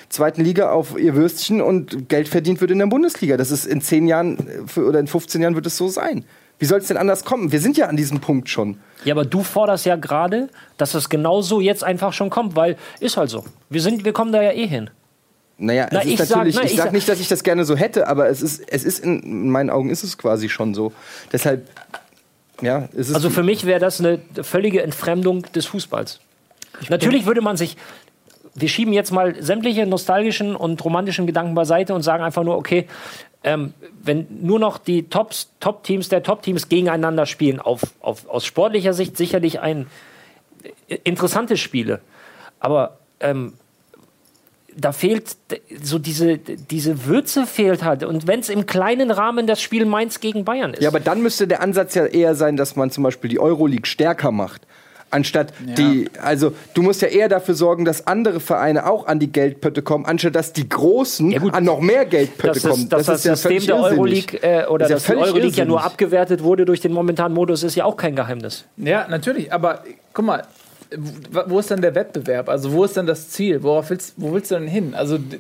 zweiten 0.09 0.43
Liga 0.43 0.71
auf 0.71 0.97
ihr 0.97 1.15
Würstchen 1.15 1.61
und 1.61 2.09
Geld 2.09 2.27
verdient 2.27 2.61
wird 2.61 2.71
in 2.71 2.79
der 2.79 2.87
Bundesliga. 2.87 3.37
Das 3.37 3.51
ist 3.51 3.65
in 3.65 3.81
zehn 3.81 4.07
Jahren 4.07 4.37
äh, 4.75 4.79
oder 4.79 4.99
in 4.99 5.07
15 5.07 5.41
Jahren 5.41 5.55
wird 5.55 5.65
es 5.65 5.77
so 5.77 5.87
sein. 5.87 6.25
Wie 6.59 6.65
soll 6.65 6.79
es 6.79 6.87
denn 6.87 6.97
anders 6.97 7.25
kommen? 7.25 7.51
Wir 7.51 7.59
sind 7.59 7.77
ja 7.77 7.87
an 7.87 7.97
diesem 7.97 8.19
Punkt 8.21 8.47
schon. 8.49 8.77
Ja, 9.05 9.13
aber 9.15 9.25
du 9.25 9.43
forderst 9.43 9.85
ja 9.85 9.95
gerade, 9.95 10.49
dass 10.77 10.93
es 10.93 11.09
genauso 11.09 11.59
jetzt 11.59 11.83
einfach 11.83 12.13
schon 12.13 12.29
kommt, 12.29 12.55
weil 12.55 12.77
ist 12.99 13.17
halt 13.17 13.29
so. 13.29 13.43
Wir, 13.69 13.81
sind, 13.81 14.05
wir 14.05 14.13
kommen 14.13 14.31
da 14.31 14.41
ja 14.41 14.51
eh 14.51 14.67
hin. 14.67 14.89
Naja, 15.57 15.87
Na, 15.91 16.03
ich 16.05 16.17
sag- 16.17 16.29
natürlich, 16.29 16.55
na, 16.55 16.63
ich, 16.63 16.71
ich 16.71 16.77
sag 16.77 16.85
sag- 16.85 16.93
nicht, 16.93 17.09
dass 17.09 17.19
ich 17.19 17.27
das 17.27 17.43
gerne 17.43 17.65
so 17.65 17.75
hätte, 17.75 18.07
aber 18.07 18.29
es 18.29 18.41
ist, 18.41 18.63
es 18.67 18.83
ist 18.83 18.99
in, 19.03 19.19
in 19.21 19.49
meinen 19.49 19.69
Augen 19.69 19.89
ist 19.89 20.03
es 20.03 20.17
quasi 20.17 20.47
schon 20.49 20.73
so. 20.73 20.93
Deshalb, 21.31 21.67
ja, 22.61 22.87
es 22.93 23.09
ist 23.09 23.15
Also 23.15 23.29
für 23.29 23.43
mich 23.43 23.65
wäre 23.65 23.79
das 23.79 23.99
eine 23.99 24.19
völlige 24.41 24.83
Entfremdung 24.83 25.43
des 25.53 25.65
Fußballs. 25.65 26.19
Natürlich 26.89 27.25
würde 27.25 27.41
man 27.41 27.57
sich. 27.57 27.77
Wir 28.55 28.69
schieben 28.69 28.93
jetzt 28.93 29.11
mal 29.11 29.41
sämtliche 29.41 29.85
nostalgischen 29.85 30.55
und 30.55 30.83
romantischen 30.83 31.25
Gedanken 31.25 31.55
beiseite 31.55 31.93
und 31.93 32.03
sagen 32.03 32.23
einfach 32.23 32.43
nur, 32.43 32.57
okay, 32.57 32.87
ähm, 33.43 33.73
wenn 34.01 34.27
nur 34.41 34.59
noch 34.59 34.77
die 34.77 35.09
Tops, 35.09 35.49
Top-Teams 35.59 36.09
der 36.09 36.23
Top-Teams 36.23 36.69
gegeneinander 36.69 37.25
spielen, 37.25 37.59
auf, 37.59 37.81
auf, 37.99 38.27
aus 38.29 38.45
sportlicher 38.45 38.93
Sicht 38.93 39.17
sicherlich 39.17 39.59
ein 39.59 39.87
äh, 40.87 40.97
interessantes 41.03 41.59
Spiele. 41.59 41.99
Aber 42.59 42.99
ähm, 43.19 43.53
da 44.75 44.91
fehlt 44.91 45.35
so 45.81 45.99
diese, 45.99 46.37
diese 46.37 47.05
Würze 47.05 47.45
fehlt 47.45 47.83
halt. 47.83 48.03
Und 48.03 48.27
wenn 48.27 48.39
es 48.39 48.49
im 48.49 48.65
kleinen 48.65 49.11
Rahmen 49.11 49.47
das 49.47 49.61
Spiel 49.61 49.85
Mainz 49.85 50.19
gegen 50.19 50.45
Bayern 50.45 50.73
ist. 50.73 50.81
ja, 50.81 50.89
aber 50.89 50.99
dann 50.99 51.21
müsste 51.21 51.47
der 51.47 51.61
Ansatz 51.61 51.95
ja 51.95 52.05
eher 52.05 52.35
sein, 52.35 52.57
dass 52.57 52.75
man 52.75 52.89
zum 52.91 53.03
Beispiel 53.03 53.29
die 53.29 53.39
Euroleague 53.39 53.85
stärker 53.85 54.31
macht. 54.31 54.65
Anstatt 55.13 55.53
die, 55.77 56.09
also 56.21 56.53
du 56.73 56.81
musst 56.81 57.01
ja 57.01 57.07
eher 57.07 57.29
dafür 57.29 57.53
sorgen, 57.55 57.85
dass 57.85 58.07
andere 58.07 58.39
Vereine 58.39 58.85
auch 58.89 59.05
an 59.05 59.19
die 59.19 59.31
Geldpötte 59.31 59.81
kommen, 59.83 60.05
anstatt 60.05 60.35
dass 60.35 60.53
die 60.53 60.67
Großen 60.67 61.29
Ja, 61.31 61.39
gut. 61.39 61.53
an 61.53 61.63
noch 61.63 61.79
mehr 61.79 62.05
Geldpötte 62.05 62.59
das, 62.59 62.63
kommen. 62.63 62.89
dass 62.89 63.05
das, 63.05 63.23
ja 63.23 63.35
System 63.35 63.49
völlig 63.51 63.65
der 63.67 63.75
irrsinnig. 63.75 63.97
Euroleague 63.99 64.39
äh, 64.43 64.67
oder 64.67 64.85
Ist 64.85 64.89
ja 64.89 64.95
dass 64.95 65.03
die 65.03 65.07
völlig 65.11 65.23
Euroleague 65.25 65.57
ja 65.57 65.65
nur 65.65 65.83
abgewertet 65.83 66.41
wurde 66.43 66.65
durch 66.65 66.81
den 66.81 66.93
momentanen 66.93 67.35
Modus, 67.35 67.63
ist 67.63 67.75
ja 67.75 67.85
auch 67.85 67.95
kein 67.95 68.15
Geheimnis. 68.15 68.65
Ja, 68.77 69.07
natürlich, 69.07 69.53
aber 69.53 69.83
guck 70.13 70.25
mal, 70.25 70.43
wo 71.47 71.59
ist 71.59 71.69
denn 71.71 71.81
der 71.81 71.95
Wettbewerb? 71.95 72.49
Also, 72.49 72.71
wo 72.71 72.83
ist 72.83 72.95
denn 72.97 73.05
das 73.07 73.29
Ziel? 73.29 73.63
Worauf 73.63 73.89
willst, 73.89 74.13
wo 74.17 74.33
willst 74.33 74.51
du 74.51 74.55
denn 74.55 74.67
hin? 74.67 74.93
Also, 74.95 75.17
d- 75.17 75.39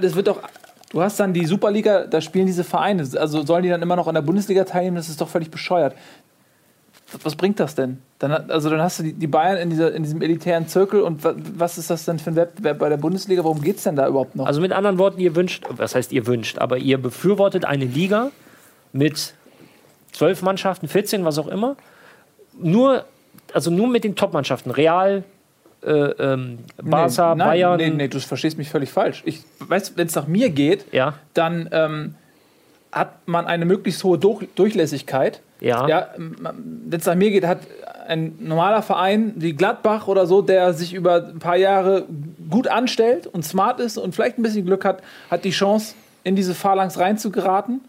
das 0.00 0.14
wird 0.14 0.26
doch. 0.28 0.38
Du 0.90 1.02
hast 1.02 1.20
dann 1.20 1.32
die 1.34 1.44
Superliga, 1.44 2.06
da 2.06 2.20
spielen 2.20 2.46
diese 2.46 2.64
Vereine. 2.64 3.06
Also 3.18 3.44
sollen 3.44 3.62
die 3.62 3.68
dann 3.68 3.82
immer 3.82 3.94
noch 3.96 4.08
an 4.08 4.14
der 4.14 4.22
Bundesliga 4.22 4.64
teilnehmen? 4.64 4.96
Das 4.96 5.08
ist 5.08 5.20
doch 5.20 5.28
völlig 5.28 5.50
bescheuert. 5.50 5.94
Was 7.22 7.36
bringt 7.36 7.58
das 7.58 7.74
denn? 7.74 7.98
Dann, 8.18 8.32
also 8.32 8.68
dann 8.68 8.82
hast 8.82 8.98
du 8.98 9.02
die, 9.02 9.12
die 9.14 9.26
Bayern 9.26 9.56
in, 9.56 9.70
dieser, 9.70 9.94
in 9.94 10.02
diesem 10.02 10.20
elitären 10.20 10.68
Zirkel 10.68 11.00
und 11.00 11.24
wa- 11.24 11.34
was 11.56 11.78
ist 11.78 11.88
das 11.88 12.04
denn 12.04 12.18
für 12.18 12.30
ein 12.30 12.36
Wettbewerb 12.36 12.78
bei 12.78 12.88
der 12.90 12.98
Bundesliga? 12.98 13.44
Worum 13.44 13.62
geht 13.62 13.76
es 13.78 13.84
denn 13.84 13.96
da 13.96 14.06
überhaupt 14.06 14.36
noch? 14.36 14.44
Also 14.46 14.60
mit 14.60 14.72
anderen 14.72 14.98
Worten, 14.98 15.18
ihr 15.20 15.34
wünscht, 15.34 15.64
was 15.70 15.94
heißt 15.94 16.12
ihr 16.12 16.26
wünscht, 16.26 16.58
aber 16.58 16.76
ihr 16.76 16.98
befürwortet 16.98 17.64
eine 17.64 17.86
Liga 17.86 18.30
mit 18.92 19.32
zwölf 20.12 20.42
Mannschaften, 20.42 20.86
14, 20.88 21.24
was 21.24 21.38
auch 21.38 21.48
immer, 21.48 21.76
nur, 22.60 23.04
also 23.54 23.70
nur 23.70 23.88
mit 23.88 24.04
den 24.04 24.14
Top-Mannschaften, 24.16 24.70
Real, 24.70 25.24
äh, 25.82 25.90
ähm, 25.90 26.58
Barca, 26.82 27.34
nee, 27.34 27.38
nein, 27.38 27.48
Bayern. 27.48 27.76
Nee, 27.78 27.90
nee, 27.90 28.08
du 28.08 28.18
verstehst 28.20 28.58
mich 28.58 28.68
völlig 28.68 28.90
falsch. 28.90 29.22
Ich 29.24 29.42
weiß, 29.60 29.96
wenn 29.96 30.08
es 30.08 30.14
nach 30.14 30.26
mir 30.26 30.50
geht, 30.50 30.92
Ja. 30.92 31.14
dann 31.34 31.68
ähm, 31.72 32.14
hat 32.92 33.26
man 33.26 33.46
eine 33.46 33.64
möglichst 33.64 34.02
hohe 34.04 34.18
Durch 34.18 34.48
Durchlässigkeit. 34.54 35.40
Ja. 35.60 35.88
ja 35.88 36.08
wenn 36.16 37.00
es 37.00 37.06
nach 37.06 37.14
mir 37.14 37.30
geht, 37.30 37.46
hat 37.46 37.60
ein 38.06 38.36
normaler 38.40 38.82
Verein 38.82 39.32
wie 39.36 39.52
Gladbach 39.52 40.08
oder 40.08 40.26
so, 40.26 40.40
der 40.40 40.72
sich 40.72 40.94
über 40.94 41.26
ein 41.26 41.38
paar 41.38 41.56
Jahre 41.56 42.06
gut 42.48 42.68
anstellt 42.68 43.26
und 43.26 43.44
smart 43.44 43.80
ist 43.80 43.98
und 43.98 44.14
vielleicht 44.14 44.38
ein 44.38 44.42
bisschen 44.42 44.64
Glück 44.64 44.84
hat, 44.84 45.02
hat 45.30 45.44
die 45.44 45.50
Chance, 45.50 45.94
in 46.24 46.36
diese 46.36 46.54
Phalanx 46.54 46.98
reinzugeraten. 46.98 47.80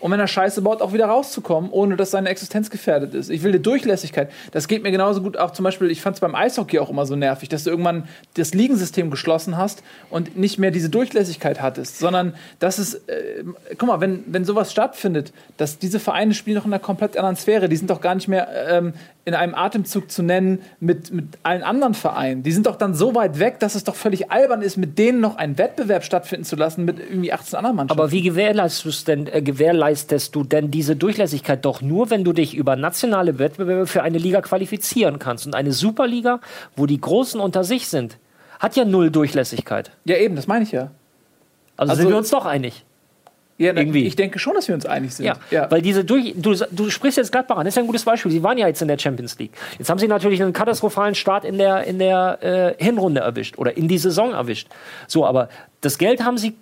Und 0.00 0.10
wenn 0.10 0.20
er 0.20 0.26
Scheiße 0.26 0.62
baut, 0.62 0.82
auch 0.82 0.92
wieder 0.92 1.06
rauszukommen, 1.06 1.70
ohne 1.70 1.96
dass 1.96 2.10
seine 2.10 2.28
Existenz 2.28 2.70
gefährdet 2.70 3.14
ist. 3.14 3.30
Ich 3.30 3.42
will 3.42 3.50
eine 3.50 3.60
Durchlässigkeit. 3.60 4.30
Das 4.52 4.68
geht 4.68 4.82
mir 4.82 4.90
genauso 4.90 5.22
gut 5.22 5.36
auch 5.36 5.52
zum 5.52 5.64
Beispiel, 5.64 5.90
ich 5.90 6.02
fand 6.02 6.16
es 6.16 6.20
beim 6.20 6.34
Eishockey 6.34 6.78
auch 6.78 6.90
immer 6.90 7.06
so 7.06 7.16
nervig, 7.16 7.48
dass 7.48 7.64
du 7.64 7.70
irgendwann 7.70 8.08
das 8.34 8.52
Ligensystem 8.52 9.10
geschlossen 9.10 9.56
hast 9.56 9.82
und 10.10 10.36
nicht 10.36 10.58
mehr 10.58 10.70
diese 10.70 10.90
Durchlässigkeit 10.90 11.62
hattest, 11.62 11.98
sondern 11.98 12.34
dass 12.58 12.78
es, 12.78 12.94
äh, 12.94 13.44
guck 13.78 13.88
mal, 13.88 14.00
wenn, 14.00 14.24
wenn 14.26 14.44
sowas 14.44 14.70
stattfindet, 14.70 15.32
dass 15.56 15.78
diese 15.78 15.98
Vereine 15.98 16.34
spielen 16.34 16.56
doch 16.56 16.66
in 16.66 16.72
einer 16.72 16.80
komplett 16.80 17.16
anderen 17.16 17.36
Sphäre, 17.36 17.68
die 17.68 17.76
sind 17.76 17.90
doch 17.90 18.00
gar 18.00 18.14
nicht 18.14 18.28
mehr 18.28 18.48
ähm, 18.68 18.92
in 19.24 19.34
einem 19.34 19.56
Atemzug 19.56 20.08
zu 20.08 20.22
nennen 20.22 20.60
mit, 20.78 21.12
mit 21.12 21.38
allen 21.42 21.64
anderen 21.64 21.94
Vereinen. 21.94 22.44
Die 22.44 22.52
sind 22.52 22.66
doch 22.66 22.76
dann 22.76 22.94
so 22.94 23.16
weit 23.16 23.40
weg, 23.40 23.58
dass 23.58 23.74
es 23.74 23.82
doch 23.82 23.96
völlig 23.96 24.30
albern 24.30 24.62
ist, 24.62 24.76
mit 24.76 24.98
denen 24.98 25.20
noch 25.20 25.34
einen 25.34 25.58
Wettbewerb 25.58 26.04
stattfinden 26.04 26.44
zu 26.44 26.54
lassen 26.54 26.84
mit 26.84 27.00
irgendwie 27.00 27.32
18 27.32 27.58
anderen 27.58 27.76
Mannschaften. 27.76 28.00
Aber 28.00 28.12
wie 28.12 28.22
gewährleistest, 28.22 28.84
du's 28.84 29.04
denn, 29.04 29.26
äh, 29.26 29.42
gewährleistest 29.42 29.85
du 30.34 30.44
denn 30.44 30.70
diese 30.70 30.96
Durchlässigkeit 30.96 31.64
doch 31.64 31.80
nur, 31.82 32.10
wenn 32.10 32.24
du 32.24 32.32
dich 32.32 32.54
über 32.54 32.76
nationale 32.76 33.38
Wettbewerbe 33.38 33.86
für 33.86 34.02
eine 34.02 34.18
Liga 34.18 34.40
qualifizieren 34.40 35.18
kannst? 35.18 35.46
Und 35.46 35.54
eine 35.54 35.72
Superliga, 35.72 36.40
wo 36.76 36.86
die 36.86 37.00
Großen 37.00 37.40
unter 37.40 37.64
sich 37.64 37.88
sind, 37.88 38.18
hat 38.58 38.76
ja 38.76 38.84
null 38.84 39.10
Durchlässigkeit. 39.10 39.90
ja, 40.04 40.16
eben, 40.16 40.36
das 40.36 40.46
meine 40.46 40.64
ich 40.64 40.72
ja. 40.72 40.90
Also, 41.76 41.90
Also- 41.90 42.02
sind 42.02 42.10
wir 42.10 42.16
uns 42.16 42.30
doch 42.30 42.46
einig. 42.46 42.84
Ja, 43.58 43.72
Irgendwie. 43.72 44.04
Ich 44.06 44.16
denke 44.16 44.38
schon, 44.38 44.52
dass 44.52 44.68
wir 44.68 44.74
uns 44.74 44.84
einig 44.84 45.14
sind. 45.14 45.32
Ja, 45.50 45.70
weil 45.70 45.80
diese 45.80 46.04
durch, 46.04 46.34
du, 46.36 46.54
du 46.72 46.90
sprichst 46.90 47.16
jetzt 47.16 47.32
Gladbach 47.32 47.56
an, 47.56 47.64
das 47.64 47.72
ist 47.72 47.76
ja 47.76 47.82
ein 47.84 47.86
gutes 47.86 48.04
Beispiel. 48.04 48.30
Sie 48.30 48.42
waren 48.42 48.58
ja 48.58 48.66
jetzt 48.66 48.82
in 48.82 48.88
der 48.88 48.98
Champions 48.98 49.38
League. 49.38 49.52
Jetzt 49.78 49.88
haben 49.88 49.98
sie 49.98 50.08
natürlich 50.08 50.42
einen 50.42 50.52
katastrophalen 50.52 51.14
Start 51.14 51.46
in 51.46 51.56
der, 51.56 51.84
in 51.84 51.98
der 51.98 52.76
äh, 52.78 52.84
Hinrunde 52.84 53.22
erwischt 53.22 53.56
oder 53.56 53.74
in 53.74 53.88
die 53.88 53.96
Saison 53.96 54.32
erwischt. 54.32 54.68
So, 55.06 55.24
aber 55.24 55.48
das 55.80 55.96
Geld 55.96 56.22
haben 56.22 56.36
sie 56.36 56.54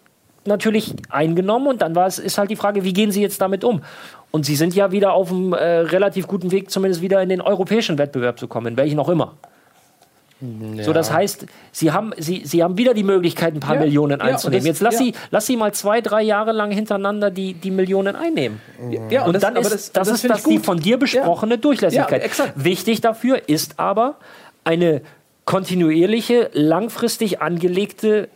natürlich 0.46 0.94
eingenommen 1.10 1.66
und 1.68 1.82
dann 1.82 1.94
war 1.94 2.06
es, 2.06 2.18
ist 2.18 2.38
halt 2.38 2.50
die 2.50 2.56
Frage, 2.56 2.84
wie 2.84 2.92
gehen 2.92 3.10
sie 3.12 3.22
jetzt 3.22 3.40
damit 3.40 3.64
um? 3.64 3.82
Und 4.30 4.44
sie 4.46 4.56
sind 4.56 4.74
ja 4.74 4.90
wieder 4.92 5.12
auf 5.12 5.30
einem 5.30 5.52
äh, 5.52 5.56
relativ 5.62 6.26
guten 6.26 6.50
Weg, 6.50 6.70
zumindest 6.70 7.02
wieder 7.02 7.22
in 7.22 7.28
den 7.28 7.40
europäischen 7.40 7.98
Wettbewerb 7.98 8.38
zu 8.38 8.48
kommen, 8.48 8.66
in 8.68 8.76
welchen 8.76 8.98
auch 8.98 9.08
immer. 9.08 9.34
So, 10.82 10.92
das 10.92 11.10
heißt, 11.10 11.46
sie 11.72 11.92
haben, 11.92 12.12
sie, 12.18 12.42
sie 12.44 12.62
haben 12.62 12.76
wieder 12.76 12.92
die 12.92 13.04
Möglichkeit, 13.04 13.54
ein 13.54 13.60
paar 13.60 13.76
Ja, 13.76 13.80
Millionen 13.82 14.18
ja, 14.18 14.26
und 14.26 14.32
einzunehmen. 14.32 14.58
das- 14.60 14.66
Jetzt 14.66 14.82
lass, 14.82 14.94
ja. 14.94 14.98
sie, 15.00 15.14
lass 15.30 15.46
sie 15.46 15.56
mal 15.56 15.72
zwei, 15.72 16.00
drei 16.02 16.20
Jahre 16.22 16.52
lang 16.52 16.70
hintereinander 16.70 17.30
die, 17.30 17.54
die 17.54 17.70
Millionen 17.70 18.14
einnehmen. 18.14 18.60
Ja, 19.08 19.24
Und 19.24 19.42
dann 19.42 19.56
aber 19.56 19.60
ist 19.72 19.96
das, 19.96 20.08
ist 20.08 20.20
finde 20.20 20.34
das 20.34 20.44
die 20.44 20.58
von 20.58 20.78
dir 20.80 20.98
besprochene 20.98 21.56
Durchlässigkeit. 21.56 22.36
Ja. 22.36 22.44
Wichtig 22.56 23.00
dafür 23.00 23.48
ist 23.48 23.78
aber 23.78 24.16
eine 24.64 25.00
kontinuierliche, 25.46 26.50
langfristig 26.52 27.40
angelegte, 27.40 28.28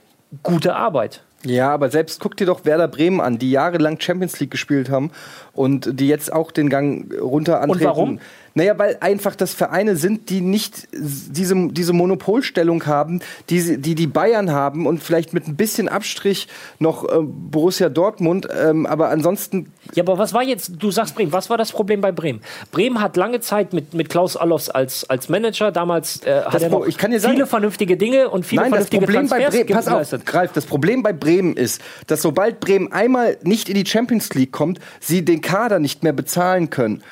gute 0.43 0.77
Arbeit. 0.77 1.23
Ja, 1.45 1.71
aber 1.71 1.89
selbst 1.91 2.21
guck 2.21 2.37
dir 2.37 2.47
doch 2.47 2.65
Werder 2.65 2.89
Bremen 2.89 3.21
an, 3.21 3.39
die 3.39 3.51
jahrelang 3.51 4.01
Champions 4.01 4.41
League 4.41 4.51
gespielt 4.51 4.91
haben 4.91 5.13
und 5.53 6.01
die 6.01 6.09
jetzt 6.09 6.33
auch 6.33 6.51
den 6.51 6.69
Gang 6.69 7.15
runter 7.21 7.61
antreten. 7.61 7.85
warum? 7.85 8.21
Naja, 8.59 8.77
weil 8.77 8.97
einfach 9.01 9.37
das 9.37 9.55
Vereine 9.55 9.95
sind, 9.95 10.31
die 10.31 10.41
nicht 10.41 10.89
diese, 10.93 11.55
diese 11.71 11.93
Monopolstellung 11.93 12.87
haben, 12.87 13.21
die, 13.51 13.81
die 13.81 13.95
die 13.95 14.09
Bayern 14.09 14.51
haben 14.51 14.85
und 14.87 15.01
vielleicht 15.01 15.33
mit 15.33 15.47
ein 15.47 15.55
bisschen 15.55 15.89
Abstrich 15.89 16.49
noch 16.81 17.05
äh, 17.05 17.19
Borussia 17.23 17.89
Dortmund, 17.89 18.49
ähm, 18.53 18.85
aber 18.85 19.11
ansonsten 19.11 19.71
Ja, 19.95 20.03
aber 20.03 20.19
was 20.19 20.35
war 20.35 20.43
jetzt, 20.43 20.73
du 20.77 20.91
sagst 20.91 21.15
Bremen, 21.15 21.33
was 21.33 21.51
war 21.51 21.57
das 21.57 21.71
Problem 21.71 22.01
bei 22.01 22.11
Bremen? 22.11 22.41
Bremen 22.73 23.01
hat 23.01 23.17
lange 23.17 23.39
Zeit 23.39 23.73
mit, 23.73 23.95
mit 23.95 24.09
Klaus 24.09 24.37
Allofs 24.37 24.69
als, 24.71 25.09
als 25.09 25.29
Manager, 25.29 25.71
damals 25.71 26.21
äh, 26.27 26.43
hat 26.43 26.55
Das 26.55 26.63
er 26.65 26.71
noch 26.71 26.85
ich 26.85 26.99
kann 26.99 27.13
dir 27.13 27.21
viele 27.21 27.35
sagen- 27.37 27.47
vernünftige 27.47 27.97
Dinge 27.97 28.29
und 28.29 28.45
viele 28.45 28.63
Nein, 28.63 28.73
das 28.73 28.89
vernünftige 28.89 29.05
Problem 29.07 29.29
bei 29.29 29.39
Transfers 29.39 29.67
Bremen, 29.67 29.85
pass 29.85 30.13
auf. 30.15 30.25
Greif, 30.25 30.53
das 30.53 30.67
Problem 30.67 31.03
bei 31.05 31.13
Bremen 31.13 31.55
ist, 31.57 31.81
dass 32.09 32.23
sobald 32.23 32.59
Bremen 32.59 32.91
einmal 32.91 33.37
nicht 33.45 33.69
in 33.69 33.77
die 33.77 33.87
Champions 33.87 34.35
League 34.35 34.51
kommt, 34.51 34.81
sie 34.99 35.25
den 35.25 35.43
Kader 35.43 35.79
nicht 35.79 36.03
mehr 36.03 36.13
bezahlen 36.13 36.71
können. 36.71 37.05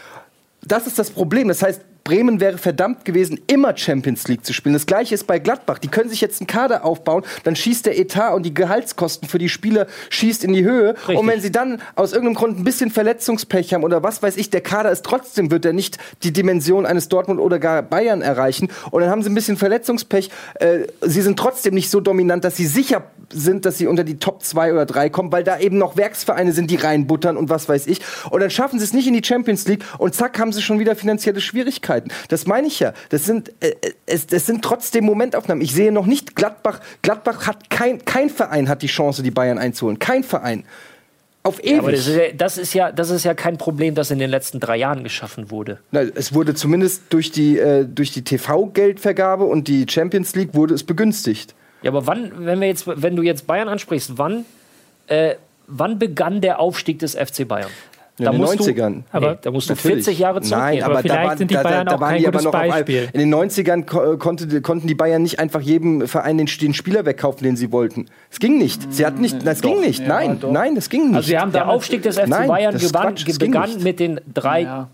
Das 0.67 0.87
ist 0.87 0.99
das 0.99 1.11
Problem. 1.11 1.49
Das 1.49 1.63
heißt, 1.63 1.83
Bremen 2.07 2.39
wäre 2.39 2.57
verdammt 2.57 3.05
gewesen, 3.05 3.41
immer 3.49 3.77
Champions 3.77 4.29
League 4.29 4.47
zu 4.47 4.53
spielen. 4.53 4.75
Das 4.75 4.87
gleiche 4.87 5.13
ist 5.13 5.27
bei 5.27 5.41
Gladbach. 5.41 5.79
Die 5.79 5.89
können 5.89 6.09
sich 6.09 6.21
jetzt 6.21 6.41
einen 6.41 6.47
Kader 6.47 6.85
aufbauen, 6.85 7.25
dann 7.43 7.57
schießt 7.57 7.85
der 7.85 7.99
Etat 7.99 8.33
und 8.33 8.45
die 8.45 8.55
Gehaltskosten 8.55 9.29
für 9.29 9.39
die 9.39 9.49
Spieler 9.49 9.89
schießt 10.11 10.45
in 10.45 10.53
die 10.53 10.63
Höhe. 10.63 10.95
Und 11.09 11.27
wenn 11.27 11.41
sie 11.41 11.51
dann 11.51 11.83
aus 11.97 12.13
irgendeinem 12.13 12.37
Grund 12.37 12.61
ein 12.61 12.65
bisschen 12.65 12.93
Verletzungspech 12.93 13.75
haben 13.75 13.83
oder 13.83 14.05
was 14.05 14.23
weiß 14.23 14.37
ich, 14.37 14.51
der 14.51 14.61
Kader 14.61 14.93
ist 14.93 15.05
trotzdem, 15.05 15.51
wird 15.51 15.65
er 15.65 15.73
nicht 15.73 15.99
die 16.23 16.33
Dimension 16.33 16.87
eines 16.87 17.09
Dortmund 17.09 17.41
oder 17.41 17.59
gar 17.59 17.83
Bayern 17.83 18.23
erreichen. 18.23 18.69
Und 18.93 19.01
dann 19.01 19.11
haben 19.11 19.25
sie 19.25 19.31
ein 19.31 19.35
bisschen 19.35 19.57
Verletzungspech. 19.57 20.31
Äh, 20.61 20.87
sie 21.01 21.23
sind 21.23 21.37
trotzdem 21.37 21.75
nicht 21.75 21.91
so 21.91 22.01
dominant, 22.01 22.45
dass 22.45 22.57
sie 22.57 22.67
sicher 22.67 23.03
sind, 23.33 23.67
dass 23.67 23.79
sie 23.79 23.89
unter 23.89 24.05
die 24.05 24.19
Top 24.19 24.45
2 24.45 24.73
oder 24.73 24.87
3 24.87 25.11
kommen, 25.11 25.33
weil 25.33 25.43
da 25.43 25.59
eben 25.59 25.77
noch 25.77 25.97
Werksvereine 25.97 26.53
sind, 26.53 26.71
die 26.71 26.77
reinbuttern 26.77 27.37
und 27.37 27.51
was 27.51 27.69
weiß 27.69 27.89
ich. 27.89 28.01
Und 28.31 28.41
dann 28.41 28.51
schaffen 28.51 28.79
sie 28.79 28.85
es 28.85 28.93
nicht 28.93 29.09
in 29.09 29.15
die 29.15 29.25
Champions 29.25 29.67
League 29.67 29.85
und 29.99 30.15
zack, 30.15 30.39
haben 30.39 30.53
sie 30.53 30.63
schon 30.63 30.79
wieder 30.79 30.95
finanzielle 30.95 31.41
Schwierigkeiten. 31.41 31.96
Das 32.29 32.47
meine 32.47 32.67
ich 32.67 32.81
ja. 32.81 32.93
Das 33.09 33.25
sind, 33.25 33.51
äh, 33.61 33.75
es, 34.07 34.27
es 34.31 34.47
sind 34.47 34.63
trotzdem 34.63 35.05
Momentaufnahmen. 35.05 35.63
Ich 35.63 35.73
sehe 35.73 35.93
noch 35.93 36.07
nicht 36.07 36.37
Gladbach. 36.37 36.81
Gladbach 37.03 37.47
hat 37.47 37.71
kein, 37.71 38.05
kein 38.05 38.31
Verein 38.31 38.69
hat 38.69 38.83
die 38.83 38.87
Chance, 38.89 39.23
die 39.23 39.31
Bayern 39.31 39.59
einzuholen. 39.59 39.99
Kein 39.99 40.25
Verein. 40.25 40.65
Auf 41.47 41.63
ewig. 41.63 41.79
Aber 41.79 41.93
das 41.93 42.09
ist, 42.09 42.17
ja, 42.17 42.33
das, 42.33 42.59
ist 42.59 42.75
ja, 42.75 42.91
das 42.91 43.11
ist 43.11 43.25
ja 43.25 43.35
kein 43.35 43.57
Problem, 43.57 43.95
das 43.95 44.11
in 44.11 44.19
den 44.19 44.31
letzten 44.31 44.59
drei 44.59 44.77
Jahren 44.79 45.05
geschaffen 45.05 45.51
wurde. 45.51 45.79
Na, 45.93 46.01
es 46.01 46.35
wurde 46.35 46.55
zumindest 46.55 47.05
durch 47.11 47.31
die, 47.31 47.57
äh, 47.59 47.87
durch 47.87 48.11
die 48.11 48.23
TV-Geldvergabe 48.23 49.45
und 49.45 49.69
die 49.69 49.87
Champions 49.89 50.35
League 50.35 50.55
wurde 50.55 50.75
es 50.75 50.83
begünstigt. 50.83 51.55
Ja, 51.83 51.93
aber 51.93 52.09
wann, 52.09 52.33
wenn 52.45 52.61
wir 52.61 52.67
jetzt, 52.67 52.85
wenn 52.87 53.15
du 53.15 53.23
jetzt 53.23 53.47
Bayern 53.47 53.69
ansprichst, 53.69 54.19
wann, 54.19 54.45
äh, 55.07 55.37
wann 55.69 56.01
begann 56.01 56.41
der 56.41 56.59
Aufstieg 56.59 56.99
des 56.99 57.15
FC 57.15 57.47
Bayern? 57.47 57.71
In 58.19 58.25
den 58.25 58.37
musst 58.39 58.61
90ern. 58.61 58.95
Du, 58.95 59.03
aber 59.13 59.31
Nee, 59.33 59.39
da 59.43 59.51
musst 59.51 59.69
du 59.69 59.75
Natürlich. 59.75 60.05
40 60.05 60.19
Jahre 60.19 60.41
zurückgehen. 60.41 60.61
Nein, 60.61 60.83
aber, 60.83 60.85
Aber 60.85 60.95
da 60.95 61.01
vielleicht 61.03 61.29
waren, 61.29 61.39
sind 61.39 61.51
die 61.51 61.55
da, 61.55 61.63
Bayern 61.63 61.85
da, 61.87 61.91
da 61.91 61.97
auch 61.97 62.01
waren 62.01 62.15
kein 62.15 62.25
gutes 62.25 62.43
noch 62.45 62.55
auf 62.55 62.61
ein, 62.61 62.71
Beispiel. 62.71 63.09
In 63.13 63.21
den 63.21 63.35
90ern 63.35 63.85
ko 63.85 64.17
konnte, 64.17 64.61
konnten 64.63 64.87
die 64.87 64.95
Bayern 64.95 65.23
nicht 65.23 65.39
einfach 65.39 65.61
jedem 65.61 66.09
Verein 66.09 66.39
den, 66.39 66.47
den 66.47 66.73
Spieler 66.75 67.05
wegkaufen, 67.05 67.43
den 67.43 67.57
sie 67.57 67.73
wollten. 67.73 68.07
Es 68.31 68.39
ging 68.39 68.57
nicht. 68.57 68.93
Sie 68.93 69.05
hatten 69.05 69.21
nicht. 69.21 69.47
Das 69.47 69.61
ging 69.61 69.81
nicht. 69.81 70.01
Ja, 70.01 70.09
nein, 70.09 70.41
doch. 70.41 70.51
nein, 70.51 70.75
das 70.75 70.89
ging 70.89 71.09
nicht. 71.09 71.17
Also 71.17 71.29
sie 71.29 71.39
haben 71.39 71.53
der 71.53 71.69
Aufstieg 71.69 72.03
des 72.03 72.19
FC 72.19 72.29
Nein, 72.29 72.49
Bayern 72.49 72.79
gewann, 72.79 73.15
begann 73.39 73.69
nicht. 73.71 73.83
mit 73.85 74.01
den 74.01 74.21
drei 74.33 74.63
Ja. 74.63 74.89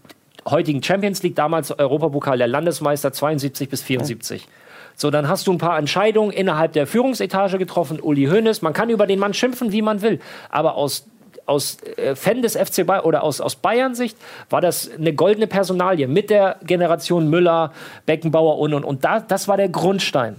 heutigen 0.51 0.83
Champions 0.83 1.23
League, 1.23 1.37
damals 1.37 1.71
Europapokal 1.79 2.39
der 2.39 2.49
Landesmeister 2.49 3.13
72 3.13 3.69
bis 3.69 3.83
74. 3.83 4.49
So, 4.97 5.11
dann 5.11 5.29
hast 5.29 5.47
du 5.47 5.53
ein 5.53 5.59
paar 5.59 5.79
Entscheidungen 5.79 6.33
innerhalb 6.33 6.73
der 6.73 6.87
Führungsetage 6.89 7.57
getroffen. 7.59 8.01
Uli 8.01 8.27
Hoeneß, 8.27 8.63
man 8.63 8.73
kann 8.73 8.91
über 8.91 9.07
den 9.07 9.19
Mann 9.21 9.33
schimpfen, 9.33 9.73
wie 9.73 9.81
man 9.81 10.03
will. 10.03 10.19
Aber 10.51 10.75
aus, 10.75 11.07
aus 11.47 11.79
äh, 11.97 12.15
Fan 12.15 12.43
des 12.43 12.57
FC 12.57 12.87
Bayern 12.87 13.05
oder 13.05 13.23
aus, 13.23 13.41
aus 13.41 13.57
Bayern-Sicht 13.57 14.17
war 14.51 14.61
das 14.61 14.91
eine 14.97 15.13
goldene 15.13 15.47
Personalie 15.47 16.07
mit 16.09 16.31
der 16.31 16.57
Generation 16.65 17.29
Müller, 17.29 17.73
Beckenbauer 18.07 18.59
und 18.59 18.75
und. 18.75 18.85
Und 18.85 19.05
da, 19.05 19.21
das 19.21 19.49
war 19.49 19.57
der 19.57 19.69
Grundstein. 19.69 20.37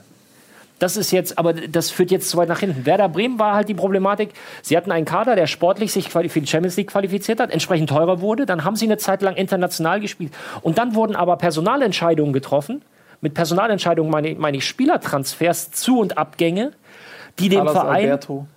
Das 0.80 0.98
ist 0.98 1.12
jetzt, 1.12 1.38
aber 1.38 1.54
das 1.54 1.92
führt 1.92 2.12
jetzt 2.12 2.30
zu 2.30 2.36
weit 2.38 2.50
nach 2.50 2.60
hinten. 2.60 2.86
Werder 2.86 3.08
Bremen 3.08 3.40
war 3.40 3.56
halt 3.56 3.70
die 3.70 3.74
Problematik. 3.74 4.32
Sie 4.62 4.76
hatten 4.76 4.92
einen 4.92 5.06
Kader, 5.06 5.36
der 5.36 5.48
sportlich 5.48 5.94
sich 5.94 6.10
für 6.10 6.24
die 6.24 6.48
Champions 6.48 6.76
League 6.76 6.90
qualifiziert 6.90 7.40
hat, 7.40 7.52
entsprechend 7.52 7.90
teurer 7.90 8.20
wurde. 8.20 8.46
Dann 8.46 8.66
haben 8.66 8.76
sie 8.76 8.86
eine 8.86 8.98
Zeit 8.98 9.22
lang 9.22 9.36
international 9.36 10.02
gespielt. 10.02 10.34
Und 10.62 10.78
dann 10.78 10.94
wurden 10.96 11.16
aber 11.16 11.38
Personalentscheidungen 11.38 12.34
getroffen. 12.34 12.82
Mit 13.22 13.34
Personalentscheidungen 13.34 14.12
meine, 14.12 14.30
ich- 14.32 14.38
meine 14.38 14.58
ich 14.58 14.66
Spielertransfers, 14.68 15.72
Zu- 15.72 16.00
und 16.00 16.18
Abgänge, 16.18 16.74
die 17.40 17.48
dem 17.48 17.66
Verein, 17.70 18.04
Alberto 18.06 18.48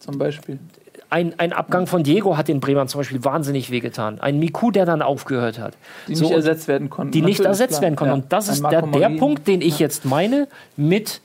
zum 0.00 0.18
Beispiel. 0.18 0.58
Ein, 1.10 1.34
ein 1.38 1.52
Abgang 1.52 1.86
von 1.86 2.02
Diego 2.02 2.36
hat 2.36 2.48
den 2.48 2.60
Bremern 2.60 2.86
zum 2.88 3.00
Beispiel 3.00 3.24
wahnsinnig 3.24 3.70
wehgetan. 3.70 4.20
Ein 4.20 4.38
Miku, 4.38 4.70
der 4.70 4.84
dann 4.84 5.00
aufgehört 5.02 5.58
hat. 5.58 5.74
Die 6.06 6.14
So, 6.14 6.24
nicht 6.26 6.34
ersetzt 6.34 6.68
werden 6.68 6.90
konnten. 6.90 7.12
die 7.12 7.22
nicht 7.22 7.40
ersetzt 7.40 7.72
klar. 7.74 7.82
werden 7.82 7.96
konnten. 7.96 8.10
Ja. 8.10 8.22
Und 8.22 8.32
das 8.32 8.48
Ein 8.48 8.54
ist 8.54 8.62
der, 8.70 8.82
der. 8.82 9.08
Punkt, 9.18 9.46
den 9.48 9.60
ich 9.62 9.78
jetzt 9.78 10.04
meine 10.04 10.48
mit 10.76 11.20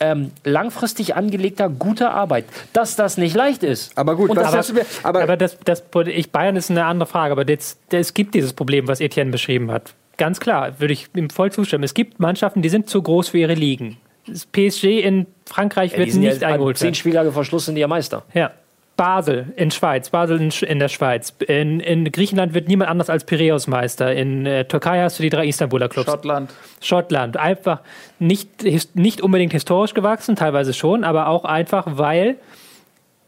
ähm, 0.00 0.30
langfristig 0.44 1.16
angelegter 1.16 1.68
guter 1.68 2.12
Arbeit. 2.14 2.44
Dass 2.72 2.96
das 2.96 3.16
nicht 3.18 3.34
leicht 3.34 3.62
ist. 3.62 3.96
aber 3.96 4.14
gut, 4.16 4.30
Und 4.30 4.36
was 4.36 4.44
das- 4.46 4.54
hast 4.56 4.70
du 4.70 4.74
mir, 4.74 4.86
aber, 5.02 5.22
Aber 5.22 5.36
das, 5.36 5.58
das, 5.64 5.82
ich, 6.06 6.30
Bayern 6.30 6.56
ist 6.56 6.70
eine 6.70 6.84
andere 6.84 7.06
Frage, 7.08 7.32
aber 7.32 7.48
jetzt, 7.48 7.78
es 7.90 8.12
gibt 8.14 8.34
dieses 8.34 8.52
Problem, 8.52 8.88
was 8.88 9.00
Etienne 9.00 9.30
beschrieben 9.30 9.70
hat. 9.70 9.94
Ganz 10.18 10.40
klar, 10.40 10.80
würde 10.80 10.92
ich 10.94 11.08
ihm 11.14 11.28
voll 11.30 11.52
zustimmen. 11.52 11.84
Es 11.84 11.92
gibt 11.94 12.20
Mannschaften, 12.20 12.62
die 12.62 12.68
sind 12.70 12.88
zu 12.88 13.02
groß 13.02 13.28
für 13.28 13.38
ihre 13.38 13.54
Ligen. 13.54 13.98
Das 14.26 14.44
PSG 14.46 15.00
in 15.00 15.26
Frankreich 15.44 15.92
Ja, 15.92 15.98
wird 15.98 16.14
nicht 16.14 16.40
ja 16.42 16.48
eingeholt 16.48 16.78
Zehn. 16.78 16.94
Spieltage 16.94 17.32
vor 17.32 17.44
Schluss 17.44 17.66
sind 17.66 17.74
die 17.76 17.80
ja 17.82 17.86
Meister. 17.88 18.22
Ja. 18.34 18.50
Basel 18.96 19.52
in 19.56 19.70
Schweiz, 19.70 20.08
Basel 20.10 20.40
in, 20.40 20.50
Sch- 20.50 20.64
in 20.64 20.78
der 20.78 20.88
Schweiz. 20.88 21.34
In, 21.46 21.80
in 21.80 22.10
Griechenland 22.10 22.54
wird 22.54 22.68
niemand 22.68 22.90
anders 22.90 23.10
als 23.10 23.24
Piräus 23.24 23.66
Meister. 23.66 24.14
In 24.14 24.46
äh, 24.46 24.64
Türkei 24.64 25.00
hast 25.02 25.18
du 25.18 25.22
die 25.22 25.28
drei 25.30 25.46
Istanbuler 25.46 25.88
Clubs. 25.88 26.10
Schottland. 26.10 26.50
Schottland. 26.80 27.36
Einfach 27.36 27.80
nicht, 28.18 28.48
nicht 28.94 29.20
unbedingt 29.20 29.52
historisch 29.52 29.92
gewachsen, 29.92 30.34
teilweise 30.36 30.72
schon, 30.72 31.04
aber 31.04 31.28
auch 31.28 31.44
einfach, 31.44 31.84
weil 31.98 32.36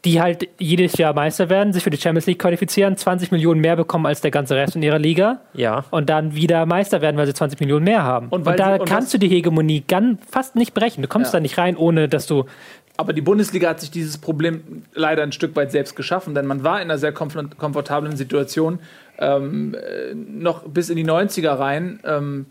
die 0.04 0.20
halt 0.22 0.48
jedes 0.60 0.96
Jahr 0.96 1.12
Meister 1.12 1.50
werden, 1.50 1.72
sich 1.72 1.82
für 1.82 1.90
die 1.90 1.96
Champions 1.98 2.26
League 2.26 2.38
qualifizieren, 2.38 2.96
20 2.96 3.32
Millionen 3.32 3.60
mehr 3.60 3.74
bekommen 3.74 4.06
als 4.06 4.20
der 4.20 4.30
ganze 4.30 4.54
Rest 4.54 4.76
in 4.76 4.82
ihrer 4.84 5.00
Liga 5.00 5.40
Ja. 5.54 5.84
und 5.90 6.08
dann 6.08 6.36
wieder 6.36 6.66
Meister 6.66 7.00
werden, 7.02 7.16
weil 7.16 7.26
sie 7.26 7.34
20 7.34 7.58
Millionen 7.58 7.82
mehr 7.84 8.04
haben. 8.04 8.28
Und 8.28 8.46
Und, 8.46 8.60
da 8.60 8.74
sie- 8.76 8.80
und 8.80 8.88
kannst 8.88 9.12
du 9.12 9.18
die 9.18 9.28
Hegemonie 9.28 9.82
ganz, 9.86 10.20
fast 10.30 10.54
nicht 10.54 10.72
brechen. 10.72 11.02
Du 11.02 11.08
kommst 11.08 11.32
Ja. 11.34 11.38
da 11.38 11.42
nicht 11.42 11.58
rein, 11.58 11.76
ohne 11.76 12.08
dass 12.08 12.26
du. 12.28 12.44
Aber 12.98 13.12
die 13.12 13.20
Bundesliga 13.20 13.68
hat 13.68 13.78
sich 13.78 13.92
dieses 13.92 14.18
Problem 14.18 14.82
leider 14.92 15.22
ein 15.22 15.30
Stück 15.30 15.54
weit 15.54 15.70
selbst 15.70 15.94
geschaffen, 15.94 16.34
denn 16.34 16.46
man 16.46 16.64
war 16.64 16.82
in 16.82 16.90
einer 16.90 16.98
sehr 16.98 17.12
komfort- 17.12 17.56
komfortablen 17.56 18.16
Situation, 18.16 18.80
ähm, 19.18 19.74
äh, 19.74 20.14
noch 20.14 20.64
bis 20.64 20.90
in 20.90 20.96
die 20.96 21.04
90er 21.04 21.52
rein, 21.52 22.00
ähm, 22.04 22.46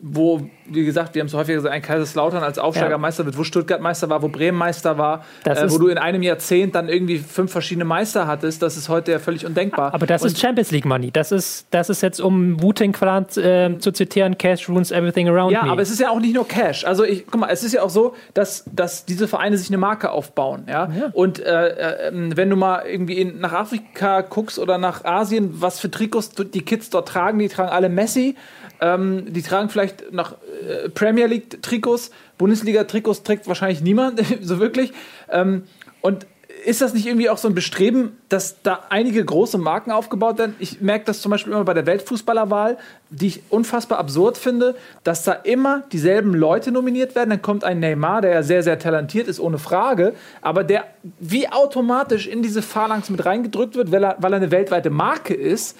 wo, 0.00 0.48
wie 0.66 0.84
gesagt, 0.84 1.14
wir 1.14 1.20
haben 1.20 1.26
es 1.26 1.34
häufig 1.34 1.54
gesagt, 1.54 1.74
ein 1.74 1.82
Kaiserslautern 1.82 2.42
als 2.42 2.58
Aufsteigermeister 2.58 3.24
wird, 3.24 3.38
wo 3.38 3.44
Stuttgart 3.44 3.80
Meister 3.80 4.08
war, 4.08 4.22
wo 4.22 4.28
Bremen 4.28 4.58
Meister 4.58 4.98
war, 4.98 5.24
äh, 5.44 5.70
wo 5.70 5.78
du 5.78 5.88
in 5.88 5.98
einem 5.98 6.22
Jahrzehnt 6.22 6.74
dann 6.74 6.88
irgendwie 6.88 7.18
fünf 7.18 7.52
verschiedene 7.52 7.84
Meister 7.84 8.26
hattest. 8.26 8.62
Das 8.62 8.76
ist 8.76 8.88
heute 8.88 9.12
ja 9.12 9.18
völlig 9.18 9.46
undenkbar. 9.46 9.94
Aber 9.94 10.06
das 10.06 10.22
Und 10.22 10.28
ist 10.28 10.40
Champions 10.40 10.70
League 10.70 10.84
Money. 10.84 11.10
Das 11.10 11.32
ist, 11.32 11.66
das 11.70 11.88
ist 11.90 12.02
jetzt, 12.02 12.20
um 12.20 12.60
Wu-Tang 12.62 12.92
Clan 12.92 13.26
äh, 13.36 13.78
zu 13.78 13.92
zitieren, 13.92 14.38
Cash 14.38 14.68
ruins 14.68 14.90
everything 14.90 15.28
around 15.28 15.52
Ja, 15.52 15.64
me. 15.64 15.70
aber 15.70 15.82
es 15.82 15.90
ist 15.90 16.00
ja 16.00 16.10
auch 16.10 16.20
nicht 16.20 16.34
nur 16.34 16.46
Cash. 16.46 16.84
Also 16.84 17.04
ich, 17.04 17.26
guck 17.26 17.40
mal, 17.40 17.48
es 17.50 17.62
ist 17.62 17.72
ja 17.72 17.82
auch 17.82 17.90
so, 17.90 18.14
dass, 18.34 18.64
dass 18.72 19.04
diese 19.04 19.28
Vereine 19.28 19.56
sich 19.58 19.68
eine 19.68 19.78
Marke 19.78 20.10
aufbauen. 20.10 20.66
Ja? 20.68 20.90
Und 21.12 21.38
äh, 21.38 21.68
äh, 21.68 22.08
ähm, 22.08 22.36
wenn 22.36 22.50
du 22.50 22.56
mal 22.56 22.82
irgendwie 22.86 23.20
in, 23.20 23.40
nach 23.40 23.52
Afrika 23.52 24.22
guckst 24.22 24.58
oder 24.58 24.78
nach 24.78 25.04
Asien, 25.04 25.60
was 25.60 25.80
für 25.80 25.90
Trikots 25.90 26.30
die 26.30 26.62
Kids 26.62 26.90
dort 26.90 27.08
tragen, 27.08 27.38
die 27.38 27.48
tragen 27.48 27.70
alle 27.70 27.88
Messi. 27.88 28.36
Ähm, 28.80 29.32
die 29.32 29.42
tragen 29.42 29.68
vielleicht 29.68 30.12
noch 30.12 30.32
äh, 30.32 30.88
Premier 30.90 31.26
League 31.26 31.62
Trikots, 31.62 32.10
Bundesliga 32.38 32.84
Trikots 32.84 33.22
trägt 33.22 33.48
wahrscheinlich 33.48 33.80
niemand, 33.80 34.20
so 34.42 34.60
wirklich. 34.60 34.92
Ähm, 35.30 35.64
und 36.00 36.26
ist 36.64 36.80
das 36.80 36.94
nicht 36.94 37.06
irgendwie 37.06 37.30
auch 37.30 37.38
so 37.38 37.48
ein 37.48 37.54
Bestreben, 37.54 38.16
dass 38.28 38.62
da 38.62 38.84
einige 38.88 39.24
große 39.24 39.56
Marken 39.56 39.92
aufgebaut 39.92 40.38
werden? 40.38 40.56
Ich 40.58 40.80
merke 40.80 41.04
das 41.04 41.20
zum 41.20 41.30
Beispiel 41.30 41.52
immer 41.52 41.64
bei 41.64 41.74
der 41.74 41.86
Weltfußballerwahl, 41.86 42.78
die 43.10 43.28
ich 43.28 43.42
unfassbar 43.50 43.98
absurd 43.98 44.36
finde, 44.36 44.74
dass 45.04 45.22
da 45.22 45.32
immer 45.32 45.84
dieselben 45.92 46.34
Leute 46.34 46.72
nominiert 46.72 47.14
werden. 47.14 47.30
Dann 47.30 47.42
kommt 47.42 47.62
ein 47.62 47.78
Neymar, 47.78 48.20
der 48.20 48.32
ja 48.32 48.42
sehr, 48.42 48.62
sehr 48.64 48.78
talentiert 48.78 49.28
ist, 49.28 49.38
ohne 49.38 49.58
Frage, 49.58 50.14
aber 50.42 50.64
der 50.64 50.84
wie 51.20 51.48
automatisch 51.48 52.26
in 52.26 52.42
diese 52.42 52.62
Phalanx 52.62 53.10
mit 53.10 53.24
reingedrückt 53.24 53.76
wird, 53.76 53.92
weil 53.92 54.04
er, 54.04 54.16
weil 54.18 54.32
er 54.32 54.38
eine 54.38 54.50
weltweite 54.50 54.90
Marke 54.90 55.34
ist 55.34 55.76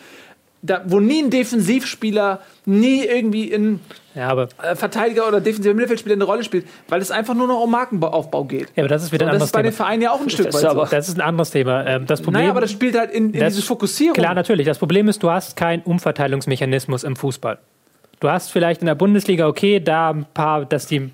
da, 0.66 0.82
wo 0.86 1.00
nie 1.00 1.22
ein 1.22 1.30
Defensivspieler, 1.30 2.40
nie 2.64 3.04
irgendwie 3.04 3.52
ein 3.54 3.80
Ja, 4.14 4.36
äh, 4.62 4.74
Verteidiger 4.76 5.26
oder 5.28 5.40
defensiver 5.40 5.74
Mittelfeldspieler 5.74 6.14
eine 6.16 6.24
Rolle 6.24 6.42
spielt, 6.44 6.66
weil 6.88 7.00
es 7.00 7.10
einfach 7.10 7.34
nur 7.34 7.46
noch 7.46 7.60
um 7.62 7.70
Markenaufbau 7.70 8.44
geht. 8.44 8.68
ja, 8.76 8.82
aber 8.82 8.88
das 8.88 9.02
ist 9.04 9.12
wieder 9.12 9.26
ein 9.26 9.28
das 9.28 9.34
anderes 9.34 9.48
ist 9.48 9.52
bei 9.52 9.62
den 9.62 9.70
Thema. 9.72 9.76
Vereinen 9.76 10.02
ja 10.02 10.10
auch 10.12 10.20
ein 10.20 10.30
Stück 10.30 10.46
weit 10.46 10.52
so. 10.54 10.84
Das 10.90 11.08
ist 11.08 11.16
ein 11.18 11.20
anderes 11.20 11.50
Thema. 11.50 11.86
Ähm, 11.86 12.06
Das 12.06 12.20
Problem, 12.20 12.40
Naja, 12.42 12.50
aber 12.50 12.60
das 12.60 12.70
spielt 12.72 12.98
halt 12.98 13.10
in, 13.10 13.32
in 13.32 13.40
Das- 13.40 13.54
diese 13.54 13.66
Fokussierung. 13.66 14.14
Klar, 14.14 14.34
natürlich. 14.34 14.66
Das 14.66 14.78
Problem 14.78 15.08
ist, 15.08 15.22
du 15.22 15.30
hast 15.30 15.56
keinen 15.56 15.82
Umverteilungsmechanismus 15.82 17.04
im 17.04 17.16
Fußball. 17.16 17.58
Du 18.20 18.28
hast 18.30 18.50
vielleicht 18.50 18.80
in 18.80 18.86
der 18.86 18.94
Bundesliga, 18.94 19.46
okay, 19.46 19.78
da 19.80 20.10
ein 20.10 20.26
paar, 20.32 20.64
dass 20.64 20.86
die 20.86 21.10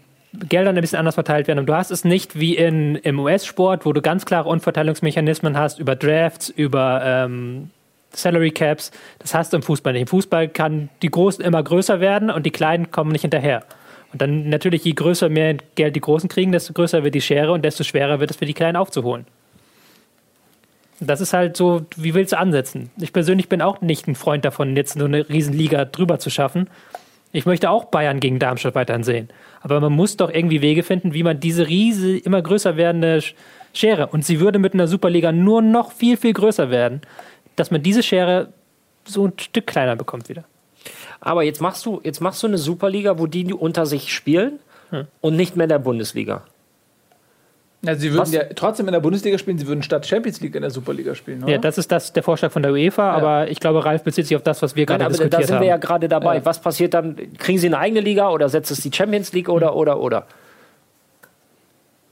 Gelder 0.49 0.71
ein 0.71 0.81
bisschen 0.81 0.99
anders 0.99 1.15
verteilt 1.17 1.47
werden. 1.49 1.59
Und 1.59 1.67
du 1.67 1.75
hast 1.75 1.91
es 1.91 2.05
nicht 2.05 2.39
wie 2.41 2.57
in, 2.57 2.95
im 2.95 3.19
US-Sport, 3.19 3.85
wo 3.85 3.93
du 3.93 4.01
ganz 4.01 4.25
klare 4.25 4.49
Umverteilungsmechanismen 4.49 5.59
hast 5.59 5.79
über 5.79 5.95
Drafts, 5.97 6.49
über 6.49 7.03
ähm, 7.05 7.71
Salary 8.13 8.51
Caps. 8.51 8.91
Das 9.19 9.35
hast 9.35 9.53
du 9.53 9.57
im 9.57 9.63
Fußball 9.63 9.93
nicht. 9.93 10.03
Im 10.03 10.09
Fußball 10.09 10.49
kann 10.49 10.89
die 11.03 11.11
Großen 11.11 11.45
immer 11.45 11.63
größer 11.63 12.01
werden 12.01 12.31
und 12.31 12.45
die 12.45 12.51
Kleinen 12.51 12.91
kommen 12.91 13.13
nicht 13.13 13.23
hinterher. 13.23 13.65
Und 14.13 14.21
dann 14.21 14.51
natürlich, 14.51 14.85
je 14.85 14.93
größer 14.93 15.29
mehr 15.29 15.57
Geld 15.75 15.97
die 15.97 16.01
Großen 16.01 16.29
kriegen, 16.29 16.53
desto 16.53 16.75
größer 16.75 17.03
wird 17.03 17.15
die 17.15 17.23
Schere 17.23 17.53
und 17.53 17.65
desto 17.65 17.83
schwerer 17.83 18.21
wird 18.21 18.31
es 18.31 18.37
für 18.37 18.47
die 18.47 18.55
Kleinen 18.55 18.77
aufzuholen. 18.77 19.25
Das 21.01 21.21
ist 21.21 21.33
halt 21.33 21.57
so, 21.57 21.87
wie 21.97 22.15
willst 22.15 22.33
du 22.33 22.39
ansetzen? 22.39 22.91
Ich 23.01 23.13
persönlich 23.13 23.49
bin 23.49 23.63
auch 23.63 23.81
nicht 23.81 24.07
ein 24.07 24.15
Freund 24.15 24.45
davon, 24.45 24.77
jetzt 24.77 24.97
nur 24.97 25.09
eine 25.09 25.29
Riesenliga 25.29 25.85
drüber 25.87 26.19
zu 26.19 26.31
schaffen. 26.31 26.69
Ich 27.33 27.47
möchte 27.47 27.71
auch 27.71 27.87
Bayern 27.87 28.21
gegen 28.21 28.39
Darmstadt 28.39 28.75
weiterhin 28.75 29.03
sehen. 29.03 29.29
Aber 29.63 29.81
man 29.81 29.93
muss 29.93 30.19
doch 30.19 30.31
irgendwie 30.31 30.61
Wege 30.61 30.83
finden, 30.83 31.15
wie 31.15 31.23
man 31.23 31.41
diese 31.41 31.67
riese, 31.67 32.19
immer 32.19 32.43
größer 32.43 32.77
werdende 32.77 33.19
Sch- 33.19 33.33
Schere, 33.73 34.09
und 34.09 34.23
sie 34.23 34.39
würde 34.39 34.59
mit 34.59 34.75
einer 34.75 34.87
Superliga 34.87 35.33
nur 35.33 35.63
noch 35.63 35.93
viel, 35.93 36.19
viel 36.19 36.35
größer 36.35 36.71
werden, 36.71 37.01
dass 37.57 37.71
man 37.71 37.83
diese 37.83 38.03
Schere 38.03 38.49
so 39.05 39.27
ein 39.27 39.33
Stück 39.39 39.67
kleiner 39.67 39.97
bekommt 39.97 40.29
wieder. 40.29 40.45
Aber 41.21 41.43
jetzt 41.43 41.61
machst 41.61 41.87
du, 41.87 42.01
jetzt 42.03 42.21
machst 42.21 42.43
du 42.43 42.49
eine 42.49 42.59
Superliga, 42.59 43.19
wo 43.19 43.27
die 43.27 43.53
unter 43.53 43.87
sich 43.87 44.13
spielen 44.13 44.59
und 45.21 45.37
nicht 45.37 45.57
mehr 45.57 45.65
in 45.65 45.71
der 45.71 45.79
Bundesliga. 45.79 46.43
Ja, 47.85 47.97
sie 47.97 48.13
würden 48.13 48.21
Was? 48.21 48.33
ja 48.33 48.45
trotzdem 48.55 48.87
in 48.87 48.93
der 48.93 49.01
Bundesliga 49.01 49.39
spielen, 49.39 49.59
sie 49.59 49.67
würden 49.67 49.83
statt 49.83 50.07
Champions 50.07 50.41
League 50.41 50.55
in 50.55 50.63
der 50.63 50.71
Superliga 50.71 51.17
spielen, 51.17 51.43
oder? 51.43 51.53
Ja, 51.53 51.59
das 51.59 51.79
ist 51.79 51.91
das, 51.91 52.13
der 52.13 52.23
Vorschlag 52.23 52.53
von 52.53 52.63
der 52.63 52.71
UEFA, 52.71 53.11
aber 53.11 53.51
ich 53.51 53.59
glaube, 53.59 53.85
Ralf 53.85 54.05
bezieht 54.05 54.27
sich 54.27 54.37
auf 54.37 54.43
das, 54.43 54.63
was 54.63 54.77
wir 54.77 54.87
gerade 54.87 55.05
aber 55.05 55.15
da 55.15 55.19
diskutiert 55.19 55.47
sind 55.47 55.55
haben. 55.57 55.63
wir 55.63 55.69
ja 55.69 55.77
gerade 55.79 56.09
dabei. 56.09 56.37
Ja. 56.37 56.45
Was 56.45 56.61
passiert 56.61 56.95
dann? 56.95 57.17
Kriegen 57.39 57.59
sie 57.59 57.67
eine 57.67 57.79
eigene 57.79 58.01
Liga 58.01 58.31
oder 58.31 58.49
setzt 58.49 58.71
es 58.71 58.83
die 58.83 58.93
Champions 58.93 59.33
League 59.33 59.49
oder, 59.49 59.75
oder, 59.75 59.99
oder? 59.99 60.27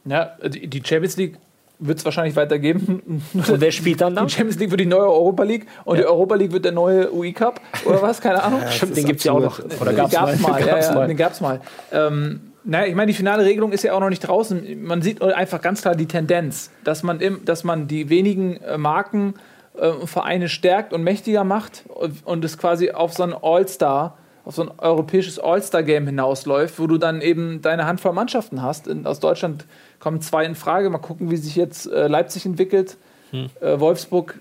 Ja, 0.07 0.37
die 0.45 0.83
Champions 0.85 1.17
League 1.17 1.37
wird 1.81 1.99
es 1.99 2.05
wahrscheinlich 2.05 2.37
weitergeben. 2.37 3.03
Und 3.33 3.61
wer 3.61 3.73
spielt 3.73 4.01
dann 4.01 4.15
da? 4.15 4.25
Die 4.25 4.31
Champions 4.35 4.59
League 4.59 4.71
wird 4.71 4.81
die 4.81 4.87
neue 4.87 5.09
Europa 5.09 5.43
League 5.43 5.67
und 5.85 5.99
die 5.99 6.05
Europa 6.05 6.35
League 6.35 6.53
wird 6.53 6.65
der 6.65 6.73
neue 6.73 7.13
UI 7.13 7.33
Cup 7.33 7.61
oder 7.85 8.01
was? 8.03 8.21
Keine 8.21 8.43
Ahnung. 8.43 8.61
Stimmt, 8.69 8.97
den 8.97 9.07
gibt 9.07 9.19
es 9.19 9.25
ja 9.25 9.33
auch 9.33 9.41
noch. 9.41 9.59
Oder 9.59 9.91
Den 9.91 9.97
gab's 9.97 10.13
gab's 10.13 10.39
mal. 10.41 10.63
Gab's 10.63 10.67
ja, 10.67 10.93
ja, 10.93 10.95
mal. 10.95 11.07
Den 11.09 11.17
gab's 11.17 11.41
mal. 11.41 11.61
Ähm, 11.91 12.41
naja, 12.65 12.87
ich 12.87 12.95
meine, 12.95 13.11
die 13.11 13.17
finale 13.17 13.45
Regelung 13.45 13.73
ist 13.73 13.83
ja 13.85 13.95
auch 13.95 14.01
noch 14.01 14.11
nicht 14.11 14.21
draußen. 14.21 14.83
Man 14.83 15.03
sieht 15.03 15.23
einfach 15.23 15.63
ganz 15.63 15.81
klar 15.83 15.95
die 15.95 16.07
Tendenz, 16.07 16.71
dass 16.85 17.03
man, 17.03 17.21
im, 17.21 17.45
dass 17.45 17.65
man 17.65 17.89
die 17.89 18.11
wenigen 18.11 18.59
äh, 18.59 18.77
Marken 18.77 19.35
äh, 19.77 19.89
und 19.89 20.09
Vereine 20.09 20.49
stärkt 20.49 20.93
und 20.93 21.03
mächtiger 21.03 21.45
macht 21.45 21.85
und, 21.89 22.27
und 22.27 22.45
es 22.45 22.59
quasi 22.59 22.91
auf 22.91 23.15
so 23.15 23.23
ein 23.23 23.35
All-Star, 23.35 24.19
auf 24.45 24.55
so 24.55 24.63
ein 24.63 24.71
europäisches 24.79 25.39
All-Star-Game 25.39 26.07
hinausläuft, 26.07 26.79
wo 26.79 26.87
du 26.87 26.99
dann 26.99 27.23
eben 27.23 27.63
deine 27.63 27.87
Handvoll 27.87 28.13
Mannschaften 28.13 28.63
hast. 28.63 28.87
In, 28.87 29.07
aus 29.07 29.21
Deutschland 29.21 29.67
kommen 30.01 30.21
zwei 30.21 30.45
in 30.45 30.55
Frage. 30.55 30.91
Mal 30.91 30.99
gucken, 30.99 31.31
wie 31.31 31.37
sich 31.37 31.55
jetzt 31.55 31.87
äh, 31.87 32.09
Leipzig 32.09 32.47
entwickelt. 32.47 32.97
Hm. 33.31 33.49
Äh, 33.61 33.79
Wolfsburg 33.79 34.41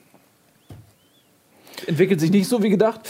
entwickelt 1.86 2.20
sich 2.20 2.32
nicht 2.32 2.48
so 2.48 2.64
wie 2.64 2.70
gedacht 2.70 3.02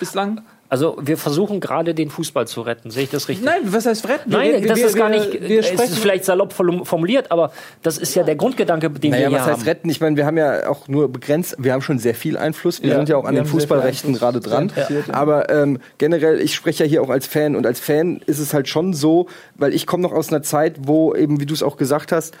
bislang. 0.00 0.42
Also 0.70 0.98
wir 1.00 1.16
versuchen 1.16 1.60
gerade 1.60 1.94
den 1.94 2.10
Fußball 2.10 2.46
zu 2.46 2.60
retten. 2.60 2.90
Sehe 2.90 3.04
ich 3.04 3.10
das 3.10 3.28
richtig? 3.28 3.46
Nein, 3.46 3.60
was 3.64 3.86
heißt 3.86 4.06
retten? 4.06 4.30
Wir 4.30 4.38
Nein, 4.38 4.50
reden- 4.56 4.68
das 4.68 4.78
wir- 4.78 4.86
ist 4.86 4.96
gar 4.96 5.10
wir- 5.10 5.18
nicht. 5.20 5.48
Wir 5.48 5.60
es 5.60 5.68
sprechen 5.68 5.92
ist 5.94 5.98
vielleicht 5.98 6.24
salopp 6.26 6.52
form- 6.52 6.84
formuliert, 6.84 7.30
aber 7.30 7.52
das 7.82 7.96
ist 7.96 8.14
ja 8.14 8.22
der 8.22 8.36
Grundgedanke, 8.36 8.90
den 8.90 9.10
Naja, 9.12 9.22
wir 9.24 9.28
hier 9.30 9.38
was 9.38 9.46
heißt 9.46 9.60
haben. 9.60 9.64
retten? 9.66 9.88
Ich 9.88 10.00
meine, 10.02 10.16
wir 10.16 10.26
haben 10.26 10.36
ja 10.36 10.68
auch 10.68 10.86
nur 10.86 11.10
begrenzt, 11.10 11.56
wir 11.58 11.72
haben 11.72 11.80
schon 11.80 11.98
sehr 11.98 12.14
viel 12.14 12.36
Einfluss. 12.36 12.82
Wir 12.82 12.90
Ja, 12.90 12.96
sind 12.96 13.08
ja 13.08 13.16
auch 13.16 13.24
an 13.24 13.34
wir 13.34 13.40
den 13.42 13.46
haben 13.46 13.50
Fußballrechten 13.58 14.12
gerade 14.12 14.40
dran. 14.40 14.70
Ja. 14.76 15.14
Aber 15.14 15.48
ähm, 15.48 15.78
generell, 15.96 16.38
ich 16.40 16.54
spreche 16.54 16.84
ja 16.84 16.88
hier 16.90 17.02
auch 17.02 17.08
als 17.10 17.26
Fan 17.26 17.56
und 17.56 17.64
als 17.66 17.80
Fan 17.80 18.20
ist 18.26 18.38
es 18.38 18.52
halt 18.52 18.68
schon 18.68 18.92
so, 18.92 19.26
weil 19.54 19.72
ich 19.72 19.86
komme 19.86 20.02
noch 20.02 20.12
aus 20.12 20.28
einer 20.28 20.42
Zeit, 20.42 20.74
wo 20.80 21.14
eben, 21.14 21.40
wie 21.40 21.46
du 21.46 21.54
es 21.54 21.62
auch 21.62 21.78
gesagt 21.78 22.12
hast, 22.12 22.34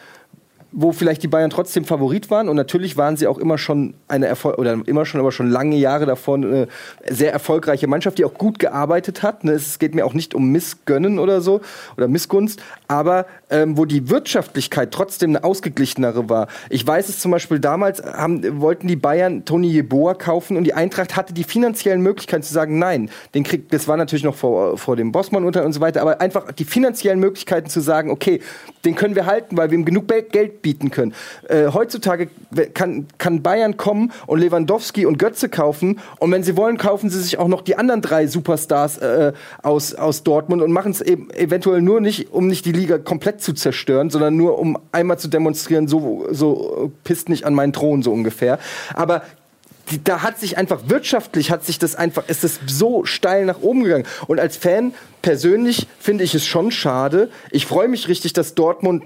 wo 0.70 0.92
vielleicht 0.92 1.22
die 1.22 1.28
Bayern 1.28 1.48
trotzdem 1.50 1.84
Favorit 1.84 2.30
waren 2.30 2.48
und 2.48 2.56
natürlich 2.56 2.96
waren 2.96 3.16
sie 3.16 3.26
auch 3.26 3.38
immer 3.38 3.56
schon 3.56 3.94
eine 4.06 4.26
Erfol 4.26 4.54
oder 4.54 4.76
immer 4.84 5.06
schon 5.06 5.20
aber 5.20 5.32
schon 5.32 5.48
lange 5.48 5.76
Jahre 5.76 6.04
davor 6.04 6.36
eine 6.36 6.68
sehr 7.08 7.32
erfolgreiche 7.32 7.86
Mannschaft, 7.86 8.18
die 8.18 8.24
auch 8.24 8.34
gut 8.34 8.58
gearbeitet 8.58 9.22
hat. 9.22 9.44
Ne? 9.44 9.52
Es 9.52 9.78
geht 9.78 9.94
mir 9.94 10.04
auch 10.04 10.12
nicht 10.12 10.34
um 10.34 10.50
Missgönnen 10.50 11.18
oder 11.18 11.40
so 11.40 11.62
oder 11.96 12.06
Missgunst, 12.06 12.62
aber 12.86 13.26
ähm, 13.48 13.78
wo 13.78 13.86
die 13.86 14.10
Wirtschaftlichkeit 14.10 14.90
trotzdem 14.92 15.30
eine 15.30 15.44
ausgeglichenere 15.44 16.28
war. 16.28 16.48
Ich 16.68 16.86
weiß 16.86 17.08
es 17.08 17.18
zum 17.18 17.30
Beispiel 17.30 17.60
damals 17.60 18.02
haben, 18.02 18.60
wollten 18.60 18.88
die 18.88 18.96
Bayern 18.96 19.46
Toni 19.46 19.68
Jeboa 19.68 20.14
kaufen 20.14 20.58
und 20.58 20.64
die 20.64 20.74
Eintracht 20.74 21.16
hatte 21.16 21.32
die 21.32 21.44
finanziellen 21.44 22.02
Möglichkeiten 22.02 22.42
zu 22.42 22.52
sagen, 22.52 22.78
nein, 22.78 23.10
den 23.34 23.42
kriegt, 23.42 23.72
das 23.72 23.88
war 23.88 23.96
natürlich 23.96 24.24
noch 24.24 24.34
vor, 24.34 24.76
vor 24.76 24.96
dem 24.96 25.12
Bossmann 25.12 25.44
unter 25.44 25.64
und 25.64 25.72
so 25.72 25.80
weiter, 25.80 26.02
aber 26.02 26.20
einfach 26.20 26.52
die 26.52 26.64
finanziellen 26.64 27.20
Möglichkeiten 27.20 27.70
zu 27.70 27.80
sagen, 27.80 28.10
okay, 28.10 28.40
den 28.84 28.94
können 28.94 29.14
wir 29.14 29.24
halten, 29.24 29.56
weil 29.56 29.70
wir 29.70 29.78
ihm 29.78 29.84
genug 29.84 30.08
Geld 30.08 30.57
bieten 30.62 30.90
können. 30.90 31.14
Äh, 31.48 31.68
heutzutage 31.72 32.28
kann, 32.74 33.06
kann 33.18 33.42
Bayern 33.42 33.76
kommen 33.76 34.12
und 34.26 34.40
Lewandowski 34.40 35.06
und 35.06 35.18
Götze 35.18 35.48
kaufen 35.48 36.00
und 36.18 36.30
wenn 36.30 36.42
sie 36.42 36.56
wollen, 36.56 36.76
kaufen 36.76 37.10
sie 37.10 37.20
sich 37.20 37.38
auch 37.38 37.48
noch 37.48 37.62
die 37.62 37.76
anderen 37.76 38.02
drei 38.02 38.26
Superstars 38.26 38.98
äh, 38.98 39.32
aus, 39.62 39.94
aus 39.94 40.22
Dortmund 40.22 40.62
und 40.62 40.72
machen 40.72 40.92
es 40.92 41.00
eben 41.00 41.30
eventuell 41.30 41.82
nur 41.82 42.00
nicht, 42.00 42.32
um 42.32 42.46
nicht 42.46 42.64
die 42.64 42.72
Liga 42.72 42.98
komplett 42.98 43.42
zu 43.42 43.52
zerstören, 43.52 44.10
sondern 44.10 44.36
nur 44.36 44.58
um 44.58 44.78
einmal 44.92 45.18
zu 45.18 45.28
demonstrieren, 45.28 45.88
so, 45.88 46.26
so 46.30 46.86
äh, 46.86 46.90
pisst 47.04 47.28
nicht 47.28 47.44
an 47.44 47.54
meinen 47.54 47.72
Thron, 47.72 48.02
so 48.02 48.12
ungefähr. 48.12 48.58
Aber 48.94 49.22
da 50.04 50.22
hat 50.22 50.38
sich 50.38 50.58
einfach 50.58 50.82
wirtschaftlich 50.86 51.50
hat 51.50 51.64
sich 51.64 51.78
das 51.78 51.96
einfach 51.96 52.28
ist 52.28 52.44
es 52.44 52.60
so 52.66 53.04
steil 53.04 53.46
nach 53.46 53.60
oben 53.60 53.84
gegangen 53.84 54.06
und 54.26 54.38
als 54.38 54.56
Fan 54.56 54.92
persönlich 55.22 55.86
finde 55.98 56.24
ich 56.24 56.34
es 56.34 56.44
schon 56.44 56.70
schade. 56.70 57.30
Ich 57.50 57.66
freue 57.66 57.88
mich 57.88 58.08
richtig, 58.08 58.32
dass 58.32 58.54
Dortmund 58.54 59.04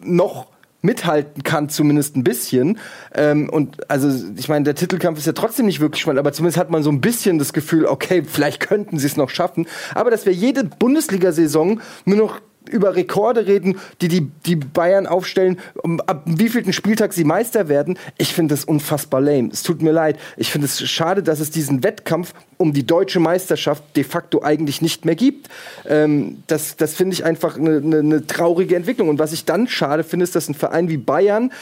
noch 0.00 0.46
mithalten 0.84 1.42
kann, 1.42 1.68
zumindest 1.68 2.16
ein 2.16 2.24
bisschen. 2.24 2.78
Ähm, 3.14 3.48
und 3.48 3.90
also, 3.90 4.10
ich 4.36 4.48
meine, 4.48 4.64
der 4.64 4.74
Titelkampf 4.74 5.18
ist 5.18 5.26
ja 5.26 5.32
trotzdem 5.32 5.66
nicht 5.66 5.80
wirklich 5.80 6.02
spannend, 6.02 6.20
aber 6.20 6.32
zumindest 6.32 6.58
hat 6.58 6.70
man 6.70 6.82
so 6.82 6.90
ein 6.90 7.00
bisschen 7.00 7.38
das 7.38 7.52
Gefühl, 7.52 7.86
okay, 7.86 8.22
vielleicht 8.26 8.60
könnten 8.60 8.98
sie 8.98 9.06
es 9.06 9.16
noch 9.16 9.30
schaffen. 9.30 9.66
Aber 9.94 10.10
dass 10.10 10.26
wir 10.26 10.32
jede 10.32 10.64
Bundesliga-Saison 10.64 11.80
nur 12.04 12.18
noch 12.18 12.40
über 12.70 12.96
Rekorde 12.96 13.46
reden, 13.46 13.78
die 14.00 14.08
die, 14.08 14.30
die 14.46 14.56
Bayern 14.56 15.06
aufstellen, 15.06 15.58
um, 15.82 16.00
ab 16.00 16.22
wievielten 16.26 16.72
Spieltag 16.72 17.12
sie 17.12 17.24
Meister 17.24 17.68
werden. 17.68 17.98
Ich 18.16 18.32
finde 18.32 18.54
das 18.54 18.64
unfassbar 18.64 19.20
lame. 19.20 19.50
Es 19.52 19.62
tut 19.62 19.82
mir 19.82 19.92
leid. 19.92 20.18
Ich 20.36 20.50
finde 20.50 20.66
es 20.66 20.88
schade, 20.88 21.22
dass 21.22 21.40
es 21.40 21.50
diesen 21.50 21.82
Wettkampf 21.82 22.34
um 22.56 22.72
die 22.72 22.86
deutsche 22.86 23.20
Meisterschaft 23.20 23.82
de 23.96 24.04
facto 24.04 24.42
eigentlich 24.42 24.80
nicht 24.80 25.04
mehr 25.04 25.14
gibt. 25.14 25.48
Ähm, 25.86 26.42
das 26.46 26.76
das 26.76 26.94
finde 26.94 27.14
ich 27.14 27.24
einfach 27.24 27.56
eine 27.56 27.80
ne, 27.80 28.02
ne 28.02 28.26
traurige 28.26 28.76
Entwicklung. 28.76 29.08
Und 29.08 29.18
was 29.18 29.32
ich 29.32 29.44
dann 29.44 29.68
schade 29.68 30.04
finde, 30.04 30.24
ist, 30.24 30.34
dass 30.34 30.48
ein 30.48 30.54
Verein 30.54 30.88
wie 30.88 30.96
Bayern, 30.96 31.52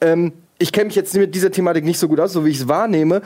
ähm, 0.00 0.32
ich 0.58 0.72
kenne 0.72 0.86
mich 0.86 0.94
jetzt 0.94 1.14
mit 1.14 1.34
dieser 1.34 1.50
Thematik 1.50 1.84
nicht 1.84 1.98
so 1.98 2.08
gut 2.08 2.18
aus, 2.18 2.32
so 2.32 2.44
wie 2.44 2.50
ich 2.50 2.60
es 2.60 2.68
wahrnehme, 2.68 3.20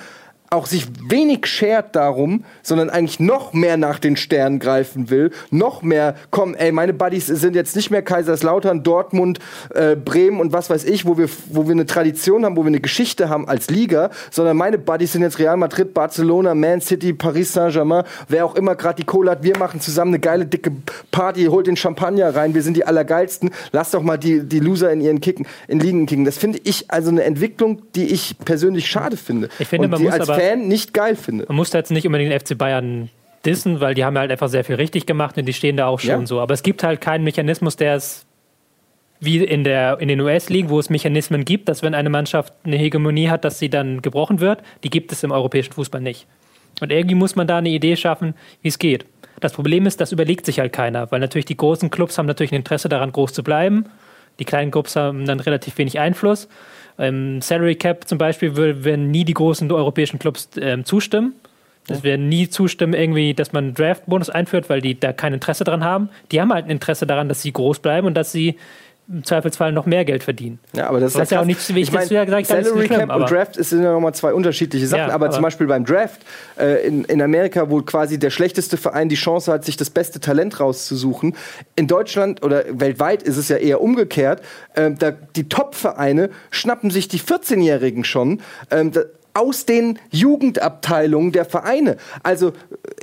auch 0.53 0.67
sich 0.67 0.89
wenig 1.09 1.47
schert 1.47 1.95
darum, 1.95 2.43
sondern 2.61 2.91
eigentlich 2.91 3.21
noch 3.21 3.53
mehr 3.53 3.77
nach 3.77 4.01
den 4.01 4.17
Sternen 4.17 4.59
greifen 4.59 5.09
will, 5.09 5.31
noch 5.53 5.83
mehr, 5.83 6.17
komm, 6.33 6.57
ey, 6.57 6.73
meine 6.73 6.93
Buddies 6.93 7.27
sind 7.27 7.55
jetzt 7.55 7.77
nicht 7.77 7.93
mehr 7.93 8.03
Kaiserslautern, 8.03 8.83
Dortmund, 8.83 9.39
äh, 9.73 9.95
Bremen 9.95 10.41
und 10.41 10.53
was 10.53 10.69
weiß 10.69 10.87
ich, 10.87 11.07
wo 11.07 11.17
wir, 11.17 11.29
wo 11.51 11.67
wir 11.67 11.71
eine 11.73 11.87
Tradition 11.87 12.45
haben, 12.45 12.57
wo 12.57 12.63
wir 12.65 12.67
eine 12.69 12.81
Geschichte 12.81 13.29
haben 13.29 13.47
als 13.47 13.71
Liga, 13.71 14.11
sondern 14.33 14.57
meine 14.57 14.77
Buddies 14.79 15.13
sind 15.13 15.23
jetzt 15.23 15.39
Real 15.39 15.57
Madrid, 15.57 15.95
Barcelona, 15.95 16.53
Man 16.57 16.81
City, 16.81 17.13
Paris 17.13 17.53
Saint-Germain, 17.53 18.03
wer 18.27 18.45
auch 18.45 18.57
immer 18.57 18.75
gerade 18.75 18.97
die 18.97 19.05
Kohle 19.07 19.31
hat, 19.31 19.45
wir 19.45 19.57
machen 19.57 19.81
zusammen 19.81 20.11
eine 20.15 20.19
geile, 20.19 20.47
dicke 20.47 20.73
Party, 21.13 21.45
holt 21.45 21.69
den 21.69 21.77
Champagner 21.77 22.35
rein, 22.35 22.55
wir 22.55 22.63
sind 22.65 22.77
die 22.77 22.85
Allergeilsten, 22.85 23.51
lasst 23.71 23.95
doch 23.95 24.03
mal 24.03 24.17
die, 24.19 24.41
die 24.43 24.59
Loser 24.59 24.91
in 24.91 25.01
ihren 25.01 25.21
Kicken, 25.21 25.47
in 25.69 25.79
Ligen 25.79 26.07
kicken. 26.07 26.25
Das 26.25 26.39
finde 26.39 26.59
ich 26.65 26.91
also 26.91 27.11
eine 27.11 27.23
Entwicklung, 27.23 27.83
die 27.95 28.07
ich 28.07 28.35
persönlich 28.45 28.89
schade 28.89 29.17
finde. 29.17 29.49
Ich 29.61 29.69
finde, 29.69 29.85
und 29.85 29.93
man 29.93 30.03
muss 30.03 30.15
aber- 30.15 30.40
Fan 30.41 30.69
nicht 30.69 30.95
geil 30.95 31.17
finde. 31.17 31.45
Man 31.49 31.57
muss 31.57 31.71
da 31.71 31.79
jetzt 31.79 31.91
nicht 31.91 32.07
unbedingt 32.07 32.33
den 32.33 32.41
FC 32.41 32.57
Bayern 32.57 33.09
dissen, 33.45 33.81
weil 33.81 33.95
die 33.95 34.05
haben 34.05 34.19
halt 34.19 34.31
einfach 34.31 34.49
sehr 34.49 34.65
viel 34.65 34.77
richtig 34.77 35.07
gemacht 35.07 35.37
und 35.39 35.47
die 35.47 35.53
stehen 35.53 35.77
da 35.77 35.87
auch 35.87 36.01
schon 36.01 36.21
Ja. 36.21 36.27
so. 36.27 36.41
Aber 36.41 36.55
es 36.55 36.63
gibt 36.63 36.83
halt 36.83 37.01
keinen 37.01 37.25
Mechanismus, 37.25 37.77
der 37.77 37.95
es 37.95 38.27
wie 39.21 39.45
in, 39.45 39.65
der, 39.65 39.99
in 40.01 40.09
den 40.09 40.21
US-Ligen, 40.21 40.71
wo 40.71 40.79
es 40.79 40.89
Mechanismen 40.89 41.45
gibt, 41.45 41.69
dass 41.69 41.83
wenn 41.83 41.95
eine 41.95 42.09
Mannschaft 42.09 42.55
eine 42.65 42.77
Hegemonie 42.77 43.29
hat, 43.29 43.45
dass 43.45 43.59
sie 43.59 43.69
dann 43.69 44.01
gebrochen 44.01 44.41
wird. 44.41 44.63
Die 44.83 44.89
gibt 44.91 45.13
es 45.13 45.23
im 45.23 45.31
europäischen 45.31 45.73
Fußball 45.73 46.01
nicht. 46.01 46.27
Und 46.81 46.91
irgendwie 46.91 47.15
muss 47.15 47.37
man 47.37 47.47
da 47.47 47.59
eine 47.59 47.69
Idee 47.69 47.97
schaffen, 47.97 48.35
wie 48.63 48.69
es 48.69 48.79
geht. 48.79 49.05
Das 49.41 49.53
Problem 49.53 49.87
ist, 49.87 50.01
das 50.01 50.13
überlegt 50.13 50.47
sich 50.47 50.59
halt 50.59 50.73
keiner, 50.73 51.11
weil 51.11 51.21
natürlich 51.21 51.45
die 51.47 51.57
großen 51.57 51.91
Clubs 51.91 52.17
haben 52.19 52.27
natürlich 52.27 52.53
ein 52.53 52.57
Interesse 52.57 52.89
daran, 52.89 53.13
groß 53.13 53.33
zu 53.35 53.43
bleiben. 53.43 53.85
Die 54.39 54.45
kleinen 54.47 54.71
Clubs 54.71 54.97
haben 54.97 55.27
dann 55.27 55.41
relativ 55.41 55.77
wenig 55.77 55.99
Einfluss. 55.99 56.49
Im 57.01 57.41
Salary 57.41 57.77
Cap 57.77 58.07
zum 58.07 58.19
Beispiel 58.19 58.57
werden 58.57 59.11
nie 59.11 59.25
die 59.25 59.35
großen 59.35 59.71
europäischen 59.73 60.19
Clubs 60.19 60.51
ähm, 60.61 60.85
zustimmen. 60.85 61.35
Es 61.89 62.05
werden 62.05 62.29
nie 62.29 62.49
zustimmen, 62.49 62.95
irgendwie, 62.95 63.35
dass 63.35 63.53
man 63.53 63.65
einen 63.65 63.75
Draft-Bonus 63.75 64.31
einführt, 64.31 64.69
weil 64.69 64.81
die 64.81 65.01
da 65.01 65.13
kein 65.13 65.33
Interesse 65.33 65.65
daran 65.65 65.83
haben. 65.83 66.11
Die 66.31 66.41
haben 66.41 66.53
halt 66.53 66.67
ein 66.67 66.71
Interesse 66.71 67.07
daran, 67.07 67.29
dass 67.29 67.43
sie 67.43 67.53
groß 67.53 67.81
bleiben 67.81 68.07
und 68.07 68.15
dass 68.15 68.31
sie 68.31 68.57
im 69.13 69.25
Zweifelsfall 69.25 69.73
noch 69.73 69.87
mehr 69.87 70.05
Geld 70.05 70.23
verdienen. 70.23 70.61
Ja, 70.73 70.89
aber 70.89 71.01
das 71.01 71.13
ist 71.15 71.19
Was 71.21 71.31
ja 71.31 71.39
auch 71.39 71.43
krass. 71.43 71.47
nicht, 71.49 71.75
wie 71.75 71.81
ich, 71.81 71.89
Ich 71.89 71.93
mein, 71.93 72.03
das 72.03 72.11
ja 72.11 72.25
gesagt 72.25 72.49
habe, 72.51 72.61
ist 72.61 72.69
Salary 72.69 72.89
Cap 72.89 73.15
und 73.17 73.31
Draft 73.31 73.57
ist- 73.57 73.71
sind 73.71 73.83
ja 73.83 73.93
nochmal 73.93 74.15
zwei 74.15 74.33
unterschiedliche 74.33 74.87
Sachen. 74.87 75.09
Ja, 75.09 75.15
aber, 75.15 75.27
aber- 75.27 75.35
zum 75.35 75.43
Beispiel 75.43 75.67
beim 75.67 75.85
Draft 75.85 76.21
äh, 76.59 76.87
in, 76.87 77.05
in 77.05 77.21
Amerika, 77.21 77.69
wo 77.71 77.83
quasi 77.83 78.19
der 78.19 78.31
schlechteste 78.31 78.77
Verein 78.77 79.09
die 79.09 79.17
Chance 79.17 79.53
hat, 79.53 79.65
sich 79.65 79.77
das 79.77 79.91
beste 79.91 80.21
Talent 80.21 80.61
rauszusuchen. 80.61 81.35
In 81.77 81.87
Deutschland 81.89 82.45
oder 82.45 82.65
weltweit 82.71 83.23
ist 83.23 83.37
es 83.37 83.49
ja 83.49 83.57
eher 83.57 83.81
umgekehrt. 83.81 84.43
Ähm, 84.77 84.97
da, 84.99 85.11
die 85.11 85.49
Top-Vereine 85.49 86.31
schnappen 86.51 86.91
sich 86.91 87.09
die 87.09 87.19
14-Jährigen 87.21 88.05
schon. 88.05 88.41
Ähm, 88.71 88.93
da, 88.93 89.01
aus 89.33 89.65
den 89.65 89.99
Jugendabteilungen 90.11 91.33
der 91.33 91.45
Vereine. 91.45 91.97
Also 92.23 92.53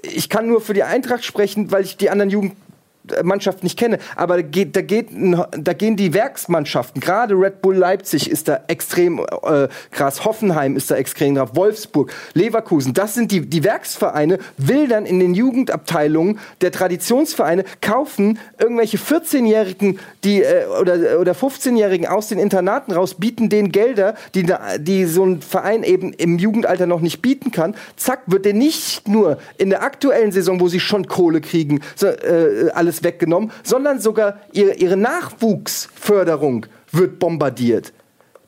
ich 0.03 0.29
kann 0.29 0.47
nur 0.47 0.61
für 0.61 0.73
die 0.73 0.83
Eintracht 0.83 1.23
sprechen, 1.23 1.71
weil 1.71 1.83
ich 1.83 1.97
die 1.97 2.09
anderen 2.09 2.29
Jugend 2.29 2.53
Mannschaft 3.23 3.63
nicht 3.63 3.77
kenne, 3.77 3.99
aber 4.15 4.37
da, 4.37 4.41
geht, 4.41 4.75
da, 4.75 4.81
geht, 4.81 5.07
da 5.11 5.73
gehen 5.73 5.95
die 5.95 6.13
Werksmannschaften, 6.13 7.01
gerade 7.01 7.35
Red 7.35 7.61
Bull 7.61 7.75
Leipzig 7.75 8.29
ist 8.29 8.47
da 8.47 8.61
extrem 8.67 9.19
äh, 9.19 9.67
krass, 9.91 10.25
Hoffenheim 10.25 10.75
ist 10.75 10.91
da 10.91 10.95
extrem 10.95 11.35
krass, 11.35 11.55
Wolfsburg, 11.55 12.13
Leverkusen, 12.33 12.93
das 12.93 13.13
sind 13.13 13.31
die, 13.31 13.41
die 13.41 13.63
Werksvereine, 13.63 14.39
will 14.57 14.87
dann 14.87 15.05
in 15.05 15.19
den 15.19 15.33
Jugendabteilungen 15.33 16.39
der 16.61 16.71
Traditionsvereine 16.71 17.63
kaufen 17.81 18.39
irgendwelche 18.59 18.97
14-Jährigen 18.97 19.99
die, 20.23 20.41
äh, 20.43 20.65
oder, 20.79 21.19
oder 21.19 21.33
15-Jährigen 21.33 22.07
aus 22.07 22.27
den 22.27 22.39
Internaten 22.39 22.91
raus, 22.91 23.15
bieten 23.15 23.49
denen 23.49 23.71
Gelder, 23.71 24.15
die, 24.35 24.45
die 24.79 25.05
so 25.05 25.25
ein 25.25 25.41
Verein 25.41 25.83
eben 25.83 26.13
im 26.13 26.37
Jugendalter 26.37 26.85
noch 26.85 27.01
nicht 27.01 27.21
bieten 27.21 27.51
kann. 27.51 27.75
Zack, 27.95 28.21
wird 28.27 28.45
denen 28.45 28.59
nicht 28.59 29.07
nur 29.07 29.37
in 29.57 29.69
der 29.69 29.83
aktuellen 29.83 30.31
Saison, 30.31 30.59
wo 30.59 30.67
sie 30.67 30.79
schon 30.79 31.07
Kohle 31.07 31.41
kriegen, 31.41 31.81
so, 31.95 32.07
äh, 32.07 32.69
alles 32.73 32.96
weggenommen, 33.03 33.51
sondern 33.63 33.99
sogar 33.99 34.37
ihre, 34.53 34.73
ihre 34.75 34.97
Nachwuchsförderung 34.97 36.65
wird 36.91 37.19
bombardiert. 37.19 37.93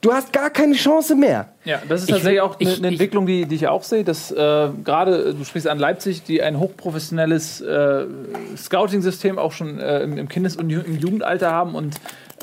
Du 0.01 0.13
hast 0.13 0.31
gar 0.31 0.49
keine 0.49 0.75
Chance 0.75 1.13
mehr. 1.13 1.49
Ja, 1.65 1.81
das 1.89 2.03
ist 2.03 2.09
Ich 2.09 2.15
tatsächlich 2.15 2.35
will- 2.35 2.39
auch 2.39 2.57
eine, 2.59 2.69
ich- 2.69 2.79
ich- 2.79 2.83
Entwicklung, 2.85 3.25
die, 3.25 3.45
die 3.45 3.55
ich 3.55 3.67
auch 3.67 3.83
sehe, 3.83 4.05
dass 4.05 4.31
äh, 4.31 4.69
gerade, 4.85 5.33
du 5.33 5.43
sprichst 5.43 5.67
an 5.67 5.77
Leipzig, 5.77 6.23
die 6.23 6.41
ein 6.41 6.57
hochprofessionelles 6.57 7.59
äh, 7.59 8.05
Scouting-System 8.55 9.37
auch 9.37 9.51
schon 9.51 9.77
äh, 9.79 9.99
im, 10.03 10.17
im 10.17 10.29
Kindes- 10.29 10.55
und 10.55 10.69
im 10.69 10.97
Jugendalter 10.97 11.51
haben 11.51 11.75
und 11.75 11.95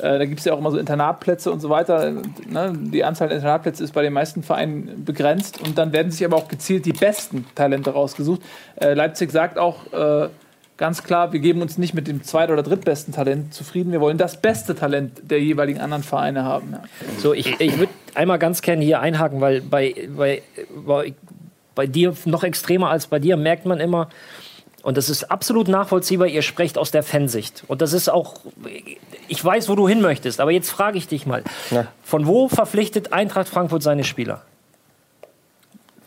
äh, 0.03 0.19
da 0.19 0.25
gibt 0.25 0.37
es 0.37 0.45
ja 0.45 0.53
auch 0.53 0.59
immer 0.59 0.69
so 0.69 0.77
Internatplätze 0.77 1.51
und 1.51 1.59
so 1.59 1.69
weiter. 1.71 2.11
Ne? 2.47 2.73
Die 2.75 3.03
Anzahl 3.03 3.29
der 3.29 3.37
Internatplätze 3.37 3.83
ist 3.83 3.93
bei 3.93 4.03
den 4.03 4.13
meisten 4.13 4.43
Vereinen 4.43 5.03
begrenzt 5.03 5.59
und 5.59 5.79
dann 5.79 5.91
werden 5.93 6.11
sich 6.11 6.23
aber 6.23 6.37
auch 6.37 6.47
gezielt 6.49 6.85
die 6.85 6.93
besten 6.93 7.47
Talente 7.55 7.89
rausgesucht. 7.89 8.41
Äh, 8.79 8.93
Leipzig 8.93 9.31
sagt 9.31 9.57
auch 9.57 9.91
äh, 9.91 10.29
ganz 10.77 11.03
klar, 11.03 11.33
wir 11.33 11.39
geben 11.39 11.61
uns 11.61 11.77
nicht 11.77 11.93
mit 11.93 12.07
dem 12.07 12.23
zweit- 12.23 12.49
oder 12.49 12.63
drittbesten 12.63 13.13
Talent 13.13 13.53
zufrieden, 13.53 13.91
wir 13.91 14.01
wollen 14.01 14.17
das 14.17 14.39
beste 14.41 14.75
Talent 14.75 15.29
der 15.29 15.41
jeweiligen 15.41 15.79
anderen 15.79 16.03
Vereine 16.03 16.43
haben. 16.43 16.71
Ja. 16.71 16.83
So, 17.17 17.33
ich, 17.33 17.59
ich 17.59 17.77
würde 17.77 17.91
einmal 18.15 18.39
ganz 18.39 18.61
gerne 18.61 18.83
hier 18.83 18.99
einhaken, 18.99 19.41
weil 19.41 19.61
bei, 19.61 20.07
bei, 20.15 20.41
bei, 20.85 21.13
bei 21.75 21.87
dir 21.87 22.13
noch 22.25 22.43
extremer 22.43 22.89
als 22.89 23.07
bei 23.07 23.19
dir 23.19 23.37
merkt 23.37 23.65
man 23.65 23.79
immer, 23.79 24.09
und 24.83 24.95
das 24.95 25.09
ist 25.09 25.25
absolut 25.25 25.67
nachvollziehbar, 25.67 26.27
ihr 26.27 26.41
sprecht 26.41 26.77
aus 26.77 26.91
der 26.91 27.03
Fansicht. 27.03 27.63
Und 27.67 27.81
das 27.81 27.91
ist 27.91 28.07
auch, 28.07 28.35
ich 29.27 29.43
weiß, 29.43 29.67
wo 29.67 29.75
du 29.75 29.85
hin 29.85 29.99
möchtest, 29.99 30.39
aber 30.39 30.51
jetzt 30.51 30.69
frage 30.69 30.97
ich 30.97 31.09
dich 31.09 31.25
mal, 31.25 31.43
von 32.03 32.25
wo 32.25 32.47
verpflichtet 32.47 33.11
Eintracht 33.11 33.49
Frankfurt 33.49 33.83
seine 33.83 34.05
Spieler? 34.05 34.43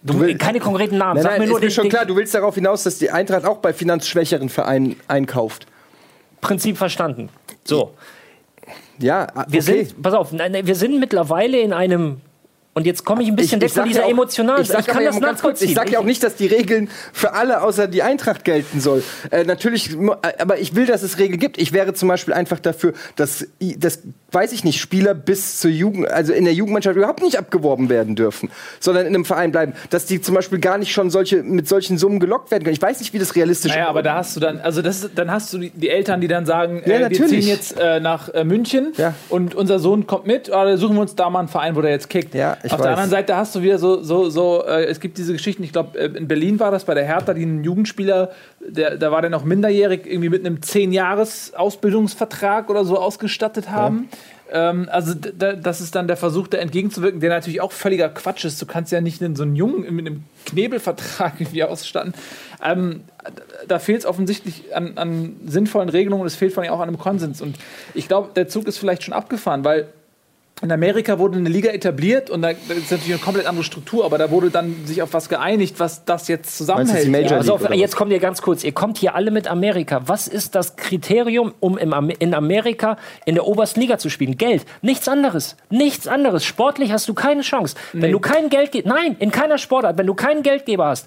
Du, 0.03 0.19
willst- 0.19 0.39
keine 0.39 0.61
konkreten 0.61 0.97
Namen, 0.99 1.15
Nein, 1.17 1.23
sag 1.23 1.33
nein, 1.33 1.41
mir 1.43 1.47
nur 1.49 1.57
ist 1.57 1.61
mir 1.63 1.69
den, 1.69 1.75
schon 1.75 1.85
den 1.85 1.91
klar, 1.91 2.07
du 2.07 2.17
willst 2.17 2.35
darauf 2.35 2.55
hinaus, 2.55 2.85
dass 2.85 2.99
die 2.99 3.11
Eintracht 3.11 3.45
auch 3.45 3.59
bei 3.59 3.73
finanzschwächeren 3.73 4.49
Vereinen 4.49 4.97
einkauft. 5.09 5.67
Prinzip 6.41 6.79
verstanden. 6.79 7.29
So, 7.65 7.93
Ja, 8.99 9.27
ah, 9.35 9.45
wir 9.49 9.61
okay. 9.61 9.85
sind, 9.85 10.03
pass 10.03 10.15
auf, 10.15 10.33
wir 10.33 10.75
sind 10.75 10.99
mittlerweile 11.01 11.59
in 11.61 11.73
einem, 11.75 12.21
und 12.73 12.87
jetzt 12.87 13.05
komme 13.05 13.23
ich 13.23 13.29
ein 13.29 13.37
bisschen 13.37 13.61
weg 13.61 13.71
von 13.71 13.85
dieser 13.85 14.01
ja 14.01 14.07
auch- 14.07 14.11
emotionalen, 14.11 14.63
ich, 14.63 14.69
sag 14.69 14.81
ich 14.81 14.87
kann 14.87 15.03
ja 15.03 15.11
das 15.11 15.21
ganz 15.21 15.25
kurz, 15.25 15.33
nachvollziehen. 15.61 15.69
Ich 15.71 15.75
sage 15.75 15.91
ja 15.93 15.99
auch 15.99 16.05
nicht, 16.05 16.23
dass 16.23 16.37
die 16.37 16.47
Regeln 16.47 16.89
für 17.13 17.33
alle 17.33 17.63
außer 17.63 17.89
die 17.89 18.03
Eintracht 18.03 18.45
gelten 18.45 18.81
soll. 18.81 19.03
Äh, 19.31 19.45
natürlich, 19.45 19.97
mu- 19.97 20.13
äh, 20.13 20.33
aber 20.39 20.59
ich 20.59 20.75
will, 20.77 20.87
dass 20.87 21.03
es 21.03 21.19
Regeln 21.19 21.41
gibt. 21.41 21.59
Ich 21.59 21.73
wäre 21.73 21.95
zum 21.95 22.09
Beispiel 22.09 22.33
einfach 22.33 22.61
dafür, 22.61 22.93
dass, 23.17 23.47
i- 23.61 23.77
das 23.79 24.01
weiß 24.33 24.53
ich 24.53 24.63
nicht, 24.63 24.81
Spieler 24.81 25.15
bis 25.15 25.59
zur 25.59 25.73
Jugend, 25.73 26.09
also 26.09 26.33
in 26.33 26.45
der 26.45 26.55
Jugendmannschaft 26.55 26.97
überhaupt 26.97 27.21
nicht 27.23 27.37
abgeworben 27.37 27.89
werden 27.89 28.15
dürfen, 28.15 28.49
sondern 28.79 29.05
in 29.07 29.15
einem 29.15 29.25
Verein 29.25 29.51
bleiben. 29.51 29.73
Dass 29.91 30.07
die 30.07 30.21
zum 30.21 30.37
Beispiel 30.37 30.61
gar 30.61 30.79
nicht 30.79 30.93
schon 30.93 31.11
solche, 31.11 31.43
mit 31.43 31.67
solchen 31.67 31.99
Summen 31.99 32.21
gelockt 32.21 32.53
werden 32.53 32.63
können. 32.63 32.75
Ich 32.77 32.83
weiß 32.83 33.01
nicht, 33.01 33.13
wie 33.13 33.19
das 33.19 33.35
realistisch 33.35 33.73
Naja, 33.73 33.89
aber 33.89 34.03
da 34.05 34.15
hast 34.15 34.37
du 34.37 34.41
dann, 34.41 34.61
also 34.61 34.81
das, 34.83 35.03
ist- 35.03 35.11
dann 35.17 35.33
hast 35.33 35.53
du 35.53 35.59
die, 35.59 35.71
die 35.71 35.89
Eltern, 35.89 36.21
die 36.21 36.29
dann 36.29 36.47
sagen, 36.47 36.83
Ja, 36.87 37.01
äh, 37.01 37.11
wir 37.11 37.27
ziehen 37.27 37.43
jetzt 37.43 37.77
äh, 37.81 37.99
nach 37.99 38.29
äh, 38.29 38.45
München 38.45 38.93
Ja. 38.97 39.15
und 39.29 39.57
unser 39.57 39.81
Sohn 39.81 40.07
kommt 40.07 40.29
mit, 40.29 40.49
oder 40.49 40.79
suchen 40.79 40.95
wir 40.95 41.03
uns 41.03 41.17
da 41.17 41.29
mal 41.29 41.41
einen 41.41 41.49
Verein, 41.49 41.75
wo 41.75 41.81
der 41.83 41.91
jetzt 41.91 42.09
kickt. 42.09 42.33
Ja, 42.35 42.57
ich 42.63 42.73
Auf 42.73 42.79
weiß. 42.79 42.85
der 42.85 42.93
anderen 42.93 43.11
Seite 43.11 43.37
hast 43.37 43.55
du 43.55 43.63
wieder 43.63 43.79
so, 43.79 44.03
so, 44.03 44.29
so 44.29 44.65
äh, 44.67 44.85
es 44.85 45.01
gibt 45.01 45.17
diese 45.19 45.33
Geschichten, 45.33 45.63
ich 45.63 45.73
glaube, 45.73 45.99
äh, 45.99 46.07
in 46.07 46.29
Berlin 46.29 46.61
war 46.61 46.71
das 46.71 46.85
bei 46.85 46.95
der 46.95 47.05
Hertha, 47.05 47.35
die 47.35 47.43
einen 47.43 47.65
Jugendspieler, 47.65 48.31
der, 48.61 48.97
da 48.97 49.11
war 49.11 49.23
der 49.23 49.31
noch 49.31 49.45
minderjährig, 49.45 50.07
irgendwie 50.07 50.29
mit 50.29 50.45
einem 50.45 50.59
10-Jahres-Ausbildungsvertrag 50.59 52.69
oder 52.69 52.85
so 52.85 52.99
ausgestattet 52.99 53.71
haben. 53.71 54.09
Ähm, 54.53 54.89
also 54.91 55.15
das 55.15 55.81
ist 55.81 55.95
dann 55.95 56.09
der 56.09 56.17
Versuch, 56.17 56.49
da 56.49 56.59
entgegenzuwirken, 56.59 57.21
der 57.21 57.31
natürlich 57.31 57.61
auch 57.61 57.73
völliger 57.73 58.09
Quatsch 58.09 58.45
ist. 58.45 58.61
Du 58.61 58.67
kannst 58.67 58.93
ja 58.93 59.01
nicht 59.01 59.23
einen, 59.23 59.37
so 59.37 59.45
einen 59.45 59.57
Jungen 59.57 59.95
mit 59.95 60.07
einem 60.07 60.25
Knebelvertrag 60.47 61.35
irgendwie 61.41 61.65
ausstatten. 61.65 62.15
Ähm, 62.63 63.03
da 63.69 63.79
fehlt 63.79 64.01
es 64.01 64.07
offensichtlich 64.07 64.75
an, 64.75 64.97
an 64.97 65.37
sinnvollen 65.47 65.89
Regelungen 65.89 66.23
und 66.23 66.27
es 66.27 66.35
fehlt 66.35 66.53
vor 66.53 66.63
allem 66.63 66.73
auch 66.73 66.81
an 66.81 66.89
einem 66.89 66.99
Konsens. 66.99 67.41
Und 67.41 67.57
ich 67.95 68.09
glaube, 68.09 68.31
der 68.35 68.49
Zug 68.49 68.67
ist 68.67 68.79
vielleicht 68.79 69.05
schon 69.05 69.15
abgefahren, 69.15 69.65
weil 69.65 69.89
in 70.63 70.71
Amerika 70.73 71.19
wurde 71.19 71.39
eine 71.39 71.49
Liga 71.49 71.71
etabliert 71.71 72.29
und 72.29 72.43
da 72.43 72.51
ist 72.51 72.69
natürlich 72.91 73.07
eine 73.15 73.19
komplett 73.19 73.47
andere 73.47 73.65
Struktur, 73.65 74.05
aber 74.05 74.19
da 74.19 74.31
wurde 74.31 74.51
dann 74.51 74.75
sich 74.85 75.01
auf 75.01 75.15
was 75.15 75.29
geeinigt, 75.29 75.81
was 75.81 76.05
das 76.05 76.29
jetzt 76.29 76.57
zusammenhält. 76.57 77.09
Major 77.09 77.31
Ja, 77.31 77.37
pass 77.39 77.49
auf, 77.49 77.63
League 77.69 77.79
jetzt 77.81 77.97
kommt 77.97 78.13
ihr 78.13 78.19
ganz 78.19 78.43
kurz. 78.43 78.63
Ihr 78.63 78.73
kommt 78.73 78.99
hier 78.99 79.15
alle 79.15 79.31
mit 79.31 79.49
Amerika. 79.49 80.03
Was 80.07 80.29
ist 80.29 80.55
das 80.55 80.77
Kriterium, 80.77 81.55
um 81.61 81.79
im, 81.79 82.11
in 82.19 82.35
Amerika 82.35 82.97
in 83.25 83.37
der 83.37 83.47
obersten 83.47 83.81
Liga 83.81 83.97
zu 83.99 84.11
spielen? 84.11 84.37
Geld. 84.37 84.67
Nichts 84.83 85.09
anderes. 85.09 85.57
Nichts 85.71 86.07
anderes. 86.07 86.45
Sportlich 86.45 86.93
hast 86.93 87.09
du 87.09 87.15
keine 87.15 87.41
Chance. 87.43 87.77
Wenn 87.93 88.13
du 88.13 88.21
kein 88.21 88.51
Geld 88.51 88.73
ge- 88.73 88.83
nein, 88.85 89.17
in 89.19 89.31
keiner 89.31 89.57
Sportart, 89.59 89.97
wenn 89.97 90.07
du 90.07 90.15
keinen 90.15 90.43
Geldgeber 90.43 90.87
hast, 90.87 91.07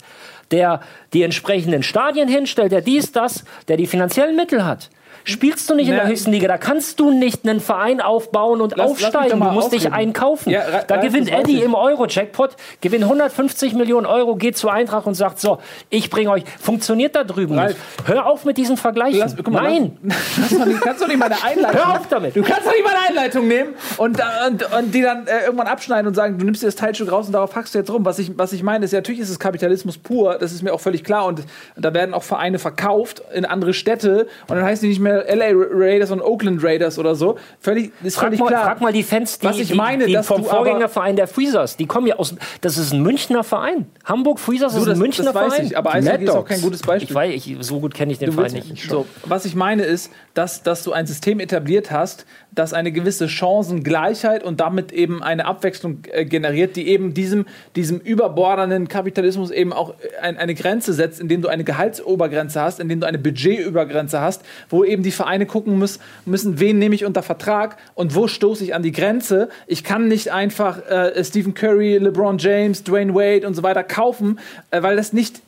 der 0.52 0.82
die 1.14 1.22
entsprechenden 1.24 1.84
Stadien 1.84 2.28
hinstellt, 2.28 2.72
der 2.72 2.82
dies, 2.82 3.12
das, 3.12 3.44
der 3.68 3.78
die 3.78 3.88
finanziellen 3.88 4.36
Mittel 4.36 4.66
hat. 4.66 4.90
Spielst 5.26 5.70
du 5.70 5.76
nicht 5.76 5.88
in 5.88 5.96
Na, 5.96 6.02
der 6.02 6.10
höchsten 6.10 6.32
Liga, 6.32 6.48
da 6.48 6.58
kannst 6.58 7.00
du 7.00 7.12
nicht 7.12 7.48
einen 7.48 7.60
Verein 7.62 8.02
aufbauen 8.02 8.60
und 8.62 8.76
Lass- 8.76 9.00
lass 9.02 9.04
aufsteigen. 9.06 9.40
mal 9.40 9.50
Du 9.50 9.56
musst 9.56 9.72
dich 9.72 9.80
ausreden. 9.88 9.94
einkaufen. 9.96 10.50
Ja, 10.50 10.84
da 10.86 10.98
gewinnt 10.98 11.32
Eddie 11.32 11.62
im 11.64 11.76
Euro-Jackpot, 11.76 12.52
gewinnt 12.82 13.04
150 13.06 13.74
Millionen 13.74 14.06
Euro, 14.06 14.36
geht 14.36 14.58
zu 14.58 14.70
Eintracht 14.70 15.08
und 15.08 15.14
sagt, 15.14 15.40
so, 15.40 15.60
ich 15.90 16.10
bringe 16.10 16.30
euch. 16.32 16.44
Funktioniert 16.60 17.16
da 17.16 17.24
drüben 17.24 17.58
Ralf. 17.58 17.70
nicht. 17.70 18.08
Hör 18.08 18.26
auf 18.26 18.44
mit 18.46 18.58
diesen 18.58 18.76
Vergleichen. 18.78 19.20
Lass, 19.20 19.36
mal, 19.38 19.64
Nein, 19.64 19.98
Lass, 20.04 20.18
lass 20.38 20.60
doch 20.60 20.66
nicht, 20.66 20.82
kannst 20.82 21.02
du 21.04 21.08
nicht 21.08 21.20
meine 21.20 21.36
Einleitung. 21.44 21.80
hör 21.86 21.92
auf 22.00 22.08
damit. 22.10 22.36
Du 22.36 22.42
kannst 22.44 22.66
doch 22.68 22.72
nicht 22.74 22.84
meine 22.84 23.00
Einleitung 23.08 23.48
nehmen 23.48 23.74
und, 23.98 24.20
und, 24.48 24.74
und 24.78 24.92
die 24.94 25.02
dann 25.02 25.26
äh, 25.28 25.46
irgendwann 25.46 25.68
abschneiden 25.68 26.08
und 26.08 26.16
sagen, 26.16 26.38
du 26.38 26.46
nimmst 26.46 26.62
dir 26.64 26.68
das 26.68 26.76
Teilstück 26.76 27.12
raus 27.12 27.28
und 27.28 27.34
darauf 27.34 27.56
hackst 27.56 27.74
du 27.76 27.80
jetzt 27.80 27.90
rum. 27.92 28.04
Was 28.06 28.20
ich, 28.20 28.38
was 28.38 28.52
ich 28.54 28.64
meine, 28.64 28.86
ist, 28.86 28.92
ja, 28.92 28.98
natürlich 29.00 29.22
ist 29.22 29.30
es 29.30 29.40
Kapitalismus 29.40 29.98
pur, 29.98 30.38
das 30.38 30.52
ist 30.52 30.64
mir 30.64 30.74
auch 30.74 30.82
völlig 30.82 31.04
klar. 31.04 31.26
Und, 31.26 31.40
und 31.76 31.86
da 31.86 31.94
werden 31.94 32.14
auch 32.14 32.24
Vereine 32.24 32.60
verkauft 32.60 33.22
in 33.34 33.46
andere 33.46 33.74
Städte 33.74 34.28
und 34.50 34.56
dann 34.58 34.66
heißen 34.66 34.82
die 34.82 34.90
nicht 34.90 35.00
mehr 35.00 35.13
LA 35.22 35.46
Raiders 35.54 36.12
und 36.12 36.22
Oakland 36.22 36.64
Raiders 36.64 36.98
oder 37.00 37.16
so. 37.16 37.38
Völlig, 37.60 37.92
ist 38.04 38.16
Frag 38.16 38.26
völlig 38.26 38.40
mal, 38.40 38.48
klar. 38.48 38.64
frag 38.66 38.82
mal 38.82 38.92
die 38.94 39.04
Fans, 39.04 39.40
die, 39.40 39.46
Was 39.48 39.60
ich 39.60 39.70
die, 39.70 39.74
meine, 39.76 40.06
die 40.06 40.14
dass 40.14 40.28
vom 40.28 40.44
Vorgängerverein 40.44 41.16
der 41.16 41.28
Freezers, 41.28 41.78
die 41.78 41.86
kommen 41.86 42.08
ja 42.08 42.16
aus. 42.18 42.36
Das 42.62 42.78
ist 42.78 42.94
ein 42.94 43.02
Münchner 43.04 43.44
Verein. 43.44 43.88
Hamburg 44.06 44.40
Freezers 44.40 44.74
Du, 44.74 44.80
ist 44.80 44.88
das, 44.88 44.98
ein 44.98 45.00
Münchner 45.02 45.26
das 45.26 45.36
weiß 45.36 45.54
Verein. 45.54 45.66
ich, 45.68 45.78
aber 45.78 45.92
Die 45.92 45.98
Eishockey 45.98 46.24
ist 46.24 46.30
auch 46.32 46.46
kein 46.46 46.62
gutes 46.62 46.82
Beispiel. 46.82 47.10
ich 47.10 47.16
weiß, 47.16 47.34
ich, 47.34 47.58
so 47.62 47.80
gut 47.80 47.94
kenne 47.94 48.12
ich 48.12 48.20
den 48.20 48.28
Du 48.32 48.34
Verein 48.34 48.54
willst- 48.54 48.70
nicht. 48.70 48.90
So, 48.90 49.06
was 49.26 49.46
ich 49.46 49.56
meine 49.56 49.84
ist, 49.84 50.12
dass, 50.34 50.64
dass 50.64 50.84
du 50.84 50.92
ein 50.94 51.06
System 51.08 51.40
etabliert 51.40 51.92
hast, 51.92 52.26
das 52.56 52.74
eine 52.74 52.92
gewisse 52.92 53.28
Chancengleichheit 53.28 54.44
und 54.44 54.60
damit 54.60 54.92
eben 54.92 55.24
eine 55.24 55.46
Abwechslung 55.46 56.00
äh, 56.12 56.26
generiert, 56.26 56.76
die 56.76 56.88
eben 56.88 57.14
diesem, 57.14 57.46
diesem 57.76 58.00
überbordenden 58.00 58.88
Kapitalismus 58.88 59.52
eben 59.52 59.74
auch 59.74 59.92
äh, 59.92 60.18
ein, 60.22 60.38
eine 60.38 60.54
Grenze 60.54 60.94
setzt, 60.94 61.20
indem 61.20 61.42
du 61.42 61.48
eine 61.48 61.64
Gehaltsobergrenze 61.64 62.62
hast, 62.62 62.80
indem 62.80 63.00
du 63.00 63.08
eine 63.08 63.18
Budgetübergrenze 63.18 64.22
hast, 64.22 64.44
wo 64.70 64.84
eben 64.84 65.04
die 65.04 65.12
Vereine 65.12 65.46
gucken 65.46 65.80
muss, 65.80 66.00
müssen, 66.26 66.60
wen 66.60 66.80
nehme 66.80 66.96
ich 66.96 67.06
unter 67.06 67.24
Vertrag 67.24 67.78
und 67.96 68.16
wo 68.16 68.28
stoße 68.28 68.64
ich 68.64 68.76
an 68.76 68.84
die 68.84 68.92
Grenze. 68.92 69.50
Ich 69.68 69.84
kann 69.84 70.08
nicht 70.08 70.32
einfach 70.32 70.86
äh, 70.90 71.24
Stephen 71.24 71.54
Curry, 71.54 71.98
LeBron 71.98 72.38
James, 72.38 72.84
Dwayne 72.84 73.14
Wade 73.16 73.48
und 73.48 73.56
so 73.56 73.64
weiter 73.64 73.84
kaufen, 73.84 74.40
äh, 74.72 74.84
weil 74.84 74.96
das 74.96 75.14
nicht 75.14 75.42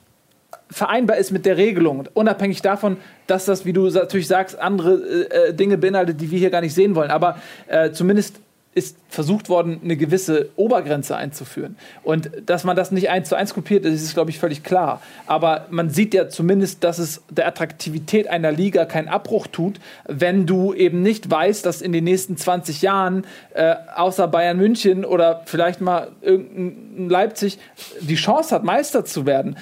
vereinbar 0.69 1.17
ist 1.17 1.31
mit 1.31 1.45
der 1.45 1.57
Regelung. 1.57 2.07
Unabhängig 2.13 2.61
davon, 2.61 2.97
dass 3.27 3.45
das, 3.45 3.65
wie 3.65 3.73
du 3.73 3.89
natürlich 3.89 4.27
sagst, 4.27 4.59
andere 4.59 5.29
äh, 5.29 5.53
Dinge 5.53 5.77
beinhaltet, 5.77 6.21
die 6.21 6.31
wir 6.31 6.39
hier 6.39 6.49
gar 6.49 6.61
nicht 6.61 6.73
sehen 6.73 6.95
wollen. 6.95 7.11
Aber 7.11 7.39
äh, 7.67 7.91
zumindest 7.91 8.39
ist 8.75 8.97
versucht 9.07 9.47
worden, 9.47 9.79
eine 9.81 9.95
gewisse 9.95 10.49
Obergrenze 10.57 11.15
einzuführen. 11.15 11.77
Und 12.03 12.29
dass 12.45 12.65
man 12.65 12.75
das 12.75 12.91
nicht 12.91 13.09
eins 13.09 13.29
zu 13.29 13.35
eins 13.35 13.53
kopiert, 13.53 13.85
ist, 13.85 14.13
glaube 14.13 14.31
ich, 14.31 14.37
völlig 14.37 14.63
klar. 14.63 15.01
Aber 15.27 15.67
man 15.69 15.89
sieht 15.89 16.13
ja 16.13 16.27
zumindest, 16.27 16.83
dass 16.83 16.99
es 16.99 17.23
der 17.29 17.47
Attraktivität 17.47 18.27
einer 18.27 18.51
Liga 18.51 18.83
keinen 18.83 19.07
Abbruch 19.07 19.47
tut, 19.47 19.79
wenn 20.09 20.45
du 20.45 20.73
eben 20.73 21.01
nicht 21.01 21.31
weißt, 21.31 21.65
dass 21.65 21.81
in 21.81 21.93
den 21.93 22.03
nächsten 22.03 22.35
20 22.35 22.81
Jahren 22.81 23.25
äh, 23.53 23.75
außer 23.95 24.27
Bayern 24.27 24.57
München 24.57 25.05
oder 25.05 25.43
vielleicht 25.45 25.79
mal 25.79 26.09
irgendein 26.21 27.07
Leipzig 27.07 27.59
die 28.01 28.15
Chance 28.15 28.53
hat, 28.53 28.65
Meister 28.65 29.05
zu 29.05 29.25
werden 29.25 29.55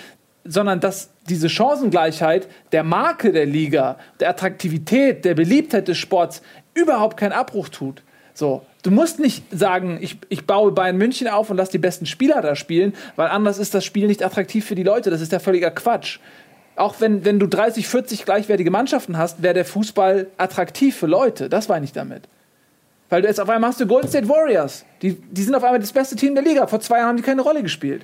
sondern 0.44 0.80
dass 0.80 1.10
diese 1.30 1.50
Chancengleichheit 1.50 2.48
der 2.72 2.84
Marke 2.84 3.32
der 3.32 3.46
Liga, 3.46 3.98
der 4.20 4.30
Attraktivität, 4.30 5.26
der 5.26 5.36
Beliebtheit 5.36 5.88
des 5.88 5.98
Sports 5.98 6.42
überhaupt 6.74 7.18
keinen 7.18 7.32
Abbruch 7.32 7.70
tut. 7.70 8.04
So, 8.34 8.64
du 8.82 8.92
musst 8.92 9.20
nicht 9.20 9.44
sagen, 9.52 10.00
ich, 10.02 10.18
ich 10.30 10.46
baue 10.46 10.72
Bayern 10.72 10.98
München 10.98 11.28
auf 11.28 11.50
und 11.50 11.58
lass 11.58 11.70
die 11.70 11.78
besten 11.78 12.06
Spieler 12.06 12.42
da 12.42 12.56
spielen, 12.56 12.94
weil 13.16 13.28
anders 13.28 13.60
ist 13.60 13.74
das 13.74 13.86
Spiel 13.86 14.08
nicht 14.08 14.24
attraktiv 14.24 14.66
für 14.66 14.76
die 14.76 14.84
Leute. 14.84 15.12
Das 15.12 15.22
ist 15.22 15.32
ja 15.32 15.40
völliger 15.40 15.72
Quatsch. 15.72 16.20
Auch 16.76 16.96
wenn, 17.00 17.24
wenn 17.24 17.40
du 17.40 17.48
30, 17.48 17.88
40 17.88 18.26
gleichwertige 18.26 18.72
Mannschaften 18.72 19.18
hast, 19.18 19.44
wäre 19.44 19.54
der 19.54 19.66
Fußball 19.66 20.28
attraktiv 20.38 20.96
für 20.96 21.06
Leute. 21.06 21.48
Das 21.48 21.68
meine 21.68 21.86
ich 21.86 21.92
damit. 21.92 22.24
Weil 23.10 23.22
du 23.22 23.28
jetzt 23.28 23.40
auf 23.40 23.50
einmal 23.50 23.70
hast 23.70 23.80
du 23.80 23.86
Golden 23.86 24.08
State 24.08 24.28
Warriors. 24.28 24.84
Die, 25.04 25.14
die 25.14 25.44
sind 25.44 25.54
auf 25.54 25.64
einmal 25.64 25.80
das 25.80 25.92
beste 25.92 26.16
Team 26.16 26.34
der 26.34 26.44
Liga. 26.44 26.66
Vor 26.66 26.80
zwei 26.80 26.98
Jahren 26.98 27.10
haben 27.10 27.18
die 27.18 27.24
keine 27.24 27.44
Rolle 27.44 27.62
gespielt. 27.62 28.04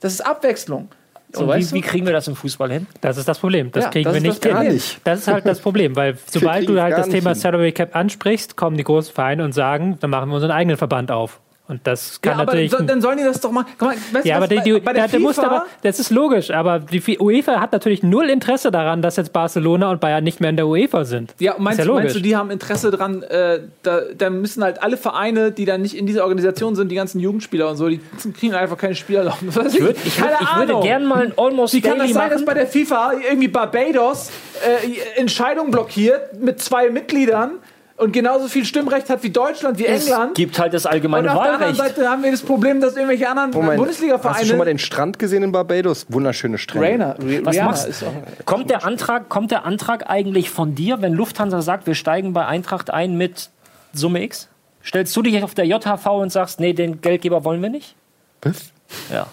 Das 0.00 0.14
ist 0.14 0.22
Abwechslung. 0.22 0.88
So, 1.32 1.44
und 1.44 1.56
wie, 1.56 1.72
wie, 1.72 1.80
kriegen 1.80 2.06
wir 2.06 2.12
das 2.12 2.26
im 2.28 2.34
Fußball 2.34 2.72
hin? 2.72 2.86
Das 3.00 3.16
ist 3.16 3.28
das 3.28 3.38
Problem. 3.38 3.70
Das 3.70 3.84
ja, 3.84 3.90
kriegen 3.90 4.04
das 4.04 4.14
wir 4.14 4.20
nicht 4.20 4.44
hin. 4.44 4.58
Nicht. 4.58 5.00
Das 5.04 5.20
ist 5.20 5.28
halt 5.28 5.46
das 5.46 5.60
Problem, 5.60 5.94
weil 5.94 6.16
sobald 6.26 6.68
du 6.68 6.80
halt 6.80 6.96
das 6.96 7.08
Thema 7.08 7.34
Salary 7.34 7.72
Cap 7.72 7.94
ansprichst, 7.94 8.56
kommen 8.56 8.76
die 8.76 8.84
großen 8.84 9.14
Vereine 9.14 9.44
und 9.44 9.52
sagen, 9.52 9.98
dann 10.00 10.10
machen 10.10 10.28
wir 10.28 10.34
unseren 10.34 10.50
eigenen 10.50 10.76
Verband 10.76 11.10
auf. 11.10 11.40
Und 11.70 11.86
das 11.86 12.20
kann 12.20 12.32
ja, 12.32 12.42
aber 12.42 12.46
natürlich. 12.46 12.72
So, 12.72 12.82
dann 12.82 13.00
sollen 13.00 13.18
die 13.18 13.22
das 13.22 13.40
doch 13.40 13.52
mal. 13.52 13.64
Mal, 13.78 13.94
weißt 14.12 14.26
ja, 14.26 14.36
aber 14.36 14.48
die, 14.48 14.60
die, 14.60 14.80
bei 14.80 14.92
der 14.92 15.06
der, 15.06 15.20
der 15.20 15.44
aber, 15.44 15.66
das 15.82 16.00
ist 16.00 16.10
logisch, 16.10 16.50
aber 16.50 16.80
die 16.80 17.18
UEFA 17.18 17.60
hat 17.60 17.70
natürlich 17.70 18.02
null 18.02 18.28
Interesse 18.28 18.72
daran, 18.72 19.02
dass 19.02 19.14
jetzt 19.16 19.32
Barcelona 19.32 19.90
und 19.92 20.00
Bayern 20.00 20.24
nicht 20.24 20.40
mehr 20.40 20.50
in 20.50 20.56
der 20.56 20.66
UEFA 20.66 21.04
sind. 21.04 21.32
Ja, 21.38 21.54
meinst, 21.58 21.78
ja 21.78 21.84
du, 21.84 21.94
meinst 21.94 22.16
du, 22.16 22.20
die 22.20 22.34
haben 22.34 22.50
Interesse 22.50 22.90
daran, 22.90 23.22
äh, 23.22 23.60
da, 23.84 24.00
da, 24.16 24.30
müssen 24.30 24.64
halt 24.64 24.82
alle 24.82 24.96
Vereine, 24.96 25.52
die 25.52 25.64
dann 25.64 25.82
nicht 25.82 25.96
in 25.96 26.06
dieser 26.06 26.24
Organisation 26.24 26.74
sind, 26.74 26.90
die 26.90 26.96
ganzen 26.96 27.20
Jugendspieler 27.20 27.70
und 27.70 27.76
so, 27.76 27.88
die 27.88 28.00
kriegen 28.36 28.54
einfach 28.54 28.76
keine 28.76 28.96
Spielerlaufen. 28.96 29.48
Ich, 29.48 29.54
würd, 29.54 29.96
ich, 30.04 30.20
würd, 30.20 30.30
ich 30.40 30.56
würde 30.56 30.80
gerne 30.80 31.06
mal 31.06 31.22
ein 31.22 31.32
Almost 31.36 31.72
Wie 31.72 31.80
kann 31.80 31.98
das 31.98 32.08
sein, 32.10 32.16
machen? 32.16 32.30
dass 32.32 32.44
bei 32.44 32.54
der 32.54 32.66
FIFA 32.66 33.12
irgendwie 33.28 33.48
Barbados 33.48 34.30
äh, 34.66 35.20
Entscheidungen 35.20 35.70
blockiert 35.70 36.40
mit 36.40 36.60
zwei 36.60 36.90
Mitgliedern? 36.90 37.52
Und 38.00 38.12
genauso 38.12 38.48
viel 38.48 38.64
Stimmrecht 38.64 39.10
hat 39.10 39.22
wie 39.22 39.30
Deutschland, 39.30 39.78
wie 39.78 39.84
England. 39.84 40.30
Es 40.30 40.34
gibt 40.34 40.58
halt 40.58 40.72
das 40.72 40.86
allgemeine 40.86 41.28
und 41.28 41.36
auf 41.36 41.44
Wahlrecht. 41.44 41.60
der 41.60 41.68
anderen 41.68 41.94
Seite 41.94 42.08
haben 42.08 42.22
wir 42.22 42.30
das 42.30 42.40
Problem, 42.40 42.80
dass 42.80 42.96
irgendwelche 42.96 43.28
anderen 43.28 43.50
Bundesliga-Vereine. 43.50 44.34
Hast 44.34 44.44
du 44.44 44.48
schon 44.48 44.58
mal 44.58 44.64
den 44.64 44.78
Strand 44.78 45.18
gesehen 45.18 45.42
in 45.42 45.52
Barbados? 45.52 46.06
Wunderschöne 46.08 46.56
Strände. 46.56 46.86
Rainer, 46.86 47.16
Was 47.18 47.54
Rihanna 47.54 47.64
machst 47.70 47.88
ist 47.88 48.02
auch 48.02 48.12
kommt 48.46 48.70
der 48.70 48.84
Antrag, 48.84 49.28
kommt 49.28 49.50
der 49.50 49.64
Antrag 49.64 50.08
eigentlich 50.08 50.50
von 50.50 50.74
dir, 50.74 51.02
wenn 51.02 51.12
Lufthansa 51.12 51.60
sagt, 51.62 51.86
wir 51.86 51.94
steigen 51.94 52.32
bei 52.32 52.46
Eintracht 52.46 52.90
ein 52.90 53.16
mit 53.16 53.50
Summe 53.92 54.22
X? 54.22 54.48
Stellst 54.82 55.14
du 55.14 55.22
dich 55.22 55.42
auf 55.42 55.54
der 55.54 55.66
JHV 55.66 56.06
und 56.06 56.32
sagst, 56.32 56.58
nee, 56.58 56.72
den 56.72 57.02
Geldgeber 57.02 57.44
wollen 57.44 57.60
wir 57.60 57.68
nicht? 57.68 57.94
Was? 58.42 58.72
Ja. 59.12 59.26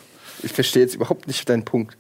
Ich 0.44 0.52
verstehe 0.52 0.84
jetzt 0.84 0.96
überhaupt 0.96 1.28
nicht 1.28 1.48
deinen 1.50 1.64
Punkt. 1.64 1.98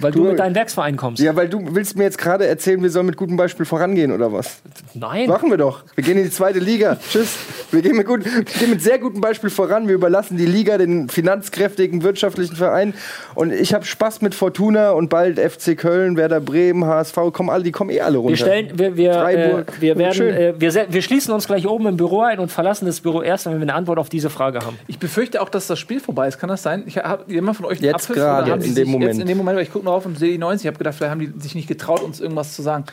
Weil 0.00 0.12
du, 0.12 0.22
Du- 0.24 0.30
mit 0.30 0.38
deinem 0.38 0.54
Werksverein 0.54 0.96
kommst. 0.96 1.22
Ja, 1.22 1.34
weil 1.36 1.48
du 1.48 1.60
willst 1.74 1.96
mir 1.96 2.04
jetzt 2.04 2.18
gerade 2.18 2.46
erzählen, 2.46 2.82
wir 2.82 2.90
sollen 2.90 3.06
mit 3.06 3.16
gutem 3.16 3.36
Beispiel 3.36 3.64
vorangehen 3.66 4.12
oder 4.12 4.32
was? 4.32 4.60
Nein. 4.94 5.28
Machen 5.28 5.50
wir 5.50 5.56
doch. 5.56 5.84
Wir 5.94 6.04
gehen 6.04 6.18
in 6.18 6.24
die 6.24 6.30
zweite 6.30 6.58
Liga. 6.58 6.96
Tschüss. 7.10 7.36
Wir 7.70 7.82
gehen, 7.82 7.96
mit 7.96 8.06
gut, 8.06 8.24
wir 8.24 8.42
gehen 8.44 8.70
mit 8.70 8.82
sehr 8.82 8.98
gutem 8.98 9.20
Beispiel 9.20 9.50
voran. 9.50 9.88
Wir 9.88 9.94
überlassen 9.94 10.36
die 10.36 10.46
Liga 10.46 10.78
den 10.78 11.08
finanzkräftigen 11.08 12.02
wirtschaftlichen 12.02 12.56
Verein. 12.56 12.94
Und 13.34 13.52
ich 13.52 13.74
habe 13.74 13.84
Spaß 13.84 14.22
mit 14.22 14.34
Fortuna 14.34 14.90
und 14.90 15.08
bald 15.08 15.38
FC 15.38 15.76
Köln, 15.76 16.16
Werder 16.16 16.40
Bremen, 16.40 16.84
HSV. 16.84 17.16
Kommen 17.32 17.50
alle, 17.50 17.64
die 17.64 17.72
kommen 17.72 17.90
eh 17.90 18.00
alle 18.00 18.18
runter. 18.18 18.30
Wir 18.30 18.36
stellen, 18.36 18.70
wir, 18.78 18.96
wir, 18.96 19.10
äh, 19.10 19.14
Freiburg. 19.14 19.72
wir 19.80 19.96
werden, 19.98 20.28
äh, 20.28 20.54
wir, 20.58 20.86
wir 20.88 21.02
schließen 21.02 21.32
uns 21.32 21.46
gleich 21.46 21.66
oben 21.66 21.86
im 21.86 21.96
Büro 21.96 22.20
ein 22.20 22.38
und 22.38 22.50
verlassen 22.52 22.86
das 22.86 23.00
Büro 23.00 23.22
erst, 23.22 23.46
wenn 23.46 23.54
wir 23.54 23.62
eine 23.62 23.74
Antwort 23.74 23.98
auf 23.98 24.08
diese 24.08 24.30
Frage 24.30 24.60
haben. 24.60 24.78
Ich 24.86 24.98
befürchte 24.98 25.40
auch, 25.40 25.48
dass 25.48 25.66
das 25.66 25.78
Spiel 25.78 26.00
vorbei 26.00 26.28
ist. 26.28 26.38
Kann 26.38 26.48
das 26.48 26.62
sein? 26.62 26.82
Ich 26.86 26.98
hab 26.98 27.28
jemand 27.30 27.56
von 27.56 27.66
euch 27.66 27.80
Jetzt 27.80 28.08
gerade, 28.12 28.52
in 28.64 28.74
dem 28.74 28.88
Moment. 28.88 29.12
Jetzt 29.12 29.20
in 29.20 29.26
dem 29.26 29.38
Moment, 29.38 29.56
weil 29.56 29.64
ich 29.64 29.72
gucke 29.72 29.85
noch 29.86 29.94
auf 29.94 30.06
und 30.06 30.18
sehe 30.18 30.32
die 30.32 30.38
90. 30.38 30.64
Ich 30.64 30.68
habe 30.68 30.78
gedacht, 30.78 30.94
vielleicht 30.94 31.10
haben 31.10 31.20
die 31.20 31.40
sich 31.40 31.54
nicht 31.54 31.68
getraut, 31.68 32.02
uns 32.02 32.20
irgendwas 32.20 32.54
zu 32.54 32.62
sagen. 32.62 32.84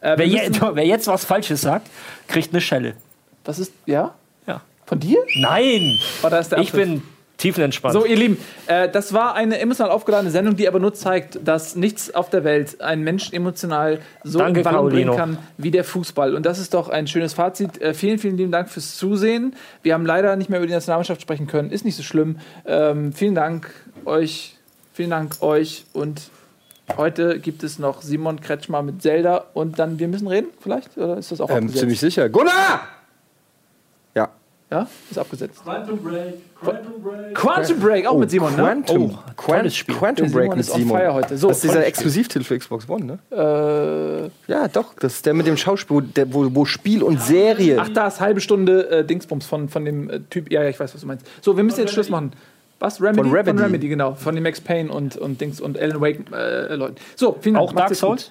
Äh, 0.00 0.18
Wer, 0.18 0.26
je, 0.26 0.50
wer 0.72 0.86
jetzt 0.86 1.06
was 1.06 1.24
Falsches 1.24 1.60
sagt, 1.60 1.88
kriegt 2.28 2.52
eine 2.52 2.60
Schelle. 2.60 2.94
was 3.44 3.58
ist, 3.58 3.72
ja? 3.86 4.14
Ja. 4.46 4.62
Von 4.84 5.00
dir? 5.00 5.18
Nein! 5.36 5.98
Der 6.22 6.58
Ich 6.58 6.72
bin 6.72 7.02
tiefenentspannt. 7.38 7.92
So, 7.92 8.04
ihr 8.04 8.16
Lieben, 8.16 8.38
äh, 8.66 8.88
das 8.88 9.12
war 9.12 9.34
eine 9.34 9.58
emotional 9.58 9.92
aufgeladene 9.92 10.30
Sendung, 10.30 10.56
die 10.56 10.68
aber 10.68 10.78
nur 10.78 10.94
zeigt, 10.94 11.38
dass 11.46 11.76
nichts 11.76 12.14
auf 12.14 12.30
der 12.30 12.44
Welt 12.44 12.80
einen 12.80 13.02
Menschen 13.02 13.34
emotional 13.34 14.00
so 14.24 14.38
Danke, 14.38 14.62
bringen 14.62 15.14
kann 15.14 15.38
wie 15.58 15.70
der 15.70 15.84
Fußball. 15.84 16.34
Und 16.34 16.46
das 16.46 16.58
ist 16.58 16.74
doch 16.74 16.88
ein 16.88 17.06
schönes 17.06 17.34
Fazit. 17.34 17.80
Äh, 17.80 17.94
vielen, 17.94 18.18
vielen 18.18 18.36
lieben 18.36 18.52
Dank 18.52 18.70
fürs 18.70 18.96
Zusehen. 18.96 19.54
Wir 19.82 19.94
haben 19.94 20.06
leider 20.06 20.36
nicht 20.36 20.50
mehr 20.50 20.58
über 20.58 20.66
die 20.66 20.72
Nationalmannschaft 20.72 21.20
sprechen 21.20 21.46
können. 21.46 21.70
Ist 21.70 21.84
nicht 21.84 21.96
so 21.96 22.02
schlimm. 22.02 22.38
Ähm, 22.64 23.12
vielen 23.12 23.34
Dank 23.34 23.70
euch. 24.04 24.56
Vielen 24.94 25.10
Dank 25.10 25.42
euch. 25.42 25.84
Und 25.92 26.30
heute 26.96 27.38
gibt 27.40 27.62
es 27.62 27.78
noch 27.78 28.02
Simon 28.02 28.40
Kretschmer 28.40 28.82
mit 28.82 29.02
Zelda. 29.02 29.44
Und 29.54 29.78
dann, 29.78 29.98
wir 29.98 30.08
müssen 30.08 30.28
reden, 30.28 30.48
vielleicht? 30.60 30.96
Oder 30.96 31.18
ist 31.18 31.30
das 31.32 31.40
auch 31.40 31.50
Ähm, 31.50 31.56
abgesetzt? 31.56 31.78
ziemlich 31.80 32.00
sicher. 32.00 32.28
Gunnar! 32.28 32.80
Ja. 34.14 34.28
Ja, 34.70 34.88
ist 35.10 35.16
abgesetzt. 35.18 35.62
Quantum 35.62 35.98
Break, 36.02 36.34
Quantum 36.60 37.00
Break. 37.00 37.34
Quantum 37.36 37.78
Break, 37.78 38.06
auch 38.06 38.18
mit 38.18 38.30
Simon, 38.32 38.50
ne? 38.56 38.62
Quantum, 38.62 39.12
Oh, 39.14 39.18
Quant 39.36 39.58
tolles 39.60 39.76
Spiel. 39.76 39.94
Quantum 39.94 40.32
Break 40.32 40.42
Simon 40.44 40.56
mit 40.56 40.66
Simon. 40.66 40.98
fire 40.98 41.14
heute. 41.14 41.38
So, 41.38 41.46
das 41.48 41.58
ist 41.58 41.64
dieser 41.70 41.86
Exklusivtitel 41.86 42.44
für 42.44 42.58
Xbox 42.58 42.88
One, 42.88 43.04
ne? 43.04 44.30
Äh, 44.48 44.50
Ja, 44.50 44.66
doch. 44.66 44.94
Das 44.98 45.14
ist 45.14 45.26
der 45.26 45.34
mit 45.34 45.46
dem 45.46 45.56
Schauspiel, 45.56 45.96
wo, 45.96 46.00
der, 46.00 46.32
wo, 46.34 46.52
wo 46.52 46.64
Spiel 46.64 47.04
und 47.04 47.22
Serie. 47.22 47.78
Ach, 47.80 47.88
da 47.90 48.08
ist 48.08 48.20
halbe 48.20 48.40
Stunde 48.40 48.90
äh, 48.90 49.04
Dingsbums 49.04 49.46
von, 49.46 49.68
von 49.68 49.84
dem 49.84 50.10
äh, 50.10 50.20
Typ. 50.30 50.50
Ja, 50.50 50.64
ja, 50.64 50.68
ich 50.68 50.80
weiß, 50.80 50.92
was 50.94 51.00
du 51.00 51.06
meinst. 51.06 51.24
So, 51.42 51.56
wir 51.56 51.62
müssen 51.62 51.78
jetzt 51.80 51.92
Schluss 51.92 52.08
machen. 52.10 52.32
Was? 52.78 53.00
Remedy? 53.00 53.22
Von 53.22 53.32
Remedy. 53.32 53.48
Von 53.48 53.58
Remedy, 53.58 53.88
genau. 53.88 54.14
Von 54.14 54.34
den 54.34 54.44
Max 54.44 54.60
Payne 54.60 54.92
und, 54.92 55.16
und 55.16 55.40
Dings 55.40 55.60
und 55.60 55.78
Alan 55.78 56.00
Wake 56.00 56.20
äh, 56.32 56.74
Leuten. 56.74 56.96
So, 57.14 57.36
vielen 57.40 57.54
Dank. 57.54 57.68
Auch 57.68 57.72
Dark 57.72 57.94
Souls? 57.94 58.30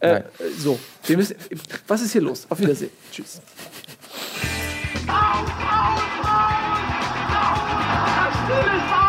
Äh, 0.00 0.22
so, 0.58 0.78
wir 1.06 1.16
müssen. 1.16 1.36
Was 1.86 2.02
ist 2.02 2.12
hier 2.12 2.22
los? 2.22 2.46
Auf 2.48 2.60
Wiedersehen. 2.60 2.90
Tschüss. 3.12 3.40
Auf, 5.06 5.14
auf, 5.14 5.50
auf, 5.50 6.04
auf, 6.20 6.64
auf, 7.28 7.34
auf, 7.34 8.50
auf, 8.50 8.92
auf, 8.92 9.03